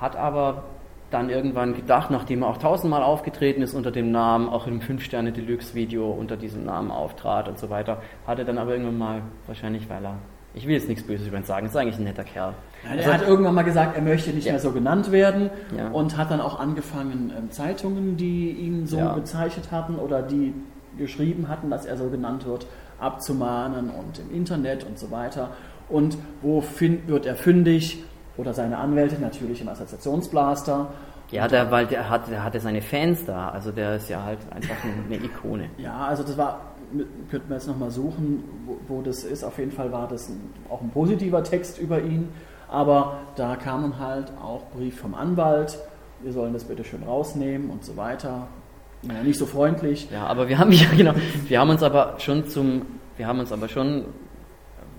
hat 0.00 0.16
aber 0.16 0.64
dann 1.10 1.28
irgendwann 1.28 1.74
gedacht, 1.74 2.10
nachdem 2.10 2.42
er 2.42 2.48
auch 2.48 2.56
tausendmal 2.56 3.02
aufgetreten 3.02 3.60
ist 3.60 3.74
unter 3.74 3.90
dem 3.90 4.10
Namen, 4.10 4.48
auch 4.48 4.66
im 4.66 4.80
5-Sterne-Deluxe-Video 4.80 6.10
unter 6.10 6.38
diesem 6.38 6.64
Namen 6.64 6.90
auftrat 6.90 7.48
und 7.48 7.58
so 7.58 7.68
weiter, 7.68 8.02
hat 8.26 8.38
er 8.38 8.46
dann 8.46 8.56
aber 8.56 8.72
irgendwann 8.72 8.98
mal, 8.98 9.22
wahrscheinlich 9.46 9.88
weil 9.90 10.04
er 10.04 10.18
ich 10.54 10.66
will 10.66 10.74
jetzt 10.74 10.88
nichts 10.88 11.04
Böses 11.04 11.26
über 11.26 11.38
ihn 11.38 11.44
sagen, 11.44 11.66
ist 11.66 11.76
eigentlich 11.76 11.98
ein 11.98 12.04
netter 12.04 12.24
Kerl. 12.24 12.54
Ja, 12.84 12.94
er 12.94 13.14
hat 13.14 13.26
irgendwann 13.26 13.54
mal 13.54 13.62
gesagt, 13.62 13.96
er 13.96 14.02
möchte 14.02 14.30
nicht 14.30 14.46
ja. 14.46 14.52
mehr 14.52 14.60
so 14.60 14.72
genannt 14.72 15.12
werden 15.12 15.50
ja. 15.76 15.88
und 15.88 16.16
hat 16.16 16.30
dann 16.30 16.40
auch 16.40 16.58
angefangen, 16.58 17.32
ähm, 17.36 17.50
Zeitungen, 17.50 18.16
die 18.16 18.50
ihn 18.50 18.86
so 18.86 18.98
bezeichnet 19.14 19.70
hatten 19.70 19.96
oder 19.96 20.22
die 20.22 20.52
geschrieben 20.98 21.48
hatten, 21.48 21.70
dass 21.70 21.86
er 21.86 21.96
so 21.96 22.08
genannt 22.10 22.46
wird, 22.46 22.66
abzumahnen 22.98 23.90
und 23.90 24.18
im 24.18 24.34
Internet 24.34 24.84
und 24.84 24.98
so 24.98 25.10
weiter. 25.10 25.50
Und 25.88 26.18
wo 26.42 26.60
find, 26.60 27.08
wird 27.08 27.26
er 27.26 27.34
fündig? 27.34 28.04
Oder 28.36 28.54
seine 28.54 28.78
Anwälte 28.78 29.20
natürlich 29.20 29.60
im 29.60 29.68
Assoziationsblaster. 29.68 30.88
Ja, 31.30 31.48
der, 31.48 31.70
weil 31.70 31.86
der, 31.86 32.08
hat, 32.08 32.30
der 32.30 32.44
hatte 32.44 32.60
seine 32.60 32.82
Fans 32.82 33.24
da, 33.24 33.50
also 33.50 33.72
der 33.72 33.96
ist 33.96 34.08
ja 34.08 34.22
halt 34.22 34.38
einfach 34.50 34.74
eine 34.84 35.16
Ikone. 35.16 35.70
Ja, 35.78 36.06
also 36.06 36.22
das 36.22 36.36
war 36.36 36.60
könnten 37.30 37.48
wir 37.48 37.56
jetzt 37.56 37.66
nochmal 37.66 37.90
suchen, 37.90 38.44
wo, 38.66 38.78
wo, 38.88 39.02
das 39.02 39.24
ist. 39.24 39.44
Auf 39.44 39.58
jeden 39.58 39.72
Fall 39.72 39.92
war 39.92 40.08
das 40.08 40.28
ein, 40.28 40.40
auch 40.68 40.80
ein 40.80 40.90
positiver 40.90 41.42
Text 41.42 41.78
über 41.78 42.00
ihn, 42.00 42.28
aber 42.68 43.18
da 43.36 43.56
kamen 43.56 43.98
halt 43.98 44.32
auch 44.42 44.64
Brief 44.70 44.98
vom 44.98 45.14
Anwalt, 45.14 45.78
wir 46.22 46.32
sollen 46.32 46.52
das 46.52 46.64
bitte 46.64 46.84
schön 46.84 47.02
rausnehmen 47.02 47.70
und 47.70 47.84
so 47.84 47.96
weiter. 47.96 48.48
Ja, 49.02 49.22
nicht 49.22 49.38
so 49.38 49.46
freundlich. 49.46 50.08
Ja, 50.10 50.26
aber 50.26 50.48
wir 50.48 50.58
haben 50.58 50.72
ja 50.72 50.86
genau, 50.96 51.14
wir 51.48 51.60
haben 51.60 51.70
uns 51.70 51.82
aber 51.82 52.14
schon 52.18 52.48
zum, 52.48 52.82
wir 53.16 53.26
haben 53.26 53.40
uns 53.40 53.52
aber 53.52 53.68
schon, 53.68 54.04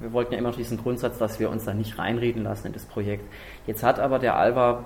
wir 0.02 0.12
wollten 0.12 0.34
ja 0.34 0.40
immer 0.40 0.50
noch 0.50 0.58
diesen 0.58 0.78
Grundsatz, 0.78 1.18
dass 1.18 1.40
wir 1.40 1.50
uns 1.50 1.66
da 1.66 1.74
nicht 1.74 1.98
reinreden 1.98 2.44
lassen 2.44 2.68
in 2.68 2.74
das 2.74 2.86
Projekt. 2.86 3.24
Jetzt 3.68 3.84
hat 3.84 4.00
aber 4.00 4.20
der 4.20 4.36
Alva 4.36 4.84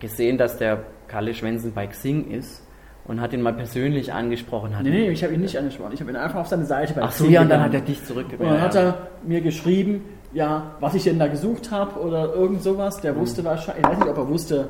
gesehen, 0.00 0.36
dass 0.38 0.58
der 0.58 0.84
Kalle 1.06 1.34
Schwensen 1.34 1.72
bei 1.72 1.86
Xing 1.86 2.30
ist 2.30 2.62
und 3.04 3.20
hat 3.20 3.32
ihn 3.32 3.42
mal 3.42 3.52
persönlich 3.52 4.12
angesprochen. 4.12 4.76
Hat 4.76 4.84
nee, 4.84 4.90
nee, 4.90 5.10
ich 5.10 5.24
habe 5.24 5.34
ihn 5.34 5.40
nicht 5.40 5.58
angesprochen. 5.58 5.92
Ich 5.92 6.00
habe 6.00 6.10
ihn 6.10 6.16
einfach 6.16 6.40
auf 6.40 6.46
seine 6.46 6.64
Seite 6.64 6.94
bei 6.94 7.02
Ach 7.02 7.12
so, 7.12 7.26
ja, 7.26 7.42
und 7.42 7.48
dann 7.48 7.60
hat 7.60 7.74
er 7.74 7.80
dich 7.80 8.04
zurückgebracht. 8.04 8.48
Und 8.48 8.54
dann 8.54 8.62
hat 8.62 8.74
er 8.74 9.08
mir 9.24 9.40
geschrieben, 9.40 10.04
ja, 10.32 10.72
was 10.80 10.94
ich 10.94 11.04
denn 11.04 11.18
da 11.18 11.26
gesucht 11.26 11.70
habe 11.70 12.00
oder 12.00 12.32
irgend 12.32 12.62
sowas. 12.62 13.00
Der 13.00 13.12
mhm. 13.12 13.20
wusste 13.20 13.44
wahrscheinlich, 13.44 13.84
ich 13.84 13.90
weiß 13.90 13.98
nicht, 13.98 14.08
ob 14.08 14.18
er 14.18 14.28
wusste, 14.28 14.68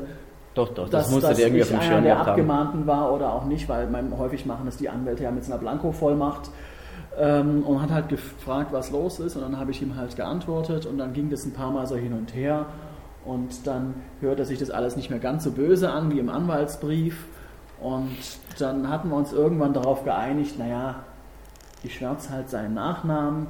doch, 0.55 0.69
doch, 0.75 0.89
das 0.89 1.05
dass, 1.05 1.11
musste 1.11 1.29
dass 1.29 1.37
der 1.39 1.47
irgendwie 1.47 1.63
auf 1.63 1.71
dem 1.71 1.81
Schirm 1.83 2.05
der 2.05 2.21
Abgemahnten 2.21 2.87
war 2.87 3.13
oder 3.13 3.33
auch 3.33 3.47
nicht, 3.47 3.69
weil 3.69 3.87
man, 3.89 4.17
häufig 4.19 4.45
machen 4.45 4.67
das 4.67 4.77
die 4.77 4.89
Anwälte 4.89 5.25
ja 5.25 5.31
mit 5.31 5.45
so 5.45 5.53
einer 5.53 5.61
Blanko-Vollmacht. 5.61 6.51
Ähm, 7.19 7.63
und 7.65 7.83
hat 7.83 7.91
halt 7.91 8.09
gefragt, 8.09 8.73
was 8.73 8.91
los 8.91 9.21
ist. 9.21 9.37
Und 9.37 9.43
dann 9.43 9.59
habe 9.59 9.71
ich 9.71 9.83
ihm 9.83 9.97
halt 9.97 10.17
geantwortet. 10.17 10.87
Und 10.87 10.97
dann 10.97 11.13
ging 11.13 11.29
das 11.29 11.45
ein 11.45 11.53
paar 11.53 11.71
Mal 11.71 11.87
so 11.87 11.95
hin 11.95 12.15
und 12.15 12.35
her. 12.35 12.67
Und 13.27 13.67
dann 13.67 13.95
hörte 14.21 14.47
sich 14.47 14.59
das 14.59 14.71
alles 14.71 14.97
nicht 14.97 15.11
mehr 15.11 15.19
ganz 15.19 15.45
so 15.45 15.51
böse 15.51 15.91
an 15.91 16.11
wie 16.11 16.19
im 16.19 16.31
Anwaltsbrief. 16.31 17.27
Und 17.83 18.17
dann 18.59 18.89
hatten 18.89 19.09
wir 19.09 19.17
uns 19.17 19.33
irgendwann 19.33 19.75
darauf 19.75 20.05
geeinigt, 20.05 20.59
naja, 20.59 21.01
ich 21.83 21.97
schwärze 21.97 22.31
halt 22.31 22.49
seinen 22.49 22.75
Nachnamen 22.75 23.49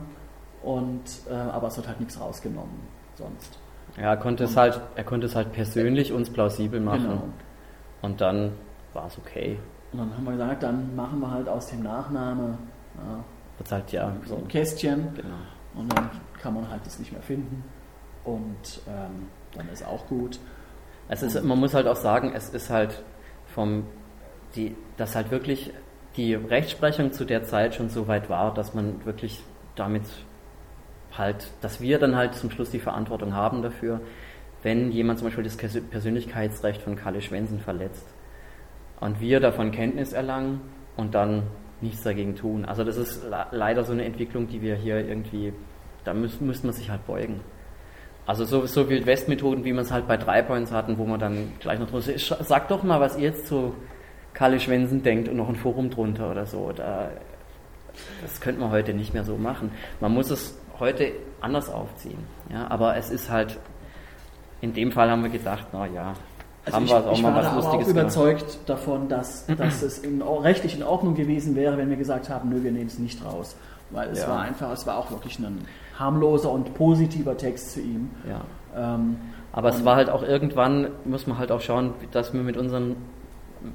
Und, 0.62 1.03
äh, 1.30 1.35
aber 1.35 1.68
es 1.68 1.76
wird 1.76 1.89
halt 1.89 2.01
nichts 2.01 2.18
rausgenommen 2.18 2.80
sonst. 3.14 3.59
Ja, 3.97 4.05
er 4.05 4.16
konnte, 4.16 4.45
es 4.45 4.57
halt, 4.57 4.80
er 4.95 5.05
konnte 5.05 5.26
es 5.26 5.35
halt 5.35 5.53
persönlich 5.53 6.12
uns 6.12 6.30
plausibel 6.30 6.80
machen. 6.80 7.03
Genau. 7.03 7.24
Und 8.01 8.20
dann 8.20 8.53
war 8.95 9.07
es 9.07 9.18
okay. 9.18 9.59
Und 9.93 9.99
dann 9.99 10.16
haben 10.16 10.24
wir 10.24 10.33
gesagt, 10.33 10.62
dann 10.62 10.97
machen 10.97 11.20
wir 11.20 11.30
halt 11.30 11.49
aus 11.49 11.66
dem 11.66 11.83
Nachname 11.83 12.57
ja, 12.97 13.24
Wird 13.59 13.72
halt, 13.72 13.93
ja, 13.93 14.12
so 14.24 14.37
ein 14.37 14.49
Kästchen 14.49 15.09
genau. 15.14 15.35
und 15.74 15.93
dann 15.97 16.11
kann 16.41 16.55
man 16.55 16.68
halt 16.70 16.85
das 16.87 16.99
nicht 16.99 17.12
mehr 17.12 17.22
finden. 17.22 17.64
Und 18.24 18.80
ähm, 18.87 19.26
dann 19.55 19.68
ist 19.68 19.87
auch 19.87 20.07
gut. 20.07 20.39
Es 21.09 21.22
ist, 21.22 21.43
man 21.43 21.59
muss 21.59 21.74
halt 21.74 21.87
auch 21.87 21.97
sagen, 21.97 22.33
es 22.35 22.49
ist 22.51 22.70
halt 22.70 23.03
vom, 23.47 23.85
die, 24.57 24.76
dass 24.96 25.14
halt 25.14 25.30
wirklich 25.30 25.72
die 26.16 26.34
Rechtsprechung 26.34 27.12
zu 27.12 27.24
der 27.24 27.44
Zeit 27.44 27.74
schon 27.74 27.88
so 27.88 28.07
weit 28.09 28.28
war, 28.28 28.53
dass 28.53 28.74
man 28.74 29.05
wirklich 29.05 29.42
damit 29.76 30.03
halt, 31.16 31.48
dass 31.61 31.80
wir 31.80 31.98
dann 31.98 32.16
halt 32.16 32.34
zum 32.34 32.50
Schluss 32.50 32.70
die 32.70 32.78
Verantwortung 32.78 33.34
haben 33.34 33.62
dafür, 33.62 34.00
wenn 34.62 34.92
jemand 34.92 35.18
zum 35.18 35.28
Beispiel 35.28 35.44
das 35.44 35.57
Persönlichkeitsrecht 35.57 36.82
von 36.82 36.96
Kalle 36.96 37.20
Schwensen 37.20 37.61
verletzt 37.61 38.07
und 39.00 39.20
wir 39.20 39.40
davon 39.40 39.72
Kenntnis 39.72 40.12
erlangen 40.12 40.61
und 40.96 41.14
dann 41.14 41.44
nichts 41.80 42.03
dagegen 42.03 42.36
tun. 42.36 42.64
Also 42.64 42.84
das 42.84 42.96
ist 42.96 43.22
leider 43.50 43.84
so 43.84 43.92
eine 43.92 44.05
Entwicklung, 44.05 44.46
die 44.46 44.62
wir 44.62 44.76
hier 44.76 44.98
irgendwie, 45.07 45.53
da 46.05 46.14
müsste 46.14 46.44
müsst 46.44 46.64
man 46.64 46.72
sich 46.72 46.90
halt 46.90 47.07
beugen. 47.07 47.40
Also 48.24 48.44
so, 48.44 48.66
so 48.66 48.88
Wildwest-Methoden, 48.88 49.64
wie 49.64 49.72
man 49.72 49.84
es 49.84 49.90
halt 49.90 50.07
bei 50.07 50.16
drei 50.16 50.42
Points 50.42 50.70
hatten, 50.70 50.96
wo 50.96 51.05
man 51.05 51.18
dann 51.18 51.53
gleich 51.59 51.80
noch 51.80 51.90
drunter 51.90 52.16
sagt 52.16 52.70
doch 52.70 52.84
mal, 52.84 53.00
was 53.00 53.16
ihr 53.16 53.24
jetzt 53.24 53.48
zu 53.48 53.74
Kalle 54.35 54.61
Schwensen 54.61 55.03
denkt 55.03 55.28
und 55.28 55.37
noch 55.37 55.49
ein 55.49 55.57
Forum 55.57 55.91
drunter 55.91 56.30
oder 56.30 56.47
so. 56.47 56.72
Da, 56.74 57.09
das 58.22 58.41
könnte 58.41 58.61
man 58.61 58.70
heute 58.70 58.95
nicht 58.95 59.12
mehr 59.14 59.24
so 59.24 59.37
machen. 59.37 59.70
Man 60.01 60.12
muss 60.12 60.30
es 60.30 60.57
heute 60.78 61.12
anders 61.41 61.68
aufziehen. 61.70 62.18
Ja, 62.51 62.68
aber 62.70 62.97
es 62.97 63.11
ist 63.11 63.30
halt, 63.30 63.59
in 64.61 64.72
dem 64.74 64.93
Fall 64.93 65.11
haben 65.11 65.22
wir 65.22 65.30
gedacht, 65.30 65.66
na 65.72 65.87
ja, 65.87 66.14
Also 66.64 66.76
haben 66.76 66.85
ich, 66.85 66.91
wir 66.91 66.99
es 66.99 67.07
auch 67.07 67.12
ich 67.12 67.22
mal 67.22 67.28
war 67.35 67.37
was 67.37 67.45
da 67.45 67.51
auch 67.51 67.57
Lustiges 67.57 67.89
gemacht. 67.89 68.03
überzeugt 68.03 68.59
davon, 68.66 69.09
dass, 69.09 69.47
dass 69.59 69.83
es 69.83 69.99
in, 69.99 70.22
rechtlich 70.22 70.76
in 70.76 70.83
Ordnung 70.83 71.14
gewesen 71.14 71.55
wäre, 71.57 71.76
wenn 71.76 71.91
wir 71.91 71.97
gesagt 71.97 72.28
haben, 72.30 72.49
nö, 72.49 72.62
wir 72.62 72.72
nehmen 72.72 72.87
es 72.87 72.99
nicht 72.99 73.24
raus. 73.24 73.55
Weil 73.91 74.09
es 74.11 74.22
Ja. 74.22 74.28
war 74.28 74.41
einfach, 74.41 74.70
es 74.72 74.87
war 74.87 74.97
auch 74.97 75.11
wirklich 75.11 75.39
ein 75.39 75.66
harmloser 75.99 76.51
und 76.51 76.72
positiver 76.74 77.37
Text 77.37 77.72
zu 77.72 77.80
ihm. 77.80 78.11
Ja. 78.26 78.41
Ähm, 78.95 79.16
Aber 79.53 79.68
es 79.68 79.85
war 79.85 79.97
halt 79.97 80.09
auch 80.09 80.22
irgendwann, 80.22 80.89
muss 81.05 81.26
man 81.26 81.37
halt 81.37 81.53
auch 81.53 81.61
schauen, 81.61 81.93
dass 82.12 82.33
wir 82.33 82.41
mit 82.41 82.57
unseren 82.57 82.97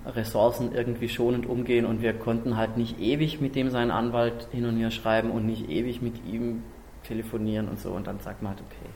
Ressourcen 0.06 0.72
irgendwie 0.74 1.10
schonend 1.10 1.46
umgehen 1.46 1.86
und 1.86 2.02
wir 2.02 2.14
konnten 2.14 2.58
halt 2.58 2.78
nicht 2.78 3.00
ewig 3.00 3.42
mit 3.42 3.56
dem 3.56 3.70
seinen 3.70 3.92
Anwalt 3.92 4.48
hin 4.52 4.66
und 4.66 4.78
her 4.78 4.92
schreiben 4.92 5.32
und 5.32 5.46
nicht 5.46 5.70
ewig 5.70 6.02
mit 6.02 6.26
ihm 6.26 6.64
telefonieren 7.04 7.68
und 7.70 7.80
so 7.80 7.92
und 7.92 8.08
dann 8.08 8.20
sagt 8.20 8.42
man 8.42 8.52
halt 8.52 8.62
okay. 8.62 8.90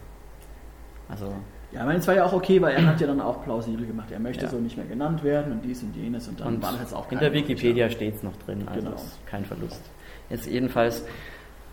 Also 1.10 1.34
ja, 1.72 1.82
ich 1.82 1.86
meine, 1.86 2.00
es 2.00 2.08
war 2.08 2.16
ja 2.16 2.26
auch 2.26 2.34
okay, 2.34 2.62
weil 2.62 2.74
er 2.76 2.86
hat 2.86 3.00
ja 3.00 3.08
dann 3.08 3.22
auch 3.22 3.44
plausibel 3.44 3.86
gemacht, 3.86 4.12
er 4.12 4.20
möchte 4.20 4.44
Ja. 4.46 4.50
so 4.52 4.58
nicht 4.58 4.76
mehr 4.76 4.86
genannt 4.86 5.24
werden 5.24 5.54
und 5.54 5.64
dies 5.64 5.82
und 5.84 5.96
jenes 5.96 6.28
und 6.28 6.40
dann 6.40 6.56
und 6.56 6.64
war 6.64 6.72
das 6.74 6.82
jetzt 6.82 6.94
auch 6.94 7.10
in 7.12 7.20
der 7.20 7.32
Wikipedia 7.34 7.90
steht 7.90 8.16
es 8.16 8.24
noch 8.24 8.36
drin, 8.38 8.68
also 8.68 8.82
Genau. 8.82 8.96
kein 9.26 9.46
Verlust. 9.46 9.82
Jetzt 10.30 10.48
jedenfalls, 10.48 11.06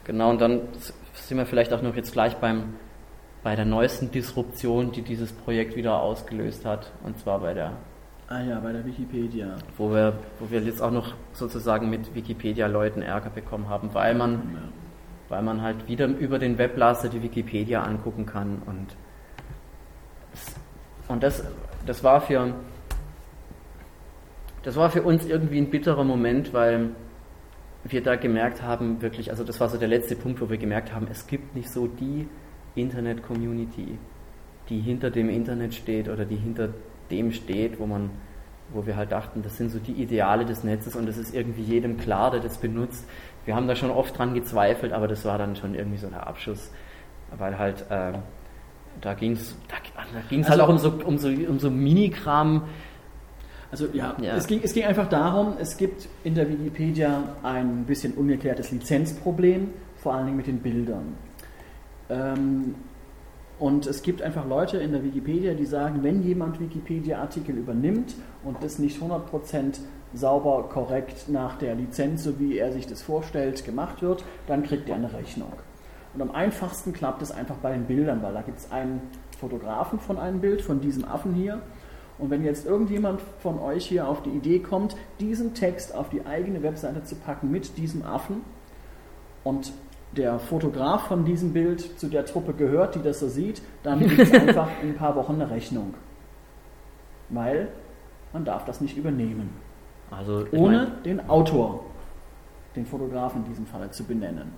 genau, 0.04 0.30
und 0.30 0.40
dann 0.40 0.60
sind 1.14 1.36
wir 1.38 1.46
vielleicht 1.46 1.72
auch 1.72 1.82
noch 1.82 1.96
jetzt 1.96 2.12
gleich 2.12 2.36
beim 2.36 2.74
bei 3.44 3.54
der 3.54 3.64
neuesten 3.64 4.10
Disruption, 4.10 4.90
die 4.90 5.02
dieses 5.02 5.32
Projekt 5.32 5.76
wieder 5.76 6.02
ausgelöst 6.02 6.64
hat, 6.64 6.90
und 7.04 7.18
zwar 7.20 7.38
bei 7.40 7.54
der 7.54 7.72
Ah 8.30 8.42
ja, 8.42 8.60
bei 8.60 8.72
der 8.72 8.84
Wikipedia. 8.84 9.56
wo 9.78 9.90
wir, 9.90 10.12
wo 10.38 10.50
wir 10.50 10.60
jetzt 10.60 10.82
auch 10.82 10.90
noch 10.90 11.14
sozusagen 11.32 11.88
mit 11.88 12.14
Wikipedia-Leuten 12.14 13.00
Ärger 13.00 13.30
bekommen 13.30 13.68
haben, 13.70 13.94
weil 13.94 14.14
man, 14.14 14.32
Ja. 14.32 14.40
weil 15.30 15.42
man 15.42 15.62
halt 15.62 15.88
wieder 15.88 16.06
über 16.06 16.38
den 16.38 16.58
Webblaster 16.58 17.08
die 17.08 17.22
Wikipedia 17.22 17.82
angucken 17.82 18.26
kann 18.26 18.62
und 18.66 18.86
und 21.08 21.22
das, 21.22 21.42
das 21.86 22.04
war 22.04 22.20
für 22.20 22.52
das 24.62 24.76
war 24.76 24.90
für 24.90 25.02
uns 25.02 25.24
irgendwie 25.24 25.56
ein 25.58 25.70
bitterer 25.70 26.04
Moment, 26.04 26.52
weil 26.52 26.90
wir 27.84 28.02
da 28.02 28.16
gemerkt 28.16 28.60
haben, 28.62 29.00
wirklich, 29.00 29.30
also 29.30 29.42
das 29.42 29.58
war 29.60 29.70
so 29.70 29.78
der 29.78 29.88
letzte 29.88 30.16
Punkt, 30.16 30.42
wo 30.42 30.50
wir 30.50 30.58
gemerkt 30.58 30.92
haben, 30.94 31.06
es 31.10 31.26
gibt 31.26 31.54
nicht 31.56 31.70
so 31.70 31.86
die 31.86 32.28
Internet-Community, 32.74 33.96
die 34.68 34.80
hinter 34.80 35.10
dem 35.10 35.30
Internet 35.30 35.72
steht 35.72 36.08
oder 36.10 36.26
die 36.26 36.36
hinter 36.36 36.68
dem 37.10 37.32
steht, 37.32 37.78
wo 37.80 37.86
man, 37.86 38.10
wo 38.72 38.86
wir 38.86 38.96
halt 38.96 39.12
dachten, 39.12 39.42
das 39.42 39.56
sind 39.56 39.70
so 39.70 39.78
die 39.78 39.92
Ideale 39.92 40.44
des 40.44 40.64
Netzes 40.64 40.94
und 40.96 41.06
das 41.06 41.16
ist 41.16 41.34
irgendwie 41.34 41.62
jedem 41.62 41.96
klar, 41.96 42.30
der 42.30 42.40
das 42.40 42.58
benutzt. 42.58 43.04
Wir 43.44 43.54
haben 43.56 43.66
da 43.66 43.74
schon 43.76 43.90
oft 43.90 44.16
dran 44.18 44.34
gezweifelt, 44.34 44.92
aber 44.92 45.08
das 45.08 45.24
war 45.24 45.38
dann 45.38 45.56
schon 45.56 45.74
irgendwie 45.74 45.98
so 45.98 46.08
der 46.08 46.26
Abschuss, 46.26 46.70
weil 47.38 47.58
halt 47.58 47.84
äh, 47.90 48.12
da 49.00 49.14
ging 49.14 49.32
es 49.32 49.54
da, 49.68 49.76
da 50.12 50.20
ging's 50.28 50.48
halt 50.48 50.60
Also- 50.60 50.64
auch 50.64 50.68
um 50.68 50.78
so, 50.78 51.06
um 51.06 51.18
so, 51.18 51.28
um 51.28 51.58
so 51.58 51.70
Minikram. 51.70 52.62
Also 53.70 53.86
ja, 53.92 54.14
Ja. 54.20 54.34
Es, 54.36 54.46
ging, 54.46 54.60
es 54.62 54.72
ging 54.72 54.84
einfach 54.84 55.08
darum, 55.08 55.52
es 55.60 55.76
gibt 55.76 56.08
in 56.24 56.34
der 56.34 56.48
Wikipedia 56.48 57.22
ein 57.42 57.84
bisschen 57.84 58.14
ungeklärtes 58.14 58.70
Lizenzproblem, 58.70 59.68
vor 59.98 60.14
allen 60.14 60.24
Dingen 60.26 60.36
mit 60.38 60.46
den 60.46 60.58
Bildern. 60.60 61.14
Ähm, 62.10 62.74
und 63.58 63.86
es 63.86 64.02
gibt 64.02 64.22
einfach 64.22 64.46
Leute 64.46 64.78
in 64.78 64.92
der 64.92 65.02
Wikipedia, 65.02 65.54
die 65.54 65.66
sagen, 65.66 66.02
wenn 66.02 66.22
jemand 66.22 66.60
Wikipedia-Artikel 66.60 67.56
übernimmt 67.56 68.14
und 68.44 68.62
das 68.62 68.78
nicht 68.78 69.02
100% 69.02 69.80
sauber, 70.14 70.68
korrekt 70.68 71.28
nach 71.28 71.58
der 71.58 71.74
Lizenz, 71.74 72.24
so 72.24 72.38
wie 72.38 72.56
er 72.56 72.72
sich 72.72 72.86
das 72.86 73.02
vorstellt, 73.02 73.64
gemacht 73.64 74.00
wird, 74.00 74.24
dann 74.46 74.62
kriegt 74.62 74.88
er 74.88 74.94
eine 74.94 75.12
Rechnung. 75.12 75.52
Und 76.14 76.22
am 76.22 76.30
einfachsten 76.30 76.92
klappt 76.92 77.20
es 77.20 77.32
einfach 77.32 77.56
bei 77.56 77.72
den 77.72 77.84
Bildern, 77.84 78.22
weil 78.22 78.32
da 78.32 78.42
gibt 78.42 78.58
es 78.58 78.70
einen 78.70 79.02
Fotografen 79.38 79.98
von 79.98 80.18
einem 80.18 80.40
Bild, 80.40 80.62
von 80.62 80.80
diesem 80.80 81.04
Affen 81.04 81.34
hier. 81.34 81.60
Und 82.18 82.30
wenn 82.30 82.44
jetzt 82.44 82.66
irgendjemand 82.66 83.20
von 83.40 83.58
euch 83.58 83.86
hier 83.86 84.08
auf 84.08 84.22
die 84.22 84.30
Idee 84.30 84.60
kommt, 84.60 84.96
diesen 85.20 85.54
Text 85.54 85.94
auf 85.94 86.08
die 86.08 86.26
eigene 86.26 86.62
Webseite 86.62 87.04
zu 87.04 87.16
packen 87.16 87.50
mit 87.50 87.76
diesem 87.76 88.04
Affen 88.04 88.42
und 89.44 89.72
der 90.12 90.38
Fotograf 90.38 91.08
von 91.08 91.24
diesem 91.24 91.52
Bild 91.52 91.98
zu 91.98 92.08
der 92.08 92.24
Truppe 92.24 92.54
gehört, 92.54 92.94
die 92.94 93.02
das 93.02 93.20
so 93.20 93.28
sieht, 93.28 93.62
dann 93.82 94.00
gibt 94.00 94.18
es 94.18 94.32
einfach 94.32 94.68
in 94.82 94.90
ein 94.90 94.96
paar 94.96 95.16
Wochen 95.16 95.34
eine 95.34 95.50
Rechnung. 95.50 95.94
Weil 97.28 97.68
man 98.32 98.44
darf 98.44 98.64
das 98.64 98.80
nicht 98.80 98.96
übernehmen. 98.96 99.50
Also 100.10 100.46
Ohne 100.52 100.78
mein, 100.78 101.02
den 101.02 101.28
Autor, 101.28 101.84
den 102.74 102.86
Fotografen 102.86 103.42
in 103.42 103.48
diesem 103.50 103.66
Falle, 103.66 103.90
zu 103.90 104.04
benennen. 104.04 104.52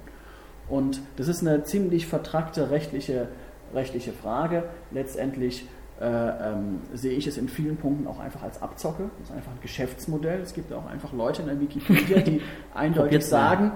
Und 0.68 1.00
das 1.16 1.26
ist 1.26 1.40
eine 1.40 1.64
ziemlich 1.64 2.06
vertrackte 2.06 2.70
rechtliche, 2.70 3.28
rechtliche 3.74 4.12
Frage. 4.12 4.64
Letztendlich 4.92 5.66
äh, 6.00 6.04
ähm, 6.06 6.80
sehe 6.94 7.12
ich 7.12 7.26
es 7.26 7.36
in 7.36 7.48
vielen 7.48 7.76
Punkten 7.76 8.06
auch 8.06 8.20
einfach 8.20 8.42
als 8.42 8.62
Abzocke. 8.62 9.10
Das 9.18 9.30
ist 9.30 9.36
einfach 9.36 9.50
ein 9.50 9.60
Geschäftsmodell. 9.60 10.40
Es 10.40 10.54
gibt 10.54 10.72
auch 10.72 10.86
einfach 10.86 11.12
Leute 11.12 11.42
in 11.42 11.48
der 11.48 11.60
Wikipedia, 11.60 12.20
die 12.20 12.40
eindeutig 12.74 13.26
sagen, 13.26 13.72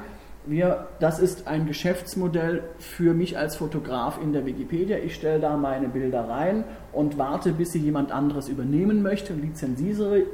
wir, 0.46 0.88
das 1.00 1.18
ist 1.18 1.46
ein 1.48 1.66
Geschäftsmodell 1.66 2.62
für 2.78 3.14
mich 3.14 3.38
als 3.38 3.56
Fotograf 3.56 4.18
in 4.22 4.32
der 4.32 4.44
Wikipedia. 4.44 4.98
Ich 4.98 5.14
stelle 5.14 5.40
da 5.40 5.56
meine 5.56 5.88
Bilder 5.88 6.28
rein 6.28 6.64
und 6.92 7.18
warte, 7.18 7.52
bis 7.52 7.72
sie 7.72 7.78
jemand 7.78 8.12
anderes 8.12 8.48
übernehmen 8.48 9.02
möchte 9.02 9.32
und 9.32 9.42
lizenziere 9.42 10.24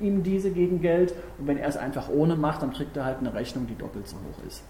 ihm 0.00 0.22
diese 0.22 0.50
gegen 0.50 0.80
Geld. 0.80 1.14
Und 1.38 1.46
wenn 1.46 1.56
er 1.56 1.68
es 1.68 1.76
einfach 1.76 2.08
ohne 2.08 2.36
macht, 2.36 2.62
dann 2.62 2.72
kriegt 2.72 2.96
er 2.96 3.04
halt 3.04 3.18
eine 3.20 3.32
Rechnung, 3.32 3.66
die 3.66 3.76
doppelt 3.76 4.06
so 4.06 4.16
hoch 4.16 4.46
ist. 4.46 4.64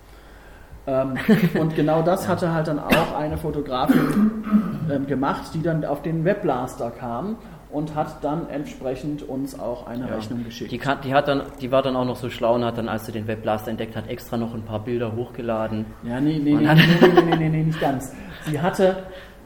Ähm, 0.87 1.17
und 1.61 1.75
genau 1.75 2.03
das 2.03 2.29
hatte 2.29 2.53
halt 2.53 2.69
dann 2.69 2.79
auch 2.79 3.17
eine 3.17 3.37
Fotografin 3.37 4.45
ähm, 4.91 5.07
gemacht, 5.07 5.55
die 5.55 5.63
dann 5.63 5.85
auf 5.85 6.03
den 6.03 6.25
Webblaster 6.25 6.91
kam 6.91 7.37
und 7.75 7.95
hat 7.97 8.23
dann 8.23 8.49
entsprechend 8.49 9.23
uns 9.29 9.59
auch 9.59 9.87
eine 9.89 10.09
Ja. 10.09 10.15
Rechnung 10.15 10.45
geschickt. 10.45 10.71
Die, 10.71 10.79
kann, 10.79 10.99
die, 11.03 11.13
hat 11.13 11.27
dann, 11.27 11.43
die 11.61 11.73
war 11.73 11.83
dann 11.83 11.97
auch 11.97 12.05
noch 12.05 12.17
so 12.17 12.31
schlau 12.31 12.55
und 12.55 12.65
hat 12.65 12.79
dann, 12.79 12.89
als 12.89 13.07
sie 13.07 13.13
den 13.13 13.27
Webblaster 13.27 13.71
entdeckt 13.71 13.97
hat, 13.97 14.09
extra 14.09 14.37
noch 14.37 14.55
ein 14.55 14.63
paar 14.63 14.79
Bilder 14.85 15.15
hochgeladen. 15.17 15.85
Ja, 16.05 16.21
nee, 16.21 16.39
nee, 16.43 16.55
nee, 16.55 16.63
nee, 16.63 16.75
nee, 16.75 17.23
nee, 17.23 17.37
nee, 17.37 17.49
nee, 17.51 17.63
nicht 17.65 17.81
ganz. 17.81 18.15
Sie 18.47 18.61
hatte, 18.61 18.97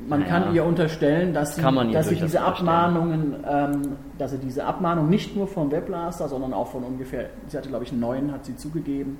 man 0.07 0.21
Naja. 0.21 0.41
kann 0.41 0.55
ihr 0.55 0.65
unterstellen, 0.65 1.33
dass 1.33 1.57
sie, 1.57 1.63
dass 1.63 2.09
sie 2.09 2.17
diese. 2.17 2.41
Abmahnungen, 2.43 3.37
ähm, 3.51 3.83
dass 4.19 4.33
sie 4.33 4.39
diese 4.39 4.65
Abmahnung 4.65 5.09
nicht 5.09 5.35
nur 5.35 5.49
vom 5.49 5.73
Webblaster, 5.73 6.29
sondern 6.29 6.53
auch 6.53 6.69
von 6.69 6.85
ungefähr, 6.85 7.31
sie 7.47 7.57
hatte 7.57 7.71
glaube 7.71 7.85
ich 7.85 7.93
neun, 7.93 8.31
hat 8.31 8.45
sie 8.45 8.57
zugegeben, 8.57 9.19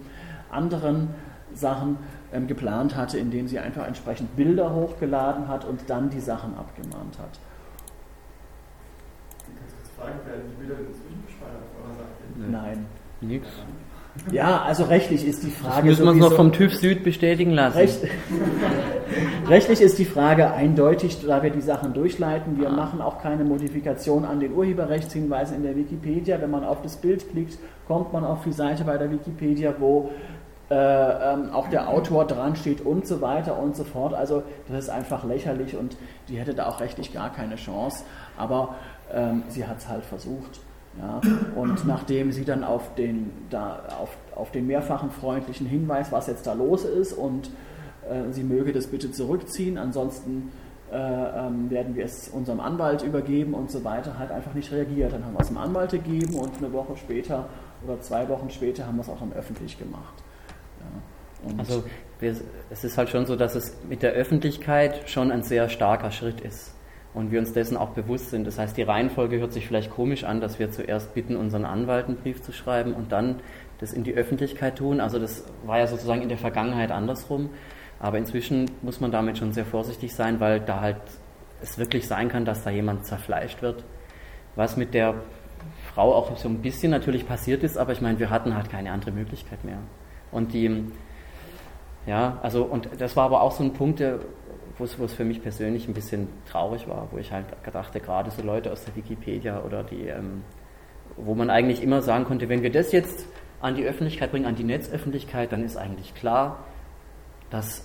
anderen 0.51 1.09
Sachen 1.55 1.97
ähm, 2.33 2.47
geplant 2.47 2.95
hatte, 2.95 3.19
indem 3.19 3.49
sie 3.49 3.59
einfach 3.59 3.87
entsprechend 3.87 4.37
Bilder 4.37 4.75
hochgeladen 4.75 5.49
hat 5.49 5.65
und 5.65 5.81
dann 5.89 6.11
die 6.11 6.21
Sachen 6.21 6.55
abgemahnt 6.59 7.19
hat. 7.19 7.39
Nein. 12.51 12.87
Nix. 13.21 13.47
Ja, 14.33 14.63
also 14.63 14.85
rechtlich 14.85 15.27
ist 15.27 15.43
die 15.45 15.51
Das 15.51 15.59
Frage 15.73 15.87
müssen 15.87 16.05
wir 16.05 16.11
uns 16.11 16.21
noch 16.21 16.33
vom 16.33 16.53
TÜV 16.53 16.75
Süd 16.75 17.05
bestätigen 17.05 17.53
lassen. 17.53 17.79
Recht, 17.79 18.01
rechtlich 19.49 19.81
ist 19.81 19.99
die 19.99 20.05
Frage 20.05 20.51
eindeutig, 20.53 21.25
da 21.25 21.43
wir 21.43 21.51
die 21.51 21.61
Sachen 21.61 21.95
durchleiten. 21.95 22.59
Wir 22.59 22.69
Ah. 22.69 22.73
machen 22.73 23.01
auch 23.01 23.21
keine 23.23 23.45
Modifikation 23.45 24.25
an 24.25 24.41
den 24.41 24.55
Urheberrechtshinweisen 24.55 25.57
in 25.59 25.63
der 25.63 25.77
Wikipedia. 25.77 26.41
Wenn 26.41 26.51
man 26.51 26.65
auf 26.65 26.83
das 26.83 26.97
Bild 26.97 27.31
klickt, 27.31 27.59
kommt 27.87 28.13
man 28.13 28.25
auf 28.25 28.43
die 28.45 28.53
Seite 28.53 28.85
bei 28.85 28.99
der 28.99 29.11
Wikipedia, 29.11 29.75
wo 29.79 30.11
äh, 30.71 30.75
ähm, 30.75 31.51
auch 31.53 31.69
der 31.71 31.89
Autor 31.89 32.27
dran 32.27 32.55
steht 32.55 32.85
und 32.85 33.07
so 33.07 33.23
weiter 33.23 33.59
und 33.59 33.75
so 33.75 33.85
fort. 33.85 34.13
Also 34.13 34.43
das 34.69 34.81
ist 34.85 34.91
einfach 34.91 35.25
lächerlich 35.25 35.77
und 35.77 35.97
die 36.29 36.37
hätte 36.37 36.53
da 36.55 36.67
auch 36.67 36.81
rechtlich 36.81 37.15
gar 37.15 37.33
keine 37.33 37.57
Chance. 37.57 38.05
Aber 38.37 38.75
ähm, 39.13 39.43
sie 39.49 39.67
hat 39.67 39.79
es 39.79 39.89
halt 39.89 40.05
versucht. 40.05 40.61
Ja, 40.99 41.21
und 41.55 41.87
nachdem 41.87 42.33
sie 42.33 42.45
dann 42.45 42.65
auf 42.65 42.95
den, 42.97 43.31
da, 43.51 43.85
auf, 44.01 44.17
auf 44.35 44.51
den 44.51 44.67
mehrfachen 44.67 45.11
freundlichen 45.11 45.67
Hinweis, 45.67 46.11
was 46.11 46.27
jetzt 46.27 46.47
da 46.47 46.55
los 46.55 46.85
ist 46.85 47.13
und 47.13 47.51
äh, 48.11 48.33
sie 48.33 48.43
möge 48.43 48.73
das 48.73 48.89
bitte 48.89 49.13
zurückziehen, 49.13 49.79
ansonsten 49.79 50.51
äh, 50.91 50.97
ähm, 50.97 51.71
werden 51.71 51.95
wir 51.95 52.05
es 52.05 52.29
unserem 52.29 52.59
Anwalt 52.59 53.03
übergeben 53.03 53.55
und 53.55 53.71
so 53.71 53.85
weiter, 53.85 54.19
halt 54.19 54.33
einfach 54.33 54.55
nicht 54.55 54.73
reagiert. 54.73 55.13
Dann 55.13 55.25
haben 55.25 55.35
wir 55.35 55.41
es 55.41 55.49
dem 55.49 55.59
Anwalt 55.59 55.91
gegeben 55.91 56.35
und 56.35 56.57
eine 56.59 56.73
Woche 56.73 56.97
später 56.97 57.49
oder 57.87 58.01
zwei 58.01 58.29
Wochen 58.29 58.51
später 58.51 58.87
haben 58.87 58.97
wir 58.97 59.03
es 59.03 59.09
auch 59.09 59.21
dann 59.21 59.33
öffentlich 59.35 59.79
gemacht. 59.79 60.15
Ja. 61.45 61.59
also 61.59 61.85
es 62.21 62.85
ist 62.85 62.99
halt 62.99 63.11
schon 63.11 63.27
so, 63.27 63.37
dass 63.37 63.55
es 63.55 63.77
mit 63.89 64.03
der 64.03 64.13
Öffentlichkeit 64.13 65.09
schon 65.09 65.31
ein 65.31 65.43
sehr 65.43 65.69
starker 65.69 66.11
Schritt 66.11 66.41
ist 66.41 66.73
und 67.19 67.33
wir 67.33 67.41
uns 67.41 67.53
dessen 67.53 67.77
auch 67.77 67.91
bewusst 67.91 68.31
sind. 68.31 68.47
Das 68.47 68.61
heißt, 68.61 68.77
die 68.77 68.83
Reihenfolge 68.83 69.41
hört 69.41 69.53
sich 69.53 69.67
vielleicht 69.67 69.91
komisch 69.91 70.23
an, 70.23 70.41
dass 70.41 70.61
wir 70.61 70.71
zuerst 70.71 71.15
bitten, 71.15 71.35
unseren 71.35 71.65
Anwalt 71.65 72.07
einen 72.07 72.17
Brief 72.17 72.43
zu 72.43 72.53
schreiben 72.53 72.93
und 72.93 73.11
dann 73.11 73.41
das 73.81 73.93
in 73.93 74.05
die 74.05 74.15
Öffentlichkeit 74.15 74.79
tun. 74.79 75.01
Also 75.01 75.19
das 75.19 75.45
war 75.67 75.81
ja 75.81 75.89
sozusagen 75.89 76.23
in 76.23 76.29
der 76.29 76.39
Vergangenheit 76.39 76.93
andersrum. 76.93 77.51
Aber 77.99 78.19
inzwischen 78.19 78.71
muss 78.83 79.01
man 79.01 79.11
damit 79.11 79.37
schon 79.37 79.53
sehr 79.53 79.65
vorsichtig 79.65 80.15
sein, 80.15 80.39
weil 80.39 80.61
da 80.61 80.81
halt 80.81 81.01
es 81.61 81.77
wirklich 81.77 82.07
sein 82.07 82.29
kann, 82.29 82.45
dass 82.45 82.63
da 82.63 82.71
jemand 82.71 83.05
zerfleischt 83.05 83.63
wird. 83.63 83.83
Was 84.55 84.77
mit 84.77 84.95
der 84.95 85.17
Frau 85.93 86.15
auch 86.15 86.37
so 86.37 86.49
ein 86.49 86.63
bisschen 86.63 86.93
natürlich 86.93 87.27
passiert 87.27 87.65
ist, 87.65 87.79
aber 87.79 87.91
ich 87.91 88.01
meine, 88.01 88.21
wir 88.21 88.31
hatten 88.31 88.55
halt 88.55 88.71
keine 88.71 88.93
andere 88.93 89.11
Möglichkeit 89.11 89.65
mehr. 89.65 89.79
Und 90.31 90.53
die, 90.53 90.85
ja, 92.07 92.39
also, 92.43 92.63
und 92.63 92.89
das 92.99 93.17
war 93.17 93.25
aber 93.25 93.43
auch 93.43 93.51
so 93.51 93.65
ein 93.65 93.73
Punkt, 93.73 93.99
es, 93.99 94.21
wo 94.79 94.85
es 95.05 95.15
für 95.15 95.25
mich 95.25 95.43
persönlich 95.43 95.89
ein 95.89 95.95
bisschen 95.95 96.29
traurig 96.51 96.89
war, 96.89 97.09
wo 97.11 97.19
ich 97.19 97.33
halt 97.33 97.47
dachte, 97.73 98.01
gerade 98.01 98.31
so 98.31 98.43
Leute 98.43 98.71
aus 98.73 98.85
der 98.85 98.95
Wikipedia 98.97 99.63
oder 99.63 99.83
die, 99.83 100.07
ähm, 100.07 100.43
wo 101.17 101.35
man 101.35 101.51
eigentlich 101.51 101.83
immer 101.83 102.03
sagen 102.03 102.25
konnte, 102.25 102.49
wenn 102.49 102.63
wir 102.63 102.71
das 102.71 102.93
jetzt 102.93 103.27
an 103.61 103.75
die 103.75 103.85
Öffentlichkeit 103.85 104.31
bringen, 104.31 104.47
an 104.47 104.55
die 104.55 104.65
Netzöffentlichkeit, 104.65 105.51
dann 105.53 105.65
ist 105.65 105.77
eigentlich 105.77 106.15
klar, 106.15 106.65
dass 107.51 107.85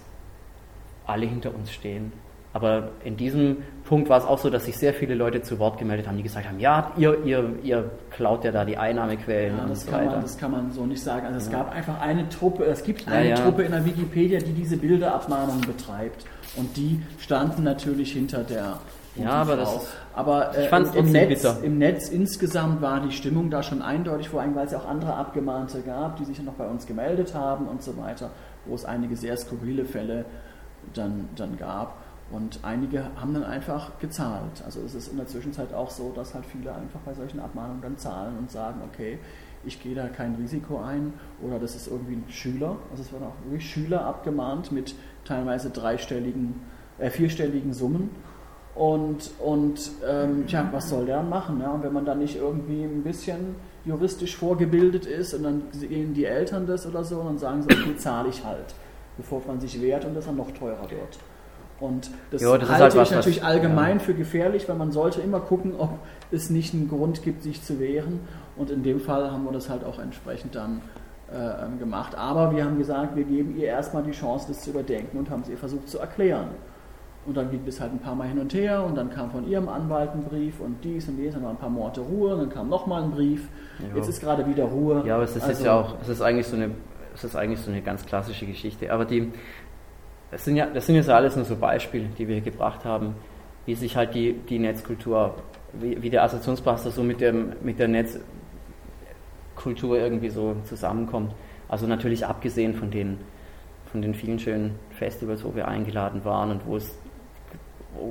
alle 1.06 1.26
hinter 1.26 1.54
uns 1.56 1.72
stehen. 1.72 2.14
Aber 2.56 2.90
in 3.04 3.18
diesem 3.18 3.58
Punkt 3.84 4.10
war 4.10 4.20
es 4.20 4.26
auch 4.26 4.38
so, 4.38 4.52
dass 4.52 4.66
sich 4.66 4.78
sehr 4.78 4.94
viele 4.94 5.16
Leute 5.16 5.42
zu 5.42 5.58
Wort 5.58 5.80
gemeldet 5.80 6.08
haben, 6.08 6.18
die 6.18 6.24
gesagt 6.24 6.48
haben, 6.48 6.60
ja, 6.60 6.92
ihr, 6.98 7.24
ihr, 7.26 7.56
ihr 7.64 7.90
klaut 8.12 8.44
ja 8.46 8.52
da 8.52 8.64
die 8.64 8.78
Einnahmequellen 8.78 9.58
ja, 9.58 9.64
und 9.64 9.70
das 9.72 9.86
so 9.86 9.90
kann 9.92 10.02
weiter. 10.02 10.12
Man, 10.12 10.22
das 10.22 10.38
kann 10.38 10.52
man 10.52 10.72
so 10.72 10.86
nicht 10.86 11.02
sagen. 11.02 11.26
Also 11.26 11.40
es 11.40 11.48
Ja. 11.52 11.54
gab 11.64 11.72
einfach 11.72 12.00
eine 12.00 12.30
Truppe, 12.30 12.66
es 12.66 12.84
gibt 12.84 13.08
eine 13.08 13.30
ja. 13.30 13.36
Truppe 13.38 13.64
in 13.64 13.72
der 13.72 13.84
Wikipedia, 13.84 14.38
die 14.40 14.54
diese 14.54 14.78
Bilderabmahnungen 14.78 15.62
betreibt. 15.62 16.26
Und 16.56 16.78
die 16.78 17.02
standen 17.20 17.64
natürlich 17.64 18.14
hinter 18.14 18.44
der 18.44 18.78
Ja, 19.16 19.30
aber 19.32 19.58
Frau. 19.58 19.76
das- 19.76 19.88
aber 20.16 20.56
äh, 20.58 20.98
im, 21.00 21.12
Netz, 21.12 21.28
bitter. 21.30 21.64
im 21.64 21.78
Netz 21.80 22.10
insgesamt 22.10 22.82
war 22.82 23.00
die 23.02 23.12
Stimmung 23.12 23.50
da 23.50 23.64
schon 23.64 23.82
eindeutig, 23.82 24.30
vor 24.30 24.42
allem 24.42 24.56
weil 24.56 24.66
es 24.68 24.72
ja 24.72 24.80
auch 24.80 24.88
andere 24.88 25.16
Abgemahnte 25.16 25.82
gab, 25.82 26.18
die 26.18 26.26
sich 26.26 26.38
ja 26.38 26.44
noch 26.44 26.54
bei 26.54 26.68
uns 26.68 26.86
gemeldet 26.86 27.34
haben 27.34 27.68
und 27.68 27.82
so 27.82 27.98
weiter, 27.98 28.30
wo 28.66 28.76
es 28.76 28.86
einige 28.86 29.16
sehr 29.16 29.36
skurrile 29.38 29.86
Fälle 29.86 30.26
dann, 30.94 31.30
dann 31.36 31.58
gab. 31.58 31.96
Und 32.32 32.60
einige 32.64 33.06
haben 33.20 33.34
dann 33.34 33.44
einfach 33.44 33.92
gezahlt. 34.00 34.64
Also 34.66 34.80
es 34.82 34.96
ist 34.96 35.10
in 35.10 35.18
der 35.18 35.28
Zwischenzeit 35.28 35.74
auch 35.74 35.90
so, 35.92 36.12
dass 36.16 36.34
halt 36.34 36.46
viele 36.46 36.74
einfach 36.74 37.00
bei 37.06 37.14
solchen 37.14 37.40
Abmahnungen 37.40 37.82
dann 37.82 37.98
zahlen 37.98 38.38
und 38.40 38.50
sagen, 38.50 38.82
okay, 38.92 39.20
ich 39.66 39.82
gehe 39.82 39.94
da 39.96 40.08
kein 40.08 40.36
Risiko 40.36 40.80
ein 40.82 41.14
oder 41.42 41.60
das 41.60 41.76
ist 41.76 41.88
irgendwie 41.88 42.14
ein 42.14 42.24
Schüler. 42.30 42.78
Also 42.92 43.04
es 43.04 43.12
werden 43.14 43.26
auch 43.28 43.46
wirklich 43.46 43.70
Schüler 43.70 44.06
abgemahnt 44.06 44.72
mit 44.72 44.96
teilweise 45.26 45.70
dreistelligen, 45.70 46.56
äh, 47.00 47.10
vierstelligen 47.10 47.74
Summen. 47.74 48.10
Und, 48.76 49.30
und 49.40 49.92
ähm, 50.10 50.48
tja, 50.48 50.68
was 50.72 50.90
soll 50.90 51.06
der 51.06 51.22
machen? 51.22 51.60
Ja? 51.62 51.72
Und 51.72 51.84
wenn 51.84 51.94
man 51.94 52.06
dann 52.06 52.20
nicht 52.20 52.36
irgendwie 52.38 52.84
ein 52.84 53.04
bisschen 53.04 53.56
juristisch 53.86 54.36
vorgebildet 54.36 55.06
ist 55.06 55.34
und 55.36 55.44
dann 55.44 55.62
sehen 55.72 56.14
die 56.14 56.26
Eltern 56.26 56.66
das 56.66 56.88
oder 56.88 57.04
so 57.04 57.20
und 57.20 57.26
dann 57.28 57.38
sagen 57.38 57.62
sie, 57.62 57.70
okay, 57.70 57.96
zahle 57.98 58.30
ich 58.30 58.44
halt, 58.44 58.74
bevor 59.18 59.42
man 59.46 59.60
sich 59.60 59.80
wehrt 59.82 60.06
und 60.06 60.16
das 60.16 60.26
dann 60.26 60.38
noch 60.38 60.52
teurer 60.52 60.90
wird. 60.90 61.20
Und 61.80 62.10
das, 62.32 62.42
Ja, 62.42 62.58
das 62.58 62.70
halte 62.70 62.84
halt 62.84 62.96
was, 62.96 63.10
ich 63.10 63.16
natürlich 63.16 63.42
was- 63.42 63.48
allgemein 63.48 63.98
ja. 63.98 64.04
für 64.04 64.14
gefährlich, 64.14 64.68
weil 64.70 64.78
man 64.78 64.92
sollte 64.92 65.22
immer 65.22 65.40
gucken, 65.42 65.74
ob 65.78 66.00
es 66.32 66.50
nicht 66.50 66.74
einen 66.74 66.88
Grund 66.88 67.22
gibt, 67.24 67.44
sich 67.44 67.62
zu 67.62 67.80
wehren. 67.80 68.22
Und 68.56 68.70
in 68.72 68.84
dem 68.84 69.00
Fall 69.02 69.30
haben 69.32 69.44
wir 69.44 69.52
das 69.52 69.70
halt 69.70 69.84
auch 69.84 70.00
entsprechend 70.00 70.56
dann 70.56 70.82
äh, 71.34 71.66
ähm, 71.66 71.80
gemacht. 71.80 72.16
Aber 72.16 72.56
wir 72.56 72.64
haben 72.64 72.78
gesagt, 72.78 73.16
wir 73.16 73.24
geben 73.24 73.58
ihr 73.58 73.68
erstmal 73.68 74.04
die 74.04 74.12
Chance, 74.12 74.46
das 74.50 74.62
zu 74.62 74.70
überdenken 74.70 75.18
und 75.18 75.30
haben 75.30 75.42
es 75.42 75.50
ihr 75.50 75.58
versucht 75.58 75.90
zu 75.90 76.00
erklären. 76.00 76.50
Und 77.26 77.38
dann 77.38 77.50
ging 77.50 77.62
es 77.66 77.80
halt 77.80 77.94
ein 77.94 78.00
paar 78.00 78.16
Mal 78.16 78.28
hin 78.28 78.38
und 78.38 78.54
her 78.54 78.84
und 78.84 78.96
dann 78.96 79.10
kam 79.10 79.32
von 79.32 79.48
ihrem 79.48 79.70
Anwalt 79.70 80.12
ein 80.14 80.24
Brief 80.26 80.60
und 80.60 80.84
dies 80.84 81.08
und 81.08 81.18
jenes, 81.18 81.34
dann 81.36 81.44
war 81.44 81.52
ein 81.52 81.58
paar 81.58 81.70
Monate 81.70 82.02
Ruhe 82.02 82.34
und 82.34 82.40
dann 82.42 82.50
kam 82.50 82.70
nochmal 82.70 83.04
ein 83.04 83.12
Brief. 83.12 83.48
Ja. 83.80 83.96
Jetzt 83.96 84.10
ist 84.10 84.20
gerade 84.22 84.46
wieder 84.46 84.66
Ruhe. 84.66 85.04
Ja, 85.06 85.16
aber 85.16 85.24
es 85.24 85.32
ist 85.32 85.48
jetzt 85.48 85.48
Also- 85.48 85.66
ja 85.66 85.80
auch, 85.80 85.96
es 86.02 86.10
ist 86.10 86.22
eigentlich 86.22 86.48
so 86.48 86.58
eine, 86.58 86.72
es 87.16 87.24
ist 87.24 87.36
eigentlich 87.36 87.62
so 87.62 87.72
eine 87.72 87.82
ganz 87.82 88.06
klassische 88.06 88.46
Geschichte. 88.46 88.92
Aber 88.92 89.06
die, 89.06 89.32
das 90.32 90.44
sind 90.44 90.58
ja, 90.58 90.66
das 90.66 90.86
sind 90.86 90.96
jetzt 90.96 91.10
alles 91.10 91.36
nur 91.36 91.46
so 91.46 91.56
Beispiele, 91.56 92.08
die 92.18 92.28
wir 92.28 92.42
gebracht 92.42 92.84
haben, 92.86 93.16
wie 93.66 93.76
sich 93.76 93.96
halt 93.96 94.14
die, 94.14 94.34
die 94.34 94.60
Netzkultur, 94.60 95.36
wie, 95.74 96.02
wie 96.02 96.10
der 96.10 96.24
Assoziationspaster 96.24 96.92
so 96.92 97.04
mit 97.04 97.22
dem, 97.22 97.54
mit 97.64 97.80
der 97.80 97.88
Netzkultur 99.64 99.98
irgendwie 99.98 100.30
so 100.30 100.56
zusammenkommt. 100.66 101.34
Also 101.68 101.88
natürlich 101.88 102.26
abgesehen 102.26 102.74
von 102.74 102.92
den, 102.92 103.18
von 103.92 104.02
den 104.02 104.14
vielen 104.14 104.40
schönen 104.40 104.76
Festivals, 104.92 105.44
wo 105.44 105.56
wir 105.56 105.68
eingeladen 105.68 106.26
waren 106.26 106.52
und 106.52 106.66
wo 106.66 106.78
es 106.78 106.98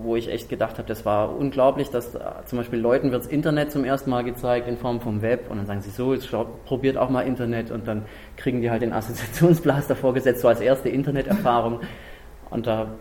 wo 0.04 0.14
ich 0.14 0.30
echt 0.30 0.48
gedacht 0.48 0.78
habe, 0.78 0.86
das 0.86 1.04
war 1.04 1.36
unglaublich, 1.36 1.90
dass 1.90 2.16
zum 2.46 2.58
Beispiel 2.58 2.78
Leuten 2.78 3.10
wird 3.10 3.24
das 3.24 3.28
Internet 3.28 3.72
zum 3.72 3.84
ersten 3.84 4.10
Mal 4.10 4.22
gezeigt 4.22 4.68
in 4.68 4.76
Form 4.76 5.00
vom 5.00 5.22
Web 5.22 5.50
und 5.50 5.56
dann 5.56 5.66
sagen 5.66 5.80
sie 5.80 5.90
so, 5.90 6.14
jetzt 6.14 6.28
schaut, 6.28 6.64
probiert 6.66 6.96
auch 6.96 7.10
mal 7.10 7.22
Internet 7.22 7.72
und 7.72 7.88
dann 7.88 8.04
kriegen 8.36 8.60
die 8.60 8.70
halt 8.70 8.82
den 8.82 8.92
Assoziationsblaster 8.92 9.96
vorgesetzt, 9.96 10.42
so 10.42 10.46
als 10.46 10.60
erste 10.60 10.88
Interneterfahrung 10.88 11.80
und 12.50 12.68
da 12.68 12.92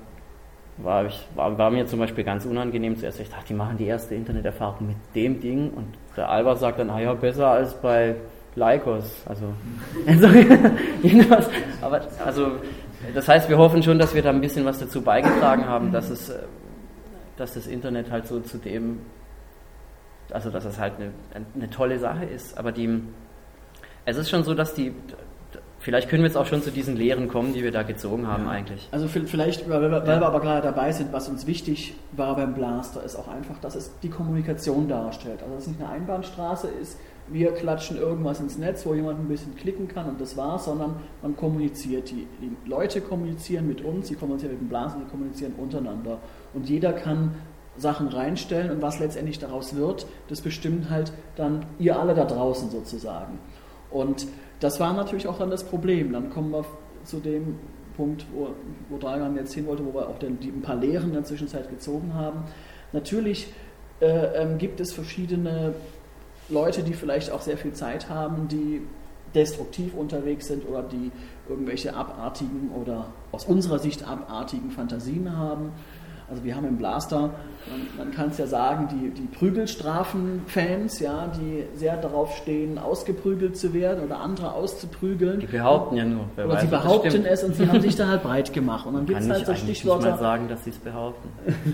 war, 0.77 1.05
ich, 1.05 1.27
war, 1.35 1.55
war 1.59 1.69
mir 1.69 1.85
zum 1.85 1.99
Beispiel 1.99 2.23
ganz 2.23 2.47
unangenehm 2.47 2.97
zuerst, 2.97 3.19
ich 3.19 3.29
dachte, 3.29 3.49
die 3.49 3.53
machen 3.53 3.77
die 3.77 3.85
erste 3.85 4.15
Interneterfahrung 4.15 4.87
mit 4.87 4.97
dem 5.13 5.39
Ding 5.39 5.69
und 5.69 5.85
der 6.17 6.29
Alba 6.29 6.55
sagt 6.55 6.79
dann, 6.79 6.89
ah 6.89 6.99
ja, 6.99 7.13
besser 7.13 7.51
als 7.51 7.75
bei 7.75 8.15
Lycos, 8.55 9.05
also, 9.25 9.45
also 10.07 10.27
jedenfalls, 11.01 11.47
aber 11.81 12.01
also 12.25 12.51
das 13.15 13.27
heißt, 13.27 13.49
wir 13.49 13.57
hoffen 13.57 13.81
schon, 13.81 13.97
dass 13.97 14.13
wir 14.13 14.21
da 14.21 14.29
ein 14.29 14.41
bisschen 14.41 14.65
was 14.65 14.79
dazu 14.79 15.01
beigetragen 15.01 15.65
haben, 15.65 15.91
dass 15.91 16.09
es, 16.09 16.31
dass 17.37 17.53
das 17.55 17.65
Internet 17.67 18.11
halt 18.11 18.27
so 18.27 18.39
zu 18.41 18.57
dem, 18.57 18.99
also 20.31 20.49
dass 20.49 20.65
es 20.65 20.77
halt 20.79 20.93
eine, 20.99 21.11
eine 21.55 21.69
tolle 21.69 21.97
Sache 21.99 22.25
ist. 22.25 22.57
Aber 22.57 22.71
die, 22.71 23.01
es 24.05 24.17
ist 24.17 24.29
schon 24.29 24.43
so, 24.43 24.53
dass 24.53 24.73
die, 24.75 24.93
vielleicht 25.79 26.09
können 26.09 26.21
wir 26.21 26.27
jetzt 26.27 26.37
auch 26.37 26.45
schon 26.45 26.61
zu 26.61 26.69
diesen 26.71 26.95
Lehren 26.95 27.27
kommen, 27.27 27.53
die 27.53 27.63
wir 27.63 27.71
da 27.71 27.81
gezogen 27.83 28.27
haben 28.27 28.47
eigentlich. 28.47 28.87
Also 28.91 29.07
vi- 29.07 29.25
vielleicht, 29.25 29.67
weil 29.69 29.81
wir, 29.81 29.91
weil 29.91 30.19
wir 30.19 30.27
aber 30.27 30.39
gerade 30.41 30.61
dabei 30.61 30.91
sind, 30.91 31.11
was 31.11 31.27
uns 31.27 31.47
wichtig 31.47 31.95
war 32.11 32.35
beim 32.35 32.53
Blaster, 32.53 33.03
ist 33.03 33.15
auch 33.15 33.27
einfach, 33.29 33.57
dass 33.61 33.75
es 33.75 33.91
die 34.03 34.09
Kommunikation 34.09 34.87
darstellt. 34.87 35.41
Also 35.41 35.55
dass 35.55 35.63
es 35.63 35.69
nicht 35.69 35.81
eine 35.81 35.89
Einbahnstraße 35.89 36.67
ist, 36.81 36.99
wir 37.31 37.51
klatschen 37.51 37.97
irgendwas 37.97 38.39
ins 38.39 38.57
Netz, 38.57 38.85
wo 38.85 38.93
jemand 38.93 39.19
ein 39.19 39.27
bisschen 39.27 39.55
klicken 39.55 39.87
kann 39.87 40.09
und 40.09 40.19
das 40.19 40.35
war's, 40.37 40.65
sondern 40.65 40.97
man 41.21 41.35
kommuniziert. 41.35 42.09
Die, 42.09 42.27
die 42.41 42.69
Leute 42.69 43.01
kommunizieren 43.01 43.67
mit 43.67 43.81
uns, 43.81 44.07
sie 44.07 44.15
kommunizieren 44.15 44.53
mit 44.53 44.61
dem 44.61 44.69
Blaster, 44.69 44.99
sie 44.99 45.09
kommunizieren 45.09 45.53
untereinander. 45.57 46.19
Und 46.53 46.69
jeder 46.69 46.93
kann 46.93 47.35
Sachen 47.77 48.07
reinstellen 48.07 48.71
und 48.71 48.81
was 48.81 48.99
letztendlich 48.99 49.39
daraus 49.39 49.75
wird, 49.75 50.05
das 50.27 50.41
bestimmt 50.41 50.89
halt 50.89 51.13
dann 51.35 51.65
ihr 51.79 51.97
alle 51.99 52.13
da 52.13 52.25
draußen 52.25 52.69
sozusagen. 52.69 53.39
Und 53.89 54.27
das 54.59 54.79
war 54.79 54.93
natürlich 54.93 55.27
auch 55.27 55.37
dann 55.37 55.49
das 55.49 55.63
Problem. 55.63 56.11
Dann 56.11 56.29
kommen 56.29 56.51
wir 56.51 56.65
zu 57.03 57.19
dem 57.19 57.55
Punkt, 57.95 58.25
wo, 58.33 58.49
wo 58.89 58.97
Dragan 58.97 59.35
jetzt 59.35 59.53
hin 59.53 59.65
wollte, 59.67 59.85
wo 59.85 59.93
wir 59.93 60.07
auch 60.07 60.19
den, 60.19 60.39
die, 60.39 60.49
ein 60.49 60.61
paar 60.61 60.75
Lehren 60.75 61.09
in 61.09 61.13
der 61.13 61.23
Zwischenzeit 61.23 61.69
gezogen 61.69 62.13
haben. 62.13 62.43
Natürlich 62.93 63.53
äh, 64.01 64.41
ähm, 64.41 64.57
gibt 64.57 64.79
es 64.79 64.93
verschiedene 64.93 65.73
Leute, 66.51 66.83
die 66.83 66.93
vielleicht 66.93 67.31
auch 67.31 67.41
sehr 67.41 67.57
viel 67.57 67.73
Zeit 67.73 68.09
haben, 68.09 68.47
die 68.47 68.81
destruktiv 69.33 69.93
unterwegs 69.93 70.47
sind 70.47 70.67
oder 70.67 70.83
die 70.83 71.11
irgendwelche 71.47 71.95
abartigen 71.95 72.71
oder 72.71 73.07
aus 73.31 73.45
unserer 73.45 73.79
Sicht 73.79 74.07
abartigen 74.07 74.71
Fantasien 74.71 75.35
haben. 75.35 75.71
Also 76.31 76.45
wir 76.45 76.55
haben 76.55 76.65
im 76.65 76.77
Blaster, 76.77 77.19
man, 77.19 77.87
man 77.97 78.11
kann 78.15 78.29
es 78.29 78.37
ja 78.37 78.47
sagen, 78.47 78.87
die, 78.89 79.09
die 79.09 79.27
Prügelstrafen-Fans, 79.37 81.01
ja, 81.01 81.27
die 81.27 81.65
sehr 81.77 81.97
darauf 81.97 82.37
stehen, 82.37 82.77
ausgeprügelt 82.77 83.57
zu 83.57 83.73
werden 83.73 84.05
oder 84.05 84.21
andere 84.21 84.53
auszuprügeln. 84.53 85.41
Die 85.41 85.45
behaupten 85.45 85.97
ja 85.97 86.05
nur. 86.05 86.23
Wer 86.37 86.45
Oder 86.45 86.53
weiß, 86.53 86.61
sie 86.61 86.67
behaupten 86.67 87.25
es 87.25 87.43
und 87.43 87.55
sie 87.55 87.67
haben 87.67 87.81
sich 87.81 87.97
da 87.97 88.07
halt 88.07 88.23
breit 88.23 88.53
gemacht. 88.53 88.85
Und 88.85 88.93
dann 88.93 89.05
gibt 89.05 89.19
Kann 89.19 89.29
es 89.29 89.41
ich 89.41 89.45
halt 89.45 89.57
so 89.57 89.65
Stichworte 89.65 90.11
mal 90.11 90.17
sagen, 90.19 90.47
dass 90.47 90.63
sie 90.63 90.69
es 90.69 90.77
behaupten. 90.77 91.27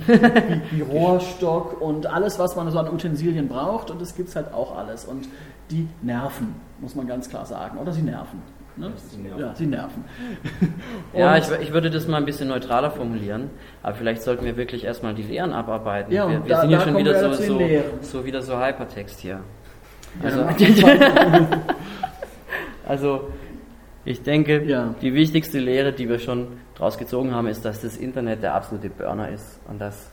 wie 0.71 0.81
Rohrstock 0.81 1.79
und 1.79 2.07
alles, 2.07 2.39
was 2.39 2.55
man 2.55 2.71
so 2.71 2.79
an 2.79 2.91
Utensilien 2.91 3.47
braucht. 3.47 3.91
Und 3.91 4.01
das 4.01 4.15
gibt 4.15 4.29
es 4.29 4.35
halt 4.35 4.55
auch 4.55 4.75
alles. 4.75 5.05
Und 5.05 5.29
die 5.69 5.87
nerven, 6.01 6.55
muss 6.79 6.95
man 6.95 7.05
ganz 7.05 7.29
klar 7.29 7.45
sagen. 7.45 7.77
Oder 7.77 7.91
sie 7.91 8.01
nerven. 8.01 8.41
Ne? 8.77 8.91
Ja, 9.37 9.55
sie 9.55 9.65
nerven. 9.65 10.05
ja, 11.13 11.37
ich, 11.39 11.49
ich, 11.61 11.73
würde 11.73 11.89
das 11.89 12.07
mal 12.07 12.17
ein 12.17 12.25
bisschen 12.25 12.49
neutraler 12.49 12.91
formulieren, 12.91 13.49
aber 13.81 13.95
vielleicht 13.95 14.21
sollten 14.21 14.45
wir 14.45 14.55
wirklich 14.55 14.83
erstmal 14.83 15.15
die 15.15 15.23
Lehren 15.23 15.51
abarbeiten. 15.51 16.13
Ja, 16.13 16.29
wir, 16.29 16.43
wir 16.43 16.49
da, 16.49 16.61
sind 16.61 16.69
ja 16.69 16.81
schon 16.81 16.97
wieder 16.97 17.33
so, 17.33 17.43
so, 17.43 17.59
so, 18.01 18.25
wieder 18.25 18.41
so 18.41 18.59
Hypertext 18.59 19.19
hier. 19.19 19.39
Also, 20.23 20.43
also 22.87 23.29
ich 24.05 24.21
denke, 24.21 24.63
ja. 24.63 24.95
die 25.01 25.13
wichtigste 25.13 25.59
Lehre, 25.59 25.91
die 25.91 26.07
wir 26.07 26.19
schon 26.19 26.47
daraus 26.75 26.97
gezogen 26.97 27.33
haben, 27.33 27.47
ist, 27.47 27.65
dass 27.65 27.81
das 27.81 27.97
Internet 27.97 28.43
der 28.43 28.53
absolute 28.53 28.89
Burner 28.89 29.29
ist 29.29 29.59
und 29.67 29.79
dass 29.79 30.11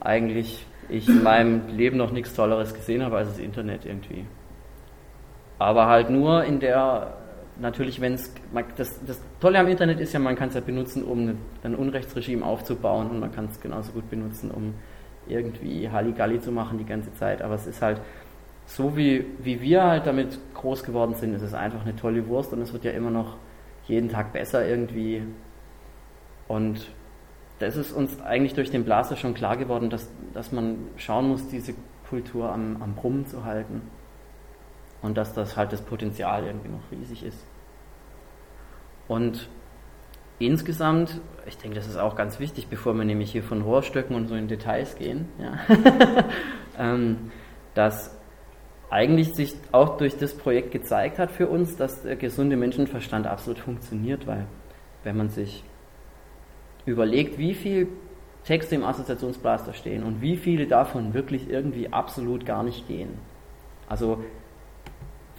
eigentlich 0.00 0.66
ich 0.88 1.08
in 1.08 1.22
meinem 1.22 1.68
Leben 1.68 1.96
noch 1.96 2.10
nichts 2.10 2.34
Tolleres 2.34 2.74
gesehen 2.74 3.02
habe 3.04 3.16
als 3.16 3.28
das 3.28 3.38
Internet 3.38 3.86
irgendwie. 3.86 4.26
Aber 5.62 5.86
halt 5.86 6.10
nur 6.10 6.44
in 6.44 6.58
der, 6.58 7.14
natürlich, 7.60 8.00
wenn 8.00 8.14
es, 8.14 8.34
das, 8.76 9.00
das 9.06 9.20
Tolle 9.40 9.60
am 9.60 9.68
Internet 9.68 10.00
ist 10.00 10.12
ja, 10.12 10.18
man 10.18 10.34
kann 10.34 10.48
es 10.48 10.54
ja 10.54 10.60
benutzen, 10.60 11.04
um 11.04 11.36
ein 11.62 11.74
Unrechtsregime 11.74 12.44
aufzubauen 12.44 13.10
und 13.10 13.20
man 13.20 13.32
kann 13.32 13.48
es 13.50 13.60
genauso 13.60 13.92
gut 13.92 14.10
benutzen, 14.10 14.50
um 14.50 14.74
irgendwie 15.28 15.88
Halligalli 15.88 16.40
zu 16.40 16.50
machen 16.50 16.78
die 16.78 16.84
ganze 16.84 17.14
Zeit. 17.14 17.42
Aber 17.42 17.54
es 17.54 17.66
ist 17.66 17.80
halt, 17.80 18.00
so 18.66 18.96
wie, 18.96 19.24
wie 19.38 19.60
wir 19.60 19.84
halt 19.84 20.06
damit 20.06 20.38
groß 20.54 20.82
geworden 20.82 21.14
sind, 21.14 21.34
ist 21.34 21.42
es 21.42 21.54
einfach 21.54 21.82
eine 21.82 21.94
tolle 21.94 22.26
Wurst 22.26 22.52
und 22.52 22.60
es 22.60 22.72
wird 22.72 22.84
ja 22.84 22.90
immer 22.90 23.10
noch 23.10 23.36
jeden 23.86 24.08
Tag 24.08 24.32
besser 24.32 24.66
irgendwie. 24.66 25.22
Und 26.48 26.88
das 27.60 27.76
ist 27.76 27.92
uns 27.92 28.20
eigentlich 28.20 28.54
durch 28.54 28.70
den 28.70 28.84
Blaser 28.84 29.16
schon 29.16 29.34
klar 29.34 29.56
geworden, 29.56 29.90
dass, 29.90 30.10
dass 30.34 30.50
man 30.50 30.78
schauen 30.96 31.28
muss, 31.28 31.46
diese 31.48 31.74
Kultur 32.08 32.50
am, 32.50 32.82
am 32.82 32.94
Brummen 32.94 33.26
zu 33.26 33.44
halten 33.44 33.82
und 35.02 35.16
dass 35.16 35.34
das 35.34 35.56
halt 35.56 35.72
das 35.72 35.82
Potenzial 35.82 36.44
irgendwie 36.46 36.68
noch 36.68 36.90
riesig 36.90 37.24
ist. 37.24 37.46
Und 39.08 39.48
insgesamt, 40.38 41.20
ich 41.46 41.58
denke, 41.58 41.76
das 41.76 41.86
ist 41.86 41.96
auch 41.96 42.16
ganz 42.16 42.40
wichtig, 42.40 42.68
bevor 42.68 42.94
wir 42.94 43.04
nämlich 43.04 43.32
hier 43.32 43.42
von 43.42 43.62
Rohrstöcken 43.62 44.16
und 44.16 44.28
so 44.28 44.34
in 44.34 44.48
Details 44.48 44.96
gehen, 44.96 45.28
ja, 45.38 45.58
ähm, 46.78 47.30
dass 47.74 48.16
eigentlich 48.90 49.34
sich 49.34 49.54
auch 49.72 49.96
durch 49.96 50.18
das 50.18 50.34
Projekt 50.34 50.70
gezeigt 50.70 51.18
hat 51.18 51.30
für 51.30 51.48
uns, 51.48 51.76
dass 51.76 52.02
der 52.02 52.16
gesunde 52.16 52.56
Menschenverstand 52.56 53.26
absolut 53.26 53.58
funktioniert, 53.58 54.26
weil 54.26 54.46
wenn 55.02 55.16
man 55.16 55.30
sich 55.30 55.64
überlegt, 56.84 57.38
wie 57.38 57.54
viel 57.54 57.88
Texte 58.44 58.74
im 58.74 58.84
Assoziationsblaster 58.84 59.72
stehen 59.72 60.02
und 60.02 60.20
wie 60.20 60.36
viele 60.36 60.66
davon 60.66 61.14
wirklich 61.14 61.48
irgendwie 61.48 61.92
absolut 61.92 62.44
gar 62.44 62.62
nicht 62.62 62.86
gehen. 62.88 63.18
Also 63.88 64.22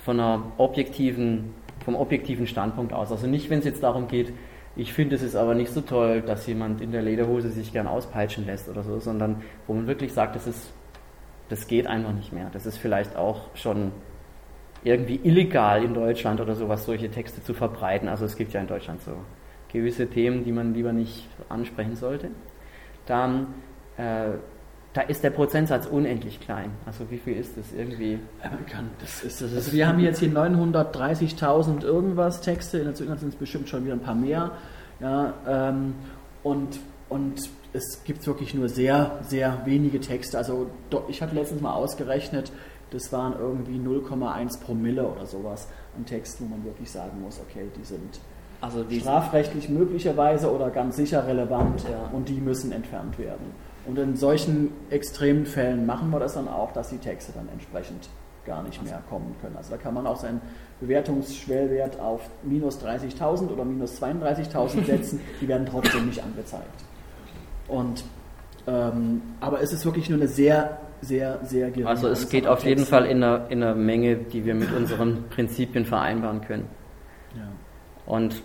von 0.04 0.20
einer 0.20 0.52
objektiven, 0.58 1.54
vom 1.86 1.96
objektiven 1.96 2.48
Standpunkt 2.48 2.94
aus. 2.94 3.12
Also 3.12 3.28
nicht, 3.28 3.50
wenn 3.50 3.60
es 3.60 3.66
jetzt 3.66 3.84
darum 3.84 4.08
geht, 4.08 4.34
ich 4.76 4.92
finde 4.94 5.16
es 5.16 5.22
ist 5.22 5.36
aber 5.36 5.54
nicht 5.54 5.72
so 5.72 5.82
toll, 5.82 6.22
dass 6.22 6.48
jemand 6.48 6.82
in 6.82 6.92
der 6.92 7.04
Lederhose 7.04 7.50
sich 7.50 7.72
gern 7.72 7.88
auspeitschen 7.88 8.46
lässt 8.46 8.70
oder 8.70 8.84
so, 8.84 9.00
sondern 9.00 9.42
wo 9.68 9.74
man 9.74 9.88
wirklich 9.88 10.14
sagt, 10.14 10.36
das 10.36 10.48
ist, 10.48 10.74
das 11.50 11.68
geht 11.68 11.86
einfach 11.86 12.14
nicht 12.14 12.34
mehr. 12.34 12.50
Das 12.52 12.66
ist 12.66 12.78
vielleicht 12.78 13.16
auch 13.16 13.56
schon 13.56 13.92
irgendwie 14.84 15.20
illegal 15.24 15.84
in 15.84 15.94
Deutschland 15.94 16.42
oder 16.42 16.56
sowas, 16.56 16.86
solche 16.86 17.10
Texte 17.10 17.44
zu 17.44 17.54
verbreiten. 17.54 18.10
Also 18.10 18.26
es 18.26 18.36
gibt 18.36 18.52
ja 18.54 18.62
in 18.62 18.68
Deutschland 18.68 19.02
so 19.02 19.12
gewisse 19.72 20.08
Themen, 20.08 20.44
die 20.44 20.52
man 20.52 20.74
lieber 20.74 20.92
nicht 20.92 21.28
ansprechen 21.50 21.96
sollte. 21.96 22.32
Dann 23.06 23.54
äh, 23.98 24.32
da 24.94 25.02
ist 25.02 25.24
der 25.24 25.32
Prozentsatz 25.32 25.88
unendlich 25.88 26.40
klein. 26.40 26.72
Also 26.86 27.10
wie 27.10 27.18
viel 27.18 27.36
ist 27.36 27.57
das 27.57 27.65
irgendwie? 27.76 28.20
Das 28.99 29.24
ist, 29.24 29.41
das 29.41 29.52
ist 29.52 29.57
also 29.57 29.74
wir 29.74 29.88
haben 29.88 29.99
jetzt 29.99 30.20
hier 30.20 30.30
930.000 30.30 31.84
irgendwas 31.84 32.41
Texte, 32.41 32.78
in 32.78 32.86
der 32.86 32.94
Zukunft 32.94 33.22
sind 33.22 33.30
es 33.30 33.36
bestimmt 33.36 33.70
schon 33.70 33.86
wieder 33.86 33.95
ein 33.95 34.02
paar 34.02 34.15
mehr. 34.15 34.52
Ja, 34.99 35.34
ähm, 35.48 35.95
und, 36.44 36.80
und 37.10 37.49
es 37.74 38.03
gibt 38.03 38.26
wirklich 38.28 38.53
nur 38.53 38.70
sehr, 38.70 39.20
sehr 39.28 39.64
wenige 39.65 39.99
Texte. 39.99 40.38
Also 40.38 40.70
ich 41.07 41.22
hatte 41.22 41.34
letztens 41.34 41.61
mal 41.61 41.74
ausgerechnet, 41.74 42.52
das 42.91 43.11
waren 43.11 43.34
irgendwie 43.40 43.78
0,1 43.78 44.61
Promille 44.61 45.07
oder 45.07 45.26
sowas 45.26 45.68
an 45.98 46.06
Texten, 46.06 46.45
wo 46.45 46.56
man 46.56 46.64
wirklich 46.64 46.91
sagen 46.91 47.20
muss, 47.22 47.40
okay, 47.40 47.65
die 47.76 47.84
sind 47.84 48.20
also 48.61 48.84
die 48.84 49.02
strafrechtlich 49.02 49.68
möglicherweise 49.68 50.49
oder 50.49 50.70
ganz 50.70 50.95
sicher 50.95 51.28
relevant 51.28 51.84
ja. 51.84 52.10
und 52.14 52.30
die 52.30 52.40
müssen 52.40 52.72
entfernt 52.72 53.20
werden. 53.20 53.52
Und 53.85 53.99
in 53.99 54.15
solchen 54.15 54.72
extremen 54.89 55.45
Fällen 55.45 55.85
machen 55.85 56.10
wir 56.10 56.19
das 56.19 56.35
dann 56.35 56.47
auch, 56.47 56.72
dass 56.72 56.89
die 56.89 56.97
Texte 56.97 57.34
dann 57.34 57.49
entsprechend 57.49 58.10
gar 58.45 58.64
nicht 58.64 58.84
mehr 58.84 59.01
kommen 59.10 59.35
können. 59.41 59.55
Also 59.57 59.72
da 59.72 59.77
kann 59.77 59.93
man 59.93 60.05
auch 60.07 60.18
seinen 60.18 60.41
Bewertungsschwellwert 60.81 61.99
auf 61.99 62.22
minus 62.43 62.84
30.000 62.84 63.49
oder 63.49 63.65
minus 63.65 64.01
32.000 64.01 64.85
setzen, 64.85 65.22
die 65.41 65.47
werden 65.47 65.65
trotzdem 65.65 66.07
nicht 66.07 66.23
angezeigt. 66.23 66.84
Und, 67.68 68.03
ähm, 68.68 69.22
aber 69.39 69.61
es 69.61 69.72
ist 69.73 69.85
wirklich 69.85 70.10
nur 70.10 70.19
eine 70.19 70.27
sehr, 70.27 70.77
sehr, 71.01 71.39
sehr 71.43 71.69
geringe 71.69 71.88
Also 71.88 72.07
es 72.10 72.30
geht 72.30 72.47
auf 72.47 72.65
jeden 72.65 72.85
Fall 72.85 73.05
in 73.05 73.23
einer, 73.23 73.49
in 73.49 73.64
einer 73.64 73.76
Menge, 73.76 74.18
die 74.18 74.45
wir 74.45 74.55
mit 74.55 74.73
unseren 74.73 75.30
Prinzipien 75.30 75.85
vereinbaren 75.85 76.41
können. 76.41 76.68
Ja. 77.35 77.47
Und 78.05 78.41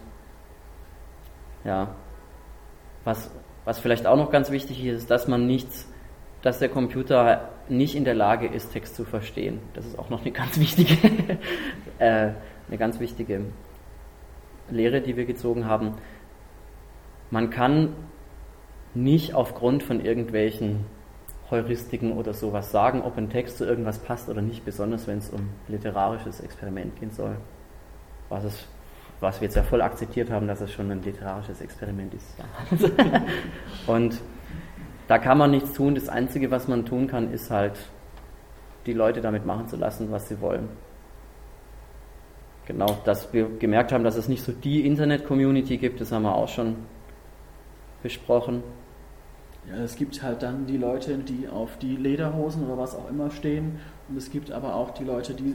ja, 1.65 1.89
was 3.05 3.31
was 3.69 3.79
vielleicht 3.79 4.07
auch 4.07 4.17
noch 4.17 4.31
ganz 4.31 4.51
wichtig 4.51 4.83
ist, 4.87 5.11
dass 5.11 5.29
man 5.29 5.47
nichts, 5.47 5.87
dass 6.41 6.59
der 6.59 6.71
Computer 6.71 7.51
nicht 7.69 7.97
in 7.97 8.07
der 8.07 8.15
Lage 8.15 8.47
ist, 8.47 8.73
Text 8.73 8.97
zu 8.97 9.05
verstehen. 9.05 9.59
Das 9.75 9.85
ist 9.85 9.99
auch 9.99 10.09
noch 10.09 10.23
eine 10.23 10.31
ganz 10.31 10.59
wichtige, 10.59 10.95
äh, 11.99 12.31
eine 12.67 12.79
ganz 12.79 12.99
wichtige 12.99 13.43
Lehre, 14.71 15.03
die 15.03 15.19
wir 15.19 15.27
gezogen 15.27 15.67
haben. 15.67 15.97
Man 17.31 17.51
kann 17.51 17.93
nicht 18.95 19.35
aufgrund 19.35 19.83
von 19.83 20.03
irgendwelchen 20.03 20.87
Heuristiken 21.51 22.13
oder 22.13 22.33
sowas 22.33 22.71
sagen, 22.71 23.03
ob 23.03 23.19
ein 23.19 23.29
Text 23.29 23.59
zu 23.59 23.67
irgendwas 23.67 23.99
passt 23.99 24.31
oder 24.31 24.41
nicht, 24.41 24.65
besonders 24.65 25.07
wenn 25.07 25.19
es 25.19 25.29
um 25.29 25.51
literarisches 25.69 26.41
Experiment 26.41 26.99
gehen 26.99 27.11
soll. 27.11 27.37
Was 28.31 28.45
es 28.45 28.67
was 29.21 29.41
wir 29.41 29.47
jetzt 29.47 29.57
ja 29.57 29.63
voll 29.63 29.83
akzeptiert 29.83 30.31
haben, 30.31 30.47
dass 30.47 30.61
es 30.61 30.73
schon 30.73 30.91
ein 30.91 31.03
literarisches 31.03 31.61
Experiment 31.61 32.15
ist. 32.15 32.35
und 33.87 34.21
da 35.09 35.19
kann 35.19 35.39
man 35.39 35.51
nichts 35.51 35.73
tun. 35.73 35.95
Das 35.95 36.09
Einzige, 36.09 36.51
was 36.51 36.69
man 36.69 36.85
tun 36.85 37.09
kann, 37.09 37.33
ist 37.33 37.51
halt, 37.51 37.79
die 38.87 38.93
Leute 38.93 39.21
damit 39.21 39.45
machen 39.45 39.69
zu 39.69 39.77
lassen, 39.77 40.11
was 40.11 40.29
sie 40.29 40.41
wollen. 40.41 40.69
Genau, 42.67 42.99
dass 43.05 43.33
wir 43.33 43.49
gemerkt 43.49 43.93
haben, 43.93 44.05
dass 44.05 44.17
es 44.17 44.29
nicht 44.29 44.43
so 44.43 44.53
die 44.53 44.87
Internet-Community 44.87 45.79
gibt, 45.79 46.01
das 46.01 46.13
haben 46.13 46.23
wir 46.23 46.35
auch 46.35 46.49
schon 46.49 46.77
besprochen. 48.03 48.63
Ja, 49.69 49.83
es 49.83 49.97
gibt 49.97 50.23
halt 50.23 50.43
dann 50.43 50.67
die 50.67 50.77
Leute, 50.77 51.19
die 51.19 51.49
auf 51.49 51.77
die 51.79 51.97
Lederhosen 51.97 52.65
oder 52.67 52.79
was 52.79 52.95
auch 52.95 53.09
immer 53.11 53.31
stehen. 53.31 53.81
Und 54.09 54.17
es 54.17 54.31
gibt 54.31 54.51
aber 54.51 54.75
auch 54.75 54.91
die 54.91 55.05
Leute, 55.05 55.35
die 55.35 55.55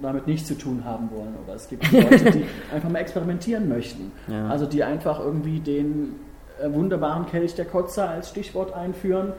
damit 0.00 0.26
nichts 0.26 0.48
zu 0.48 0.56
tun 0.56 0.84
haben 0.84 1.10
wollen. 1.10 1.34
Oder 1.44 1.54
es 1.54 1.68
gibt 1.68 1.90
Leute, 1.90 2.30
die 2.30 2.44
einfach 2.74 2.88
mal 2.88 2.98
experimentieren 2.98 3.68
möchten. 3.68 4.12
Ja. 4.28 4.48
Also 4.48 4.66
die 4.66 4.84
einfach 4.84 5.20
irgendwie 5.20 5.60
den 5.60 6.16
äh, 6.60 6.72
wunderbaren 6.72 7.26
Kelch 7.26 7.54
der 7.54 7.64
Kotze 7.64 8.06
als 8.06 8.30
Stichwort 8.30 8.74
einführen. 8.74 9.32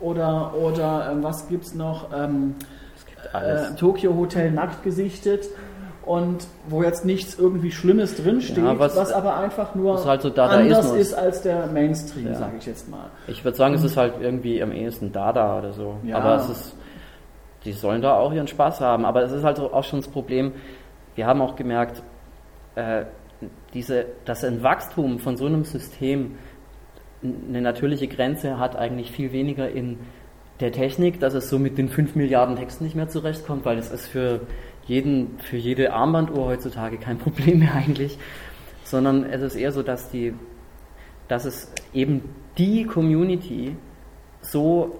Oder, 0.00 0.54
oder 0.54 1.10
ähm, 1.12 1.22
was 1.22 1.48
gibt 1.48 1.64
es 1.64 1.74
noch? 1.74 2.08
Ähm, 2.12 2.56
äh, 3.32 3.74
Tokyo 3.76 4.16
Hotel 4.16 4.50
nackt 4.50 4.82
gesichtet 4.82 5.48
und 6.04 6.46
wo 6.68 6.82
jetzt 6.82 7.04
nichts 7.04 7.38
irgendwie 7.38 7.70
Schlimmes 7.70 8.16
drinsteht, 8.16 8.58
ja, 8.58 8.78
was, 8.78 8.96
was 8.96 9.12
aber 9.12 9.36
einfach 9.36 9.74
nur 9.74 10.04
halt 10.04 10.22
so 10.22 10.34
anders 10.34 10.92
ist 10.92 11.14
als 11.14 11.42
der 11.42 11.68
Mainstream, 11.68 12.26
ja. 12.26 12.34
sage 12.34 12.56
ich 12.58 12.66
jetzt 12.66 12.90
mal. 12.90 13.06
Ich 13.28 13.44
würde 13.44 13.56
sagen, 13.56 13.74
es 13.74 13.84
ist 13.84 13.96
halt 13.96 14.14
irgendwie 14.20 14.60
am 14.62 14.72
ehesten 14.72 15.12
Dada 15.12 15.58
oder 15.58 15.72
so. 15.72 15.96
Ja. 16.02 16.16
Aber 16.18 16.36
es 16.36 16.48
ist 16.48 16.74
die 17.64 17.72
sollen 17.72 18.02
da 18.02 18.16
auch 18.16 18.32
ihren 18.32 18.48
Spaß 18.48 18.80
haben. 18.80 19.04
Aber 19.04 19.22
es 19.22 19.32
ist 19.32 19.44
halt 19.44 19.58
auch 19.58 19.84
schon 19.84 20.00
das 20.00 20.08
Problem, 20.08 20.52
wir 21.14 21.26
haben 21.26 21.40
auch 21.40 21.56
gemerkt, 21.56 22.02
äh, 22.74 23.04
diese, 23.74 24.06
dass 24.24 24.44
ein 24.44 24.62
Wachstum 24.62 25.18
von 25.18 25.36
so 25.36 25.46
einem 25.46 25.64
System 25.64 26.36
eine 27.22 27.60
natürliche 27.60 28.08
Grenze 28.08 28.58
hat, 28.58 28.76
eigentlich 28.76 29.12
viel 29.12 29.32
weniger 29.32 29.68
in 29.70 29.98
der 30.60 30.72
Technik, 30.72 31.20
dass 31.20 31.34
es 31.34 31.48
so 31.48 31.58
mit 31.58 31.78
den 31.78 31.88
5 31.88 32.14
Milliarden 32.14 32.56
Texten 32.56 32.84
nicht 32.84 32.96
mehr 32.96 33.08
zurechtkommt, 33.08 33.64
weil 33.64 33.76
das 33.76 33.90
ist 33.90 34.06
für, 34.06 34.40
jeden, 34.86 35.38
für 35.38 35.56
jede 35.56 35.92
Armbanduhr 35.92 36.46
heutzutage 36.46 36.98
kein 36.98 37.18
Problem 37.18 37.60
mehr 37.60 37.74
eigentlich, 37.74 38.18
sondern 38.84 39.24
es 39.24 39.42
ist 39.42 39.56
eher 39.56 39.72
so, 39.72 39.82
dass, 39.82 40.10
die, 40.10 40.34
dass 41.28 41.44
es 41.44 41.72
eben 41.92 42.22
die 42.58 42.84
Community 42.84 43.76
so 44.40 44.98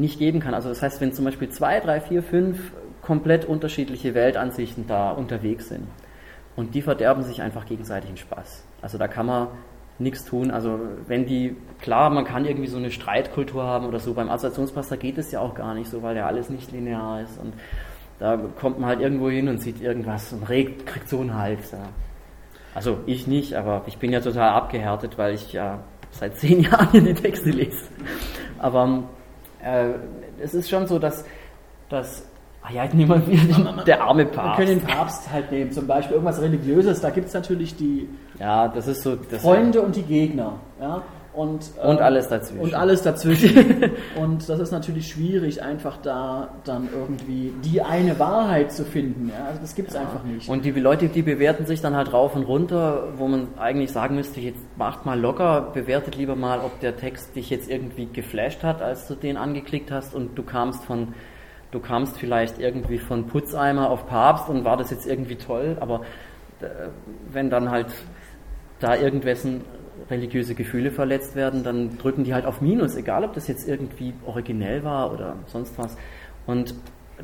nicht 0.00 0.18
geben 0.18 0.40
kann. 0.40 0.54
Also 0.54 0.68
das 0.68 0.82
heißt, 0.82 1.00
wenn 1.00 1.12
zum 1.12 1.24
Beispiel 1.24 1.48
zwei, 1.48 1.80
drei, 1.80 2.00
vier, 2.00 2.22
fünf 2.22 2.72
komplett 3.02 3.44
unterschiedliche 3.44 4.14
Weltansichten 4.14 4.86
da 4.86 5.10
unterwegs 5.10 5.68
sind 5.68 5.86
und 6.56 6.74
die 6.74 6.82
verderben 6.82 7.22
sich 7.22 7.40
einfach 7.42 7.66
gegenseitig 7.66 8.10
den 8.10 8.16
Spaß. 8.16 8.64
Also 8.82 8.98
da 8.98 9.08
kann 9.08 9.26
man 9.26 9.48
nichts 9.98 10.24
tun. 10.24 10.50
Also 10.50 10.78
wenn 11.06 11.26
die, 11.26 11.56
klar, 11.80 12.10
man 12.10 12.24
kann 12.24 12.44
irgendwie 12.44 12.68
so 12.68 12.76
eine 12.76 12.90
Streitkultur 12.90 13.64
haben 13.64 13.86
oder 13.86 13.98
so. 13.98 14.14
Beim 14.14 14.28
Assoziationspasta 14.28 14.96
geht 14.96 15.18
es 15.18 15.30
ja 15.30 15.40
auch 15.40 15.54
gar 15.54 15.74
nicht 15.74 15.90
so, 15.90 16.02
weil 16.02 16.16
ja 16.16 16.26
alles 16.26 16.50
nicht 16.50 16.72
linear 16.72 17.22
ist. 17.22 17.38
Und 17.38 17.54
Da 18.18 18.36
kommt 18.36 18.78
man 18.80 18.88
halt 18.88 19.00
irgendwo 19.00 19.30
hin 19.30 19.48
und 19.48 19.58
sieht 19.60 19.80
irgendwas 19.80 20.32
und 20.32 20.48
regt, 20.48 20.86
kriegt 20.86 21.08
so 21.08 21.20
einen 21.20 21.34
Hals. 21.34 21.72
Ja. 21.72 21.88
Also 22.74 22.98
ich 23.06 23.26
nicht, 23.26 23.54
aber 23.54 23.82
ich 23.86 23.98
bin 23.98 24.12
ja 24.12 24.20
total 24.20 24.50
abgehärtet, 24.50 25.18
weil 25.18 25.34
ich 25.34 25.52
ja 25.52 25.80
seit 26.10 26.36
zehn 26.36 26.60
Jahren 26.70 27.04
die 27.04 27.14
Texte 27.14 27.50
lese. 27.50 27.88
Aber 28.58 29.04
äh, 29.62 29.90
es 30.42 30.54
ist 30.54 30.68
schon 30.68 30.86
so, 30.86 30.98
dass, 30.98 31.24
dass 31.88 32.24
Ah 32.60 32.72
ja, 32.72 32.86
niemand 32.92 33.26
wieder 33.28 33.82
der 33.86 34.02
arme 34.02 34.26
Papst. 34.26 34.58
Wir 34.58 34.66
können 34.66 34.80
den 34.80 34.86
Papst 34.86 35.32
halt 35.32 35.50
nehmen, 35.50 35.72
zum 35.72 35.86
Beispiel 35.86 36.14
irgendwas 36.14 36.40
Religiöses. 36.42 37.00
Da 37.00 37.10
gibt 37.10 37.28
es 37.28 37.34
natürlich 37.34 37.76
die 37.76 38.08
ja, 38.38 38.68
das 38.68 38.86
ist 38.86 39.02
so, 39.02 39.16
das 39.16 39.42
Freunde 39.42 39.80
und 39.80 39.96
die 39.96 40.02
Gegner. 40.02 40.54
Ja? 40.80 41.02
Und, 41.38 41.70
ähm, 41.80 41.90
und 41.90 42.00
alles 42.00 42.26
dazwischen. 42.26 42.60
Und 42.60 42.74
alles 42.74 43.02
dazwischen. 43.02 43.92
und 44.20 44.48
das 44.48 44.58
ist 44.58 44.72
natürlich 44.72 45.06
schwierig, 45.06 45.62
einfach 45.62 45.96
da 45.98 46.48
dann 46.64 46.88
irgendwie 46.92 47.52
die 47.64 47.80
eine 47.80 48.18
Wahrheit 48.18 48.72
zu 48.72 48.84
finden. 48.84 49.28
Ja? 49.28 49.46
Also 49.46 49.60
das 49.60 49.76
gibt 49.76 49.90
es 49.90 49.94
ja. 49.94 50.00
einfach 50.00 50.24
nicht. 50.24 50.48
Und 50.48 50.64
die 50.64 50.72
Leute, 50.72 51.06
die 51.06 51.22
bewerten 51.22 51.64
sich 51.64 51.80
dann 51.80 51.94
halt 51.94 52.12
rauf 52.12 52.34
und 52.34 52.42
runter, 52.42 53.12
wo 53.18 53.28
man 53.28 53.56
eigentlich 53.56 53.92
sagen 53.92 54.16
müsste, 54.16 54.40
jetzt 54.40 54.58
macht 54.76 55.06
mal 55.06 55.16
locker, 55.16 55.70
bewertet 55.72 56.16
lieber 56.16 56.34
mal, 56.34 56.58
ob 56.58 56.80
der 56.80 56.96
Text 56.96 57.36
dich 57.36 57.50
jetzt 57.50 57.70
irgendwie 57.70 58.06
geflasht 58.06 58.64
hat, 58.64 58.82
als 58.82 59.06
du 59.06 59.14
den 59.14 59.36
angeklickt 59.36 59.92
hast 59.92 60.16
und 60.16 60.36
du 60.36 60.42
kamst 60.42 60.84
von 60.86 61.14
du 61.70 61.78
kamst 61.78 62.18
vielleicht 62.18 62.58
irgendwie 62.58 62.98
von 62.98 63.26
Putzeimer 63.28 63.90
auf 63.90 64.08
Papst 64.08 64.48
und 64.48 64.64
war 64.64 64.76
das 64.76 64.90
jetzt 64.90 65.06
irgendwie 65.06 65.36
toll, 65.36 65.76
aber 65.78 66.00
äh, 66.62 66.88
wenn 67.30 67.48
dann 67.48 67.70
halt 67.70 67.88
da 68.80 68.96
irgendwessen 68.96 69.60
religiöse 70.10 70.54
Gefühle 70.54 70.90
verletzt 70.90 71.36
werden, 71.36 71.62
dann 71.62 71.98
drücken 71.98 72.24
die 72.24 72.34
halt 72.34 72.46
auf 72.46 72.60
Minus, 72.60 72.96
egal 72.96 73.24
ob 73.24 73.34
das 73.34 73.48
jetzt 73.48 73.68
irgendwie 73.68 74.14
originell 74.26 74.84
war 74.84 75.12
oder 75.12 75.36
sonst 75.46 75.78
was. 75.78 75.96
Und 76.46 76.74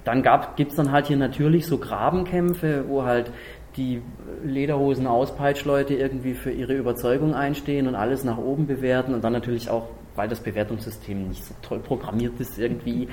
dann 0.04 0.22
gibt 0.56 0.72
es 0.72 0.76
dann 0.76 0.92
halt 0.92 1.06
hier 1.06 1.16
natürlich 1.16 1.66
so 1.66 1.78
Grabenkämpfe, 1.78 2.84
wo 2.88 3.04
halt 3.04 3.30
die 3.76 4.02
Lederhosen 4.44 5.06
auspeitschleute 5.06 5.94
irgendwie 5.94 6.34
für 6.34 6.50
ihre 6.50 6.74
Überzeugung 6.74 7.34
einstehen 7.34 7.88
und 7.88 7.94
alles 7.94 8.24
nach 8.24 8.38
oben 8.38 8.66
bewerten 8.66 9.14
und 9.14 9.24
dann 9.24 9.32
natürlich 9.32 9.70
auch 9.70 9.88
weil 10.16 10.28
das 10.28 10.40
Bewertungssystem 10.40 11.28
nicht 11.28 11.44
so 11.44 11.54
toll 11.62 11.80
programmiert 11.80 12.38
ist 12.38 12.58
irgendwie, 12.58 13.08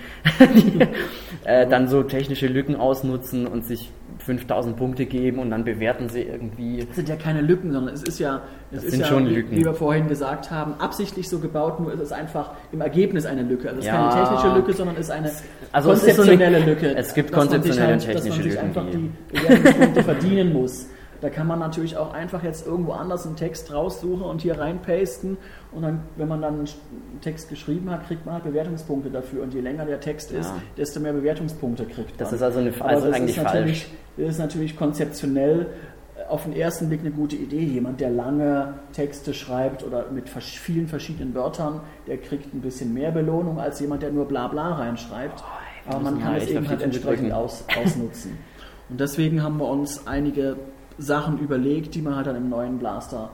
äh, 1.43 1.67
dann 1.67 1.87
so 1.87 2.03
technische 2.03 2.47
Lücken 2.47 2.75
ausnutzen 2.75 3.47
und 3.47 3.65
sich 3.65 3.89
5000 4.21 4.77
Punkte 4.77 5.05
geben 5.05 5.39
und 5.39 5.49
dann 5.49 5.63
bewerten 5.63 6.09
sie 6.09 6.21
irgendwie. 6.21 6.85
Das 6.85 6.95
sind 6.95 7.09
ja 7.09 7.15
keine 7.15 7.41
Lücken, 7.41 7.71
sondern 7.71 7.93
es 7.93 8.03
ist 8.03 8.19
ja, 8.19 8.41
es 8.71 8.81
das 8.81 8.91
sind 8.91 9.01
ja, 9.01 9.07
schon 9.07 9.25
Lücken. 9.25 9.55
wie 9.55 9.65
wir 9.65 9.73
vorhin 9.73 10.07
gesagt 10.07 10.51
haben, 10.51 10.75
absichtlich 10.79 11.27
so 11.27 11.39
gebaut, 11.39 11.79
nur 11.79 11.93
ist 11.93 11.99
es 11.99 12.11
einfach 12.11 12.51
im 12.71 12.81
Ergebnis 12.81 13.25
eine 13.25 13.43
Lücke. 13.43 13.69
Also 13.69 13.79
es 13.79 13.85
ist 13.85 13.91
ja. 13.91 14.09
keine 14.09 14.23
technische 14.23 14.55
Lücke, 14.55 14.73
sondern 14.73 14.95
es 14.95 15.05
ist 15.07 15.11
eine 15.11 15.31
also 15.71 15.89
konzeptionelle 15.89 16.57
ist 16.57 16.63
so 16.63 16.69
eine, 16.69 16.73
Lücke. 16.73 16.95
Es 16.95 17.13
gibt 17.13 17.31
konzeptionelle 17.31 17.87
halt, 17.87 18.07
und 18.07 18.13
technische 18.13 18.41
Lücken. 18.41 18.67
Dass 18.67 18.75
man 18.75 18.91
sich 18.91 19.01
einfach 19.01 19.11
die 19.31 19.37
Bewertungspunkte 19.39 20.03
verdienen 20.03 20.53
muss. 20.53 20.87
Da 21.21 21.29
kann 21.29 21.45
man 21.47 21.59
natürlich 21.59 21.97
auch 21.97 22.13
einfach 22.13 22.43
jetzt 22.43 22.65
irgendwo 22.65 22.93
anders 22.93 23.27
einen 23.27 23.35
Text 23.35 23.71
raussuchen 23.71 24.23
und 24.23 24.41
hier 24.41 24.59
reinpasten. 24.59 25.37
Und 25.71 25.83
dann, 25.83 26.01
wenn 26.17 26.27
man 26.27 26.41
dann 26.41 26.55
einen 26.55 27.21
Text 27.21 27.49
geschrieben 27.49 27.91
hat, 27.91 28.07
kriegt 28.07 28.25
man 28.25 28.35
halt 28.35 28.43
Bewertungspunkte 28.43 29.11
dafür. 29.11 29.43
Und 29.43 29.53
je 29.53 29.61
länger 29.61 29.85
der 29.85 29.99
Text 29.99 30.31
ja. 30.31 30.39
ist, 30.39 30.51
desto 30.77 30.99
mehr 30.99 31.13
Bewertungspunkte 31.13 31.85
kriegt 31.85 32.09
man. 32.09 32.17
Das 32.17 32.33
ist 32.33 32.41
also, 32.41 32.59
eine, 32.59 32.73
also 32.79 33.07
das 33.07 33.15
eigentlich 33.15 33.37
ist 33.37 33.43
falsch. 33.43 33.87
Das 34.17 34.29
ist 34.29 34.39
natürlich 34.39 34.75
konzeptionell 34.75 35.67
auf 36.27 36.43
den 36.43 36.53
ersten 36.53 36.89
Blick 36.89 37.01
eine 37.01 37.11
gute 37.11 37.35
Idee. 37.35 37.63
Jemand, 37.63 37.99
der 37.99 38.09
lange 38.09 38.75
Texte 38.93 39.33
schreibt 39.33 39.83
oder 39.83 40.09
mit 40.11 40.29
vielen 40.29 40.87
verschiedenen 40.87 41.35
Wörtern, 41.35 41.81
der 42.07 42.17
kriegt 42.17 42.53
ein 42.53 42.61
bisschen 42.61 42.93
mehr 42.93 43.11
Belohnung 43.11 43.59
als 43.59 43.79
jemand, 43.79 44.01
der 44.01 44.11
nur 44.11 44.25
bla 44.27 44.47
bla 44.47 44.73
reinschreibt. 44.73 45.43
Oh, 45.87 45.91
Aber 45.91 45.99
man 45.99 46.21
kann 46.21 46.35
es 46.35 46.47
eben 46.47 46.67
halt 46.67 46.81
entsprechend 46.81 47.31
aus, 47.31 47.63
ausnutzen. 47.77 48.37
Und 48.89 48.99
deswegen 48.99 49.41
haben 49.41 49.57
wir 49.57 49.67
uns 49.67 50.05
einige 50.05 50.57
Sachen 51.01 51.39
überlegt, 51.39 51.95
die 51.95 52.01
man 52.01 52.15
halt 52.15 52.27
dann 52.27 52.35
im 52.35 52.49
neuen 52.49 52.77
Blaster 52.77 53.29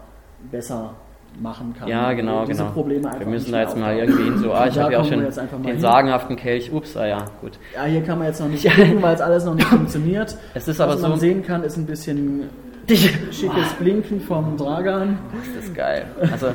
besser 0.52 0.91
machen 1.39 1.76
kann. 1.77 1.88
Ja, 1.88 2.14
genau, 2.14 2.45
diese 2.45 2.64
genau. 2.64 2.73
Probleme 2.73 3.10
Wir 3.19 3.27
müssen 3.27 3.52
da 3.52 3.61
jetzt 3.61 3.77
mal 3.77 3.95
irgendwie 3.95 4.23
hin, 4.23 4.39
so, 4.39 4.53
ah, 4.53 4.68
ich 4.68 4.77
habe 4.80 4.94
ja 4.94 4.99
auch 4.99 5.06
schon 5.06 5.19
den 5.19 5.64
hin. 5.64 5.80
sagenhaften 5.80 6.35
Kelch, 6.35 6.72
ups, 6.72 6.98
ah 6.98 7.06
ja, 7.06 7.26
gut. 7.41 7.60
Ja, 7.76 7.84
hier 7.84 8.02
kann 8.03 8.18
man 8.18 8.27
jetzt 8.27 8.39
noch 8.39 8.48
nicht 8.48 8.68
gucken, 8.76 9.02
weil 9.02 9.14
es 9.15 9.22
alles 9.22 9.45
noch 9.45 9.53
nicht 9.53 9.68
funktioniert. 9.68 10.35
Es 10.53 10.68
ist 10.68 10.81
aber 10.81 10.94
Was 10.94 11.02
so. 11.02 11.10
man 11.10 11.19
sehen 11.19 11.44
kann, 11.44 11.64
ist 11.64 11.77
ein 11.77 11.85
bisschen 11.85 12.49
schickes 12.89 13.73
Blinken 13.80 14.22
vom 14.22 14.57
Dragan. 14.57 15.19
Das 15.56 15.65
ist 15.65 15.76
geil. 15.76 16.06
Also, 16.31 16.48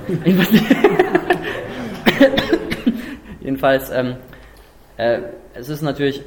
jedenfalls, 3.40 3.90
ähm, 3.90 4.16
äh, 4.96 5.18
es 5.54 5.68
ist 5.68 5.82
natürlich 5.82 6.24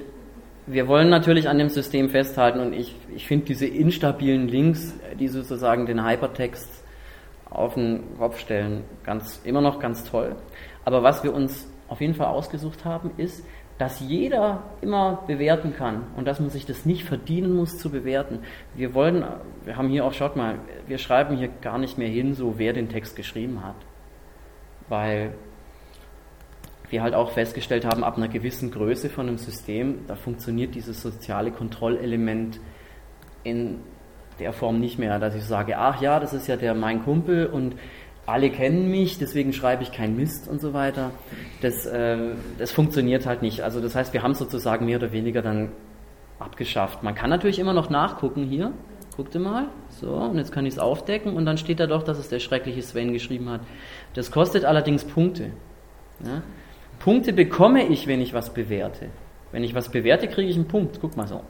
wir 0.68 0.88
wollen 0.88 1.10
natürlich 1.10 1.48
an 1.48 1.58
dem 1.58 1.70
System 1.70 2.10
festhalten 2.10 2.60
und 2.60 2.74
ich, 2.74 2.96
ich 3.16 3.28
finde 3.28 3.46
diese 3.46 3.68
instabilen 3.68 4.48
Links, 4.48 4.94
die 5.20 5.28
sozusagen 5.28 5.86
den 5.86 6.06
Hypertext 6.06 6.84
auf 7.50 7.76
den 7.76 8.18
Kopf 8.18 8.40
stellen, 8.40 8.84
ganz, 9.04 9.42
immer 9.44 9.62
noch 9.62 9.80
ganz 9.80 10.04
toll. 10.04 10.36
Aber 10.84 11.04
was 11.04 11.24
wir 11.24 11.34
uns 11.34 11.70
auf 11.88 12.02
jeden 12.02 12.16
Fall 12.16 12.28
ausgesucht 12.28 12.84
haben, 12.84 13.12
ist, 13.18 13.46
dass 13.78 14.00
jeder 14.00 14.64
immer 14.82 15.24
bewerten 15.28 15.76
kann 15.76 16.04
und 16.16 16.26
dass 16.26 16.40
man 16.40 16.50
sich 16.50 16.66
das 16.66 16.86
nicht 16.86 17.04
verdienen 17.04 17.56
muss 17.56 17.78
zu 17.78 17.90
bewerten. 17.90 18.40
Wir 18.74 18.94
wollen, 18.94 19.26
wir 19.66 19.76
haben 19.76 19.90
hier 19.90 20.06
auch, 20.06 20.14
schaut 20.14 20.36
mal, 20.36 20.60
wir 20.88 20.98
schreiben 20.98 21.38
hier 21.38 21.50
gar 21.62 21.78
nicht 21.78 21.98
mehr 21.98 22.08
hin, 22.08 22.34
so 22.34 22.58
wer 22.58 22.74
den 22.74 22.90
Text 22.90 23.16
geschrieben 23.16 23.64
hat. 23.64 23.76
Weil 24.88 25.34
wir 26.90 27.02
halt 27.02 27.14
auch 27.14 27.32
festgestellt 27.32 27.86
haben, 27.86 28.04
ab 28.04 28.18
einer 28.18 28.28
gewissen 28.28 28.72
Größe 28.72 29.10
von 29.10 29.28
einem 29.28 29.38
System, 29.38 30.00
da 30.08 30.16
funktioniert 30.16 30.76
dieses 30.76 31.02
soziale 31.02 31.52
Kontrollelement 31.52 32.60
in 33.44 33.80
der 34.40 34.54
Form 34.54 34.80
nicht 34.80 35.00
mehr, 35.00 35.20
dass 35.20 35.36
ich 35.36 35.44
sage, 35.44 35.78
ach 35.78 36.02
ja, 36.02 36.20
das 36.20 36.34
ist 36.34 36.48
ja 36.48 36.58
der 36.58 36.74
mein 36.74 37.04
Kumpel 37.04 37.48
und 37.48 37.76
alle 38.26 38.50
kennen 38.50 38.90
mich, 38.90 39.20
deswegen 39.20 39.54
schreibe 39.54 39.84
ich 39.84 39.92
keinen 39.92 40.16
Mist 40.16 40.48
und 40.48 40.60
so 40.60 40.74
weiter. 40.74 41.12
Das, 41.62 41.86
äh, 41.86 42.18
das 42.58 42.72
funktioniert 42.72 43.26
halt 43.26 43.42
nicht. 43.42 43.62
Also 43.62 43.82
das 43.82 43.96
heißt, 43.96 44.14
wir 44.14 44.24
haben 44.24 44.34
sozusagen 44.34 44.86
mehr 44.86 44.98
oder 44.98 45.12
weniger 45.12 45.42
dann 45.42 45.72
abgeschafft. 46.40 47.04
Man 47.04 47.14
kann 47.14 47.30
natürlich 47.30 47.60
immer 47.60 47.74
noch 47.74 47.90
nachgucken 47.90 48.44
hier. 48.46 48.72
Guckte 49.16 49.40
mal. 49.40 49.68
So, 49.90 50.12
und 50.12 50.38
jetzt 50.38 50.52
kann 50.52 50.66
ich 50.66 50.74
es 50.74 50.80
aufdecken 50.80 51.36
und 51.36 51.46
dann 51.46 51.58
steht 51.58 51.80
da 51.80 51.88
doch, 51.88 52.04
dass 52.04 52.18
es 52.18 52.28
der 52.28 52.40
schreckliche 52.40 52.82
Sven 52.82 53.14
geschrieben 53.14 53.50
hat. 53.50 53.62
Das 54.14 54.32
kostet 54.32 54.66
allerdings 54.66 55.06
Punkte. 55.06 55.52
Ja? 56.24 56.42
Punkte 57.00 57.34
bekomme 57.34 57.88
ich, 57.88 58.08
wenn 58.08 58.22
ich 58.22 58.34
was 58.34 58.54
bewerte. 58.54 59.10
Wenn 59.52 59.64
ich 59.64 59.74
was 59.74 59.90
bewerte, 59.90 60.28
kriege 60.28 60.50
ich 60.50 60.56
einen 60.56 60.68
Punkt. 60.68 61.00
Guck 61.02 61.16
mal 61.16 61.28
so. 61.28 61.42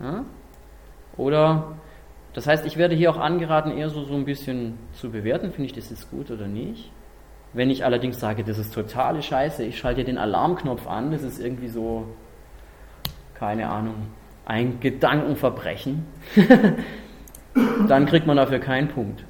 Ja? 0.00 0.24
Oder, 1.16 1.76
das 2.32 2.46
heißt, 2.46 2.66
ich 2.66 2.76
werde 2.76 2.94
hier 2.94 3.10
auch 3.10 3.18
angeraten, 3.18 3.70
eher 3.70 3.90
so, 3.90 4.04
so 4.04 4.14
ein 4.14 4.24
bisschen 4.24 4.78
zu 4.92 5.10
bewerten, 5.10 5.52
finde 5.52 5.66
ich 5.66 5.72
das 5.72 5.90
jetzt 5.90 6.10
gut 6.10 6.30
oder 6.30 6.46
nicht. 6.46 6.90
Wenn 7.52 7.70
ich 7.70 7.84
allerdings 7.84 8.20
sage, 8.20 8.44
das 8.44 8.58
ist 8.58 8.72
totale 8.72 9.22
Scheiße, 9.22 9.64
ich 9.64 9.78
schalte 9.78 10.04
den 10.04 10.18
Alarmknopf 10.18 10.86
an, 10.86 11.10
das 11.10 11.22
ist 11.22 11.40
irgendwie 11.40 11.68
so, 11.68 12.06
keine 13.34 13.68
Ahnung, 13.68 14.06
ein 14.44 14.80
Gedankenverbrechen, 14.80 16.06
dann 17.88 18.06
kriegt 18.06 18.26
man 18.26 18.36
dafür 18.36 18.60
keinen 18.60 18.88
Punkt. 18.88 19.24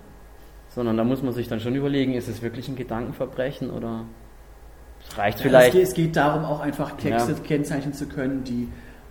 Sondern 0.69 0.97
da 0.97 1.05
muss 1.05 1.23
man 1.23 1.33
sich 1.33 1.49
dann 1.49 1.61
schon 1.61 1.75
überlegen, 1.75 2.15
ist 2.15 2.29
es 2.29 2.43
wirklich 2.43 2.69
ein 2.69 2.77
Gedankenverbrechen 2.77 3.71
oder 3.71 4.05
reicht 5.17 5.39
ja, 5.39 5.45
vielleicht. 5.45 5.75
Es 5.75 5.95
geht, 5.95 6.17
darum, 6.17 6.45
auch 6.45 6.61
einfach 6.61 6.93
Texte 6.93 7.33
ja. 7.33 7.39
kennzeichnen 7.39 7.93
zu 7.93 8.07
können, 8.07 8.45
die 8.45 8.69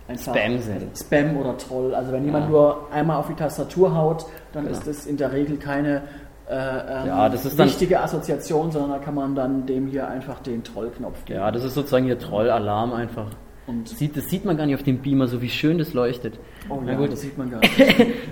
einfach 0.08 0.34
Spam 0.34 0.58
sind. 0.58 0.98
Spam 0.98 1.36
oder 1.36 1.56
Troll. 1.56 1.94
Also 1.94 2.12
wenn 2.12 2.24
jemand 2.24 2.50
nur 2.50 2.88
einmal 2.92 3.16
auf 3.16 3.28
die 3.28 3.34
Tastatur 3.34 3.94
haut, 3.94 4.26
dann 4.52 4.66
ist 4.66 4.86
das 4.86 5.06
in 5.06 5.16
der 5.16 5.32
Regel 5.32 5.56
keine 5.56 6.02
äh, 6.48 6.52
ähm, 6.52 7.06
ja, 7.06 7.28
das 7.28 7.46
ist 7.46 7.60
richtige 7.60 8.00
Assoziation, 8.00 8.72
sondern 8.72 8.90
da 8.90 8.98
kann 8.98 9.14
man 9.14 9.36
dann 9.36 9.66
dem 9.66 9.86
hier 9.86 10.08
einfach 10.08 10.40
den 10.40 10.64
Trollknopf 10.64 11.24
geben. 11.24 11.38
Ja, 11.38 11.52
das 11.52 11.62
ist 11.62 11.74
sozusagen 11.74 12.06
hier 12.06 12.18
Troll-Alarm 12.18 12.92
einfach. 12.92 13.28
Und 13.68 13.88
sieht, 13.88 14.16
das 14.16 14.28
sieht 14.28 14.44
man 14.44 14.56
gar 14.56 14.66
nicht 14.66 14.74
auf 14.74 14.82
dem 14.82 14.98
Beamer, 14.98 15.28
so 15.28 15.40
wie 15.42 15.48
schön 15.48 15.78
das 15.78 15.94
leuchtet. 15.94 16.40
Oh 16.68 16.80
ja, 16.84 16.94
gut. 16.94 17.12
das 17.12 17.20
sieht 17.20 17.38
man 17.38 17.52
gar 17.52 17.60
nicht. 17.60 17.78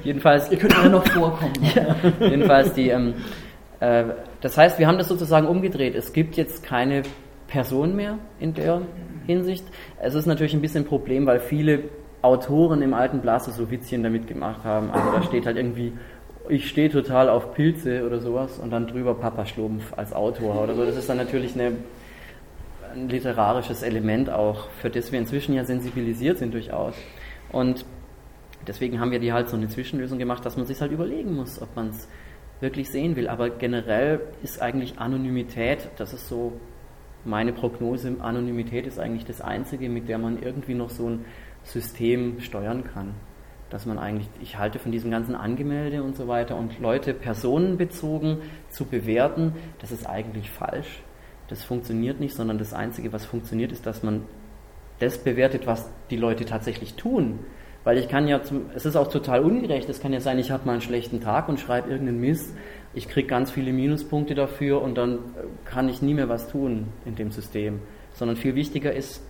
jedenfalls. 0.02 0.50
Ihr 0.50 0.58
könnt 0.58 0.76
alle 0.76 0.90
noch 0.90 1.06
vorkommen. 1.06 1.52
ja, 1.76 1.94
jedenfalls 2.18 2.72
die. 2.72 2.88
Ähm, 2.88 3.14
äh, 3.78 4.04
das 4.40 4.58
heißt, 4.58 4.80
wir 4.80 4.88
haben 4.88 4.98
das 4.98 5.06
sozusagen 5.06 5.46
umgedreht. 5.46 5.94
Es 5.94 6.12
gibt 6.12 6.36
jetzt 6.36 6.64
keine 6.64 7.02
Person 7.48 7.96
mehr 7.96 8.18
in 8.38 8.54
der 8.54 8.82
Hinsicht. 9.26 9.64
Es 10.00 10.14
ist 10.14 10.26
natürlich 10.26 10.54
ein 10.54 10.60
bisschen 10.60 10.84
ein 10.84 10.88
Problem, 10.88 11.26
weil 11.26 11.40
viele 11.40 11.84
Autoren 12.22 12.82
im 12.82 12.94
alten 12.94 13.20
Blaster 13.20 13.52
so 13.52 13.70
Witzchen 13.70 14.02
damit 14.02 14.26
gemacht 14.26 14.64
haben. 14.64 14.90
Also 14.90 15.10
da 15.12 15.22
steht 15.22 15.46
halt 15.46 15.56
irgendwie, 15.56 15.92
ich 16.48 16.68
stehe 16.68 16.90
total 16.90 17.28
auf 17.28 17.54
Pilze 17.54 18.06
oder 18.06 18.20
sowas 18.20 18.58
und 18.58 18.70
dann 18.70 18.86
drüber 18.86 19.14
Papa 19.14 19.46
Schlumpf 19.46 19.92
als 19.96 20.12
Autor 20.12 20.62
oder 20.62 20.74
so. 20.74 20.84
Das 20.84 20.96
ist 20.96 21.08
dann 21.08 21.16
natürlich 21.16 21.54
eine, 21.54 21.72
ein 22.94 23.08
literarisches 23.08 23.82
Element 23.82 24.30
auch, 24.30 24.68
für 24.80 24.90
das 24.90 25.12
wir 25.12 25.18
inzwischen 25.18 25.54
ja 25.54 25.64
sensibilisiert 25.64 26.38
sind 26.38 26.54
durchaus. 26.54 26.94
Und 27.52 27.84
deswegen 28.66 29.00
haben 29.00 29.10
wir 29.10 29.20
die 29.20 29.32
halt 29.32 29.48
so 29.48 29.56
eine 29.56 29.68
Zwischenlösung 29.68 30.18
gemacht, 30.18 30.44
dass 30.44 30.56
man 30.56 30.66
sich 30.66 30.80
halt 30.80 30.92
überlegen 30.92 31.34
muss, 31.34 31.60
ob 31.62 31.74
man 31.76 31.90
es 31.90 32.08
wirklich 32.60 32.90
sehen 32.90 33.14
will. 33.16 33.28
Aber 33.28 33.50
generell 33.50 34.20
ist 34.42 34.60
eigentlich 34.60 34.98
Anonymität, 34.98 35.88
das 35.96 36.12
ist 36.12 36.28
so 36.28 36.52
meine 37.24 37.52
Prognose, 37.52 38.16
Anonymität 38.20 38.86
ist 38.86 38.98
eigentlich 38.98 39.24
das 39.24 39.40
Einzige, 39.40 39.88
mit 39.88 40.08
der 40.08 40.18
man 40.18 40.42
irgendwie 40.42 40.74
noch 40.74 40.90
so 40.90 41.08
ein 41.08 41.24
System 41.64 42.40
steuern 42.40 42.84
kann. 42.84 43.14
Dass 43.70 43.84
man 43.84 43.98
eigentlich, 43.98 44.28
ich 44.40 44.56
halte 44.56 44.78
von 44.78 44.92
diesem 44.92 45.10
ganzen 45.10 45.34
Angemelde 45.34 46.02
und 46.02 46.16
so 46.16 46.26
weiter 46.26 46.56
und 46.56 46.78
Leute 46.78 47.12
personenbezogen 47.12 48.38
zu 48.70 48.86
bewerten, 48.86 49.52
das 49.80 49.92
ist 49.92 50.08
eigentlich 50.08 50.50
falsch. 50.50 51.02
Das 51.48 51.64
funktioniert 51.64 52.20
nicht, 52.20 52.34
sondern 52.34 52.58
das 52.58 52.72
Einzige, 52.72 53.12
was 53.12 53.26
funktioniert, 53.26 53.72
ist, 53.72 53.86
dass 53.86 54.02
man 54.02 54.22
das 55.00 55.18
bewertet, 55.18 55.66
was 55.66 55.90
die 56.10 56.16
Leute 56.16 56.44
tatsächlich 56.44 56.94
tun. 56.94 57.40
Weil 57.84 57.98
ich 57.98 58.08
kann 58.08 58.26
ja, 58.28 58.42
zum, 58.42 58.66
es 58.74 58.84
ist 58.84 58.96
auch 58.96 59.08
total 59.08 59.42
ungerecht, 59.42 59.88
es 59.88 60.00
kann 60.00 60.12
ja 60.12 60.20
sein, 60.20 60.38
ich 60.38 60.50
habe 60.50 60.66
mal 60.66 60.72
einen 60.72 60.80
schlechten 60.82 61.20
Tag 61.20 61.48
und 61.48 61.60
schreibe 61.60 61.90
irgendeinen 61.90 62.20
Mist, 62.20 62.54
ich 62.98 63.08
kriege 63.08 63.28
ganz 63.28 63.52
viele 63.52 63.72
Minuspunkte 63.72 64.34
dafür 64.34 64.82
und 64.82 64.98
dann 64.98 65.20
kann 65.64 65.88
ich 65.88 66.02
nie 66.02 66.14
mehr 66.14 66.28
was 66.28 66.48
tun 66.48 66.88
in 67.04 67.14
dem 67.14 67.30
System. 67.30 67.80
Sondern 68.12 68.36
viel 68.36 68.56
wichtiger 68.56 68.92
ist, 68.92 69.22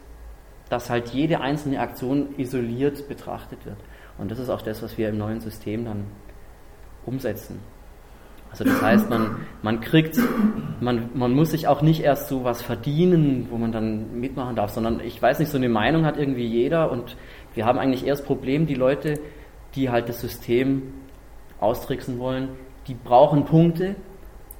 dass 0.70 0.88
halt 0.88 1.10
jede 1.10 1.42
einzelne 1.42 1.78
Aktion 1.80 2.28
isoliert 2.38 3.08
betrachtet 3.08 3.66
wird. 3.66 3.76
Und 4.16 4.30
das 4.30 4.38
ist 4.38 4.48
auch 4.48 4.62
das, 4.62 4.82
was 4.82 4.96
wir 4.96 5.10
im 5.10 5.18
neuen 5.18 5.40
System 5.40 5.84
dann 5.84 6.06
umsetzen. 7.04 7.60
Also 8.50 8.64
das 8.64 8.80
heißt, 8.80 9.10
man, 9.10 9.36
man 9.60 9.80
kriegt, 9.80 10.18
man, 10.80 11.10
man 11.12 11.34
muss 11.34 11.50
sich 11.50 11.68
auch 11.68 11.82
nicht 11.82 12.02
erst 12.02 12.28
so 12.28 12.44
was 12.44 12.62
verdienen, 12.62 13.48
wo 13.50 13.58
man 13.58 13.70
dann 13.70 14.18
mitmachen 14.18 14.56
darf, 14.56 14.70
sondern 14.70 15.00
ich 15.00 15.20
weiß 15.20 15.40
nicht, 15.40 15.50
so 15.50 15.58
eine 15.58 15.68
Meinung 15.68 16.06
hat 16.06 16.16
irgendwie 16.16 16.46
jeder 16.46 16.90
und 16.90 17.18
wir 17.52 17.66
haben 17.66 17.78
eigentlich 17.78 18.06
erst 18.06 18.24
Problem, 18.24 18.66
die 18.66 18.74
Leute, 18.74 19.20
die 19.74 19.90
halt 19.90 20.08
das 20.08 20.22
System 20.22 20.94
austricksen 21.60 22.18
wollen, 22.18 22.48
die 22.88 22.94
brauchen 22.94 23.44
Punkte 23.44 23.94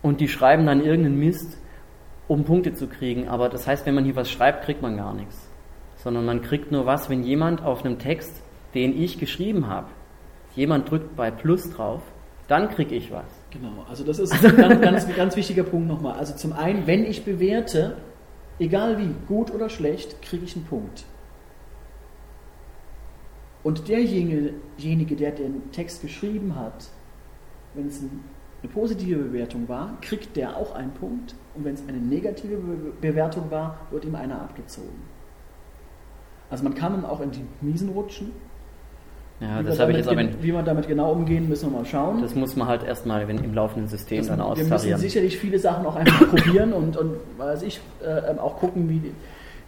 und 0.02 0.20
die 0.20 0.28
schreiben 0.28 0.66
dann 0.66 0.84
irgendeinen 0.84 1.18
Mist, 1.18 1.59
um 2.28 2.44
Punkte 2.44 2.74
zu 2.74 2.86
kriegen. 2.86 3.28
Aber 3.28 3.48
das 3.48 3.66
heißt, 3.66 3.86
wenn 3.86 3.94
man 3.94 4.05
hier 4.05 4.16
was 4.16 4.30
schreibt, 4.30 4.64
kriegt 4.64 4.82
man 4.82 4.96
gar 4.96 5.14
nichts. 5.14 5.48
Sondern 5.96 6.26
man 6.26 6.42
kriegt 6.42 6.70
nur 6.70 6.86
was, 6.86 7.10
wenn 7.10 7.24
jemand 7.24 7.62
auf 7.62 7.84
einem 7.84 7.98
Text, 7.98 8.42
den 8.74 9.00
ich 9.00 9.18
geschrieben 9.18 9.66
habe, 9.66 9.88
jemand 10.55 10.90
drückt 10.90 11.16
bei 11.16 11.30
Plus 11.30 11.70
drauf, 11.70 12.02
dann 12.46 12.68
kriege 12.70 12.94
ich 12.94 13.10
was. 13.10 13.24
Genau, 13.50 13.84
also 13.88 14.05
das 14.05 14.18
ist 14.18 14.32
ein 14.32 14.56
ganz, 14.80 14.80
ganz, 14.80 15.16
ganz 15.16 15.36
wichtiger 15.36 15.64
Punkt 15.64 15.88
nochmal. 15.88 16.18
Also 16.18 16.36
zum 16.36 16.52
einen, 16.52 16.86
wenn 16.86 17.05
ich 17.05 17.24
bewerte, 17.24 17.96
egal 18.59 18.98
wie, 18.98 19.14
gut 19.26 19.50
oder 19.50 19.68
schlecht, 19.68 20.20
kriege 20.22 20.44
ich 20.44 20.55
einen 20.55 20.66
Punkt. 20.66 21.05
Und 23.62 23.88
derjenige, 23.88 24.55
der 25.16 25.32
den 25.32 25.72
Text 25.72 26.00
geschrieben 26.02 26.55
hat, 26.56 26.88
wenn 27.74 27.86
es 27.86 28.01
eine 28.01 28.73
positive 28.73 29.20
Bewertung 29.20 29.69
war, 29.69 29.97
kriegt 30.01 30.36
der 30.36 30.57
auch 30.57 30.74
einen 30.74 30.93
Punkt. 30.93 31.35
Und 31.55 31.65
wenn 31.65 31.74
es 31.74 31.82
eine 31.86 31.99
negative 31.99 32.57
Bewertung 33.01 33.51
war, 33.51 33.78
wird 33.90 34.05
ihm 34.05 34.15
einer 34.15 34.40
abgezogen. 34.40 35.03
Also 36.51 36.65
man 36.65 36.74
kann 36.74 36.93
dann 36.93 37.05
auch 37.05 37.20
in 37.20 37.31
die 37.31 37.45
Miesen 37.61 37.90
rutschen. 37.90 38.32
Ja, 39.40 39.62
das 39.62 39.78
habe 39.78 39.93
ich 39.93 39.99
jetzt 39.99 40.09
aber. 40.09 40.24
Wie 40.40 40.51
man 40.51 40.65
damit 40.65 40.89
genau 40.89 41.12
umgehen, 41.12 41.49
müssen 41.49 41.70
wir 41.70 41.78
mal 41.78 41.86
schauen. 41.86 42.23
Das 42.23 42.35
muss 42.35 42.57
man 42.57 42.66
halt 42.66 42.82
erstmal 42.82 43.28
im 43.28 43.55
laufenden 43.55 43.89
System 43.89 44.19
das, 44.19 44.28
dann 44.28 44.40
austarieren. 44.40 44.82
Wir 44.82 44.90
müssen 44.95 45.01
sicherlich 45.01 45.39
viele 45.39 45.59
Sachen 45.61 45.86
auch 45.86 45.95
einfach 45.95 46.28
probieren 46.35 46.73
und, 46.73 46.97
und 46.97 47.16
weiß 47.36 47.62
ich, 47.62 47.81
äh, 48.03 48.36
auch 48.39 48.57
gucken, 48.57 48.89
wie 48.89 48.99
die, 48.99 49.15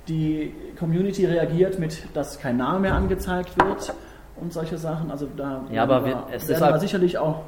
die 0.09 0.55
Community 0.77 1.25
reagiert 1.25 1.79
mit, 1.79 2.03
dass 2.15 2.41
kein 2.41 2.57
Name 2.57 2.81
mehr 2.81 2.95
angezeigt 2.95 3.57
wird 3.65 3.95
und 4.41 4.53
solche 4.53 4.77
Sachen. 4.77 5.11
Also 5.11 5.29
da 5.37 5.65
ja, 5.71 5.85
aber 5.85 6.05
wir, 6.05 6.25
es 6.33 6.49
ist 6.49 6.61
halt, 6.61 6.81
sicherlich 6.81 7.19
auch 7.19 7.43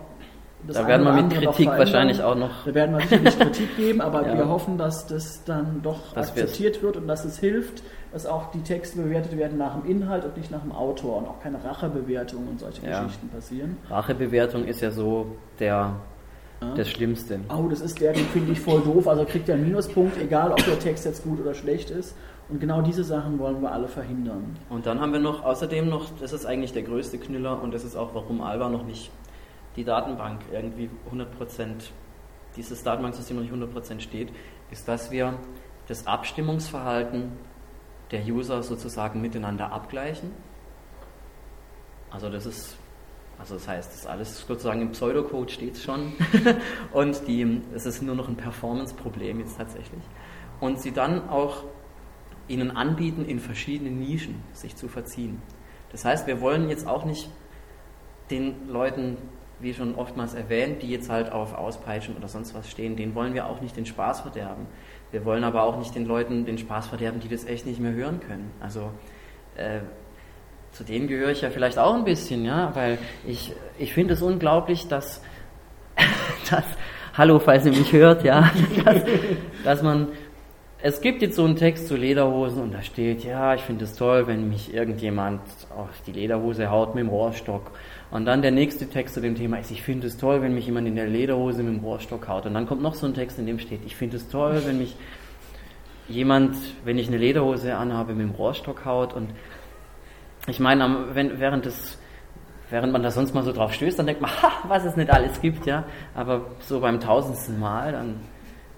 da 0.66 0.86
werden 0.86 1.05
wir 1.05 1.12
mit 1.12 1.30
Kritik 1.32 1.68
wahrscheinlich 1.68 2.22
auch 2.22 2.34
noch. 2.34 2.64
Da 2.64 2.74
werden 2.74 2.97
wir 2.97 3.01
sicherlich 3.01 3.39
Kritik 3.39 3.76
geben, 3.76 4.01
aber 4.01 4.26
ja. 4.26 4.36
wir 4.36 4.48
hoffen, 4.48 4.78
dass 4.78 5.06
das 5.06 5.44
dann 5.44 5.80
doch 5.82 6.12
dass 6.14 6.28
akzeptiert 6.28 6.82
wird 6.82 6.97
und 6.97 7.09
dass 7.09 7.24
es 7.24 7.39
hilft, 7.39 7.82
dass 8.12 8.26
auch 8.26 8.51
die 8.51 8.62
Texte 8.62 9.01
bewertet 9.01 9.36
werden 9.36 9.59
nach 9.59 9.80
dem 9.80 9.90
Inhalt 9.90 10.24
und 10.24 10.36
nicht 10.36 10.51
nach 10.51 10.62
dem 10.62 10.72
Autor 10.72 11.18
und 11.18 11.28
auch 11.28 11.40
keine 11.40 11.62
Rachebewertung 11.64 12.47
und 12.48 12.60
solche 12.60 12.86
ja. 12.86 13.02
Geschichten 13.02 13.28
passieren. 13.28 13.76
Rachebewertung 13.89 14.64
ist 14.64 14.80
ja 14.80 14.90
so 14.90 15.26
der 15.59 15.94
das 16.76 16.89
Schlimmste. 16.89 17.40
Oh, 17.48 17.68
das 17.68 17.80
ist 17.80 18.01
der, 18.01 18.12
den 18.12 18.26
finde 18.26 18.52
ich 18.52 18.60
voll 18.60 18.80
doof, 18.82 19.09
also 19.09 19.24
kriegt 19.24 19.48
er 19.48 19.56
einen 19.56 19.64
Minuspunkt, 19.64 20.16
egal 20.20 20.52
ob 20.52 20.64
der 20.64 20.78
Text 20.78 21.05
jetzt 21.05 21.24
gut 21.24 21.40
oder 21.40 21.55
schlecht 21.55 21.90
ist. 21.90 22.14
Und 22.48 22.60
genau 22.60 22.82
diese 22.82 23.02
Sachen 23.02 23.39
wollen 23.39 23.62
wir 23.62 23.72
alle 23.72 23.89
verhindern. 23.89 24.56
Und 24.68 24.86
dann 24.86 25.01
haben 25.01 25.12
wir 25.12 25.20
noch 25.20 25.43
außerdem 25.44 25.89
noch, 25.89 26.06
das 26.20 26.32
ist 26.32 26.44
eigentlich 26.44 26.72
der 26.72 26.82
größte 26.82 27.18
Knüller 27.18 27.62
und 27.62 27.72
das 27.72 27.82
ist 27.82 27.97
auch, 27.97 28.14
warum 28.14 28.43
Alba 28.43 28.68
noch 28.68 28.84
nicht 28.84 29.10
die 29.77 29.85
Datenbank 29.85 30.43
irgendwie 30.53 30.90
100%, 31.12 31.27
dieses 32.57 32.82
Datenbanksystem 32.82 33.36
noch 33.36 33.43
nicht 33.43 33.55
100% 33.55 34.01
steht, 34.01 34.32
ist, 34.70 34.86
dass 34.89 35.11
wir 35.11 35.39
das 35.89 36.07
Abstimmungsverhalten 36.07 37.32
der 38.11 38.23
User 38.24 38.62
sozusagen 38.62 39.20
miteinander 39.20 39.73
abgleichen. 39.73 40.31
Also 42.11 42.28
das 42.28 42.44
ist, 42.44 42.77
also 43.39 43.55
das 43.55 43.66
heißt, 43.66 43.90
das 43.90 44.01
ist 44.01 44.07
alles 44.07 44.47
sozusagen 44.47 44.82
im 44.82 44.90
Pseudocode 44.93 45.51
steht 45.51 45.78
schon 45.78 46.12
und 46.93 47.27
die, 47.27 47.62
es 47.74 47.86
ist 47.86 48.03
nur 48.03 48.15
noch 48.15 48.28
ein 48.28 48.36
Performance-Problem 48.36 49.40
jetzt 49.40 49.57
tatsächlich. 49.57 50.03
Und 50.61 50.81
sie 50.81 50.93
dann 50.93 51.28
auch 51.28 51.65
ihnen 52.49 52.70
anbieten, 52.70 53.24
in 53.24 53.40
verschiedenen 53.40 53.99
Nischen 53.99 54.43
sich 54.53 54.77
zu 54.77 54.89
verziehen. 54.89 55.40
Das 55.90 56.05
heißt, 56.05 56.27
wir 56.27 56.40
wollen 56.40 56.69
jetzt 56.69 56.86
auch 56.86 57.05
nicht 57.05 57.31
den 58.31 58.69
Leuten 58.69 59.16
wie 59.62 59.74
schon 59.74 59.94
oftmals 59.94 60.34
erwähnt, 60.34 60.82
die 60.82 60.89
jetzt 60.89 61.09
halt 61.09 61.30
auf 61.32 61.55
Auspeitschen 61.55 62.16
oder 62.16 62.28
sonst 62.28 62.55
was 62.55 62.70
stehen, 62.70 62.97
denen 62.97 63.14
wollen 63.14 63.34
wir 63.34 63.47
auch 63.47 63.60
nicht 63.60 63.76
den 63.76 63.86
Spaß 63.86 64.20
verderben. 64.20 64.66
Wir 65.10 65.24
wollen 65.24 65.44
aber 65.44 65.62
auch 65.62 65.78
nicht 65.78 65.94
den 65.94 66.06
Leuten 66.06 66.44
den 66.44 66.59
Spaß 66.59 66.89
verderben, 66.89 67.20
die 67.20 67.28
das 67.28 67.44
echt 67.44 67.66
nicht 67.66 67.80
mehr 67.80 67.93
hören 67.93 68.20
können. 68.20 68.51
Also 68.60 68.90
äh, 69.56 69.80
zu 70.72 70.84
denen 70.84 71.06
gehöre 71.06 71.30
ich 71.30 71.43
ja 71.43 71.51
vielleicht 71.51 71.78
auch 71.78 71.94
ein 71.94 72.05
bisschen, 72.05 72.44
ja, 72.44 72.74
weil 72.74 72.98
ich, 73.26 73.52
ich 73.78 73.93
finde 73.93 74.14
es 74.14 74.22
unglaublich, 74.22 74.89
dass, 74.89 75.22
dass, 76.51 76.64
hallo, 77.14 77.39
falls 77.39 77.66
ihr 77.66 77.72
mich 77.72 77.93
hört, 77.93 78.24
ja, 78.24 78.51
dass, 78.84 79.02
dass 79.64 79.82
man, 79.82 80.09
es 80.80 81.01
gibt 81.02 81.20
jetzt 81.22 81.36
so 81.36 81.44
einen 81.44 81.56
Text 81.56 81.89
zu 81.89 81.97
Lederhosen 81.97 82.62
und 82.62 82.72
da 82.72 82.82
steht, 82.82 83.22
ja, 83.22 83.55
ich 83.55 83.60
finde 83.60 83.84
es 83.84 83.94
toll, 83.94 84.26
wenn 84.26 84.48
mich 84.48 84.72
irgendjemand 84.72 85.43
auf 85.76 85.90
die 86.06 86.12
Lederhose 86.12 86.70
haut 86.70 86.94
mit 86.94 87.05
dem 87.05 87.10
Rohrstock. 87.10 87.70
Und 88.12 88.26
dann 88.26 88.43
der 88.43 88.51
nächste 88.51 88.89
Text 88.89 89.14
zu 89.14 89.22
dem 89.22 89.34
Thema 89.34 89.59
ist, 89.59 89.70
ich 89.70 89.82
finde 89.82 90.06
es 90.06 90.18
toll, 90.18 90.43
wenn 90.43 90.55
mich 90.55 90.66
jemand 90.66 90.86
in 90.86 90.97
der 90.97 91.06
Lederhose 91.06 91.62
mit 91.62 91.74
dem 91.74 91.82
Rohrstock 91.82 92.28
haut. 92.28 92.44
Und 92.44 92.52
dann 92.52 92.66
kommt 92.66 92.82
noch 92.82 92.94
so 92.94 93.06
ein 93.06 93.14
Text, 93.14 93.39
in 93.39 93.47
dem 93.47 93.59
steht, 93.59 93.80
ich 93.86 93.97
finde 93.97 94.18
es 94.18 94.28
toll, 94.28 94.62
wenn 94.66 94.76
mich 94.76 94.94
jemand, 96.09 96.55
wenn 96.84 96.98
ich 96.98 97.09
eine 97.09 97.16
Lederhose 97.16 97.74
anhabe, 97.74 98.12
mit 98.12 98.28
dem 98.28 98.34
Rohrstock 98.34 98.84
haut. 98.84 99.14
Und 99.14 99.30
ich 100.47 100.60
meine, 100.60 101.06
wenn, 101.14 101.40
während 101.40 101.64
des 101.64 101.98
während 102.68 102.93
man 102.93 103.02
da 103.02 103.10
sonst 103.10 103.34
mal 103.34 103.44
so 103.44 103.52
drauf 103.52 103.72
stößt, 103.74 103.98
dann 103.98 104.06
denkt 104.06 104.20
man, 104.20 104.30
ha, 104.43 104.51
was 104.66 104.84
es 104.84 104.97
nicht 104.97 105.10
alles 105.10 105.40
gibt, 105.40 105.66
ja. 105.66 105.84
Aber 106.14 106.47
so 106.60 106.80
beim 106.80 107.01
tausendsten 107.01 107.60
Mal, 107.60 107.93
dann, 107.93 108.16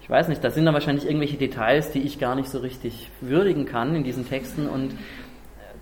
ich 0.01 0.09
weiß 0.09 0.27
nicht, 0.29 0.43
da 0.43 0.49
sind 0.49 0.65
dann 0.65 0.73
wahrscheinlich 0.73 1.05
irgendwelche 1.05 1.37
Details, 1.37 1.91
die 1.91 2.01
ich 2.01 2.19
gar 2.19 2.35
nicht 2.35 2.49
so 2.49 2.59
richtig 2.59 3.09
würdigen 3.21 3.65
kann 3.65 3.95
in 3.95 4.03
diesen 4.03 4.27
Texten 4.27 4.67
und 4.67 4.95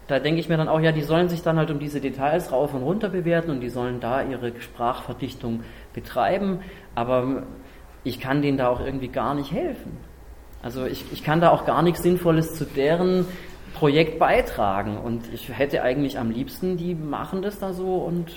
da 0.08 0.20
denke 0.20 0.40
ich 0.40 0.50
mir 0.50 0.58
dann 0.58 0.68
auch, 0.68 0.80
ja, 0.80 0.92
die 0.92 1.02
sollen 1.02 1.30
sich 1.30 1.42
dann 1.42 1.58
halt 1.58 1.72
um 1.72 1.80
diese 1.80 2.02
Details 2.02 2.52
rauf 2.52 2.74
und 2.74 2.84
runter 2.84 3.10
bewerten 3.10 3.52
und 3.52 3.62
die 3.62 3.70
sollen 3.70 4.00
da 4.00 4.22
ihre 4.22 4.60
Sprachverdichtung 4.60 5.64
betreiben, 5.94 6.60
aber 6.94 7.44
ich 8.04 8.20
kann 8.20 8.42
denen 8.42 8.58
da 8.58 8.68
auch 8.68 8.82
irgendwie 8.82 9.08
gar 9.08 9.34
nicht 9.34 9.52
helfen. 9.52 9.98
Also 10.62 10.86
ich, 10.86 11.06
ich 11.12 11.24
kann 11.24 11.42
da 11.42 11.52
auch 11.52 11.66
gar 11.66 11.82
nichts 11.82 12.04
Sinnvolles 12.04 12.56
zu 12.56 12.66
deren 12.66 13.26
Projekt 13.74 14.20
beitragen 14.20 14.98
und 14.98 15.34
ich 15.34 15.50
hätte 15.58 15.82
eigentlich 15.84 16.20
am 16.20 16.32
liebsten, 16.32 16.78
die 16.78 16.96
machen 16.96 17.42
das 17.42 17.60
da 17.60 17.74
so 17.74 17.96
und 17.96 18.32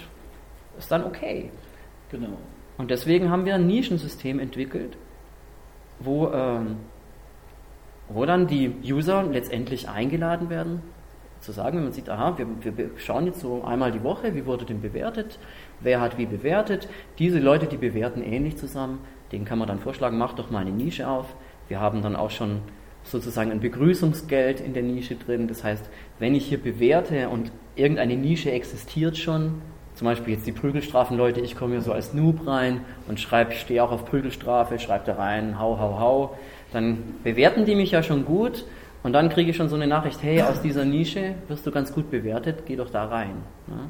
ist 0.78 0.90
dann 0.90 1.04
okay. 1.04 1.50
Genau. 2.10 2.36
Und 2.78 2.90
deswegen 2.90 3.30
haben 3.30 3.44
wir 3.44 3.54
ein 3.54 3.66
Nischensystem 3.66 4.38
entwickelt, 4.38 4.96
wo, 5.98 6.28
ähm, 6.28 6.76
wo 8.08 8.24
dann 8.24 8.46
die 8.46 8.72
User 8.84 9.22
letztendlich 9.24 9.88
eingeladen 9.88 10.50
werden, 10.50 10.82
zu 11.40 11.52
sagen, 11.52 11.76
wenn 11.76 11.84
man 11.84 11.92
sieht, 11.92 12.08
aha, 12.08 12.36
wir, 12.38 12.76
wir 12.76 12.90
schauen 12.96 13.26
jetzt 13.26 13.40
so 13.40 13.62
einmal 13.64 13.92
die 13.92 14.02
Woche, 14.02 14.34
wie 14.34 14.46
wurde 14.46 14.64
denn 14.64 14.80
bewertet, 14.80 15.38
wer 15.80 16.00
hat 16.00 16.18
wie 16.18 16.26
bewertet. 16.26 16.88
Diese 17.18 17.38
Leute, 17.38 17.66
die 17.66 17.76
bewerten 17.76 18.22
ähnlich 18.22 18.56
zusammen, 18.56 18.98
denen 19.32 19.44
kann 19.44 19.58
man 19.58 19.68
dann 19.68 19.78
vorschlagen, 19.78 20.18
mach 20.18 20.34
doch 20.34 20.50
mal 20.50 20.60
eine 20.60 20.70
Nische 20.70 21.08
auf. 21.08 21.26
Wir 21.68 21.80
haben 21.80 22.02
dann 22.02 22.16
auch 22.16 22.30
schon 22.30 22.60
sozusagen 23.04 23.52
ein 23.52 23.60
Begrüßungsgeld 23.60 24.60
in 24.60 24.74
der 24.74 24.82
Nische 24.82 25.14
drin. 25.16 25.48
Das 25.48 25.62
heißt, 25.62 25.88
wenn 26.18 26.34
ich 26.34 26.46
hier 26.46 26.58
bewerte 26.58 27.28
und 27.28 27.52
irgendeine 27.76 28.16
Nische 28.16 28.50
existiert 28.50 29.16
schon, 29.16 29.62
zum 29.94 30.06
Beispiel 30.06 30.34
jetzt 30.34 30.46
die 30.46 30.52
Prügelstrafenleute, 30.52 31.40
ich 31.40 31.56
komme 31.56 31.72
hier 31.72 31.80
so 31.80 31.92
als 31.92 32.12
Noob 32.12 32.46
rein 32.46 32.82
und 33.08 33.18
schreibe, 33.18 33.52
ich 33.52 33.60
stehe 33.60 33.82
auch 33.82 33.92
auf 33.92 34.04
Prügelstrafe, 34.04 34.78
schreibe 34.78 35.06
da 35.06 35.14
rein, 35.14 35.58
hau, 35.58 35.78
hau, 35.78 35.98
hau, 35.98 36.36
dann 36.72 37.14
bewerten 37.24 37.64
die 37.64 37.74
mich 37.74 37.92
ja 37.92 38.02
schon 38.02 38.24
gut 38.26 38.66
und 39.06 39.12
dann 39.12 39.28
kriege 39.28 39.52
ich 39.52 39.56
schon 39.56 39.68
so 39.68 39.76
eine 39.76 39.86
Nachricht, 39.86 40.20
hey, 40.24 40.42
aus 40.42 40.60
dieser 40.62 40.84
Nische 40.84 41.36
wirst 41.46 41.64
du 41.64 41.70
ganz 41.70 41.92
gut 41.92 42.10
bewertet, 42.10 42.64
geh 42.66 42.74
doch 42.74 42.90
da 42.90 43.04
rein. 43.04 43.36
Ne? 43.68 43.88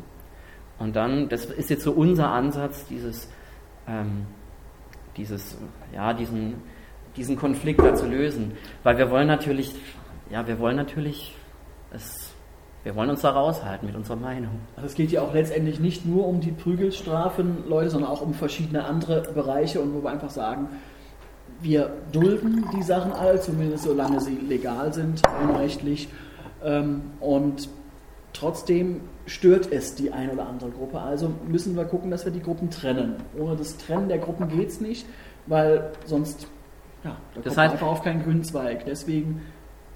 Und 0.79 0.95
dann, 0.95 1.31
das 1.31 1.47
ist 1.47 1.71
jetzt 1.71 1.85
so 1.85 1.93
unser 1.93 2.29
Ansatz, 2.29 2.85
dieses, 2.85 3.31
ähm, 3.89 4.27
dieses, 5.17 5.57
ja, 5.95 6.13
diesen, 6.13 6.57
diesen 7.17 7.37
Konflikt 7.37 7.81
da 7.81 7.95
zu 7.95 8.07
lösen. 8.07 8.53
Weil 8.83 8.99
wir 8.99 9.11
wollen 9.11 9.27
natürlich, 9.27 9.75
ja, 10.29 10.47
wir 10.47 10.59
wollen 10.59 10.77
natürlich 10.77 11.35
es 11.93 12.35
wir 12.83 12.95
wollen 12.95 13.09
uns 13.09 13.23
da 13.23 13.31
raushalten 13.31 13.87
mit 13.87 13.97
unserer 13.97 14.17
Meinung. 14.17 14.61
Also 14.77 14.87
es 14.87 14.95
geht 14.95 15.11
ja 15.13 15.23
auch 15.23 15.33
letztendlich 15.33 15.81
nicht 15.81 16.05
nur 16.05 16.27
um 16.27 16.41
die 16.41 16.53
Prügelstrafen, 16.53 17.67
Leute, 17.67 17.89
sondern 17.89 18.11
auch 18.11 18.21
um 18.21 18.35
verschiedene 18.35 18.85
andere 18.85 19.23
Bereiche 19.33 19.81
und 19.81 19.95
wo 19.95 20.05
wir 20.05 20.11
einfach 20.11 20.31
sagen, 20.31 20.69
wir 21.61 21.91
dulden 22.13 22.65
die 22.77 22.83
Sachen 22.83 23.13
alle, 23.13 23.41
zumindest 23.41 23.85
solange 23.85 24.21
sie 24.21 24.37
legal 24.37 24.93
sind, 24.93 25.23
rechtlich. 25.59 26.09
Ähm, 26.65 27.03
und 27.21 27.69
trotzdem 28.33 29.01
stört 29.27 29.73
es 29.73 29.95
die 29.95 30.13
eine 30.13 30.33
oder 30.33 30.47
andere 30.49 30.71
Gruppe. 30.71 31.01
Also 31.01 31.33
müssen 31.49 31.77
wir 31.77 31.85
gucken, 31.85 32.11
dass 32.11 32.25
wir 32.25 32.33
die 32.33 32.43
Gruppen 32.43 32.71
trennen. 32.71 33.17
Ohne 33.39 33.57
das 33.57 33.77
Trennen 33.79 34.09
der 34.09 34.19
Gruppen 34.19 34.49
geht 34.49 34.69
es 34.69 34.81
nicht, 34.81 35.07
weil 35.47 35.93
sonst 36.05 36.47
ja, 37.05 37.17
da 37.35 37.41
Das 37.43 37.55
kommt 37.55 37.67
heißt- 37.67 37.73
einfach 37.73 37.87
auf 37.87 38.03
keinen 38.03 38.23
grünen 38.23 38.45
Zweig. 38.45 38.85
Deswegen 38.85 39.43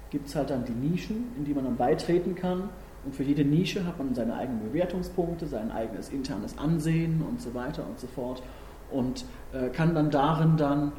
gibt 0.09 0.27
es 0.27 0.35
halt 0.35 0.49
dann 0.49 0.65
die 0.65 0.73
Nischen, 0.73 1.31
in 1.37 1.45
die 1.45 1.53
man 1.53 1.63
dann 1.65 1.77
beitreten 1.77 2.35
kann. 2.35 2.69
Und 3.05 3.15
für 3.15 3.23
jede 3.23 3.43
Nische 3.43 3.85
hat 3.85 3.97
man 3.97 4.13
seine 4.13 4.35
eigenen 4.35 4.61
Bewertungspunkte, 4.69 5.47
sein 5.47 5.71
eigenes 5.71 6.09
internes 6.09 6.57
Ansehen 6.57 7.23
und 7.27 7.41
so 7.41 7.53
weiter 7.53 7.83
und 7.87 7.99
so 7.99 8.07
fort. 8.07 8.43
Und 8.91 9.25
äh, 9.53 9.69
kann 9.69 9.95
dann 9.95 10.11
darin 10.11 10.57
dann 10.57 10.91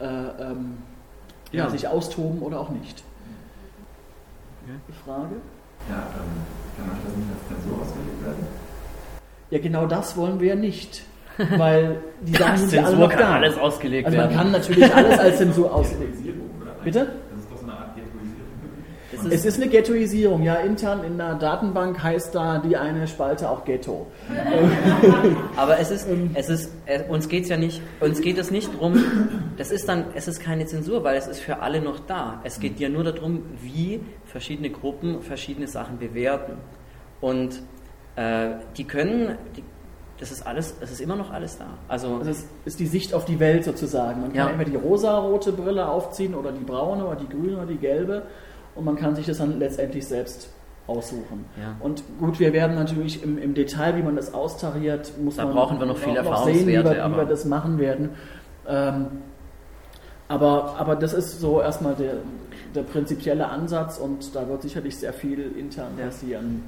äh, 0.00 0.04
ähm, 0.42 0.78
ja. 1.52 1.64
Ja. 1.64 1.70
sich 1.70 1.86
austoben 1.88 2.40
oder 2.42 2.60
auch 2.60 2.70
nicht. 2.70 3.02
Frage? 5.04 5.36
Ja, 5.88 5.96
ähm, 5.96 6.30
kann 6.76 6.86
man 6.86 6.96
das 7.04 7.16
nicht 7.16 7.28
als 7.32 7.48
Zensur 7.48 7.80
ausgelegt 7.82 8.24
werden? 8.24 8.46
Ja, 9.50 9.58
genau 9.58 9.86
das 9.86 10.16
wollen 10.16 10.38
wir 10.40 10.48
ja 10.48 10.54
nicht. 10.54 11.02
Weil 11.56 12.00
die 12.20 12.32
Sachen 12.36 12.58
sind 12.58 12.72
ja 12.72 12.80
alle 12.82 12.90
Zensur 12.90 13.06
noch 13.08 13.10
kann 13.10 13.20
da. 13.20 13.34
alles 13.36 13.58
ausgelegt 13.58 14.06
Also 14.06 14.18
man 14.18 14.28
werden. 14.28 14.38
kann 14.38 14.52
natürlich 14.52 14.94
alles 14.94 15.18
als 15.18 15.38
Zensur 15.38 15.74
auslegen. 15.74 16.40
Bitte? 16.84 16.98
Das 17.30 17.40
ist 17.40 17.50
doch 17.50 17.56
so 17.58 17.64
eine 17.64 17.72
Art 17.72 17.96
Ghettoisierung. 19.10 19.32
Es 19.32 19.40
Es 19.40 19.44
ist 19.46 19.60
eine 19.62 19.70
Ghettoisierung, 19.70 20.42
ja. 20.42 20.54
Intern 20.56 21.04
in 21.04 21.20
einer 21.20 21.34
Datenbank 21.38 22.02
heißt 22.02 22.34
da 22.34 22.58
die 22.58 22.76
eine 22.76 23.06
Spalte 23.06 23.48
auch 23.50 23.64
Ghetto. 23.64 24.06
Aber 25.56 25.78
es 25.78 25.90
ist, 25.90 26.06
es 26.34 26.48
ist, 26.48 26.70
äh, 26.86 27.02
uns 27.08 27.28
geht's 27.28 27.48
ja 27.48 27.56
nicht, 27.56 27.80
uns 28.00 28.20
geht 28.20 28.38
es 28.38 28.50
nicht 28.50 28.70
drum. 28.78 29.02
Das 29.56 29.70
ist 29.70 29.88
dann, 29.88 30.04
es 30.14 30.28
ist 30.28 30.40
keine 30.40 30.66
Zensur, 30.66 31.04
weil 31.04 31.16
es 31.16 31.26
ist 31.26 31.40
für 31.40 31.60
alle 31.60 31.80
noch 31.80 31.98
da. 32.00 32.40
Es 32.44 32.60
geht 32.60 32.78
ja 32.80 32.88
nur 32.88 33.04
darum, 33.04 33.42
wie 33.60 34.00
verschiedene 34.26 34.70
Gruppen 34.70 35.22
verschiedene 35.22 35.66
Sachen 35.68 35.98
bewerten. 35.98 36.52
Und 37.20 37.60
äh, 38.16 38.50
die 38.76 38.84
können, 38.84 39.36
die, 39.56 39.62
das 40.18 40.30
ist 40.32 40.46
alles, 40.46 40.74
es 40.80 40.90
ist 40.90 41.00
immer 41.00 41.16
noch 41.16 41.30
alles 41.30 41.58
da. 41.58 41.66
Also 41.88 42.18
Das 42.18 42.28
ist, 42.28 42.48
ist 42.64 42.78
die 42.80 42.86
Sicht 42.86 43.14
auf 43.14 43.24
die 43.24 43.40
Welt 43.40 43.64
sozusagen. 43.64 44.20
Man 44.20 44.32
kann 44.32 44.36
Ja. 44.36 44.50
entweder 44.50 44.70
die 44.70 44.76
rosarote 44.76 45.52
Brille 45.52 45.88
aufziehen 45.88 46.34
oder 46.34 46.52
die 46.52 46.64
braune 46.64 47.06
oder 47.06 47.16
die 47.16 47.28
grüne 47.28 47.56
oder 47.58 47.66
die 47.66 47.78
gelbe 47.78 48.22
und 48.74 48.84
man 48.84 48.96
kann 48.96 49.14
sich 49.16 49.26
das 49.26 49.38
dann 49.38 49.58
letztendlich 49.58 50.06
selbst 50.06 50.50
aussuchen. 50.86 51.44
Ja. 51.60 51.76
Und 51.80 52.02
gut, 52.18 52.40
wir 52.40 52.52
werden 52.52 52.74
natürlich 52.74 53.22
im, 53.22 53.38
im 53.38 53.54
Detail, 53.54 53.96
wie 53.96 54.02
man 54.02 54.16
das 54.16 54.34
austariert, 54.34 55.12
muss 55.22 55.36
Da 55.36 55.44
man 55.44 55.54
brauchen 55.54 55.78
wir 55.78 55.86
noch 55.86 55.98
viele 55.98 56.22
noch 56.22 56.44
sehen, 56.44 56.66
wie 56.66 56.72
wir, 56.72 56.84
wie 56.84 56.98
aber- 56.98 57.16
wir 57.18 57.24
das 57.26 57.44
machen 57.44 57.78
werden. 57.78 58.10
Ähm, 58.66 59.06
aber, 60.28 60.76
aber 60.78 60.96
das 60.96 61.12
ist 61.12 61.40
so 61.40 61.60
erstmal 61.60 61.94
der, 61.94 62.14
der 62.74 62.82
prinzipielle 62.82 63.48
Ansatz 63.48 63.98
und 63.98 64.34
da 64.34 64.48
wird 64.48 64.62
sicherlich 64.62 64.96
sehr 64.96 65.12
viel 65.12 65.52
intern 65.56 65.92
Ja. 65.98 66.06
passieren. 66.06 66.62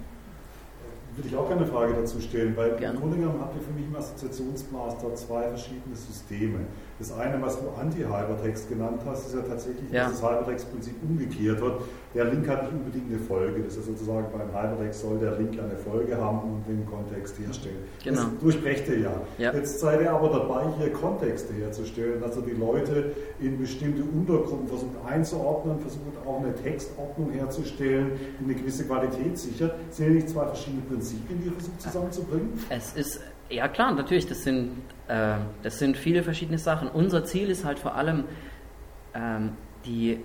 Würde 1.14 1.28
ich 1.28 1.36
auch 1.36 1.46
gerne 1.46 1.62
eine 1.62 1.70
Frage 1.70 1.92
dazu 1.94 2.20
stellen, 2.20 2.56
weil 2.56 2.70
Gerne. 2.76 2.94
im 2.94 3.00
Grunde 3.00 3.18
genommen 3.18 3.40
habt 3.40 3.54
ihr 3.54 3.62
für 3.62 3.72
mich 3.72 3.84
im 3.84 3.94
Assoziationsmaster 3.94 5.14
zwei 5.14 5.42
verschiedene 5.48 5.94
Systeme. 5.94 6.60
Das 6.98 7.12
eine, 7.12 7.40
was 7.42 7.58
du 7.58 7.68
Anti-Hypertext 7.80 8.68
genannt 8.68 9.00
hast, 9.06 9.26
ist 9.26 9.34
ja 9.34 9.40
tatsächlich, 9.42 9.90
Ja. 9.90 10.04
dass 10.08 10.20
das 10.20 10.30
Hypertext-Prinzip 10.30 10.94
umgekehrt 11.02 11.60
wird. 11.60 11.82
Der 12.14 12.26
Link 12.26 12.46
hat 12.48 12.62
nicht 12.64 12.72
unbedingt 12.74 13.10
eine 13.10 13.18
Folge. 13.18 13.62
Das 13.62 13.76
ist 13.76 13.86
sozusagen 13.86 14.26
beim 14.32 14.48
Hypertext 14.48 15.00
soll 15.00 15.18
der 15.18 15.32
Link 15.38 15.58
eine 15.58 15.76
Folge 15.76 16.16
haben 16.16 16.38
und 16.40 16.68
den 16.68 16.86
Kontext 16.86 17.38
herstellen. 17.38 17.78
Genau. 18.04 18.20
Das 18.20 18.28
durchbrecht 18.40 18.88
ihr 18.88 18.98
ja. 19.00 19.12
Ja. 19.38 19.52
Jetzt 19.54 19.80
seid 19.80 20.00
ihr 20.02 20.12
aber 20.12 20.28
dabei, 20.28 20.64
hier 20.78 20.92
Kontexte 20.92 21.54
herzustellen, 21.54 22.22
also 22.22 22.40
die 22.40 22.52
Leute 22.52 23.12
in 23.40 23.58
bestimmte 23.58 24.02
Untergruppen 24.04 24.68
versucht 24.68 24.94
einzuordnen, 25.06 25.78
versucht 25.80 26.02
auch 26.26 26.40
eine 26.42 26.54
Textordnung 26.54 27.30
herzustellen, 27.30 28.12
die 28.40 28.44
eine 28.44 28.54
gewisse 28.54 28.84
Qualität 28.84 29.38
sichert. 29.38 29.74
Sind 29.90 30.06
ja 30.08 30.12
nicht 30.14 30.28
zwei 30.28 30.46
verschiedene 30.46 30.82
Prinzipien, 30.82 31.40
die 31.40 31.46
ihr 31.46 31.52
versucht 31.52 31.80
zusammenzubringen? 31.80 32.50
Es 32.68 32.92
ist, 32.94 33.20
ja 33.52 33.68
klar, 33.68 33.94
natürlich, 33.94 34.26
das 34.26 34.42
sind, 34.42 34.82
äh, 35.08 35.36
das 35.62 35.78
sind 35.78 35.96
viele 35.96 36.22
verschiedene 36.22 36.58
Sachen. 36.58 36.88
Unser 36.88 37.24
Ziel 37.24 37.50
ist 37.50 37.64
halt 37.64 37.78
vor 37.78 37.94
allem, 37.94 38.24
ähm, 39.14 39.52
die, 39.84 40.20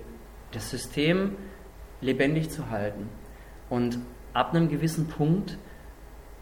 das 0.51 0.69
System 0.69 1.35
lebendig 2.01 2.49
zu 2.49 2.69
halten. 2.69 3.09
Und 3.69 3.99
ab 4.33 4.53
einem 4.53 4.67
gewissen 4.69 5.07
Punkt, 5.07 5.57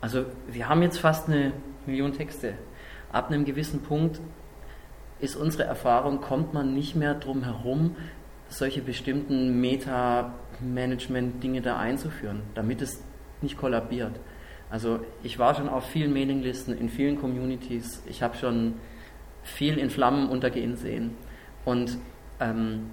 also 0.02 0.26
wir 0.48 0.68
haben 0.70 0.82
jetzt 0.82 0.99
fast 0.99 1.30
eine 1.30 1.53
Million 1.86 2.14
Texte, 2.14 2.56
ab 3.12 3.30
einem 3.30 3.45
gewissen 3.45 3.82
Punkt 3.82 4.20
ist 5.20 5.36
unsere 5.36 5.64
Erfahrung, 5.64 6.22
kommt 6.22 6.53
man 6.53 6.74
nicht 6.74 6.95
mehr 6.95 7.14
drum 7.16 7.44
herum, 7.44 7.95
solche 8.48 8.82
bestimmten 8.82 9.60
Meta-Management-Dinge 9.62 11.62
da 11.62 11.78
einzuführen, 11.78 12.41
damit 12.53 12.82
es 12.82 13.02
nicht 13.41 13.57
kollabiert. 13.57 14.20
Also 14.69 14.99
ich 15.23 15.39
war 15.39 15.55
schon 15.55 15.69
auf 15.69 15.85
vielen 15.85 16.13
Mailinglisten, 16.13 16.77
in 16.77 16.89
vielen 16.89 17.19
Communities, 17.19 18.01
ich 18.07 18.23
habe 18.23 18.35
schon 18.35 18.75
viel 19.43 19.77
in 19.77 19.89
Flammen 19.89 20.29
untergehen 20.29 20.75
sehen. 20.75 21.15
Und 21.63 21.97
ähm, 22.39 22.89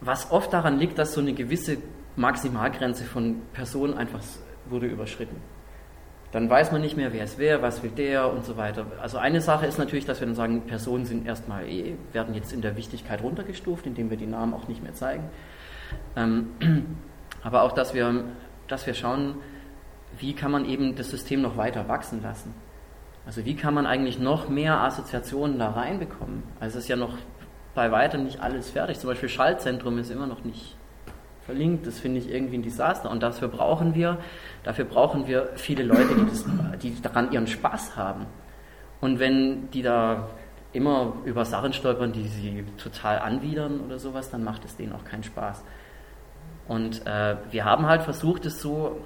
was 0.00 0.30
oft 0.30 0.52
daran 0.52 0.78
liegt, 0.78 0.98
dass 0.98 1.14
so 1.14 1.20
eine 1.20 1.32
gewisse 1.32 1.78
Maximalgrenze 2.16 3.04
von 3.04 3.42
Personen 3.52 3.94
einfach 3.94 4.20
wurde 4.66 4.86
überschritten. 4.86 5.36
Dann 6.32 6.50
weiß 6.50 6.72
man 6.72 6.80
nicht 6.80 6.96
mehr, 6.96 7.12
wer 7.12 7.22
es 7.22 7.38
wer, 7.38 7.62
was 7.62 7.82
will 7.84 7.90
der 7.90 8.32
und 8.32 8.44
so 8.44 8.56
weiter. 8.56 8.86
Also 9.00 9.18
eine 9.18 9.40
Sache 9.40 9.66
ist 9.66 9.78
natürlich, 9.78 10.04
dass 10.04 10.20
wir 10.20 10.26
dann 10.26 10.34
sagen, 10.34 10.62
Personen 10.62 11.04
sind 11.04 11.26
erstmal 11.26 11.68
eh, 11.68 11.94
werden 12.12 12.34
jetzt 12.34 12.52
in 12.52 12.60
der 12.60 12.76
Wichtigkeit 12.76 13.22
runtergestuft, 13.22 13.86
indem 13.86 14.10
wir 14.10 14.16
die 14.16 14.26
Namen 14.26 14.52
auch 14.52 14.66
nicht 14.66 14.82
mehr 14.82 14.94
zeigen. 14.94 15.24
Ähm, 16.16 16.48
aber 17.44 17.62
auch, 17.62 17.72
dass 17.72 17.94
wir, 17.94 18.24
dass 18.66 18.84
wir 18.84 18.94
schauen, 18.94 19.36
wie 20.18 20.34
kann 20.34 20.50
man 20.50 20.64
eben 20.64 20.96
das 20.96 21.10
System 21.10 21.42
noch 21.42 21.56
weiter 21.56 21.88
wachsen 21.88 22.22
lassen. 22.22 22.54
Also 23.26 23.44
wie 23.44 23.56
kann 23.56 23.74
man 23.74 23.86
eigentlich 23.86 24.18
noch 24.18 24.48
mehr 24.48 24.80
Assoziationen 24.80 25.58
da 25.58 25.70
reinbekommen? 25.70 26.42
Also 26.60 26.78
es 26.78 26.84
ist 26.84 26.88
ja 26.88 26.96
noch 26.96 27.16
bei 27.74 27.90
weitem 27.90 28.24
nicht 28.24 28.40
alles 28.40 28.70
fertig. 28.70 28.98
Zum 28.98 29.08
Beispiel 29.08 29.28
Schaltzentrum 29.28 29.98
ist 29.98 30.10
immer 30.10 30.26
noch 30.26 30.44
nicht 30.44 30.76
verlinkt. 31.44 31.86
Das 31.86 31.98
finde 32.00 32.18
ich 32.18 32.30
irgendwie 32.30 32.58
ein 32.58 32.62
Desaster. 32.62 33.10
Und 33.10 33.22
dafür 33.22 33.48
brauchen 33.48 33.94
wir, 33.94 34.18
dafür 34.62 34.84
brauchen 34.84 35.26
wir 35.26 35.50
viele 35.56 35.82
Leute, 35.82 36.14
die, 36.14 36.26
das, 36.26 36.44
die 36.82 37.02
daran 37.02 37.32
ihren 37.32 37.46
Spaß 37.46 37.96
haben. 37.96 38.26
Und 39.00 39.18
wenn 39.18 39.70
die 39.70 39.82
da 39.82 40.28
immer 40.72 41.14
über 41.24 41.44
Sachen 41.44 41.72
stolpern, 41.72 42.12
die 42.12 42.26
sie 42.26 42.64
total 42.76 43.18
anwidern 43.18 43.80
oder 43.80 43.98
sowas, 43.98 44.30
dann 44.30 44.44
macht 44.44 44.64
es 44.64 44.76
denen 44.76 44.92
auch 44.92 45.04
keinen 45.04 45.22
Spaß. 45.22 45.62
Und 46.66 47.06
äh, 47.06 47.36
wir 47.50 47.64
haben 47.64 47.86
halt 47.86 48.02
versucht, 48.02 48.46
es 48.46 48.60
so 48.60 49.00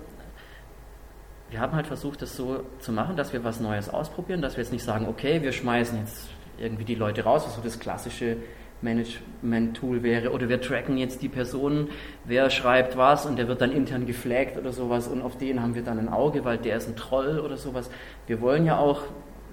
wir 1.51 1.61
haben 1.61 1.75
halt 1.75 1.87
versucht, 1.87 2.21
das 2.23 2.37
so 2.37 2.65
zu 2.79 2.93
machen, 2.93 3.17
dass 3.17 3.33
wir 3.33 3.43
was 3.45 3.61
Neues 3.61 3.89
ausprobieren, 3.89 4.43
dass 4.43 4.57
wir 4.57 4.63
jetzt 4.63 4.73
nicht 4.73 4.85
sagen, 4.85 5.07
okay, 5.09 5.43
wir 5.43 5.53
schmeißen 5.53 5.99
jetzt 5.99 6.29
irgendwie 6.59 6.85
die 6.85 6.95
Leute 6.95 7.25
raus, 7.25 7.45
was 7.47 7.55
so 7.55 7.63
das 7.63 7.79
klassische 7.79 8.37
Management-Tool 8.83 10.03
wäre, 10.03 10.31
oder 10.31 10.49
wir 10.49 10.61
tracken 10.61 10.99
jetzt 10.99 11.23
die 11.23 11.29
Personen, 11.29 11.89
wer 12.25 12.51
schreibt 12.51 12.97
was 12.97 13.27
und 13.27 13.37
der 13.37 13.49
wird 13.49 13.61
dann 13.61 13.73
intern 13.73 14.07
geflaggt 14.07 14.57
oder 14.57 14.73
sowas 14.73 15.09
und 15.09 15.23
auf 15.23 15.37
den 15.37 15.63
haben 15.63 15.75
wir 15.75 15.83
dann 15.83 15.99
ein 15.99 16.09
Auge, 16.09 16.45
weil 16.45 16.59
der 16.59 16.77
ist 16.77 16.89
ein 16.89 16.97
Troll 16.97 17.41
oder 17.41 17.57
sowas. 17.57 17.91
Wir 18.27 18.41
wollen 18.41 18.65
ja 18.67 18.79
auch, 18.79 19.03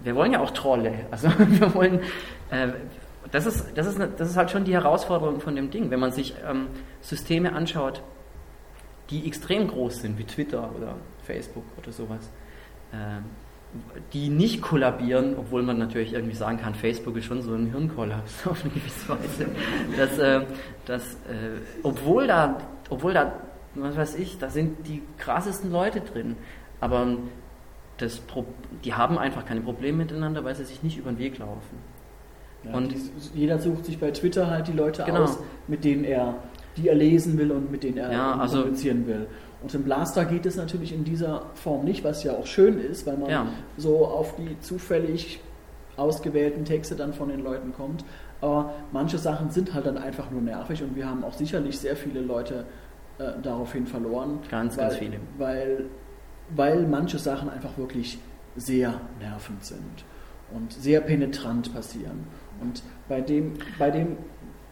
wir 0.03 0.15
wollen 0.15 0.33
ja 0.33 0.41
auch 0.41 0.51
Trolle, 0.51 0.93
also 1.11 1.29
wir 1.37 1.73
wollen, 1.73 2.01
äh, 2.51 2.67
das 3.31 3.47
ist, 3.47 3.75
das 3.75 3.87
ist, 3.87 3.99
das 3.99 4.29
ist 4.29 4.37
halt 4.37 4.51
schon 4.51 4.65
die 4.65 4.73
Herausforderung 4.73 5.39
von 5.39 5.55
dem 5.55 5.71
Ding, 5.71 5.89
wenn 5.89 5.99
man 5.99 6.11
sich 6.11 6.35
ähm, 6.47 6.67
Systeme 7.01 7.53
anschaut, 7.53 8.03
die 9.09 9.25
extrem 9.25 9.67
groß 9.67 10.01
sind, 10.01 10.19
wie 10.19 10.23
Twitter 10.23 10.71
oder 10.75 10.95
Facebook 11.25 11.63
oder 11.77 11.91
sowas, 11.91 12.29
äh, 12.91 12.95
die 14.13 14.29
nicht 14.29 14.61
kollabieren, 14.61 15.35
obwohl 15.37 15.61
man 15.63 15.77
natürlich 15.77 16.13
irgendwie 16.13 16.35
sagen 16.35 16.57
kann, 16.57 16.73
Facebook 16.75 17.17
ist 17.17 17.25
schon 17.25 17.41
so 17.41 17.53
ein 17.53 17.67
Hirnkollaps 17.67 18.47
auf 18.47 18.63
eine 18.63 18.73
gewisse 18.73 19.09
Weise. 19.09 19.47
Dass, 19.97 20.17
äh, 20.17 20.45
dass, 20.85 21.13
äh, 21.25 21.59
obwohl 21.83 22.27
da, 22.27 22.57
obwohl 22.89 23.13
da, 23.13 23.33
was 23.75 23.97
weiß 23.97 24.15
ich, 24.15 24.37
da 24.37 24.49
sind 24.49 24.87
die 24.87 25.01
krassesten 25.17 25.71
Leute 25.71 25.99
drin, 25.99 26.37
aber 26.79 27.17
das 27.97 28.17
Pro 28.19 28.45
die 28.83 28.93
haben 28.93 29.17
einfach 29.17 29.45
keine 29.45 29.61
Probleme 29.61 29.97
miteinander, 29.99 30.43
weil 30.43 30.55
sie 30.55 30.63
sich 30.65 30.83
nicht 30.83 30.97
über 30.97 31.11
den 31.11 31.19
Weg 31.19 31.37
laufen. 31.39 31.77
Ja, 32.63 32.73
Und- 32.75 32.91
die, 32.91 32.99
jeder 33.33 33.59
sucht 33.59 33.85
sich 33.85 33.99
bei 33.99 34.11
Twitter 34.11 34.49
halt 34.49 34.67
die 34.67 34.73
Leute 34.73 35.03
Genau. 35.03 35.23
aus, 35.23 35.37
mit 35.67 35.83
denen 35.83 36.03
er, 36.03 36.35
die 36.77 36.87
er 36.87 36.95
lesen 36.95 37.37
will 37.37 37.51
und 37.51 37.71
mit 37.71 37.83
denen 37.83 37.97
er 37.97 38.11
Ja, 38.11 38.35
also- 38.37 38.59
kommunizieren 38.59 39.05
will. 39.07 39.27
Und 39.61 39.73
im 39.73 39.83
Blaster 39.83 40.25
geht 40.25 40.45
es 40.45 40.55
natürlich 40.55 40.93
in 40.93 41.03
dieser 41.03 41.43
Form 41.55 41.85
nicht, 41.85 42.03
was 42.03 42.23
ja 42.23 42.33
auch 42.33 42.45
schön 42.45 42.77
ist, 42.79 43.07
weil 43.07 43.17
man 43.17 43.29
Ja. 43.29 43.47
so 43.77 44.05
auf 44.05 44.35
die 44.35 44.59
zufällig 44.59 45.39
ausgewählten 45.97 46.65
Texte 46.65 46.95
dann 46.95 47.13
von 47.13 47.29
den 47.29 47.41
Leuten 47.43 47.73
kommt. 47.73 48.03
Aber 48.41 48.73
manche 48.91 49.17
Sachen 49.17 49.49
sind 49.49 49.73
halt 49.73 49.85
dann 49.85 49.97
einfach 49.97 50.29
nur 50.29 50.41
nervig 50.41 50.83
und 50.83 50.95
wir 50.95 51.09
haben 51.09 51.23
auch 51.23 51.33
sicherlich 51.33 51.79
sehr 51.79 51.95
viele 51.95 52.19
Leute 52.21 52.65
äh, 53.17 53.31
daraufhin 53.41 53.87
verloren. 53.87 54.39
Ganz, 54.51 54.77
weil, 54.77 54.87
ganz 54.89 54.97
viele. 54.97 55.17
Weil, 55.37 55.85
weil 56.55 56.85
manche 56.85 57.17
Sachen 57.17 57.49
einfach 57.49 57.77
wirklich 57.77 58.19
sehr 58.57 58.99
nervend 59.19 59.63
sind 59.63 60.03
und 60.53 60.73
sehr 60.73 61.01
penetrant 61.01 61.73
passieren. 61.73 62.25
Und 62.61 62.83
bei 63.07 63.21
dem, 63.21 63.53
bei 63.79 63.89
dem, 63.89 64.17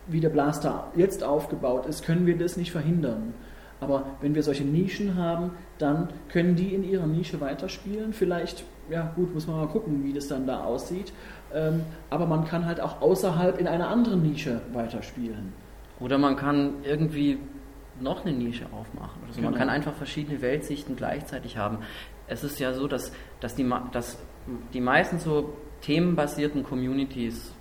wie 0.07 0.19
der 0.19 0.29
Blaster 0.29 0.91
jetzt 0.95 1.23
aufgebaut 1.23 1.85
ist, 1.85 2.03
können 2.05 2.25
wir 2.25 2.37
das 2.37 2.57
nicht 2.57 2.71
verhindern. 2.71 3.33
Aber 3.83 4.05
wenn 4.21 4.33
wir 4.33 4.43
solche 4.43 4.63
Nischen 4.63 5.15
haben, 5.15 5.51
dann 5.77 6.09
können 6.29 6.55
die 6.55 6.73
in 6.73 6.83
ihrer 6.83 7.05
Nische 7.05 7.41
weiterspielen. 7.41 8.13
Vielleicht, 8.13 8.63
ja 8.89 9.11
gut, 9.15 9.33
muss 9.33 9.45
man 9.47 9.57
mal 9.57 9.67
gucken, 9.67 10.03
wie 10.03 10.13
das 10.13 10.27
dann 10.27 10.47
da 10.47 10.63
aussieht. 10.63 11.11
Ähm, 11.53 11.81
aber 12.09 12.25
man 12.25 12.45
kann 12.45 12.65
halt 12.65 12.79
auch 12.79 13.01
außerhalb 13.01 13.59
in 13.59 13.67
einer 13.67 13.89
anderen 13.89 14.23
Nische 14.23 14.61
weiterspielen. 14.71 15.53
Oder 15.99 16.17
man 16.17 16.35
kann 16.35 16.75
irgendwie 16.83 17.37
noch 17.99 18.25
eine 18.25 18.35
Nische 18.35 18.65
aufmachen. 18.71 19.21
Also 19.27 19.35
genau. 19.37 19.51
Man 19.51 19.59
kann 19.59 19.69
einfach 19.69 19.93
verschiedene 19.93 20.41
Weltsichten 20.41 20.95
gleichzeitig 20.95 21.57
haben. 21.57 21.79
Es 22.27 22.43
ist 22.43 22.59
ja 22.59 22.73
so, 22.73 22.87
dass, 22.87 23.11
dass, 23.39 23.55
die, 23.55 23.69
dass 23.91 24.17
die 24.73 24.81
meisten 24.81 25.19
so 25.19 25.53
themenbasierten 25.81 26.63
Communities, 26.63 27.53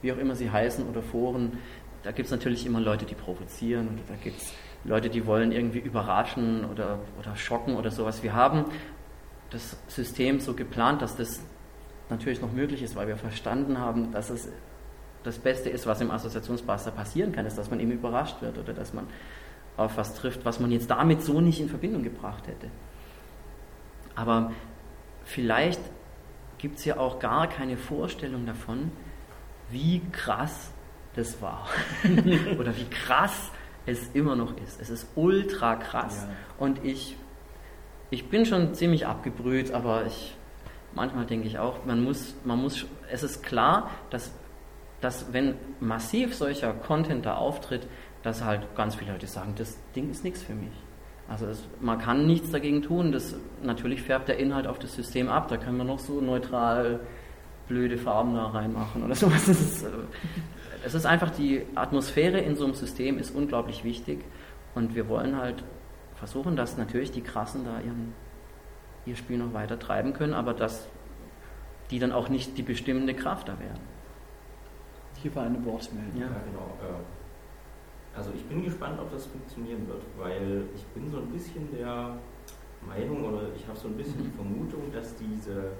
wie 0.00 0.12
auch 0.12 0.18
immer 0.18 0.34
sie 0.34 0.50
heißen, 0.50 0.88
oder 0.88 1.02
Foren, 1.02 1.58
da 2.02 2.12
gibt 2.12 2.26
es 2.26 2.30
natürlich 2.30 2.64
immer 2.64 2.80
Leute, 2.80 3.04
die 3.04 3.16
provozieren 3.16 3.88
und 3.88 3.98
da 4.08 4.14
gibt 4.22 4.38
es 4.38 4.52
Leute, 4.86 5.10
die 5.10 5.26
wollen 5.26 5.52
irgendwie 5.52 5.78
überraschen 5.78 6.64
oder, 6.64 7.00
oder 7.18 7.36
schocken 7.36 7.76
oder 7.76 7.90
sowas. 7.90 8.22
Wir 8.22 8.34
haben 8.34 8.66
das 9.50 9.76
System 9.88 10.40
so 10.40 10.54
geplant, 10.54 11.02
dass 11.02 11.16
das 11.16 11.40
natürlich 12.08 12.40
noch 12.40 12.52
möglich 12.52 12.82
ist, 12.82 12.94
weil 12.96 13.08
wir 13.08 13.16
verstanden 13.16 13.78
haben, 13.78 14.12
dass 14.12 14.30
es 14.30 14.48
das 15.24 15.38
Beste 15.38 15.70
ist, 15.70 15.86
was 15.86 16.00
im 16.00 16.10
Assoziationsbuster 16.10 16.92
passieren 16.92 17.32
kann, 17.32 17.46
ist, 17.46 17.58
dass 17.58 17.68
man 17.68 17.80
eben 17.80 17.90
überrascht 17.90 18.40
wird 18.42 18.58
oder 18.58 18.72
dass 18.72 18.94
man 18.94 19.06
auf 19.76 19.96
was 19.96 20.14
trifft, 20.14 20.44
was 20.44 20.60
man 20.60 20.70
jetzt 20.70 20.88
damit 20.88 21.22
so 21.22 21.40
nicht 21.40 21.60
in 21.60 21.68
Verbindung 21.68 22.02
gebracht 22.02 22.46
hätte. 22.46 22.68
Aber 24.14 24.52
vielleicht 25.24 25.80
gibt 26.58 26.78
es 26.78 26.84
ja 26.84 26.96
auch 26.96 27.18
gar 27.18 27.48
keine 27.48 27.76
Vorstellung 27.76 28.46
davon, 28.46 28.92
wie 29.70 30.00
krass 30.12 30.70
das 31.16 31.42
war. 31.42 31.66
oder 32.58 32.76
wie 32.76 32.84
krass 32.84 33.50
es 33.86 34.10
immer 34.14 34.36
noch 34.36 34.56
ist. 34.58 34.80
Es 34.80 34.90
ist 34.90 35.08
ultra 35.14 35.76
krass. 35.76 36.26
Ja. 36.28 36.34
Und 36.58 36.84
ich, 36.84 37.16
ich 38.10 38.28
bin 38.28 38.44
schon 38.44 38.74
ziemlich 38.74 39.06
abgebrüht, 39.06 39.72
aber 39.72 40.06
ich, 40.06 40.36
manchmal 40.94 41.26
denke 41.26 41.46
ich 41.46 41.58
auch, 41.58 41.84
man 41.84 42.02
muss, 42.02 42.34
man 42.44 42.60
muss, 42.60 42.86
es 43.10 43.22
ist 43.22 43.42
klar, 43.42 43.90
dass, 44.10 44.32
dass 45.00 45.32
wenn 45.32 45.54
massiv 45.80 46.34
solcher 46.34 46.72
Content 46.72 47.26
da 47.26 47.36
auftritt, 47.36 47.86
dass 48.22 48.42
halt 48.42 48.74
ganz 48.74 48.96
viele 48.96 49.12
Leute 49.12 49.28
sagen, 49.28 49.54
das 49.56 49.78
Ding 49.94 50.10
ist 50.10 50.24
nichts 50.24 50.42
für 50.42 50.54
mich. 50.54 50.72
Also 51.28 51.46
es, 51.46 51.66
man 51.80 51.98
kann 51.98 52.26
nichts 52.26 52.50
dagegen 52.50 52.82
tun. 52.82 53.12
Das, 53.12 53.36
natürlich 53.62 54.02
färbt 54.02 54.28
der 54.28 54.38
Inhalt 54.38 54.66
auf 54.66 54.78
das 54.78 54.94
System 54.94 55.28
ab. 55.28 55.48
Da 55.48 55.56
können 55.56 55.76
wir 55.76 55.84
noch 55.84 55.98
so 55.98 56.20
neutral 56.20 57.00
blöde 57.68 57.98
Farben 57.98 58.34
da 58.34 58.46
reinmachen 58.46 59.02
oder 59.04 59.14
sowas. 59.14 59.46
Das 59.46 59.60
ist, 59.60 59.82
äh, 59.84 59.88
es 60.86 60.94
ist 60.94 61.04
einfach 61.04 61.30
die 61.30 61.66
Atmosphäre 61.74 62.38
in 62.38 62.54
so 62.54 62.64
einem 62.64 62.74
System 62.74 63.18
ist 63.18 63.34
unglaublich 63.34 63.82
wichtig 63.82 64.20
und 64.76 64.94
wir 64.94 65.08
wollen 65.08 65.36
halt 65.36 65.64
versuchen, 66.14 66.54
dass 66.54 66.76
natürlich 66.76 67.10
die 67.10 67.22
Krassen 67.22 67.64
da 67.64 67.80
ihren, 67.80 68.14
ihr 69.04 69.16
Spiel 69.16 69.36
noch 69.36 69.52
weiter 69.52 69.80
treiben 69.80 70.12
können, 70.12 70.32
aber 70.32 70.54
dass 70.54 70.86
die 71.90 71.98
dann 71.98 72.12
auch 72.12 72.28
nicht 72.28 72.56
die 72.56 72.62
bestimmende 72.62 73.14
Kraft 73.14 73.48
da 73.48 73.58
werden. 73.58 73.80
Hier 75.20 75.34
war 75.34 75.46
eine 75.46 75.64
Wortmeldung. 75.64 76.20
Ja, 76.20 76.28
genau. 76.28 76.78
Äh, 76.80 78.16
also 78.16 78.30
ich 78.32 78.44
bin 78.44 78.62
gespannt, 78.62 79.00
ob 79.00 79.10
das 79.10 79.26
funktionieren 79.26 79.88
wird, 79.88 80.02
weil 80.16 80.66
ich 80.72 80.84
bin 80.94 81.10
so 81.10 81.18
ein 81.18 81.26
bisschen 81.32 81.68
der 81.76 82.16
Meinung 82.86 83.24
oder 83.24 83.48
ich 83.56 83.66
habe 83.66 83.76
so 83.76 83.88
ein 83.88 83.96
bisschen 83.96 84.22
die 84.22 84.28
mhm. 84.28 84.34
Vermutung, 84.34 84.92
dass 84.92 85.16
diese, 85.16 85.72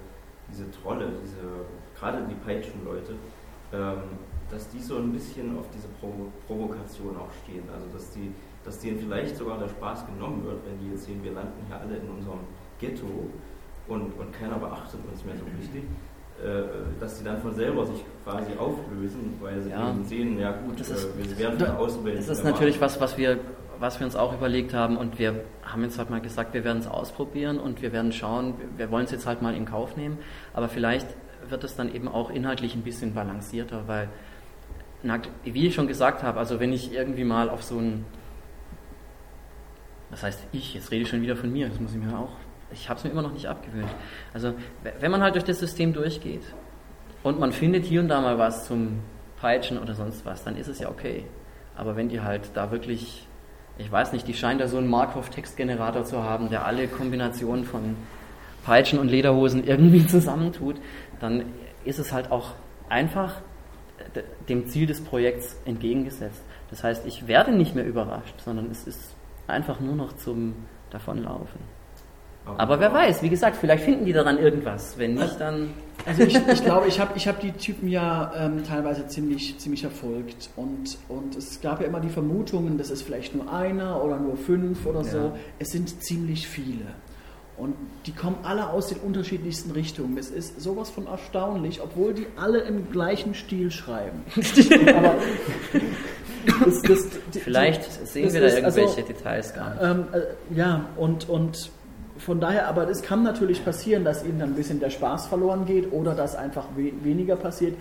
diese 0.51 0.69
Trolle, 0.71 1.13
diese, 1.23 1.39
gerade 1.97 2.27
die 2.29 2.35
Peitschen-Leute, 2.35 3.13
ähm, 3.71 4.01
dass 4.49 4.69
die 4.69 4.79
so 4.79 4.97
ein 4.97 5.11
bisschen 5.11 5.57
auf 5.57 5.65
diese 5.73 5.87
Provo 5.99 6.31
Provokation 6.47 7.15
auch 7.17 7.31
stehen. 7.43 7.63
Also 7.73 7.85
dass 7.93 8.11
die, 8.11 8.31
dass 8.63 8.79
denen 8.79 8.99
vielleicht 8.99 9.35
sogar 9.35 9.59
der 9.59 9.67
Spaß 9.67 10.05
genommen 10.05 10.43
wird, 10.45 10.59
wenn 10.65 10.79
die 10.79 10.91
jetzt 10.91 11.05
sehen, 11.05 11.23
wir 11.23 11.33
landen 11.33 11.65
hier 11.67 11.79
alle 11.79 11.97
in 11.97 12.09
unserem 12.09 12.39
Ghetto 12.79 13.29
und, 13.87 14.11
und 14.13 14.33
keiner 14.33 14.57
beachtet 14.57 14.99
uns 15.11 15.23
mehr 15.25 15.35
so 15.35 15.45
richtig. 15.45 15.83
Äh, 16.43 16.99
dass 16.99 17.17
sie 17.17 17.23
dann 17.23 17.41
von 17.41 17.55
selber 17.55 17.83
sich 17.87 18.05
quasi 18.23 18.51
auflösen, 18.59 19.33
weil 19.41 19.59
sie 19.59 19.71
ja. 19.71 19.95
sehen, 20.03 20.39
ja 20.39 20.51
gut, 20.51 20.79
das 20.79 20.91
ist, 20.91 21.05
äh, 21.05 21.29
wir 21.29 21.37
werden 21.39 21.59
von 21.59 21.75
Außenwelt. 21.77 22.19
Das 22.19 22.29
ist 22.29 22.43
natürlich 22.43 22.79
was, 22.79 23.01
was 23.01 23.17
wir, 23.17 23.39
was 23.79 23.99
wir 23.99 24.05
uns 24.05 24.15
auch 24.15 24.35
überlegt 24.35 24.71
haben 24.71 24.97
und 24.97 25.17
wir 25.17 25.43
haben 25.63 25.81
jetzt 25.81 25.97
halt 25.97 26.11
mal 26.11 26.21
gesagt, 26.21 26.53
wir 26.53 26.63
werden 26.63 26.77
es 26.77 26.87
ausprobieren 26.87 27.59
und 27.59 27.81
wir 27.81 27.91
werden 27.91 28.11
schauen, 28.11 28.53
wir 28.75 28.91
wollen 28.91 29.05
es 29.05 29.11
jetzt 29.11 29.25
halt 29.25 29.41
mal 29.41 29.55
in 29.55 29.65
Kauf 29.65 29.97
nehmen, 29.97 30.19
aber 30.53 30.69
vielleicht 30.69 31.07
wird 31.49 31.63
es 31.63 31.75
dann 31.75 31.91
eben 31.91 32.07
auch 32.07 32.29
inhaltlich 32.29 32.75
ein 32.75 32.83
bisschen 32.83 33.15
balancierter, 33.15 33.87
weil 33.87 34.07
na, 35.03 35.19
wie 35.43 35.67
ich 35.67 35.75
schon 35.75 35.87
gesagt 35.87 36.23
habe, 36.23 36.39
also 36.39 36.59
wenn 36.59 36.73
ich 36.73 36.91
irgendwie 36.91 37.23
mal 37.23 37.49
auf 37.49 37.63
so 37.63 37.77
ein, 37.77 38.05
das 40.09 40.23
heißt 40.23 40.47
ich, 40.51 40.73
jetzt 40.73 40.91
rede 40.91 41.03
ich 41.03 41.09
schon 41.09 41.21
wieder 41.21 41.35
von 41.35 41.51
mir, 41.51 41.69
das 41.69 41.79
muss 41.79 41.93
ich 41.93 42.01
mir 42.01 42.17
auch, 42.17 42.31
ich 42.71 42.89
habe 42.89 42.97
es 42.97 43.03
mir 43.03 43.11
immer 43.11 43.21
noch 43.21 43.33
nicht 43.33 43.47
abgewöhnt. 43.47 43.89
Also 44.33 44.53
wenn 44.99 45.11
man 45.11 45.21
halt 45.21 45.35
durch 45.35 45.45
das 45.45 45.59
System 45.59 45.93
durchgeht 45.93 46.41
und 47.23 47.39
man 47.39 47.51
findet 47.51 47.85
hier 47.85 48.01
und 48.01 48.09
da 48.09 48.21
mal 48.21 48.37
was 48.37 48.65
zum 48.67 48.99
Peitschen 49.39 49.77
oder 49.77 49.93
sonst 49.93 50.25
was, 50.25 50.43
dann 50.43 50.57
ist 50.57 50.67
es 50.67 50.79
ja 50.79 50.89
okay. 50.89 51.25
Aber 51.75 51.95
wenn 51.95 52.09
die 52.09 52.21
halt 52.21 52.51
da 52.55 52.71
wirklich, 52.71 53.27
ich 53.77 53.91
weiß 53.91 54.11
nicht, 54.13 54.27
die 54.27 54.33
scheinen 54.33 54.59
da 54.59 54.67
so 54.67 54.77
einen 54.77 54.89
Markov-Textgenerator 54.89 56.03
zu 56.03 56.23
haben, 56.23 56.49
der 56.49 56.65
alle 56.65 56.87
Kombinationen 56.87 57.63
von 57.63 57.95
Peitschen 58.65 58.99
und 58.99 59.09
Lederhosen 59.09 59.63
irgendwie 59.63 60.05
zusammentut, 60.07 60.77
dann 61.19 61.45
ist 61.85 61.99
es 61.99 62.11
halt 62.11 62.31
auch 62.31 62.55
einfach 62.89 63.41
dem 64.49 64.67
Ziel 64.67 64.87
des 64.87 65.01
Projekts 65.01 65.57
entgegengesetzt. 65.65 66.41
Das 66.69 66.83
heißt, 66.83 67.05
ich 67.05 67.27
werde 67.27 67.51
nicht 67.51 67.75
mehr 67.75 67.85
überrascht, 67.85 68.35
sondern 68.43 68.69
es 68.71 68.85
ist 68.87 69.15
einfach 69.47 69.79
nur 69.79 69.95
noch 69.95 70.13
zum 70.13 70.55
Davonlaufen. 70.89 71.77
Aber 72.55 72.79
wer 72.79 72.93
weiß, 72.93 73.23
wie 73.23 73.29
gesagt, 73.29 73.57
vielleicht 73.57 73.83
finden 73.83 74.05
die 74.05 74.13
daran 74.13 74.37
irgendwas. 74.37 74.97
Wenn 74.97 75.15
nicht, 75.15 75.39
dann. 75.39 75.71
Also 76.05 76.23
ich, 76.23 76.35
ich 76.35 76.63
glaube, 76.63 76.87
ich 76.87 76.99
habe 76.99 77.11
ich 77.17 77.27
hab 77.27 77.41
die 77.41 77.51
Typen 77.51 77.89
ja 77.89 78.31
ähm, 78.37 78.63
teilweise 78.63 79.07
ziemlich, 79.07 79.57
ziemlich 79.57 79.81
verfolgt. 79.81 80.49
Und, 80.55 80.97
und 81.09 81.35
es 81.35 81.59
gab 81.59 81.81
ja 81.81 81.87
immer 81.87 81.99
die 81.99 82.09
Vermutungen, 82.09 82.77
das 82.77 82.89
ist 82.89 83.01
vielleicht 83.01 83.35
nur 83.35 83.51
einer 83.51 84.01
oder 84.01 84.17
nur 84.17 84.37
fünf 84.37 84.85
oder 84.85 85.01
ja. 85.01 85.11
so. 85.11 85.31
Es 85.59 85.71
sind 85.71 86.01
ziemlich 86.01 86.47
viele. 86.47 86.85
Und 87.57 87.75
die 88.05 88.11
kommen 88.11 88.37
alle 88.43 88.69
aus 88.69 88.87
den 88.87 88.99
unterschiedlichsten 88.99 89.71
Richtungen. 89.71 90.17
Es 90.17 90.29
ist 90.29 90.61
sowas 90.61 90.91
von 90.91 91.07
erstaunlich, 91.07 91.81
obwohl 91.81 92.13
die 92.13 92.27
alle 92.35 92.59
im 92.59 92.91
gleichen 92.91 93.33
Stil 93.33 93.71
schreiben. 93.71 94.23
Aber 94.95 95.15
das, 96.65 96.81
das, 96.81 97.07
die, 97.33 97.39
Vielleicht 97.39 97.83
sehen 98.07 98.31
wir 98.31 98.41
da 98.41 98.47
irgendwelche 98.47 98.89
also, 98.89 99.01
Details 99.01 99.53
gar 99.53 99.71
nicht. 99.71 99.83
Ähm, 99.83 100.05
äh, 100.13 100.55
ja, 100.55 100.85
und, 100.95 101.27
und 101.29 101.71
von 102.19 102.39
daher, 102.39 102.67
aber 102.67 102.89
es 102.89 103.01
kann 103.01 103.23
natürlich 103.23 103.63
passieren, 103.63 104.03
dass 104.03 104.23
ihnen 104.23 104.39
dann 104.39 104.49
ein 104.49 104.55
bisschen 104.55 104.79
der 104.79 104.89
Spaß 104.89 105.27
verloren 105.27 105.65
geht 105.65 105.91
oder 105.91 106.15
dass 106.15 106.35
einfach 106.35 106.65
we 106.75 106.91
weniger 107.03 107.35
passiert. 107.35 107.77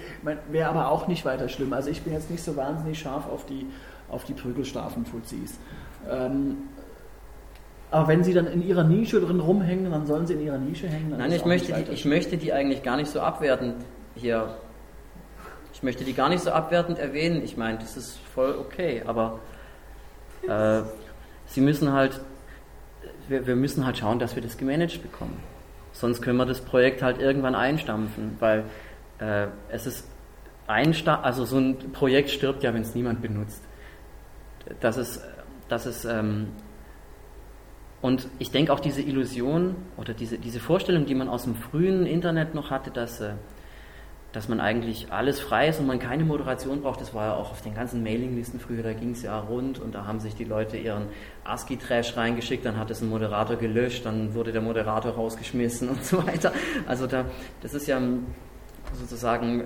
Wäre 0.50 0.68
aber 0.68 0.90
auch 0.90 1.08
nicht 1.08 1.24
weiter 1.24 1.48
schlimm. 1.48 1.72
Also 1.72 1.90
ich 1.90 2.02
bin 2.02 2.12
jetzt 2.12 2.30
nicht 2.30 2.44
so 2.44 2.56
wahnsinnig 2.56 2.98
scharf 2.98 3.26
auf 3.28 3.46
die, 3.46 3.66
auf 4.08 4.24
die 4.24 4.34
Prügelstafen-Fuzis. 4.34 5.54
Ähm, 6.10 6.58
aber 7.96 8.08
wenn 8.08 8.22
sie 8.22 8.34
dann 8.34 8.46
in 8.46 8.60
ihrer 8.60 8.84
Nische 8.84 9.22
drin 9.22 9.40
rumhängen, 9.40 9.90
dann 9.90 10.06
sollen 10.06 10.26
sie 10.26 10.34
in 10.34 10.42
ihrer 10.42 10.58
Nische 10.58 10.86
hängen. 10.86 11.14
Nein, 11.16 11.32
ich 11.32 11.46
möchte, 11.46 11.72
die, 11.72 11.92
ich 11.92 12.04
möchte 12.04 12.36
die 12.36 12.52
eigentlich 12.52 12.82
gar 12.82 12.98
nicht 12.98 13.10
so 13.10 13.20
abwertend 13.20 13.76
hier. 14.14 14.54
Ich 15.72 15.82
möchte 15.82 16.04
die 16.04 16.12
gar 16.12 16.28
nicht 16.28 16.42
so 16.42 16.50
abwertend 16.50 16.98
erwähnen. 16.98 17.42
Ich 17.42 17.56
meine, 17.56 17.78
das 17.78 17.96
ist 17.96 18.18
voll 18.34 18.54
okay, 18.58 19.02
aber 19.06 19.38
äh, 20.46 20.82
sie 21.46 21.62
müssen 21.62 21.94
halt, 21.94 22.20
wir, 23.28 23.46
wir 23.46 23.56
müssen 23.56 23.86
halt 23.86 23.96
schauen, 23.96 24.18
dass 24.18 24.36
wir 24.36 24.42
das 24.42 24.58
gemanagt 24.58 25.00
bekommen. 25.00 25.40
Sonst 25.92 26.20
können 26.20 26.36
wir 26.36 26.44
das 26.44 26.60
Projekt 26.60 27.00
halt 27.00 27.18
irgendwann 27.18 27.54
einstampfen, 27.54 28.36
weil 28.40 28.64
äh, 29.20 29.46
es 29.70 29.86
ist 29.86 30.06
einsta 30.66 31.20
also 31.22 31.46
so 31.46 31.56
ein 31.56 31.78
Projekt 31.92 32.28
stirbt 32.28 32.62
ja, 32.62 32.74
wenn 32.74 32.82
es 32.82 32.94
niemand 32.94 33.22
benutzt. 33.22 33.62
Das 34.80 34.98
ist, 34.98 35.22
das 35.70 35.86
ist 35.86 36.04
ähm, 36.04 36.48
und 38.06 38.28
ich 38.38 38.52
denke 38.52 38.72
auch 38.72 38.78
diese 38.78 39.02
Illusion 39.02 39.74
oder 39.96 40.14
diese, 40.14 40.38
diese 40.38 40.60
Vorstellung, 40.60 41.06
die 41.06 41.14
man 41.16 41.28
aus 41.28 41.42
dem 41.42 41.56
frühen 41.56 42.06
Internet 42.06 42.54
noch 42.54 42.70
hatte, 42.70 42.92
dass, 42.92 43.20
äh, 43.20 43.32
dass 44.30 44.48
man 44.48 44.60
eigentlich 44.60 45.10
alles 45.10 45.40
frei 45.40 45.66
ist 45.66 45.80
und 45.80 45.88
man 45.88 45.98
keine 45.98 46.24
Moderation 46.24 46.82
braucht, 46.82 47.00
das 47.00 47.14
war 47.14 47.26
ja 47.26 47.34
auch 47.34 47.50
auf 47.50 47.62
den 47.62 47.74
ganzen 47.74 48.04
Mailinglisten 48.04 48.60
früher, 48.60 48.84
da 48.84 48.92
ging 48.92 49.10
es 49.10 49.24
ja 49.24 49.36
rund 49.40 49.80
und 49.80 49.96
da 49.96 50.06
haben 50.06 50.20
sich 50.20 50.36
die 50.36 50.44
Leute 50.44 50.76
ihren 50.76 51.08
ASCII-Trash 51.42 52.16
reingeschickt, 52.16 52.64
dann 52.64 52.76
hat 52.76 52.92
es 52.92 53.02
ein 53.02 53.08
Moderator 53.08 53.56
gelöscht, 53.56 54.06
dann 54.06 54.34
wurde 54.34 54.52
der 54.52 54.62
Moderator 54.62 55.10
rausgeschmissen 55.10 55.88
und 55.88 56.04
so 56.04 56.24
weiter. 56.24 56.52
Also 56.86 57.08
da, 57.08 57.24
das 57.60 57.74
ist 57.74 57.88
ja 57.88 58.00
sozusagen 58.92 59.64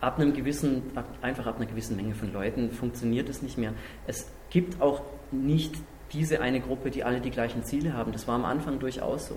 ab 0.00 0.18
einem 0.18 0.32
gewissen, 0.32 0.82
einfach 1.20 1.46
ab 1.46 1.58
einer 1.58 1.66
gewissen 1.66 1.94
Menge 1.94 2.16
von 2.16 2.32
Leuten 2.32 2.72
funktioniert 2.72 3.28
es 3.28 3.40
nicht 3.40 3.56
mehr. 3.56 3.72
Es 4.08 4.26
gibt 4.50 4.82
auch 4.82 5.02
nicht 5.30 5.76
diese 6.12 6.40
eine 6.40 6.60
Gruppe, 6.60 6.90
die 6.90 7.04
alle 7.04 7.20
die 7.20 7.30
gleichen 7.30 7.64
Ziele 7.64 7.94
haben. 7.94 8.12
Das 8.12 8.28
war 8.28 8.34
am 8.34 8.44
Anfang 8.44 8.78
durchaus 8.78 9.28
so. 9.28 9.36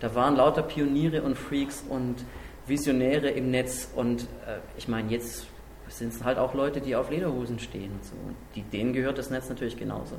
Da 0.00 0.14
waren 0.14 0.36
lauter 0.36 0.62
Pioniere 0.62 1.22
und 1.22 1.36
Freaks 1.36 1.84
und 1.88 2.24
Visionäre 2.66 3.30
im 3.30 3.50
Netz 3.50 3.90
und 3.94 4.22
äh, 4.46 4.58
ich 4.76 4.88
meine, 4.88 5.10
jetzt 5.10 5.46
sind 5.88 6.12
es 6.12 6.24
halt 6.24 6.38
auch 6.38 6.54
Leute, 6.54 6.80
die 6.80 6.96
auf 6.96 7.10
Lederhosen 7.10 7.58
stehen 7.58 7.92
und 7.92 8.04
so. 8.04 8.14
Und 8.14 8.36
die, 8.54 8.62
denen 8.62 8.92
gehört 8.92 9.18
das 9.18 9.30
Netz 9.30 9.48
natürlich 9.48 9.76
genauso. 9.76 10.16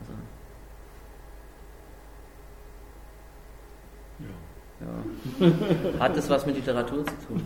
Also, 0.00 0.12
ja. 4.80 6.00
Hat 6.00 6.16
das 6.16 6.30
was 6.30 6.46
mit 6.46 6.56
Literatur 6.56 7.04
zu 7.04 7.14
tun? 7.26 7.42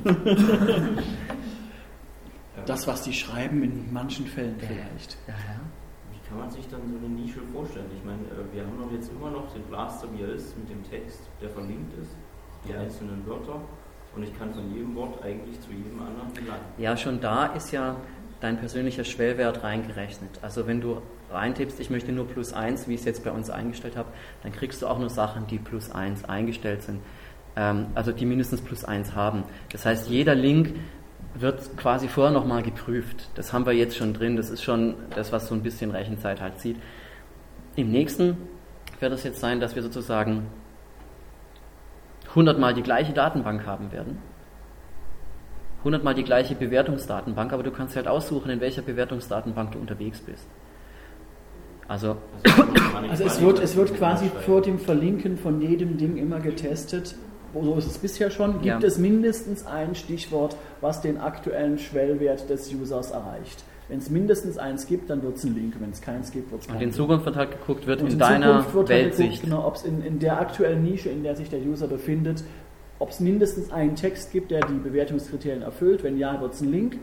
Das, 2.66 2.86
was 2.86 3.02
die 3.02 3.12
schreiben, 3.12 3.62
in 3.62 3.92
manchen 3.92 4.26
Fällen 4.26 4.54
vielleicht. 4.60 5.16
Ja, 5.26 5.34
ja. 5.34 5.60
Kann 6.32 6.40
man 6.40 6.50
sich 6.50 6.66
dann 6.68 6.80
so 6.90 6.96
eine 6.96 7.14
Nische 7.14 7.40
vorstellen? 7.52 7.90
Ich 7.94 8.02
meine, 8.04 8.22
äh, 8.22 8.54
wir 8.54 8.62
haben 8.62 8.78
doch 8.80 8.90
jetzt 8.90 9.10
immer 9.12 9.30
noch 9.30 9.52
den 9.52 9.62
Blaster, 9.64 10.08
wie 10.14 10.22
er 10.22 10.32
ist, 10.32 10.56
mit 10.56 10.70
dem 10.70 10.82
Text, 10.82 11.20
der 11.42 11.50
verlinkt 11.50 11.92
ist, 12.00 12.16
die 12.66 12.74
einzelnen 12.74 13.26
Wörter. 13.26 13.60
Und 14.16 14.22
ich 14.22 14.38
kann 14.38 14.50
von 14.54 14.72
jedem 14.74 14.94
Wort 14.96 15.22
eigentlich 15.22 15.60
zu 15.60 15.70
jedem 15.72 16.00
anderen 16.00 16.32
gelangen. 16.32 16.64
Ja, 16.78 16.96
schon 16.96 17.20
da 17.20 17.46
ist 17.46 17.70
ja 17.70 17.96
dein 18.40 18.56
persönlicher 18.56 19.04
Schwellwert 19.04 19.62
reingerechnet. 19.62 20.38
Also 20.40 20.66
wenn 20.66 20.80
du 20.80 21.02
reintippst, 21.30 21.78
ich 21.80 21.90
möchte 21.90 22.12
nur 22.12 22.26
plus 22.26 22.54
1, 22.54 22.88
wie 22.88 22.94
ich 22.94 23.00
es 23.00 23.06
jetzt 23.06 23.24
bei 23.24 23.30
uns 23.30 23.50
eingestellt 23.50 23.98
habe, 23.98 24.08
dann 24.42 24.52
kriegst 24.52 24.80
du 24.80 24.86
auch 24.86 24.98
nur 24.98 25.10
Sachen, 25.10 25.46
die 25.48 25.58
plus 25.58 25.90
1 25.90 26.24
eingestellt 26.24 26.82
sind. 26.82 27.00
Ähm, 27.56 27.88
also 27.94 28.10
die 28.10 28.24
mindestens 28.24 28.62
plus 28.62 28.86
1 28.86 29.14
haben. 29.14 29.44
Das 29.70 29.84
heißt, 29.84 30.08
jeder 30.08 30.34
Link 30.34 30.76
wird 31.34 31.76
quasi 31.76 32.08
vorher 32.08 32.32
nochmal 32.32 32.62
geprüft. 32.62 33.28
Das 33.34 33.52
haben 33.52 33.66
wir 33.66 33.72
jetzt 33.72 33.96
schon 33.96 34.14
drin. 34.14 34.36
Das 34.36 34.50
ist 34.50 34.62
schon 34.62 34.94
das, 35.14 35.32
was 35.32 35.48
so 35.48 35.54
ein 35.54 35.62
bisschen 35.62 35.90
Rechenzeit 35.90 36.40
halt 36.40 36.58
zieht. 36.58 36.76
Im 37.76 37.90
nächsten 37.90 38.36
wird 39.00 39.12
es 39.12 39.24
jetzt 39.24 39.40
sein, 39.40 39.60
dass 39.60 39.74
wir 39.74 39.82
sozusagen 39.82 40.46
100 42.30 42.58
Mal 42.58 42.74
die 42.74 42.82
gleiche 42.82 43.12
Datenbank 43.12 43.66
haben 43.66 43.92
werden. 43.92 44.18
100 45.78 46.04
Mal 46.04 46.14
die 46.14 46.22
gleiche 46.22 46.54
Bewertungsdatenbank, 46.54 47.52
aber 47.52 47.62
du 47.62 47.72
kannst 47.72 47.96
halt 47.96 48.06
aussuchen, 48.06 48.50
in 48.50 48.60
welcher 48.60 48.82
Bewertungsdatenbank 48.82 49.72
du 49.72 49.78
unterwegs 49.78 50.20
bist. 50.20 50.46
Also, 51.88 52.16
Also 53.10 53.24
es 53.24 53.40
wird, 53.40 53.58
es 53.58 53.76
wird 53.76 53.94
quasi 53.96 54.30
vor 54.46 54.62
dem 54.62 54.78
Verlinken 54.78 55.36
von 55.36 55.60
jedem 55.60 55.98
Ding 55.98 56.16
immer 56.16 56.40
getestet. 56.40 57.16
So 57.54 57.74
ist 57.76 57.86
es 57.86 57.98
bisher 57.98 58.30
schon. 58.30 58.54
Gibt 58.62 58.64
Ja. 58.64 58.78
es 58.80 58.98
mindestens 58.98 59.66
ein 59.66 59.94
Stichwort, 59.94 60.56
was 60.80 61.00
den 61.00 61.18
aktuellen 61.18 61.78
Schwellwert 61.78 62.48
des 62.48 62.72
Users 62.72 63.10
erreicht? 63.10 63.64
Wenn 63.88 63.98
es 63.98 64.08
mindestens 64.08 64.56
eins 64.58 64.86
gibt, 64.86 65.10
dann 65.10 65.22
wird 65.22 65.36
es 65.36 65.44
ein 65.44 65.54
Link. 65.54 65.74
Wenn 65.78 65.90
es 65.90 66.00
keins 66.00 66.30
gibt, 66.30 66.50
wird 66.50 66.62
es 66.62 66.66
kein 66.68 66.76
und 66.76 66.82
in. 66.82 66.92
Zukunft 66.92 67.26
wird 67.26 67.36
halt 67.36 67.50
geguckt, 67.50 67.86
wird 67.86 68.00
in 68.00 68.06
in 68.06 68.18
deiner 68.18 68.64
wird 68.72 68.74
halt 68.74 68.88
Weltsicht. 68.88 69.42
geguckt, 69.42 69.42
genau, 69.42 69.66
ob 69.66 69.74
es 69.76 69.84
in, 69.84 70.02
in 70.02 70.18
der 70.18 70.40
aktuellen 70.40 70.82
Nische, 70.82 71.10
in 71.10 71.22
der 71.22 71.36
sich 71.36 71.50
der 71.50 71.60
User 71.60 71.88
befindet, 71.88 72.42
ob 72.98 73.10
es 73.10 73.20
mindestens 73.20 73.70
einen 73.70 73.96
Text 73.96 74.30
gibt, 74.32 74.50
der 74.50 74.60
die 74.66 74.78
Bewertungskriterien 74.78 75.62
erfüllt. 75.62 76.02
Wenn 76.04 76.16
ja, 76.16 76.40
wird 76.40 76.54
es 76.54 76.60
ein 76.62 76.70
Link. 76.70 76.98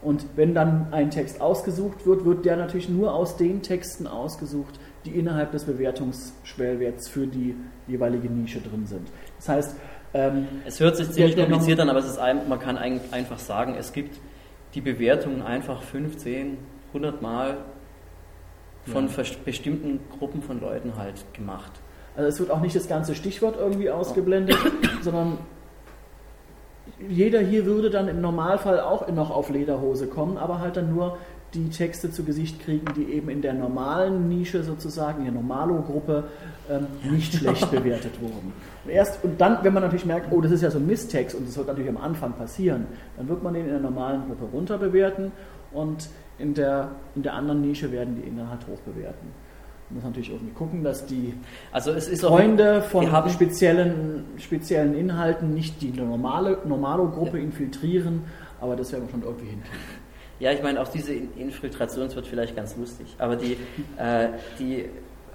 Und 0.00 0.24
wenn 0.34 0.54
dann 0.54 0.86
ein 0.92 1.10
Text 1.10 1.40
ausgesucht 1.40 2.06
wird, 2.06 2.24
wird 2.24 2.44
der 2.44 2.56
natürlich 2.56 2.88
nur 2.88 3.14
aus 3.14 3.36
den 3.36 3.62
Texten 3.62 4.06
ausgesucht, 4.06 4.80
die 5.04 5.10
innerhalb 5.10 5.52
des 5.52 5.64
Bewertungsschwellwerts 5.64 7.08
für 7.08 7.26
die 7.26 7.54
jeweilige 7.88 8.28
Nische 8.28 8.60
drin 8.60 8.86
sind. 8.86 9.08
Das 9.38 9.48
heißt, 9.48 9.76
ähm, 10.14 10.46
Es 10.64 10.78
hört 10.80 10.96
sich 10.96 11.10
ziemlich 11.10 11.36
kompliziert 11.36 11.80
an, 11.80 11.88
aber 11.88 11.98
es 11.98 12.06
ist 12.06 12.18
ein, 12.18 12.48
man 12.48 12.58
kann 12.58 12.76
ein, 12.76 13.00
einfach 13.10 13.38
sagen, 13.38 13.74
es 13.78 13.92
gibt 13.92 14.18
die 14.74 14.80
Bewertungen 14.80 15.42
einfach 15.42 15.82
15, 15.82 16.58
100 16.88 17.22
Mal 17.22 17.56
von 18.84 19.08
Ja. 19.08 19.22
bestimmten 19.44 20.00
Gruppen 20.18 20.42
von 20.42 20.60
Leuten 20.60 20.96
halt 20.96 21.14
gemacht. 21.34 21.72
Also 22.16 22.28
es 22.28 22.38
wird 22.40 22.50
auch 22.50 22.60
nicht 22.60 22.76
das 22.76 22.88
ganze 22.88 23.14
Stichwort 23.14 23.56
irgendwie 23.58 23.90
ausgeblendet, 23.90 24.56
sondern 25.02 25.38
jeder 27.08 27.40
hier 27.40 27.64
würde 27.64 27.90
dann 27.90 28.08
im 28.08 28.20
Normalfall 28.20 28.80
auch 28.80 29.08
noch 29.08 29.30
auf 29.30 29.50
Lederhose 29.50 30.06
kommen, 30.08 30.36
aber 30.36 30.58
halt 30.60 30.76
dann 30.76 30.94
nur 30.94 31.16
die 31.54 31.68
Texte 31.68 32.10
zu 32.10 32.24
Gesicht 32.24 32.60
kriegen, 32.64 32.86
die 32.96 33.12
eben 33.12 33.28
in 33.28 33.42
der 33.42 33.52
normalen 33.54 34.28
Nische 34.28 34.62
sozusagen, 34.62 35.18
in 35.18 35.24
der 35.26 35.34
Normalo-Gruppe 35.34 36.24
ähm, 36.70 36.86
nicht 37.10 37.34
schlecht 37.34 37.70
bewertet 37.70 38.20
wurden. 38.20 38.52
Und 38.84 38.90
erst 38.90 39.22
und 39.22 39.40
dann, 39.40 39.58
wenn 39.62 39.74
man 39.74 39.82
natürlich 39.82 40.06
merkt, 40.06 40.32
oh, 40.32 40.40
das 40.40 40.52
ist 40.52 40.62
ja 40.62 40.70
so 40.70 40.78
ein 40.78 40.86
Misstext 40.86 41.34
und 41.36 41.46
das 41.46 41.56
wird 41.56 41.66
natürlich 41.66 41.90
am 41.90 41.98
Anfang 41.98 42.32
passieren, 42.32 42.86
dann 43.16 43.28
wird 43.28 43.42
man 43.42 43.54
den 43.54 43.64
in 43.66 43.70
der 43.70 43.80
normalen 43.80 44.22
Gruppe 44.26 44.46
runter 44.52 44.78
bewerten 44.78 45.32
und 45.72 46.08
in 46.38 46.54
der, 46.54 46.90
in 47.14 47.22
der 47.22 47.34
anderen 47.34 47.60
Nische 47.60 47.92
werden 47.92 48.16
die 48.16 48.26
Inhalt 48.28 48.60
hoch 48.66 48.80
bewerten. 48.80 49.28
Man 49.90 49.96
muss 49.96 50.04
natürlich 50.04 50.30
irgendwie 50.30 50.54
gucken, 50.54 50.82
dass 50.82 51.04
die 51.04 51.34
Also 51.70 51.90
es 51.92 52.08
ist 52.08 52.24
auch 52.24 52.30
Freunde 52.30 52.80
von 52.80 53.12
haben- 53.12 53.28
speziellen, 53.30 54.24
speziellen 54.38 54.94
Inhalten 54.94 55.52
nicht 55.52 55.82
die 55.82 55.90
normale 55.90 56.58
Normalo-Gruppe 56.66 57.38
infiltrieren, 57.38 58.22
aber 58.58 58.74
das 58.74 58.90
werden 58.92 59.04
wir 59.04 59.10
schon 59.10 59.22
irgendwie 59.22 59.48
hinkriegen. 59.50 60.01
Ja, 60.42 60.50
ich 60.50 60.60
meine, 60.60 60.80
auch 60.82 60.88
diese 60.88 61.14
In- 61.14 61.32
Infiltration 61.36 62.12
wird 62.12 62.26
vielleicht 62.26 62.56
ganz 62.56 62.76
lustig. 62.76 63.06
Aber 63.18 63.36
die, 63.36 63.52
äh, 63.96 64.30
die, 64.58 64.86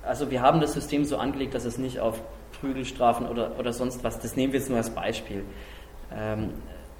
also 0.03 0.29
wir 0.29 0.41
haben 0.41 0.59
das 0.59 0.73
System 0.73 1.05
so 1.05 1.15
angelegt, 1.15 1.53
dass 1.53 1.63
es 1.63 1.77
nicht 1.77 2.01
auf 2.01 2.21
Prügelstrafen 2.59 3.25
oder, 3.25 3.57
oder 3.57 3.71
sonst 3.71 4.03
was, 4.03 4.19
das 4.19 4.35
nehmen 4.35 4.51
wir 4.51 4.59
jetzt 4.59 4.67
nur 4.67 4.77
als 4.77 4.89
Beispiel, 4.89 5.45
ähm, 6.13 6.49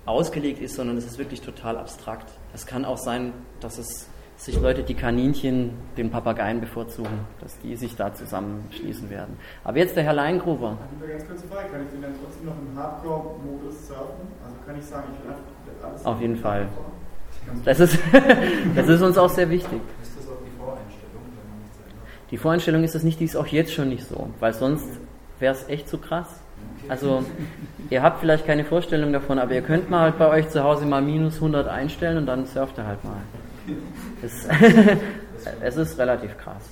ausgelegt 0.06 0.62
ist, 0.62 0.76
sondern 0.76 0.96
es 0.96 1.06
ist 1.06 1.18
wirklich 1.18 1.42
total 1.42 1.78
abstrakt. 1.78 2.32
Es 2.54 2.66
kann 2.66 2.86
auch 2.86 2.98
sein, 2.98 3.34
dass 3.60 3.78
es 3.78 4.08
sich 4.38 4.58
Leute, 4.58 4.84
die 4.84 4.94
Kaninchen 4.94 5.72
den 5.98 6.10
Papageien 6.10 6.62
bevorzugen, 6.62 7.28
dass 7.42 7.60
die 7.60 7.76
sich 7.76 7.98
da 7.98 8.14
zusammenschließen 8.14 9.10
werden. 9.10 9.38
Aber 9.66 9.80
jetzt 9.80 9.98
der 9.98 10.04
Herr 10.04 10.14
Leingruber. 10.14 10.78
Eine 11.02 11.12
ganz 11.12 11.28
kurze 11.28 11.46
Frage, 11.48 11.68
kann 11.72 11.84
ich 11.84 11.90
den 11.92 12.04
dann 12.04 12.14
trotzdem 12.24 12.46
noch 12.46 12.56
im 12.56 12.78
Hardcore-Modus 12.78 13.88
surfen? 13.90 14.28
Also 14.46 14.56
kann 14.66 14.80
ich 14.80 14.86
sagen, 14.86 15.08
ich 15.14 15.26
will 15.26 15.34
einfach 15.34 15.90
alles 15.90 16.06
Auf 16.06 16.22
jeden 16.22 16.38
Fall. 16.38 16.62
Ganz 16.62 17.07
Das 17.66 17.80
ist, 17.80 17.98
das 18.76 18.88
ist 18.88 19.02
uns 19.02 19.18
auch 19.18 19.30
sehr 19.30 19.50
wichtig. 19.50 19.80
Ist 20.02 20.18
das 20.18 20.28
auch 20.28 20.40
die 20.46 20.58
Voreinstellung, 20.58 21.24
wenn 21.36 21.50
man 21.50 21.60
nichts 21.62 21.78
ändert? 21.78 22.32
Die 22.32 22.38
Voreinstellung 22.38 22.84
ist 22.84 22.96
es 22.96 23.04
nicht, 23.04 23.20
die 23.20 23.26
ist 23.26 23.36
auch 23.36 23.48
jetzt 23.48 23.74
schon 23.74 23.90
nicht 23.90 24.08
so, 24.08 24.30
weil 24.40 24.54
sonst 24.54 24.88
wäre 25.40 25.54
es 25.54 25.68
echt 25.70 25.88
zu 25.90 25.98
krass. 25.98 26.28
Also, 26.90 27.24
ihr 27.90 28.02
habt 28.02 28.22
vielleicht 28.22 28.46
keine 28.46 28.64
Vorstellung 28.64 29.12
davon, 29.12 29.40
aber 29.40 29.54
ihr 29.54 29.62
könnt 29.62 29.90
mal 29.90 30.02
halt 30.02 30.18
bei 30.18 30.30
euch 30.30 30.50
zu 30.50 30.64
Hause 30.64 30.86
mal 30.86 31.02
minus 31.02 31.36
100 31.36 31.68
einstellen 31.68 32.18
und 32.18 32.26
dann 32.26 32.46
surft 32.46 32.78
ihr 32.78 32.88
halt 32.88 33.04
mal. 33.04 33.18
Es, 34.22 34.48
es 35.62 35.76
ist 35.76 36.00
relativ 36.00 36.38
krass. 36.38 36.64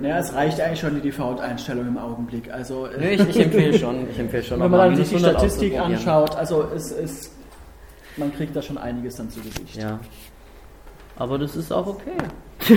Naja, 0.00 0.18
es 0.18 0.34
reicht 0.34 0.60
eigentlich 0.60 0.80
schon 0.80 0.94
die 0.96 1.00
Default-Einstellung 1.00 1.88
im 1.88 1.98
Augenblick. 1.98 2.52
Also, 2.52 2.88
ich, 2.90 3.20
ich 3.20 3.40
empfehle 3.40 3.78
schon, 3.78 4.10
ich 4.10 4.18
empfehle 4.18 4.42
schon, 4.42 4.60
wenn 4.60 4.70
man 4.70 4.96
sich 4.96 5.08
die 5.08 5.16
100 5.16 5.32
Statistik 5.38 5.78
anschaut, 5.78 6.36
also 6.36 6.68
es 6.74 6.90
ist, 6.92 7.32
man 8.16 8.34
kriegt 8.34 8.54
da 8.56 8.62
schon 8.62 8.78
einiges 8.78 9.16
dann 9.16 9.30
zu 9.30 9.40
Gesicht. 9.40 9.76
Ja. 9.76 10.00
Aber 11.16 11.38
das 11.38 11.56
ist 11.56 11.72
auch 11.72 11.86
okay. 11.86 12.16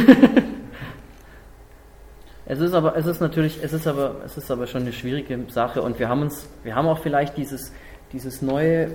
es 2.45 2.59
ist 2.59 2.73
aber, 2.73 2.95
es 2.95 3.05
ist 3.05 3.19
natürlich, 3.19 3.59
es 3.61 3.73
ist 3.73 3.87
aber, 3.87 4.21
es 4.25 4.37
ist 4.37 4.49
aber 4.49 4.67
schon 4.67 4.81
eine 4.81 4.93
schwierige 4.93 5.39
Sache 5.49 5.81
und 5.81 5.99
wir 5.99 6.09
haben 6.09 6.21
uns, 6.21 6.47
wir 6.63 6.75
haben 6.75 6.87
auch 6.87 6.99
vielleicht 6.99 7.37
dieses, 7.37 7.73
dieses 8.13 8.41
neue, 8.41 8.91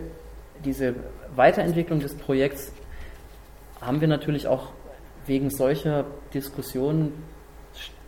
diese 0.64 0.94
Weiterentwicklung 1.36 2.00
des 2.00 2.14
Projekts 2.14 2.72
haben 3.80 4.00
wir 4.00 4.08
natürlich 4.08 4.48
auch 4.48 4.68
wegen 5.26 5.50
solcher 5.50 6.04
Diskussionen 6.32 7.12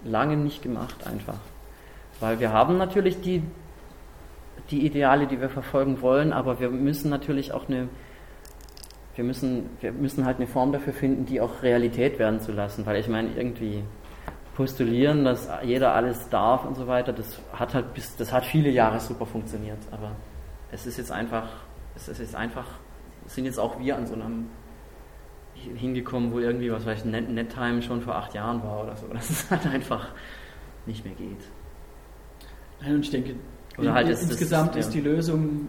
lange 0.05 0.37
nicht 0.37 0.63
gemacht 0.63 1.07
einfach. 1.07 1.39
Weil 2.21 2.41
wir 2.41 2.53
haben 2.53 2.79
natürlich 2.79 3.21
die, 3.21 3.43
die 4.71 4.87
Ideale, 4.87 5.27
die 5.27 5.41
wir 5.41 5.49
verfolgen 5.49 6.01
wollen, 6.01 6.33
aber 6.33 6.61
wir 6.61 6.71
müssen 6.71 7.11
natürlich 7.11 7.53
auch 7.53 7.69
eine, 7.69 7.89
wir 9.17 9.25
müssen, 9.25 9.71
wir 9.81 9.93
müssen 9.93 10.25
halt 10.25 10.37
eine 10.37 10.47
Form 10.47 10.73
dafür 10.73 10.93
finden, 10.93 11.27
die 11.27 11.41
auch 11.41 11.63
Realität 11.63 12.19
werden 12.19 12.39
zu 12.41 12.53
lassen, 12.53 12.87
weil 12.87 13.01
ich 13.01 13.09
meine, 13.09 13.31
irgendwie 13.37 13.83
postulieren, 14.55 15.25
dass 15.25 15.49
jeder 15.65 15.95
alles 15.95 16.29
darf 16.31 16.65
und 16.65 16.77
so 16.77 16.87
weiter, 16.87 17.13
das 17.13 17.41
hat 17.53 17.75
halt 17.75 17.93
bis, 17.95 18.17
das 18.17 18.33
hat 18.33 18.45
viele 18.45 18.71
Jahre 18.71 19.01
super 19.01 19.27
funktioniert, 19.27 19.79
aber 19.91 20.13
es 20.71 20.87
ist 20.87 20.97
jetzt 20.99 21.13
einfach, 21.13 21.49
es 21.95 22.09
ist 22.09 22.19
jetzt 22.21 22.35
einfach, 22.35 22.67
sind 23.27 23.45
jetzt 23.47 23.59
auch 23.59 23.79
wir 23.81 23.97
an 23.97 24.07
so 24.07 24.15
einem 24.15 24.47
hingekommen, 25.77 26.33
wo 26.33 26.39
irgendwie, 26.39 26.71
was 26.71 26.85
weiß 26.87 26.99
ich, 27.01 27.05
Net 27.07 27.31
Nettime 27.31 27.81
schon 27.83 28.03
vor 28.03 28.15
acht 28.17 28.35
Jahren 28.35 28.63
war 28.63 28.83
oder 28.85 28.97
so, 28.97 29.07
dass 29.13 29.31
es 29.31 29.51
halt 29.51 29.67
einfach 29.67 30.09
nicht 30.87 31.05
mehr 31.05 31.15
geht. 31.15 31.41
Nein, 32.81 32.95
Und 32.97 33.01
ich 33.01 33.11
denke, 33.11 33.35
Oder 33.79 33.89
in, 33.89 33.95
halt 33.95 34.09
ist 34.09 34.23
das- 34.23 34.31
insgesamt 34.31 34.75
ja. 34.75 34.81
ist 34.81 34.91
die 34.93 35.01
Lösung 35.01 35.69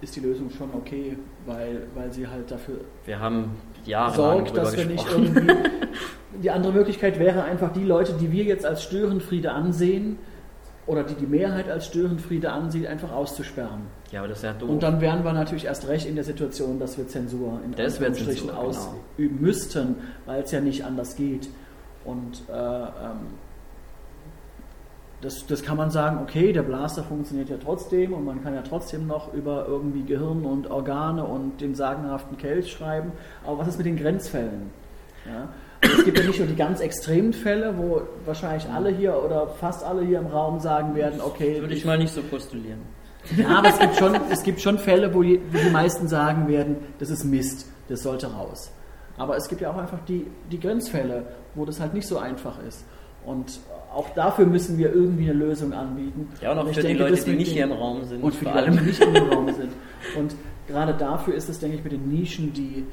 ist 0.00 0.14
die 0.16 0.20
Lösung 0.20 0.50
schon 0.50 0.68
okay, 0.74 1.16
weil, 1.46 1.82
weil 1.94 2.12
sie 2.12 2.26
halt 2.26 2.50
dafür 2.50 2.80
Wir 3.04 3.18
haben 3.18 3.52
jahrelang 3.84 4.46
sorgt, 4.46 4.56
dass 4.56 4.76
wir 4.76 4.86
nicht 4.86 5.06
irgendwie. 5.10 5.52
Die 6.42 6.50
andere 6.50 6.72
Möglichkeit 6.72 7.18
wäre 7.18 7.44
einfach, 7.44 7.72
die 7.72 7.84
Leute, 7.84 8.12
die 8.12 8.30
wir 8.30 8.44
jetzt 8.44 8.66
als 8.66 8.82
Störenfriede 8.82 9.52
ansehen, 9.52 10.18
oder 10.86 11.02
die 11.02 11.14
die 11.14 11.26
Mehrheit 11.26 11.68
als 11.68 11.86
Störenfriede 11.86 12.50
ansieht, 12.50 12.86
einfach 12.86 13.10
auszusperren. 13.10 13.82
Ja, 14.12 14.20
aber 14.20 14.28
das 14.28 14.38
ist 14.38 14.44
ja 14.44 14.52
doof. 14.52 14.68
Und 14.68 14.82
dann 14.82 15.00
wären 15.00 15.24
wir 15.24 15.32
natürlich 15.32 15.64
erst 15.64 15.88
recht 15.88 16.06
in 16.06 16.14
der 16.14 16.24
Situation, 16.24 16.78
dass 16.78 16.96
wir 16.96 17.08
Zensur 17.08 17.60
in 17.64 17.72
Das 17.72 17.94
Anführungsstrichen 17.94 18.48
Zensur, 18.48 18.54
genau. 18.54 18.68
ausüben 18.68 19.40
müssten, 19.40 19.96
weil 20.26 20.42
es 20.42 20.52
ja 20.52 20.60
nicht 20.60 20.84
anders 20.84 21.16
geht. 21.16 21.48
Und 22.04 22.42
äh, 22.48 22.52
ähm, 22.52 23.34
das, 25.22 25.46
das 25.46 25.62
kann 25.62 25.76
man 25.76 25.90
sagen, 25.90 26.18
okay, 26.22 26.52
der 26.52 26.62
Blaster 26.62 27.02
funktioniert 27.02 27.48
ja 27.48 27.56
trotzdem 27.62 28.12
und 28.12 28.24
man 28.24 28.42
kann 28.42 28.54
ja 28.54 28.62
trotzdem 28.62 29.06
noch 29.06 29.32
über 29.32 29.66
irgendwie 29.66 30.02
Gehirn 30.02 30.44
und 30.44 30.70
Organe 30.70 31.24
und 31.24 31.60
den 31.60 31.74
sagenhaften 31.74 32.36
Kelch 32.36 32.70
schreiben. 32.70 33.12
Aber 33.44 33.58
was 33.58 33.68
ist 33.68 33.78
mit 33.78 33.86
den 33.86 33.96
Grenzfällen? 33.96 34.70
Ja? 35.24 35.48
Es 35.80 36.04
gibt 36.04 36.18
ja 36.18 36.24
nicht 36.24 36.38
nur 36.38 36.48
die 36.48 36.56
ganz 36.56 36.80
extremen 36.80 37.32
Fälle, 37.32 37.74
wo 37.78 38.02
wahrscheinlich 38.24 38.68
alle 38.68 38.90
hier 38.90 39.22
oder 39.22 39.48
fast 39.48 39.84
alle 39.84 40.02
hier 40.02 40.18
im 40.18 40.26
Raum 40.26 40.60
sagen 40.60 40.94
werden, 40.94 41.20
okay, 41.20 41.60
würde 41.60 41.74
ich 41.74 41.84
mal 41.84 41.98
nicht 41.98 42.12
so 42.12 42.22
postulieren. 42.22 42.80
ja, 43.36 43.58
aber 43.58 43.68
es 43.68 43.78
gibt 43.78 43.96
schon, 43.96 44.16
es 44.30 44.42
gibt 44.42 44.60
schon 44.60 44.78
Fälle, 44.78 45.14
wo 45.14 45.22
die, 45.22 45.40
wo 45.50 45.58
die 45.58 45.70
meisten 45.70 46.08
sagen 46.08 46.48
werden, 46.48 46.76
das 46.98 47.10
ist 47.10 47.24
Mist, 47.24 47.66
das 47.88 48.02
sollte 48.02 48.32
raus. 48.32 48.70
Aber 49.18 49.36
es 49.36 49.48
gibt 49.48 49.60
ja 49.60 49.70
auch 49.70 49.76
einfach 49.76 49.98
die, 50.06 50.26
die 50.50 50.60
Grenzfälle, 50.60 51.24
wo 51.54 51.64
das 51.64 51.80
halt 51.80 51.94
nicht 51.94 52.06
so 52.06 52.18
einfach 52.18 52.58
ist. 52.62 52.84
Und 53.24 53.60
auch 53.94 54.10
dafür 54.10 54.46
müssen 54.46 54.78
wir 54.78 54.92
irgendwie 54.92 55.30
eine 55.30 55.38
Lösung 55.38 55.72
anbieten. 55.72 56.28
Ja, 56.40 56.52
und 56.52 56.58
auch 56.58 56.68
ich 56.68 56.74
für 56.74 56.80
die 56.82 56.86
denke, 56.88 57.02
Leute, 57.04 57.16
das 57.16 57.24
die 57.24 57.32
nicht 57.32 57.52
hier 57.52 57.64
im 57.64 57.72
Raum 57.72 58.04
sind. 58.04 58.22
Und 58.22 58.34
für 58.34 58.44
die 58.44 58.50
vor 58.50 58.54
Leute, 58.54 58.66
allem. 58.66 58.78
die 58.78 58.84
nicht 58.84 59.00
im 59.02 59.16
Raum 59.16 59.52
sind. 59.52 59.72
Und 60.18 60.34
gerade 60.66 60.94
dafür 60.94 61.34
ist 61.34 61.48
es, 61.48 61.58
denke 61.58 61.76
ich, 61.78 61.84
mit 61.84 61.92
den 61.92 62.08
Nischen 62.08 62.52
die 62.52 62.84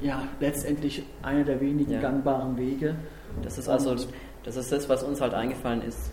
ja 0.00 0.22
letztendlich 0.40 1.02
einer 1.22 1.44
der 1.44 1.60
wenigen 1.60 1.92
Ja. 1.92 2.00
gangbaren 2.00 2.56
Wege. 2.56 2.96
Das 3.42 3.58
ist 3.58 3.68
also, 3.68 3.94
das 4.44 4.56
ist 4.56 4.72
das, 4.72 4.88
was 4.88 5.02
uns 5.04 5.20
halt 5.20 5.34
eingefallen 5.34 5.82
ist, 5.82 6.10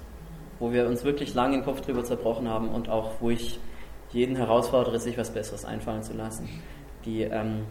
wo 0.59 0.71
wir 0.71 0.87
uns 0.87 1.03
wirklich 1.03 1.33
lange 1.33 1.57
den 1.57 1.63
Kopf 1.63 1.81
drüber 1.81 2.03
zerbrochen 2.03 2.47
haben 2.49 2.69
und 2.69 2.89
auch, 2.89 3.13
wo 3.21 3.29
ich 3.29 3.59
jeden 4.11 4.35
herausfordere, 4.35 4.99
sich 4.99 5.17
was 5.17 5.31
Besseres 5.31 5.65
einfallen 5.65 6.03
zu 6.03 6.13
lassen. 6.13 6.47
Die, 7.05 7.21
ähm, 7.23 7.63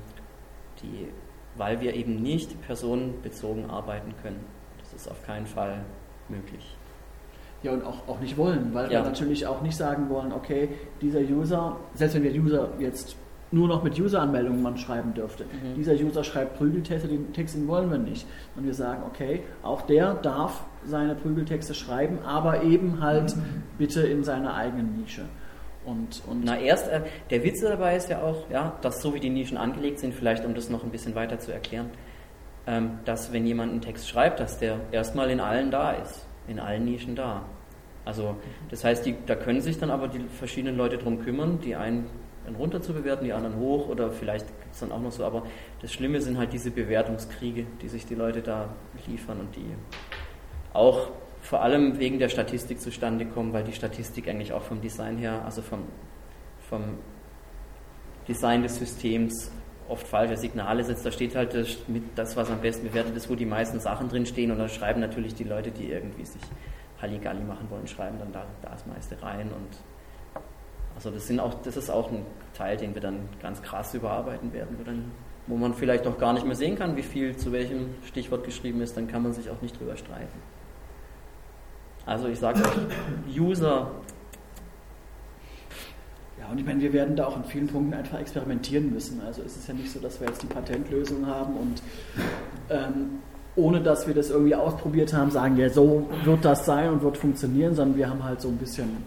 die, 0.83 1.09
weil 1.57 1.81
wir 1.81 1.95
eben 1.95 2.23
nicht 2.23 2.61
personenbezogen 2.62 3.70
arbeiten 3.70 4.15
können. 4.23 4.41
Das 4.81 4.93
ist 4.95 5.11
auf 5.11 5.23
keinen 5.24 5.47
Fall 5.47 5.85
möglich. 6.28 6.77
Ja, 7.62 7.73
und 7.73 7.85
auch, 7.85 8.07
auch 8.09 8.20
nicht 8.20 8.36
wollen, 8.36 8.70
weil 8.74 8.85
Ja. 8.93 9.03
wir 9.03 9.09
natürlich 9.11 9.47
auch 9.47 9.62
nicht 9.62 9.77
sagen 9.77 10.09
wollen, 10.09 10.32
okay, 10.32 10.69
dieser 11.01 11.20
User, 11.20 11.77
selbst 11.94 12.15
wenn 12.15 12.23
der 12.23 12.32
User 12.35 12.69
jetzt 12.78 13.16
nur 13.53 13.69
noch 13.69 13.82
mit 13.82 13.98
User-Anmeldungen 13.98 14.61
man 14.62 14.77
schreiben 14.77 15.15
dürfte, 15.15 15.44
Mhm. 15.44 15.74
dieser 15.77 15.93
User 15.94 16.23
schreibt 16.24 16.59
Prügeltexte, 16.59 17.09
den 17.09 17.32
Text 17.32 17.55
den 17.55 17.66
wollen 17.69 17.90
wir 17.90 17.98
nicht. 17.98 18.27
Und 18.57 18.66
wir 18.66 18.74
sagen, 18.74 19.03
okay, 19.07 19.43
auch 19.62 19.82
der 19.82 20.15
darf 20.15 20.65
seine 20.85 21.15
Prügeltexte 21.15 21.73
schreiben, 21.74 22.19
aber 22.27 22.62
eben 22.62 23.01
halt 23.01 23.35
bitte 23.78 24.03
in 24.03 24.23
seiner 24.24 24.55
eigenen 24.55 25.01
Nische. 25.01 25.23
Und, 25.85 26.23
und 26.27 26.44
Na, 26.44 26.59
erst, 26.59 26.89
äh, 26.89 27.03
der 27.31 27.44
Witz 27.44 27.61
dabei 27.62 27.97
ist 27.97 28.11
ja 28.11 28.20
auch, 28.20 28.51
ja, 28.51 28.73
dass 28.82 29.01
so 29.01 29.15
wie 29.15 29.20
die 29.20 29.31
Nischen 29.31 29.57
angelegt 29.57 30.01
sind, 30.01 30.12
vielleicht 30.15 30.44
um 30.44 30.53
das 30.55 30.69
noch 30.69 30.82
ein 30.82 30.90
bisschen 30.90 31.15
weiter 31.15 31.39
zu 31.39 31.53
erklären, 31.53 31.90
dass 33.05 33.33
wenn 33.33 33.47
jemand 33.47 33.73
einen 33.73 33.81
Text 33.81 34.09
schreibt, 34.09 34.41
dass 34.41 34.59
der 34.59 34.81
erstmal 34.91 35.31
in 35.31 35.39
allen 35.39 35.71
da 35.71 35.93
ist, 35.93 36.27
in 36.49 36.59
allen 36.59 36.85
Nischen 36.85 37.15
da. 37.15 37.45
Also, 38.05 38.37
das 38.71 38.85
heißt, 38.85 39.07
die, 39.07 39.15
da 39.27 39.35
können 39.35 39.61
sich 39.61 39.79
dann 39.79 39.91
aber 39.91 40.09
die 40.09 40.21
verschiedenen 40.39 40.77
Leute 40.77 40.99
drum 40.99 41.21
kümmern, 41.21 41.61
die 41.61 41.77
einen 41.77 42.07
dann 42.45 42.55
runter 42.55 42.81
zu 42.81 42.93
bewerten, 42.93 43.25
die 43.25 43.33
anderen 43.33 43.57
hoch 43.57 43.89
oder 43.89 44.11
vielleicht 44.11 44.47
gibt 44.47 44.73
es 44.73 44.81
dann 44.81 44.93
auch 44.93 45.01
noch 45.01 45.11
so, 45.11 45.25
aber 45.25 45.43
das 45.83 45.93
Schlimme 45.93 46.21
sind 46.21 46.39
halt 46.39 46.53
diese 46.53 46.71
Bewertungskriege, 46.71 47.67
die 47.83 47.89
sich 47.89 48.07
die 48.07 48.15
Leute 48.15 48.41
da 48.41 48.69
liefern 49.09 49.41
und 49.41 49.57
die 49.57 49.67
auch 50.73 51.11
vor 51.41 51.63
allem 51.63 51.99
wegen 51.99 52.19
der 52.19 52.29
Statistik 52.29 52.81
zustande 52.81 53.27
kommen, 53.27 53.53
weil 53.53 53.65
die 53.65 53.73
Statistik 53.73 54.29
eigentlich 54.29 54.53
auch 54.53 54.63
vom 54.63 54.81
Design 54.81 55.19
her, 55.19 55.43
also 55.45 55.63
vom, 55.63 55.81
vom 56.69 56.83
Design 58.29 58.63
des 58.63 58.77
Systems 58.77 59.51
oft 59.89 60.07
falsche 60.07 60.37
Signale 60.37 60.85
setzt. 60.85 61.05
Da 61.05 61.11
steht 61.11 61.35
halt 61.35 61.55
das, 61.55 61.77
mit 61.89 62.03
das, 62.17 62.37
was 62.37 62.51
am 62.51 62.61
besten 62.61 62.89
bewertet 62.89 63.17
ist, 63.17 63.31
wo 63.31 63.35
die 63.35 63.47
meisten 63.47 63.81
Sachen 63.81 64.09
drin 64.09 64.27
stehen 64.27 64.51
und 64.51 64.59
dann 64.59 64.69
schreiben 64.69 65.01
natürlich 65.01 65.35
die 65.35 65.45
Leute, 65.45 65.71
die 65.71 65.91
irgendwie 65.91 66.25
sich 66.25 66.43
Halligalli 67.01 67.43
machen 67.43 67.69
wollen, 67.71 67.87
schreiben 67.87 68.19
dann 68.19 68.33
da 68.33 68.47
da 68.63 68.71
das 68.71 68.87
meiste 68.87 69.21
rein 69.23 69.49
und 69.53 69.79
also 70.97 71.11
das 71.11 71.27
sind 71.27 71.41
auch, 71.41 71.55
das 71.63 71.77
ist 71.77 71.91
auch 71.91 72.11
ein 72.11 72.25
Teil, 72.55 72.79
den 72.79 72.95
wir 72.95 73.03
dann 73.03 73.29
ganz 73.43 73.61
krass 73.61 73.93
überarbeiten 73.93 74.53
werden, 74.55 74.77
wo, 74.79 74.83
dann, 74.83 75.13
wo 75.47 75.57
man 75.57 75.75
vielleicht 75.75 76.07
noch 76.07 76.17
gar 76.19 76.33
nicht 76.33 76.47
mehr 76.47 76.57
sehen 76.57 76.75
kann, 76.75 76.97
wie 76.97 77.03
viel 77.03 77.37
zu 77.37 77.53
welchem 77.53 77.95
Stichwort 78.07 78.45
geschrieben 78.45 78.81
ist, 78.81 78.97
dann 78.97 79.07
kann 79.07 79.23
man 79.23 79.35
sich 79.35 79.51
auch 79.51 79.61
nicht 79.61 79.79
drüber 79.79 79.97
streiten. 79.97 80.41
Also 82.07 82.29
ich 82.29 82.39
sage 82.39 82.63
euch, 82.63 83.39
User, 83.39 83.91
Ja, 86.47 86.52
und 86.52 86.59
ich 86.59 86.66
meine, 86.66 86.81
wir 86.81 86.93
werden 86.93 87.16
da 87.16 87.27
auch 87.27 87.36
in 87.36 87.44
vielen 87.44 87.66
Punkten 87.66 87.94
einfach 87.94 88.18
experimentieren 88.20 88.93
müssen. 88.93 89.20
Also 89.20 89.43
es 89.43 89.56
ist 89.56 89.68
ja 89.68 89.74
nicht 89.74 89.90
so, 89.90 89.98
dass 90.01 90.20
wir 90.20 90.28
jetzt 90.28 90.43
die 90.43 90.47
Patentlösung 90.47 91.27
haben 91.27 91.55
und 91.56 91.82
ähm, 92.70 93.18
ohne 93.56 93.81
dass 93.81 94.06
wir 94.06 94.14
das 94.14 94.31
irgendwie 94.31 94.55
ausprobiert 94.55 95.12
haben, 95.14 95.31
sagen, 95.31 95.56
ja, 95.56 95.68
so 95.70 96.09
wird 96.24 96.44
das 96.44 96.66
sein 96.66 96.90
und 96.90 97.02
wird 97.02 97.16
funktionieren, 97.16 97.74
sondern 97.74 97.97
wir 97.97 98.09
haben 98.10 98.23
halt 98.23 98.40
so 98.40 98.48
ein 98.48 98.59
bisschen 98.59 99.05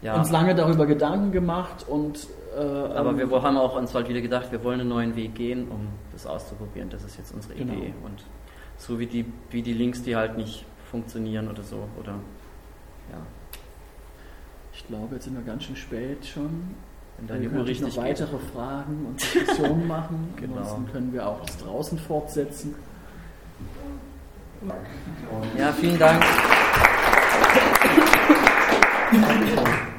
ja, 0.00 0.14
uns 0.16 0.30
lange 0.30 0.54
darüber 0.54 0.86
Gedanken 0.86 1.32
gemacht 1.32 1.84
und 1.88 2.28
äh, 2.56 2.60
aber 2.60 3.10
ähm, 3.10 3.30
wir 3.30 3.42
haben 3.42 3.56
auch 3.56 3.76
uns 3.76 3.94
halt 3.94 4.08
wieder 4.08 4.20
gedacht, 4.20 4.50
wir 4.52 4.62
wollen 4.64 4.80
einen 4.80 4.88
neuen 4.88 5.16
Weg 5.16 5.34
gehen, 5.34 5.68
um 5.68 5.88
das 6.12 6.26
auszuprobieren. 6.26 6.88
Das 6.88 7.04
ist 7.04 7.18
jetzt 7.18 7.34
unsere 7.34 7.54
Genau. 7.54 7.74
Idee. 7.74 7.92
Und 8.04 8.24
so 8.78 8.98
wie 8.98 9.06
die, 9.06 9.26
wie 9.50 9.60
die 9.62 9.74
Links, 9.74 10.02
die 10.02 10.16
halt 10.16 10.36
nicht 10.38 10.64
funktionieren 10.90 11.48
oder 11.48 11.62
so, 11.62 11.88
oder 12.00 12.12
ja, 13.10 13.18
ich 14.76 14.86
glaube, 14.86 15.14
jetzt 15.14 15.24
sind 15.24 15.34
wir 15.34 15.42
ganz 15.44 15.64
schön 15.64 15.76
spät 15.76 16.24
schon. 16.26 16.74
wenn 17.18 17.26
da 17.26 17.40
wir 17.40 17.48
können 17.48 17.62
richtig 17.62 17.86
noch 17.88 17.94
geht. 17.94 18.04
weitere 18.20 18.38
Fragen 18.38 19.06
und 19.06 19.22
Diskussionen 19.22 19.86
machen. 19.96 20.34
Genau. 20.36 20.58
Ansonsten 20.58 20.92
können 20.92 21.12
wir 21.12 21.26
auch 21.26 21.40
das 21.44 21.56
draußen 21.58 21.98
fortsetzen. 21.98 22.74
Ja, 25.58 25.72
vielen 25.72 25.98
Dank. 25.98 26.22